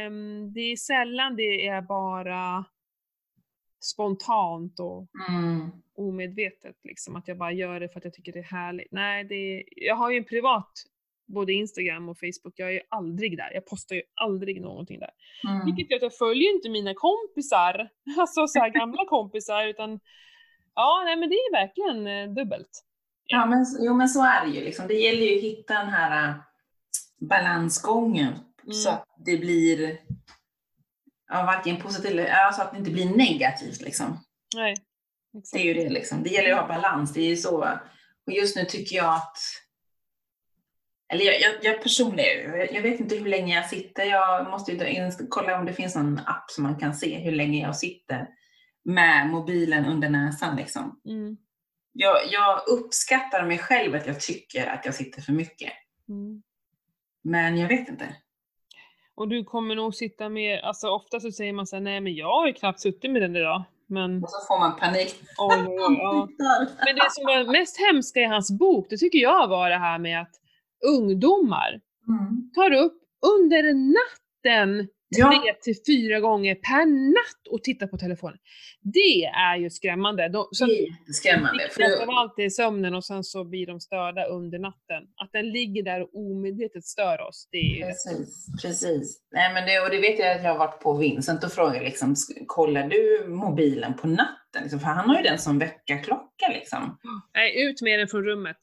mm, 0.06 0.54
det 0.54 0.60
är 0.60 0.76
sällan 0.76 1.36
det 1.36 1.68
är 1.68 1.82
bara 1.82 2.66
spontant 3.80 4.80
och 4.80 5.08
Mm. 5.30 5.72
omedvetet 5.98 6.76
liksom, 6.84 7.16
att 7.16 7.28
jag 7.28 7.38
bara 7.38 7.52
gör 7.52 7.80
det 7.80 7.90
för 7.90 8.00
att 8.00 8.04
jag 8.06 8.14
tycker 8.14 8.32
det 8.34 8.40
är 8.40 8.44
härligt. 8.44 8.92
Nej, 8.92 9.24
det 9.24 9.36
är, 9.36 9.64
jag 9.76 9.96
har 9.96 10.12
ju 10.12 10.18
en 10.18 10.26
privat, 10.26 10.72
både 11.26 11.54
Instagram 11.54 12.10
och 12.10 12.18
Facebook, 12.20 12.54
jag 12.56 12.70
är 12.70 12.74
ju 12.74 12.82
aldrig 12.90 13.38
där. 13.38 13.52
Jag 13.54 13.66
postar 13.66 13.96
ju 13.96 14.02
aldrig 14.22 14.62
någonting 14.62 15.00
där. 15.00 15.12
Mm. 15.48 15.66
Vilket 15.66 15.92
gör 15.92 15.98
att 15.98 16.02
jag 16.12 16.18
följer 16.18 16.56
inte 16.56 16.70
mina 16.70 16.94
kompisar, 16.94 17.90
alltså 18.20 18.48
så 18.48 18.60
gamla 18.74 19.06
kompisar, 19.10 19.68
utan 19.68 20.00
ja, 20.76 21.02
nej 21.06 21.16
men 21.16 21.30
det 21.30 21.36
är 21.36 21.52
verkligen 21.52 22.08
eh, 22.08 22.34
dubbelt. 22.34 22.84
Ja, 23.28 23.46
men, 23.46 23.66
jo, 23.80 23.94
men 23.94 24.10
så 24.10 24.24
är 24.24 24.46
det 24.46 24.52
ju. 24.52 24.66
Liksom. 24.66 24.88
Det 24.88 24.94
gäller 24.94 25.22
ju 25.22 25.38
att 25.38 25.44
hitta 25.44 25.74
den 25.74 25.90
här 25.90 26.34
balansgången 27.28 28.34
så 28.72 28.90
Mm. 28.90 29.02
att 29.02 29.08
det 29.26 29.38
blir 29.38 30.00
ja, 31.28 31.44
varken 31.44 31.82
positivt 31.82 32.12
eller 32.12 32.28
ja, 32.28 32.54
så 32.56 32.62
att 32.62 32.72
det 32.72 32.78
inte 32.78 32.92
blir 32.92 33.18
negativt. 33.18 33.82
Liksom. 33.82 34.20
Nej. 34.56 34.76
Det 35.52 35.60
är 35.60 35.64
ju 35.64 35.74
det 35.74 35.90
liksom. 35.90 36.24
Det 36.24 36.30
gäller 36.30 36.48
ju 36.48 36.54
att 36.54 36.60
ha 36.60 36.68
balans. 36.68 37.14
Det 37.14 37.22
är 37.22 37.30
ju 37.30 37.36
så. 37.36 37.58
Och 38.28 38.34
just 38.34 38.56
nu 38.56 38.66
tycker 38.66 38.96
jag 38.96 39.14
att 39.16 39.38
eller 41.14 41.26
jag, 41.26 41.42
jag, 41.42 41.54
jag 41.62 41.84
personligen, 41.84 42.60
jag, 42.60 42.74
jag 42.74 42.82
vet 42.82 43.00
inte 43.00 43.16
hur 43.16 43.26
länge 43.26 43.56
jag 43.56 43.70
sitter. 43.70 44.04
Jag 44.04 44.50
måste 44.50 44.72
ju 44.72 44.88
in, 44.88 45.12
kolla 45.30 45.60
om 45.60 45.66
det 45.66 45.74
finns 45.74 45.96
någon 45.96 46.20
app 46.26 46.52
som 46.52 46.64
man 46.64 46.80
kan 46.80 46.94
se 46.94 47.18
hur 47.18 47.32
länge 47.32 47.62
jag 47.62 47.76
sitter 47.76 48.28
med 48.86 49.30
mobilen 49.30 49.86
under 49.86 50.10
näsan. 50.10 50.56
Liksom. 50.56 51.02
Mm. 51.06 51.38
Jag, 51.92 52.18
jag 52.32 52.68
uppskattar 52.68 53.46
mig 53.46 53.58
själv 53.58 53.96
att 53.96 54.08
jag 54.08 54.20
tycker 54.20 54.68
att 54.68 54.86
jag 54.86 54.96
sitter 54.96 55.22
för 55.22 55.34
mycket. 55.34 55.74
Mm. 56.10 56.44
Men 57.26 57.58
jag 57.58 57.68
vet 57.68 57.90
inte. 57.90 58.16
Och 59.16 59.28
du 59.28 59.44
kommer 59.44 59.76
nog 59.76 59.96
sitta 59.96 60.30
med, 60.30 60.60
alltså 60.64 60.88
ofta 60.88 61.20
så 61.20 61.32
säger 61.32 61.54
man 61.54 61.68
så 61.68 61.76
här, 61.76 61.84
nej 61.84 62.02
men 62.02 62.14
jag 62.16 62.28
har 62.40 62.48
ju 62.48 62.54
knappt 62.54 62.80
suttit 62.80 63.12
med 63.12 63.22
den 63.22 63.36
idag. 63.36 63.64
Men 63.88 64.24
Och 64.24 64.30
så 64.30 64.48
får 64.48 64.60
man 64.60 64.76
panik. 64.80 65.16
oj, 65.38 65.66
oj. 65.68 66.36
Men 66.86 66.96
det 66.96 67.12
som 67.12 67.24
var 67.26 67.52
mest 67.52 67.78
hemska 67.80 68.20
i 68.20 68.26
hans 68.26 68.52
bok, 68.60 68.88
det 68.90 68.98
tycker 68.98 69.20
jag 69.20 69.48
var 69.48 69.70
det 69.70 69.78
här 69.78 70.00
med 70.00 70.22
att 70.22 70.32
ungdomar 70.88 71.82
Mm. 72.08 72.52
tar 72.56 72.72
upp 72.72 73.02
under 73.38 73.64
natten 73.74 74.88
Ja. 75.18 75.42
tre 75.44 75.54
till 75.62 75.76
fyra 75.88 76.20
gånger 76.20 76.56
per 76.56 76.86
natt 76.86 77.48
och 77.50 77.64
tittar 77.64 77.88
på 77.88 77.98
telefonen. 77.98 78.38
Det 78.82 79.26
är 79.26 79.58
ju 79.58 79.70
skrämmande. 79.70 80.30
De, 80.30 80.48
så 80.52 80.66
Det 80.66 80.72
är 80.72 80.90
jätteskrämmande. 80.90 81.60
För 81.60 81.68
Viktigast 81.68 82.02
av 82.02 82.08
det, 82.08 82.14
allt 82.14 82.40
är 82.40 82.50
sömnen 82.50 82.96
och 82.96 83.06
sen 83.06 83.24
så 83.24 83.44
blir 83.44 83.68
de 83.68 83.80
störda 83.80 84.26
under 84.26 84.60
natten. 84.60 85.04
Att 85.24 85.32
den 85.32 85.50
ligger 85.50 85.84
där 85.84 86.02
och 86.02 86.10
omedvetet 86.14 86.86
stör 86.86 87.22
oss, 87.22 87.48
det 87.52 87.58
är 87.58 87.76
ju 87.76 87.82
precis, 87.82 88.48
precis. 88.62 89.22
Nej, 89.32 89.54
men 89.54 89.66
det, 89.66 89.80
och 89.80 89.90
det 89.90 90.00
vet 90.00 90.20
jag 90.20 90.32
att 90.36 90.44
jag 90.44 90.52
har 90.52 90.58
varit 90.58 90.80
på 90.80 90.94
Vincent 90.94 91.44
och 91.44 91.52
frågat 91.52 91.84
liksom, 91.84 92.16
kollar 92.48 92.88
du 92.88 93.28
mobilen 93.28 93.94
på 93.94 94.08
natten? 94.08 94.62
Liksom, 94.62 94.80
för 94.80 94.88
han 94.88 95.10
har 95.10 95.18
ju 95.18 95.24
den 95.24 95.40
som 95.40 95.60
väckarklocka 95.60 96.48
liksom. 96.54 96.98
Nej, 97.36 97.68
ut 97.68 97.82
med 97.82 98.00
den 98.00 98.08
från 98.08 98.24
rummet. 98.24 98.58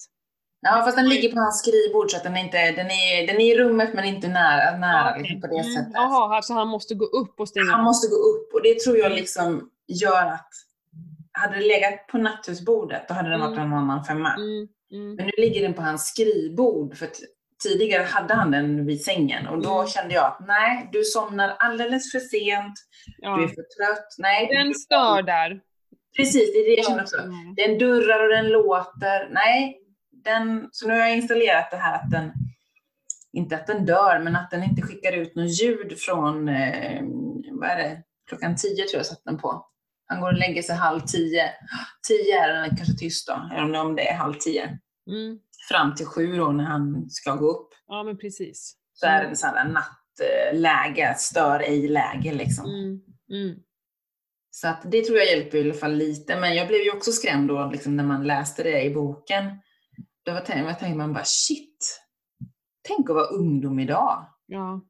Ja, 0.64 0.82
fast 0.84 0.96
den 0.96 1.08
ligger 1.08 1.32
på 1.32 1.40
hans 1.40 1.58
skrivbord 1.58 2.10
så 2.10 2.16
att 2.16 2.22
den 2.22 2.36
inte, 2.36 2.56
den 2.72 2.86
är, 2.90 3.26
den 3.26 3.40
är 3.40 3.54
i 3.54 3.58
rummet 3.58 3.94
men 3.94 4.04
inte 4.04 4.28
nära, 4.28 4.76
nära 4.78 4.92
Ja, 5.06 5.10
okej. 5.10 5.22
liksom, 5.22 5.40
på 5.40 5.46
det 5.46 5.60
Mm, 5.60 5.72
sättet. 5.74 5.92
Jaha, 5.94 6.36
alltså 6.36 6.52
han 6.52 6.68
måste 6.68 6.94
gå 6.94 7.04
upp 7.04 7.40
och 7.40 7.48
stänga 7.48 7.72
Han 7.72 7.84
måste 7.84 8.08
gå 8.08 8.16
upp 8.16 8.54
och 8.54 8.62
det 8.62 8.80
tror 8.80 8.96
jag 8.98 9.12
liksom 9.12 9.70
gör 9.88 10.26
att 10.26 10.48
hade 11.32 11.56
det 11.56 11.66
legat 11.66 12.06
på 12.06 12.18
natthusbordet 12.18 13.08
då 13.08 13.14
hade 13.14 13.30
den 13.30 13.40
varit 13.40 13.58
en 13.58 13.72
annan 13.72 14.04
femma. 14.04 14.34
Mm, 14.34 14.68
mm, 14.92 15.14
Men 15.16 15.26
nu 15.26 15.32
ligger 15.38 15.62
den 15.62 15.74
på 15.74 15.82
hans 15.82 16.06
skrivbord 16.08 16.96
för 16.96 17.08
tidigare 17.62 18.02
hade 18.02 18.34
han 18.34 18.50
den 18.50 18.86
vid 18.86 19.00
sängen 19.04 19.46
och 19.46 19.62
då 19.62 19.74
Mm. 19.74 19.86
kände 19.86 20.14
jag 20.14 20.24
att 20.26 20.46
nej, 20.46 20.88
du 20.92 21.04
somnar 21.04 21.56
alldeles 21.58 22.12
för 22.12 22.18
sent, 22.20 22.74
du 23.18 23.26
är 23.26 23.30
ja. 23.30 23.48
för 23.48 23.54
trött. 23.86 24.08
Nej, 24.18 24.48
Den 24.56 24.74
stör 24.74 25.22
där. 25.22 25.60
Precis, 26.16 26.52
det 26.52 26.58
är 26.58 26.70
det 26.70 26.76
jag 26.76 26.86
känner 26.86 27.02
också. 27.02 27.18
Mm. 27.18 27.54
Den 27.56 27.78
durrar 27.78 28.22
och 28.24 28.28
den 28.36 28.48
låter. 28.48 29.28
Nej, 29.32 29.78
den, 30.24 30.68
så 30.72 30.88
nu 30.88 30.94
har 30.94 31.00
jag 31.00 31.16
installerat 31.16 31.70
det 31.70 31.76
här 31.76 31.94
att 31.94 32.10
den, 32.10 32.32
inte 33.32 33.56
att 33.56 33.66
den 33.66 33.84
dör, 33.84 34.18
men 34.18 34.36
att 34.36 34.50
den 34.50 34.62
inte 34.62 34.82
skickar 34.82 35.12
ut 35.12 35.36
något 35.36 35.60
ljud 35.60 35.98
från, 35.98 36.48
eh, 36.48 37.02
vad 37.50 37.70
är 37.70 37.76
det, 37.76 38.02
klockan 38.28 38.56
tio 38.56 38.84
tror 38.84 38.98
jag 38.98 39.06
satt 39.06 39.24
den 39.24 39.38
på. 39.38 39.66
Han 40.06 40.20
går 40.20 40.32
och 40.32 40.38
lägger 40.38 40.62
sig 40.62 40.76
halv 40.76 41.00
tio. 41.00 41.50
Tio 42.08 42.44
är 42.44 42.52
den 42.52 42.76
kanske 42.76 42.94
tyst 42.94 43.28
då, 43.28 43.50
eller 43.56 43.80
om 43.80 43.96
det 43.96 44.08
är 44.08 44.14
halv 44.14 44.34
tio. 44.34 44.78
Mm. 45.10 45.38
Fram 45.68 45.94
till 45.94 46.06
sju 46.06 46.36
då 46.36 46.52
när 46.52 46.64
han 46.64 47.10
ska 47.10 47.34
gå 47.34 47.50
upp. 47.50 47.68
Ja, 47.86 48.02
men 48.02 48.18
precis. 48.18 48.76
Så 48.92 49.06
är 49.06 49.28
det 49.28 49.36
sån 49.36 49.50
här 49.50 49.68
nattläge, 49.68 51.14
stör 51.18 51.60
ej-läge 51.60 52.32
liksom. 52.32 52.66
Mm, 52.66 53.00
mm. 53.30 53.58
Så 54.50 54.68
att 54.68 54.82
det 54.84 55.04
tror 55.04 55.18
jag 55.18 55.26
hjälper 55.26 55.58
i 55.58 55.60
alla 55.60 55.74
fall 55.74 55.94
lite. 55.94 56.40
Men 56.40 56.54
jag 56.54 56.68
blev 56.68 56.80
ju 56.80 56.90
också 56.90 57.12
skrämd 57.12 57.48
då 57.48 57.70
liksom, 57.72 57.96
när 57.96 58.04
man 58.04 58.26
läste 58.26 58.62
det 58.62 58.82
i 58.82 58.94
boken. 58.94 59.44
Då 60.24 60.32
var 60.32 60.40
tänk- 60.40 60.68
jag 60.68 60.78
tänkte 60.78 60.98
man 60.98 61.12
bara 61.12 61.24
shit. 61.24 62.00
Tänk 62.88 63.10
att 63.10 63.16
vara 63.16 63.26
ungdom 63.26 63.78
idag. 63.78 64.26
Ja. 64.46 64.80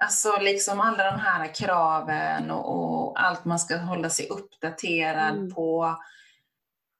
Alltså 0.00 0.40
liksom 0.40 0.80
alla 0.80 1.10
de 1.12 1.18
här 1.18 1.54
kraven 1.54 2.50
och, 2.50 2.74
och 3.08 3.20
allt 3.24 3.44
man 3.44 3.58
ska 3.58 3.76
hålla 3.76 4.10
sig 4.10 4.28
uppdaterad 4.28 5.36
Mm. 5.36 5.54
på. 5.54 5.96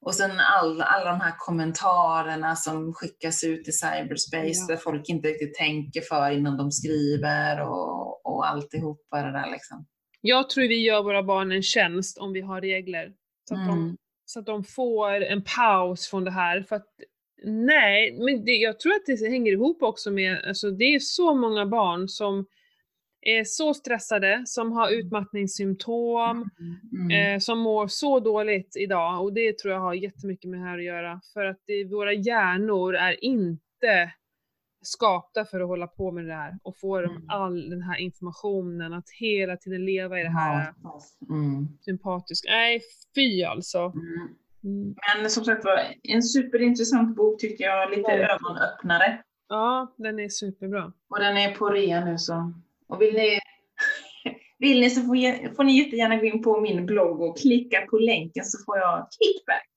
Och 0.05 0.15
sen 0.15 0.31
all, 0.41 0.83
alla 0.83 1.11
de 1.11 1.21
här 1.21 1.35
kommentarerna 1.39 2.57
som 2.57 2.93
skickas 2.95 3.45
ut 3.45 3.69
i 3.69 3.73
cyberspace 3.73 4.61
Ja. 4.61 4.67
där 4.69 4.77
folk 4.77 5.09
inte 5.09 5.29
riktigt 5.29 5.55
tänker 5.55 6.01
för 6.01 6.31
innan 6.31 6.57
de 6.57 6.71
skriver 6.73 7.61
och, 7.61 8.27
och 8.27 8.47
alltihopa 8.49 9.23
det 9.23 9.33
där 9.33 9.51
liksom. 9.51 9.87
Jag 10.21 10.51
tror 10.51 10.65
vi 10.69 10.83
gör 10.87 11.03
våra 11.03 11.23
barn 11.23 11.53
en 11.53 11.63
tjänst 11.63 12.19
om 12.19 12.33
vi 12.33 12.41
har 12.41 12.61
regler. 12.61 13.13
Så 13.49 13.55
att, 13.55 13.67
de, 13.67 13.79
Mm. 13.79 13.97
så 14.25 14.39
att 14.41 14.47
de 14.47 14.65
får 14.65 15.11
en 15.23 15.45
paus 15.57 16.09
från 16.09 16.25
det 16.25 16.31
här. 16.31 16.63
För 16.63 16.77
att, 16.77 16.87
nej, 17.45 18.13
men 18.19 18.45
det, 18.45 18.53
jag 18.53 18.81
tror 18.81 18.93
att 18.93 19.07
det 19.07 19.29
hänger 19.29 19.53
ihop 19.53 19.83
också 19.83 20.11
med, 20.11 20.45
alltså 20.47 20.71
det 20.71 20.85
är 20.85 20.99
så 20.99 21.35
många 21.35 21.67
barn 21.67 22.09
som 22.09 22.47
är 23.21 23.45
så 23.45 23.75
stressade, 23.75 24.43
som 24.47 24.73
har 24.73 24.91
utmattningssymptom, 24.91 26.51
Mm. 26.93 27.35
eh, 27.35 27.39
som 27.39 27.59
mår 27.59 27.87
så 27.89 28.21
dåligt 28.21 28.77
idag. 28.77 29.23
Och 29.23 29.33
det 29.33 29.59
tror 29.59 29.75
jag 29.75 29.81
har 29.81 29.95
jättemycket 29.95 30.51
med 30.51 30.61
det 30.61 30.65
här 30.65 30.79
att 30.79 30.85
göra. 30.85 31.21
För 31.33 31.45
att 31.45 31.59
det, 31.67 31.85
våra 31.85 32.13
hjärnor 32.13 32.95
är 32.95 33.25
inte 33.25 34.13
skapta 34.85 35.45
för 35.45 35.61
att 35.61 35.67
hålla 35.69 35.87
på 35.87 36.11
med 36.13 36.27
det 36.27 36.35
här 36.35 36.59
och 36.63 36.77
få 36.77 36.97
Mm. 36.99 37.23
all 37.29 37.71
den 37.71 37.83
här 37.83 37.99
informationen, 37.99 38.93
att 38.93 39.11
hela 39.21 39.57
tiden 39.57 39.85
leva 39.85 40.21
i 40.21 40.23
det 40.23 40.31
här 40.31 40.75
Mm. 41.31 41.69
sympatiskt. 41.81 42.47
Nej, 42.49 42.81
fy 43.15 43.43
alltså. 43.43 43.79
Mm. 43.79 44.29
Mm. 44.65 44.95
Men 45.21 45.31
som 45.31 45.45
sagt 45.45 45.65
var, 45.65 45.95
en 46.03 46.23
superintressant 46.23 47.17
bok 47.17 47.41
tyckte 47.41 47.63
jag, 47.63 47.91
lite 47.91 48.13
Ja. 48.13 48.35
ögonöppnare. 48.35 49.23
Ja, 49.49 49.95
den 49.99 50.19
är 50.19 50.29
superbra. 50.29 50.93
Och 51.09 51.21
den 51.21 51.37
är 51.37 51.55
på 51.55 51.69
rea 51.69 52.05
nu 52.05 52.19
så. 52.19 52.53
Och 52.89 53.03
vill 53.03 53.15
ni, 53.15 53.39
vill 54.59 54.81
ni 54.81 54.91
så 54.91 55.01
får, 55.01 55.55
får 55.55 55.65
ni 55.65 55.79
jättegärna 55.85 56.17
gå 56.17 56.25
in 56.25 56.43
på 56.43 56.61
min 56.61 56.87
blogg 56.87 57.21
och 57.21 57.39
klicka 57.39 57.87
på 57.91 57.99
länken 57.99 58.45
så 58.45 58.65
får 58.65 58.79
jag 58.79 59.09
kickback. 59.11 59.69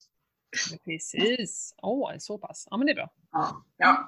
Precis. 0.86 1.74
Åh, 1.82 2.12
så 2.18 2.38
pass. 2.38 2.68
Ja, 2.72 2.78
men 2.78 2.86
det 2.88 2.92
är 2.94 2.96
bra. 2.96 3.10
Ja, 3.32 3.64
ja. 3.78 4.08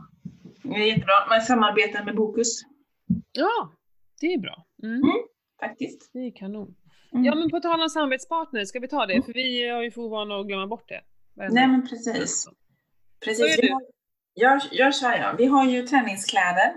det 0.64 0.70
är 0.76 0.86
jättebra. 0.88 1.14
Man 1.30 1.42
samarbetar 1.42 2.04
med 2.04 2.16
Bokus 2.16 2.62
Ja, 3.32 3.72
det 4.22 4.34
är 4.34 4.38
bra. 4.40 4.66
Mm. 4.84 4.96
Mm. 4.96 5.12
faktiskt. 5.60 6.10
Det 6.14 6.20
är 6.20 6.32
kanon. 6.32 6.76
Mm. 7.14 7.26
Ja, 7.26 7.36
men 7.36 7.50
på 7.50 7.60
tal 7.60 7.82
om 7.82 7.90
samarbetspartner, 7.90 8.66
ska 8.66 8.80
vi 8.80 8.88
ta 8.88 9.06
det? 9.06 9.22
För 9.22 9.34
vi 9.34 9.70
har 9.70 9.84
ju 9.84 9.92
för 9.92 10.10
vana 10.10 10.36
att 10.36 10.48
glömma 10.48 10.68
bort 10.68 10.90
det. 10.90 11.02
Nej 11.36 11.68
men 11.68 11.88
precis. 11.88 12.48
Precis. 13.26 13.58
gör 13.58 13.70
Jag, 13.70 13.82
Jag, 14.34 14.62
jag 14.72 14.96
kör 14.96 15.14
jag. 15.14 15.38
Vi 15.38 15.46
har 15.46 15.66
ju 15.66 15.88
träningskläder 15.88 16.74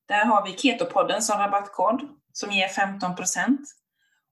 Där 0.07 0.25
har 0.25 0.47
vi 0.47 0.53
Ketopodden 0.53 1.23
som 1.23 1.39
rabattkod 1.39 2.09
som 2.33 2.53
ger 2.53 2.69
15 2.69 3.11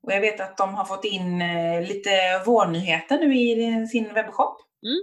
Och 0.03 0.13
jag 0.13 0.21
vet 0.21 0.41
att 0.41 0.57
de 0.57 0.75
har 0.75 0.85
fått 0.85 1.05
in 1.05 1.43
eh, 1.43 1.83
lite 1.83 2.11
vårnyheter 2.47 3.19
nu 3.19 3.37
i 3.37 3.87
sin 3.87 4.15
webbshop. 4.15 4.72
Mm. 4.87 5.03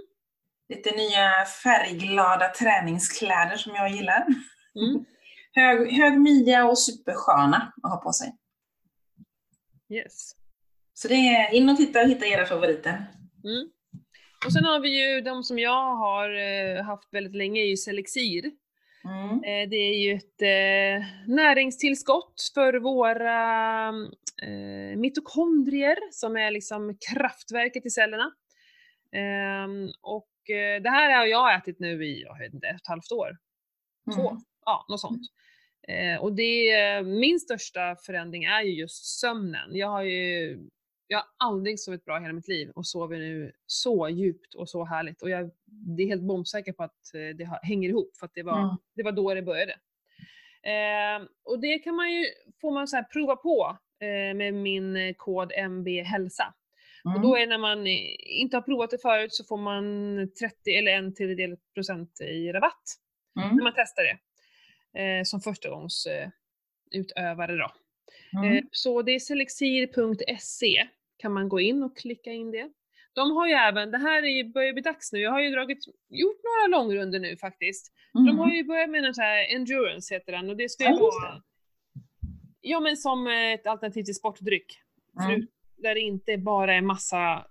Lite 0.68 0.96
nya 0.96 1.44
färgglada 1.62 2.48
träningskläder 2.48 3.56
som 3.56 3.74
jag 3.74 3.90
gillar. 3.90 4.26
Mm. 4.74 5.04
Hög, 5.52 5.92
hög 5.92 6.20
midja 6.20 6.64
och 6.64 6.78
supersköna 6.78 7.72
att 7.82 7.90
ha 7.90 7.96
på 7.96 8.12
sig. 8.12 8.36
Yes. 9.90 10.32
Så 10.94 11.08
det 11.08 11.14
är 11.14 11.54
in 11.54 11.68
och 11.68 11.76
titta 11.76 12.02
och 12.02 12.08
hitta 12.08 12.26
era 12.26 12.46
favoriter. 12.46 13.06
Mm. 13.44 13.70
Och 14.46 14.52
sen 14.52 14.64
har 14.64 14.80
vi 14.80 14.88
ju 14.88 15.20
de 15.20 15.42
som 15.42 15.58
jag 15.58 15.96
har 15.96 16.30
eh, 16.30 16.84
haft 16.84 17.14
väldigt 17.14 17.34
länge, 17.34 17.60
är 17.60 17.66
ju 17.66 17.76
Selexir. 17.76 18.50
Mm. 19.04 19.34
Eh, 19.44 19.68
det 19.68 19.76
är 19.76 19.98
ju 19.98 20.14
ett 20.14 20.42
eh, 20.42 21.06
näringstillskott 21.26 22.50
för 22.54 22.74
våra 22.74 23.92
mitokondrier 24.96 25.98
som 26.10 26.36
är 26.36 26.50
liksom 26.50 26.98
kraftverket 27.10 27.86
i 27.86 27.90
cellerna. 27.90 28.32
Ehm, 29.12 29.88
och 30.00 30.50
eh, 30.50 30.82
det 30.82 30.90
här 30.90 31.18
har 31.18 31.26
jag 31.26 31.54
ätit 31.54 31.80
nu 31.80 32.04
i, 32.06 32.22
jag 32.22 32.38
vet 32.38 32.54
inte, 32.54 32.66
ett 32.66 32.86
halvt 32.86 33.12
år. 33.12 33.36
Två, 34.14 34.28
Mm. 34.30 34.42
ja 34.66 34.86
något 34.88 35.00
sånt. 35.00 35.22
Eh, 35.88 36.20
och 36.22 36.32
det, 36.32 37.02
min 37.02 37.40
största 37.40 37.96
förändring 37.96 38.44
är 38.44 38.62
ju 38.62 38.72
just 38.72 39.04
sömnen. 39.20 39.76
Jag 39.76 39.88
har 39.88 40.02
ju 40.02 40.58
jag 41.06 41.18
har 41.18 41.26
aldrig 41.38 41.80
sovit 41.80 42.04
bra 42.04 42.18
i 42.18 42.20
hela 42.20 42.32
mitt 42.32 42.48
liv 42.48 42.70
och 42.74 42.86
sover 42.86 43.18
nu 43.18 43.52
så 43.66 44.08
djupt 44.08 44.54
och 44.54 44.68
så 44.68 44.84
härligt. 44.84 45.22
Och 45.22 45.30
jag 45.30 45.50
det 45.96 46.02
är 46.02 46.06
helt 46.06 46.22
bombsäker 46.22 46.72
på 46.72 46.82
att 46.82 47.14
eh, 47.14 47.36
det 47.36 47.58
hänger 47.62 47.88
ihop 47.88 48.16
för 48.16 48.26
att 48.26 48.34
det 48.34 48.42
var, 48.42 48.58
Mm. 48.62 48.76
det 48.96 49.02
var 49.02 49.12
då 49.12 49.34
det 49.34 49.42
började. 49.42 49.72
Eh, 50.62 51.26
och 51.44 51.60
det 51.60 51.78
kan 51.78 51.94
man 51.94 52.12
ju, 52.12 52.24
får 52.60 52.70
man 52.72 52.88
så 52.88 53.04
prova 53.12 53.36
på 53.36 53.78
eh, 54.00 54.34
med 54.36 54.54
min 54.54 55.14
kod 55.14 55.52
MB 55.52 55.88
hälsa. 56.02 56.54
Och 57.04 57.10
Mm. 57.10 57.22
då 57.22 57.36
är 57.36 57.46
när 57.46 57.58
man 57.58 57.86
eh, 57.86 58.14
inte 58.18 58.56
har 58.56 58.62
provat 58.62 58.90
det 58.90 58.98
förut 58.98 59.34
så 59.34 59.44
får 59.44 59.56
man 59.56 59.84
30 60.40 60.70
eller 60.70 60.92
en 60.92 61.14
tredjedel 61.14 61.56
procent 61.74 62.20
i 62.20 62.52
rabatt 62.52 62.82
när 63.34 63.44
Mm. 63.44 63.64
man 63.64 63.72
testar 63.76 64.02
det. 64.02 64.18
Eh, 65.02 65.22
som 65.24 65.40
förstagångs 65.40 66.06
eh, 66.06 66.28
då. 67.48 67.72
Eh, 68.34 68.50
Mm. 68.50 68.68
så 68.72 69.02
det 69.02 69.12
är 69.12 69.18
selexir.se 69.20 70.88
kan 71.16 71.32
man 71.32 71.48
gå 71.48 71.60
in 71.60 71.82
och 71.82 71.96
klicka 71.96 72.30
in 72.32 72.50
det. 72.50 72.70
De 73.12 73.30
har 73.36 73.46
ju 73.46 73.52
även, 73.52 73.90
det 73.90 73.98
här 73.98 74.22
är 74.22 74.26
ju, 74.28 74.44
börjar 74.44 74.72
bli 74.72 74.82
dags 74.82 75.12
nu, 75.12 75.18
jag 75.18 75.30
har 75.30 75.40
ju 75.40 75.50
dragit, 75.50 75.78
gjort 76.08 76.40
några 76.44 76.78
långrunder 76.78 77.20
nu 77.20 77.36
faktiskt. 77.36 77.92
De 78.12 78.38
har 78.38 78.50
ju 78.52 78.64
börjat 78.64 78.90
med 78.90 79.04
en 79.04 79.14
sån 79.14 79.24
här 79.24 79.54
endurance 79.54 80.14
heter 80.14 80.32
den 80.32 80.50
och 80.50 80.56
det 80.56 80.68
ska 80.68 80.84
ju 80.84 80.90
vara 80.98 81.42
Ja 82.60 82.80
men 82.80 82.96
som 82.96 83.26
ett 83.26 83.66
alternativ 83.66 84.02
till 84.04 84.14
sportdryck. 84.14 84.78
Mm. 85.20 85.30
Förut- 85.30 85.50
Där 85.82 85.94
det 85.94 86.00
inte 86.00 86.38
bara 86.38 86.74
är 86.74 86.80
massa 86.80 87.46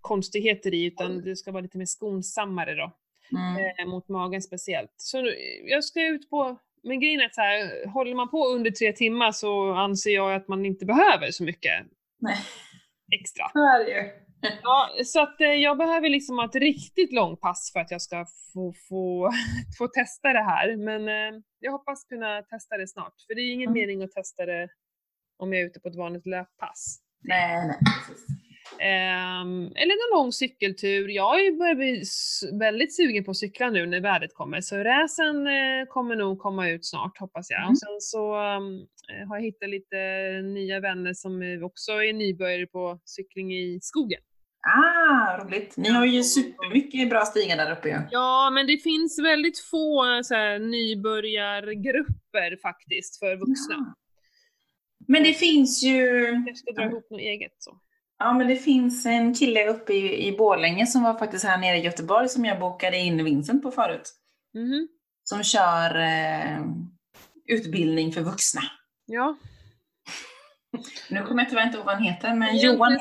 konstigheter 0.00 0.74
i 0.74 0.84
utan 0.84 1.20
det 1.24 1.36
ska 1.36 1.52
vara 1.52 1.62
lite 1.62 1.78
mer 1.78 1.84
skonsammare 1.86 2.74
då. 2.74 2.92
Mm. 3.32 3.72
Eh, 3.78 3.86
mot 3.86 4.08
magen 4.08 4.42
speciellt. 4.42 4.92
Så 4.96 5.20
nu, 5.22 5.30
jag 5.64 5.84
ska 5.84 6.06
ut 6.06 6.30
på, 6.30 6.58
men 6.82 7.00
grejen 7.00 7.20
är 7.20 7.28
så 7.32 7.40
här, 7.40 7.86
håller 7.86 8.14
man 8.14 8.30
på 8.30 8.46
under 8.46 8.70
tre 8.70 8.92
timmar 8.92 9.32
så 9.32 9.72
anser 9.72 10.10
jag 10.10 10.34
att 10.34 10.48
man 10.48 10.66
inte 10.66 10.84
behöver 10.86 11.30
så 11.30 11.44
mycket 11.44 11.86
Nej, 12.20 12.36
extra. 13.20 13.44
så 13.52 13.58
är 13.58 13.84
det 13.84 13.90
ju. 13.90 14.10
Ja, 14.62 14.90
så 15.04 15.20
att 15.22 15.40
eh, 15.40 15.46
jag 15.48 15.78
behöver 15.78 16.08
liksom 16.08 16.38
ha 16.38 16.44
ett 16.44 16.54
riktigt 16.54 17.12
långt 17.12 17.40
pass 17.40 17.70
för 17.72 17.80
att 17.80 17.90
jag 17.90 18.02
ska 18.02 18.26
få, 18.54 18.72
få, 18.88 19.30
få 19.78 19.88
testa 19.88 20.32
det 20.32 20.42
här. 20.44 20.76
Men 20.76 21.08
eh, 21.08 21.40
jag 21.58 21.72
hoppas 21.72 22.04
kunna 22.04 22.42
testa 22.42 22.76
det 22.76 22.88
snart. 22.88 23.14
För 23.26 23.34
det 23.34 23.40
är 23.40 23.52
ingen 23.52 23.68
Mm. 23.70 23.80
mening 23.80 24.02
att 24.02 24.12
testa 24.12 24.46
det 24.46 24.68
om 25.36 25.52
jag 25.52 25.62
är 25.62 25.66
ute 25.66 25.80
på 25.80 25.88
ett 25.88 25.96
vanligt 25.96 26.26
löppass. 26.26 26.98
Nej, 27.22 27.66
nej, 27.66 27.78
precis. 28.08 28.26
Ehm, 28.80 29.72
eller 29.74 30.12
någon 30.12 30.22
lång 30.22 30.32
cykeltur. 30.32 31.08
Jag 31.08 31.58
börjar 31.58 31.74
bli 31.74 32.02
väldigt 32.58 32.96
sugen 32.96 33.24
på 33.24 33.30
att 33.30 33.36
cykla 33.36 33.70
nu 33.70 33.86
när 33.86 34.00
vädret 34.00 34.34
kommer. 34.34 34.60
Så 34.60 34.76
räsen 34.76 35.46
eh, 35.46 35.86
kommer 35.88 36.16
nog 36.16 36.38
komma 36.38 36.70
ut 36.70 36.86
snart 36.86 37.18
hoppas 37.18 37.50
jag. 37.50 37.60
Mm. 37.60 37.70
Och 37.70 37.78
sen 37.78 38.00
så 38.00 38.34
eh, 38.34 39.28
har 39.28 39.36
jag 39.36 39.42
hittat 39.42 39.70
lite 39.70 39.96
nya 40.42 40.80
vänner 40.80 41.14
som 41.14 41.60
också 41.62 41.92
är 41.92 42.12
nybörjare 42.12 42.66
på 42.66 43.00
cykling 43.04 43.54
i 43.54 43.78
skogen. 43.82 44.20
Ah, 44.66 45.44
roligt. 45.44 45.76
Ni 45.76 45.88
har 45.88 46.04
ju 46.04 46.22
supermycket 46.22 47.10
bra 47.10 47.24
stigar 47.24 47.56
där 47.56 47.72
uppe 47.72 47.88
ju. 47.88 47.98
Ja, 48.10 48.50
men 48.54 48.66
det 48.66 48.78
finns 48.78 49.18
väldigt 49.18 49.58
få 49.58 50.14
eh, 50.14 50.22
så 50.22 50.34
här, 50.34 50.58
nybörjargrupper 50.58 52.62
faktiskt 52.62 53.18
för 53.18 53.36
vuxna. 53.36 53.74
Ja. 53.74 53.94
Men 55.06 55.22
det 55.22 55.32
finns 55.34 55.82
ju, 55.82 56.06
Jag 56.46 56.56
ska 56.56 56.72
dra 56.72 56.84
ihop 56.84 57.10
något 57.10 57.20
eget 57.20 57.52
så. 57.58 57.78
ja 58.18 58.32
men 58.32 58.48
det 58.48 58.56
finns 58.56 59.06
en 59.06 59.34
kille 59.34 59.66
uppe 59.68 59.92
i, 59.92 60.26
i 60.26 60.36
Borlänge 60.36 60.86
som 60.86 61.02
var 61.02 61.18
faktiskt 61.18 61.44
här 61.44 61.58
nere 61.58 61.76
i 61.76 61.80
Göteborg 61.84 62.28
som 62.28 62.44
jag 62.44 62.60
bokade 62.60 62.98
in 62.98 63.24
Vincent 63.24 63.62
på 63.62 63.70
förut. 63.70 64.12
Mhm. 64.54 64.88
Som 65.24 65.42
kör 65.42 65.98
eh, 65.98 66.64
utbildning 67.48 68.12
för 68.12 68.20
vuxna. 68.20 68.60
Ja. 69.06 69.36
Nu 71.10 71.22
kommer 71.22 71.42
jag 71.42 71.50
tyvärr 71.50 71.66
inte 71.66 71.76
ihåg 71.76 71.86
vad 71.86 71.94
han 71.94 72.02
heter, 72.04 72.34
men 72.34 72.56
Johan 72.58 72.98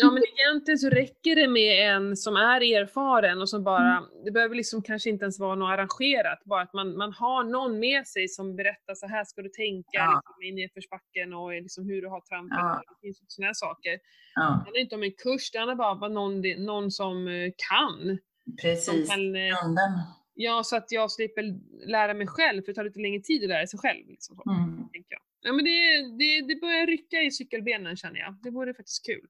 ja, 0.00 0.10
men 0.10 0.22
egentligen 0.38 0.78
så 0.78 0.88
räcker 0.90 1.36
det 1.36 1.48
med 1.48 1.94
en 1.96 2.16
som 2.16 2.36
är 2.36 2.60
erfaren 2.60 3.40
och 3.40 3.48
som 3.48 3.64
bara, 3.64 4.02
det 4.24 4.30
behöver 4.30 4.54
liksom 4.54 4.82
kanske 4.82 5.10
inte 5.10 5.24
ens 5.24 5.40
vara 5.40 5.54
något 5.54 5.70
arrangerat, 5.72 6.44
bara 6.44 6.62
att 6.62 6.72
man, 6.72 6.96
man 6.96 7.12
har 7.12 7.44
någon 7.44 7.78
med 7.78 8.06
sig 8.06 8.28
som 8.28 8.56
berättar 8.56 8.94
så 8.94 9.06
här 9.06 9.24
ska 9.24 9.42
du 9.42 9.48
tänka 9.48 9.88
Ja. 9.92 10.22
liksom, 10.24 10.42
i 10.42 10.52
nedförsbacken 10.62 11.32
och 11.34 11.52
liksom 11.52 11.84
hur 11.86 12.02
du 12.02 12.08
har 12.08 12.20
trampet. 12.20 12.58
Ja. 12.58 12.76
och 12.88 12.96
Det 13.00 13.06
finns 13.06 13.24
sådana 13.26 13.46
här 13.48 13.54
saker. 13.54 13.98
Ja, 14.34 14.40
Det 14.42 14.46
handlar 14.46 14.78
inte 14.80 14.94
om 14.94 15.02
en 15.02 15.12
kurs, 15.12 15.50
det 15.50 15.58
handlar 15.58 15.74
bara 15.76 15.90
om 16.06 16.14
någon, 16.14 16.64
någon 16.64 16.90
som 16.90 17.28
eh, 17.28 17.50
kan. 17.70 18.18
Som 18.44 18.56
precis. 18.62 19.08
kan 19.10 19.36
eh, 19.36 19.62
Grunden. 19.62 19.90
Ja, 20.34 20.62
så 20.64 20.76
att 20.76 20.92
jag 20.92 21.10
slipper 21.10 21.42
lära 21.86 22.14
mig 22.14 22.26
själv, 22.26 22.62
för 22.62 22.66
det 22.72 22.74
tar 22.74 22.84
lite 22.84 23.00
längre 23.00 23.20
tid 23.20 23.42
att 23.42 23.48
lära 23.48 23.66
sig 23.66 23.78
själv. 23.78 24.08
Liksom, 24.08 24.36
så, 24.36 24.50
Mm. 24.50 24.88
tänker 24.92 25.12
jag. 25.14 25.20
Ja, 25.42 25.52
men 25.52 25.64
det, 25.64 26.02
det, 26.18 26.40
det 26.54 26.60
börjar 26.60 26.86
rycka 26.86 27.22
i 27.22 27.30
cykelbenen 27.30 27.96
känner 27.96 28.20
jag. 28.20 28.34
Det 28.42 28.50
vore 28.50 28.74
faktiskt 28.74 29.06
kul 29.06 29.26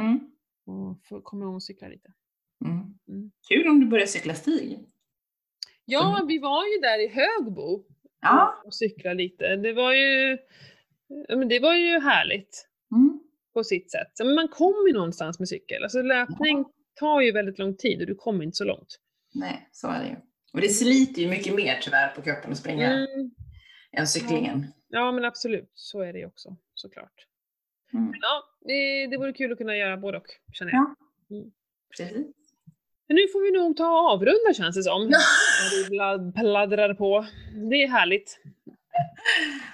Mm. 0.00 0.20
få 1.08 1.20
komma 1.20 1.44
igång 1.44 1.54
och 1.54 1.62
cykla 1.62 1.88
lite. 1.88 2.12
Mm. 2.64 2.78
Mm. 3.08 3.30
Kul 3.48 3.68
om 3.68 3.80
du 3.80 3.86
börjar 3.86 4.06
cykla 4.06 4.34
stig. 4.34 4.78
Ja, 5.84 6.24
vi 6.28 6.38
var 6.38 6.64
ju 6.66 6.78
där 6.80 6.98
i 6.98 7.08
Högbo 7.08 7.84
Ja. 8.20 8.62
och 8.64 8.74
cykla 8.74 9.12
lite. 9.12 9.56
Det 9.56 9.72
var 9.72 9.92
ju, 9.94 10.38
ja, 11.28 11.36
men 11.36 11.48
det 11.48 11.58
var 11.60 11.74
ju 11.74 12.00
härligt 12.00 12.66
Mm. 12.92 13.20
på 13.54 13.64
sitt 13.64 13.90
sätt. 13.90 14.12
Men 14.18 14.34
man 14.34 14.48
kommer 14.48 14.86
ju 14.88 14.92
någonstans 14.94 15.38
med 15.38 15.48
cykel. 15.48 15.82
Alltså 15.82 16.02
löpning 16.02 16.64
tar 16.94 17.20
ju 17.20 17.32
väldigt 17.32 17.58
lång 17.58 17.76
tid 17.76 18.00
och 18.00 18.06
du 18.06 18.14
kommer 18.14 18.44
inte 18.44 18.56
så 18.56 18.64
långt. 18.64 18.98
Nej, 19.34 19.68
så 19.72 19.88
är 19.88 20.02
det 20.02 20.08
ju. 20.08 20.16
Och 20.52 20.60
det 20.60 20.68
sliter 20.68 21.22
ju 21.22 21.28
mycket 21.28 21.54
mer 21.54 21.78
tyvärr 21.82 22.08
på 22.14 22.22
kroppen 22.22 22.52
att 22.52 22.58
springa 22.58 22.86
Mm. 22.92 23.30
än 23.92 24.06
cyklingen. 24.06 24.60
Ja, 24.60 24.79
men 24.90 25.24
absolut. 25.24 25.70
Så 25.74 26.00
är 26.00 26.12
det 26.12 26.18
ju 26.18 26.26
också, 26.26 26.56
såklart. 26.74 27.26
Mm. 27.92 28.12
Ja, 28.20 28.42
det, 28.60 29.06
det 29.06 29.16
vore 29.16 29.32
kul 29.32 29.52
att 29.52 29.58
kunna 29.58 29.76
göra 29.76 29.96
både 29.96 30.18
och, 30.18 30.26
känner 30.52 30.72
jag. 30.72 30.94
Ja. 31.28 31.44
Precis. 31.96 32.26
Men 33.06 33.14
nu 33.16 33.28
får 33.32 33.40
vi 33.52 33.58
nog 33.58 33.76
ta 33.76 33.88
och 34.00 34.10
avrunda 34.10 34.54
känns 34.54 34.76
det 34.76 34.82
som. 34.82 35.02
Ja. 35.10 35.18
När 35.90 36.18
vi 36.18 36.32
pladdrar 36.32 36.94
på. 36.94 37.26
Det 37.70 37.76
är 37.82 37.88
härligt. 37.88 38.40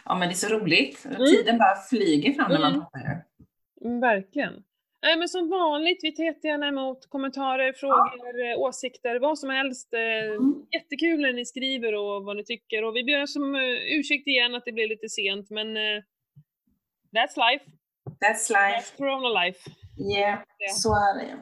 Ja, 0.05 0.18
men 0.18 0.28
det 0.28 0.32
är 0.32 0.36
så 0.36 0.48
roligt. 0.59 1.06
Tiden 1.16 1.59
bara 1.59 1.76
flyger 1.76 2.32
fram 2.32 2.52
när 2.52 2.59
man 2.60 2.70
Mm. 2.72 2.80
pratar. 2.80 3.24
Mm, 3.84 4.01
verkligen. 4.01 4.62
Nej, 5.06 5.16
men 5.18 5.28
som 5.28 5.50
vanligt, 5.50 6.00
vi 6.02 6.12
tar 6.12 6.24
jättegärna 6.24 6.66
emot 6.68 7.06
kommentarer, 7.08 7.72
frågor, 7.72 8.34
eh, 8.50 8.58
åsikter, 8.58 9.18
vad 9.20 9.38
som 9.38 9.50
helst. 9.50 9.94
Eh, 9.94 10.00
Mm. 10.36 10.66
Jättekul 10.72 11.20
när 11.20 11.32
ni 11.32 11.44
skriver 11.44 11.94
och 11.94 12.24
vad 12.24 12.36
ni 12.36 12.44
tycker. 12.44 12.84
Och 12.84 12.96
vi 12.96 13.04
ber 13.04 13.26
som 13.26 13.54
uh, 13.54 13.98
ursäkt 13.98 14.26
igen 14.26 14.54
att 14.54 14.64
det 14.64 14.72
blir 14.72 14.88
lite 14.88 15.08
sent, 15.08 15.50
men 15.50 15.76
eh, 15.76 16.02
that's 17.16 17.36
life. 17.44 17.64
That's 18.22 18.48
life. 18.58 18.78
That's 18.80 18.96
corona 18.96 19.28
life. 19.44 19.70
Yeah, 20.16 20.38
Ja. 20.58 20.72
så 20.72 20.94
är 20.94 21.14
det. 21.18 21.36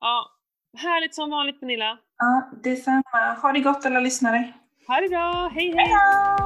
Ja, 0.00 0.30
härligt 0.78 1.14
som 1.14 1.30
vanligt 1.30 1.60
Pernilla. 1.60 1.98
Ja, 2.18 2.50
detsamma. 2.64 3.34
Ha 3.42 3.52
det 3.52 3.60
gott 3.60 3.86
alla 3.86 4.00
lyssnare. 4.00 4.52
Ha 4.88 5.00
det 5.00 5.08
bra, 5.08 5.50
hej 5.54 5.66
hej! 5.66 5.74
Hej 5.76 5.88
då! 6.38 6.43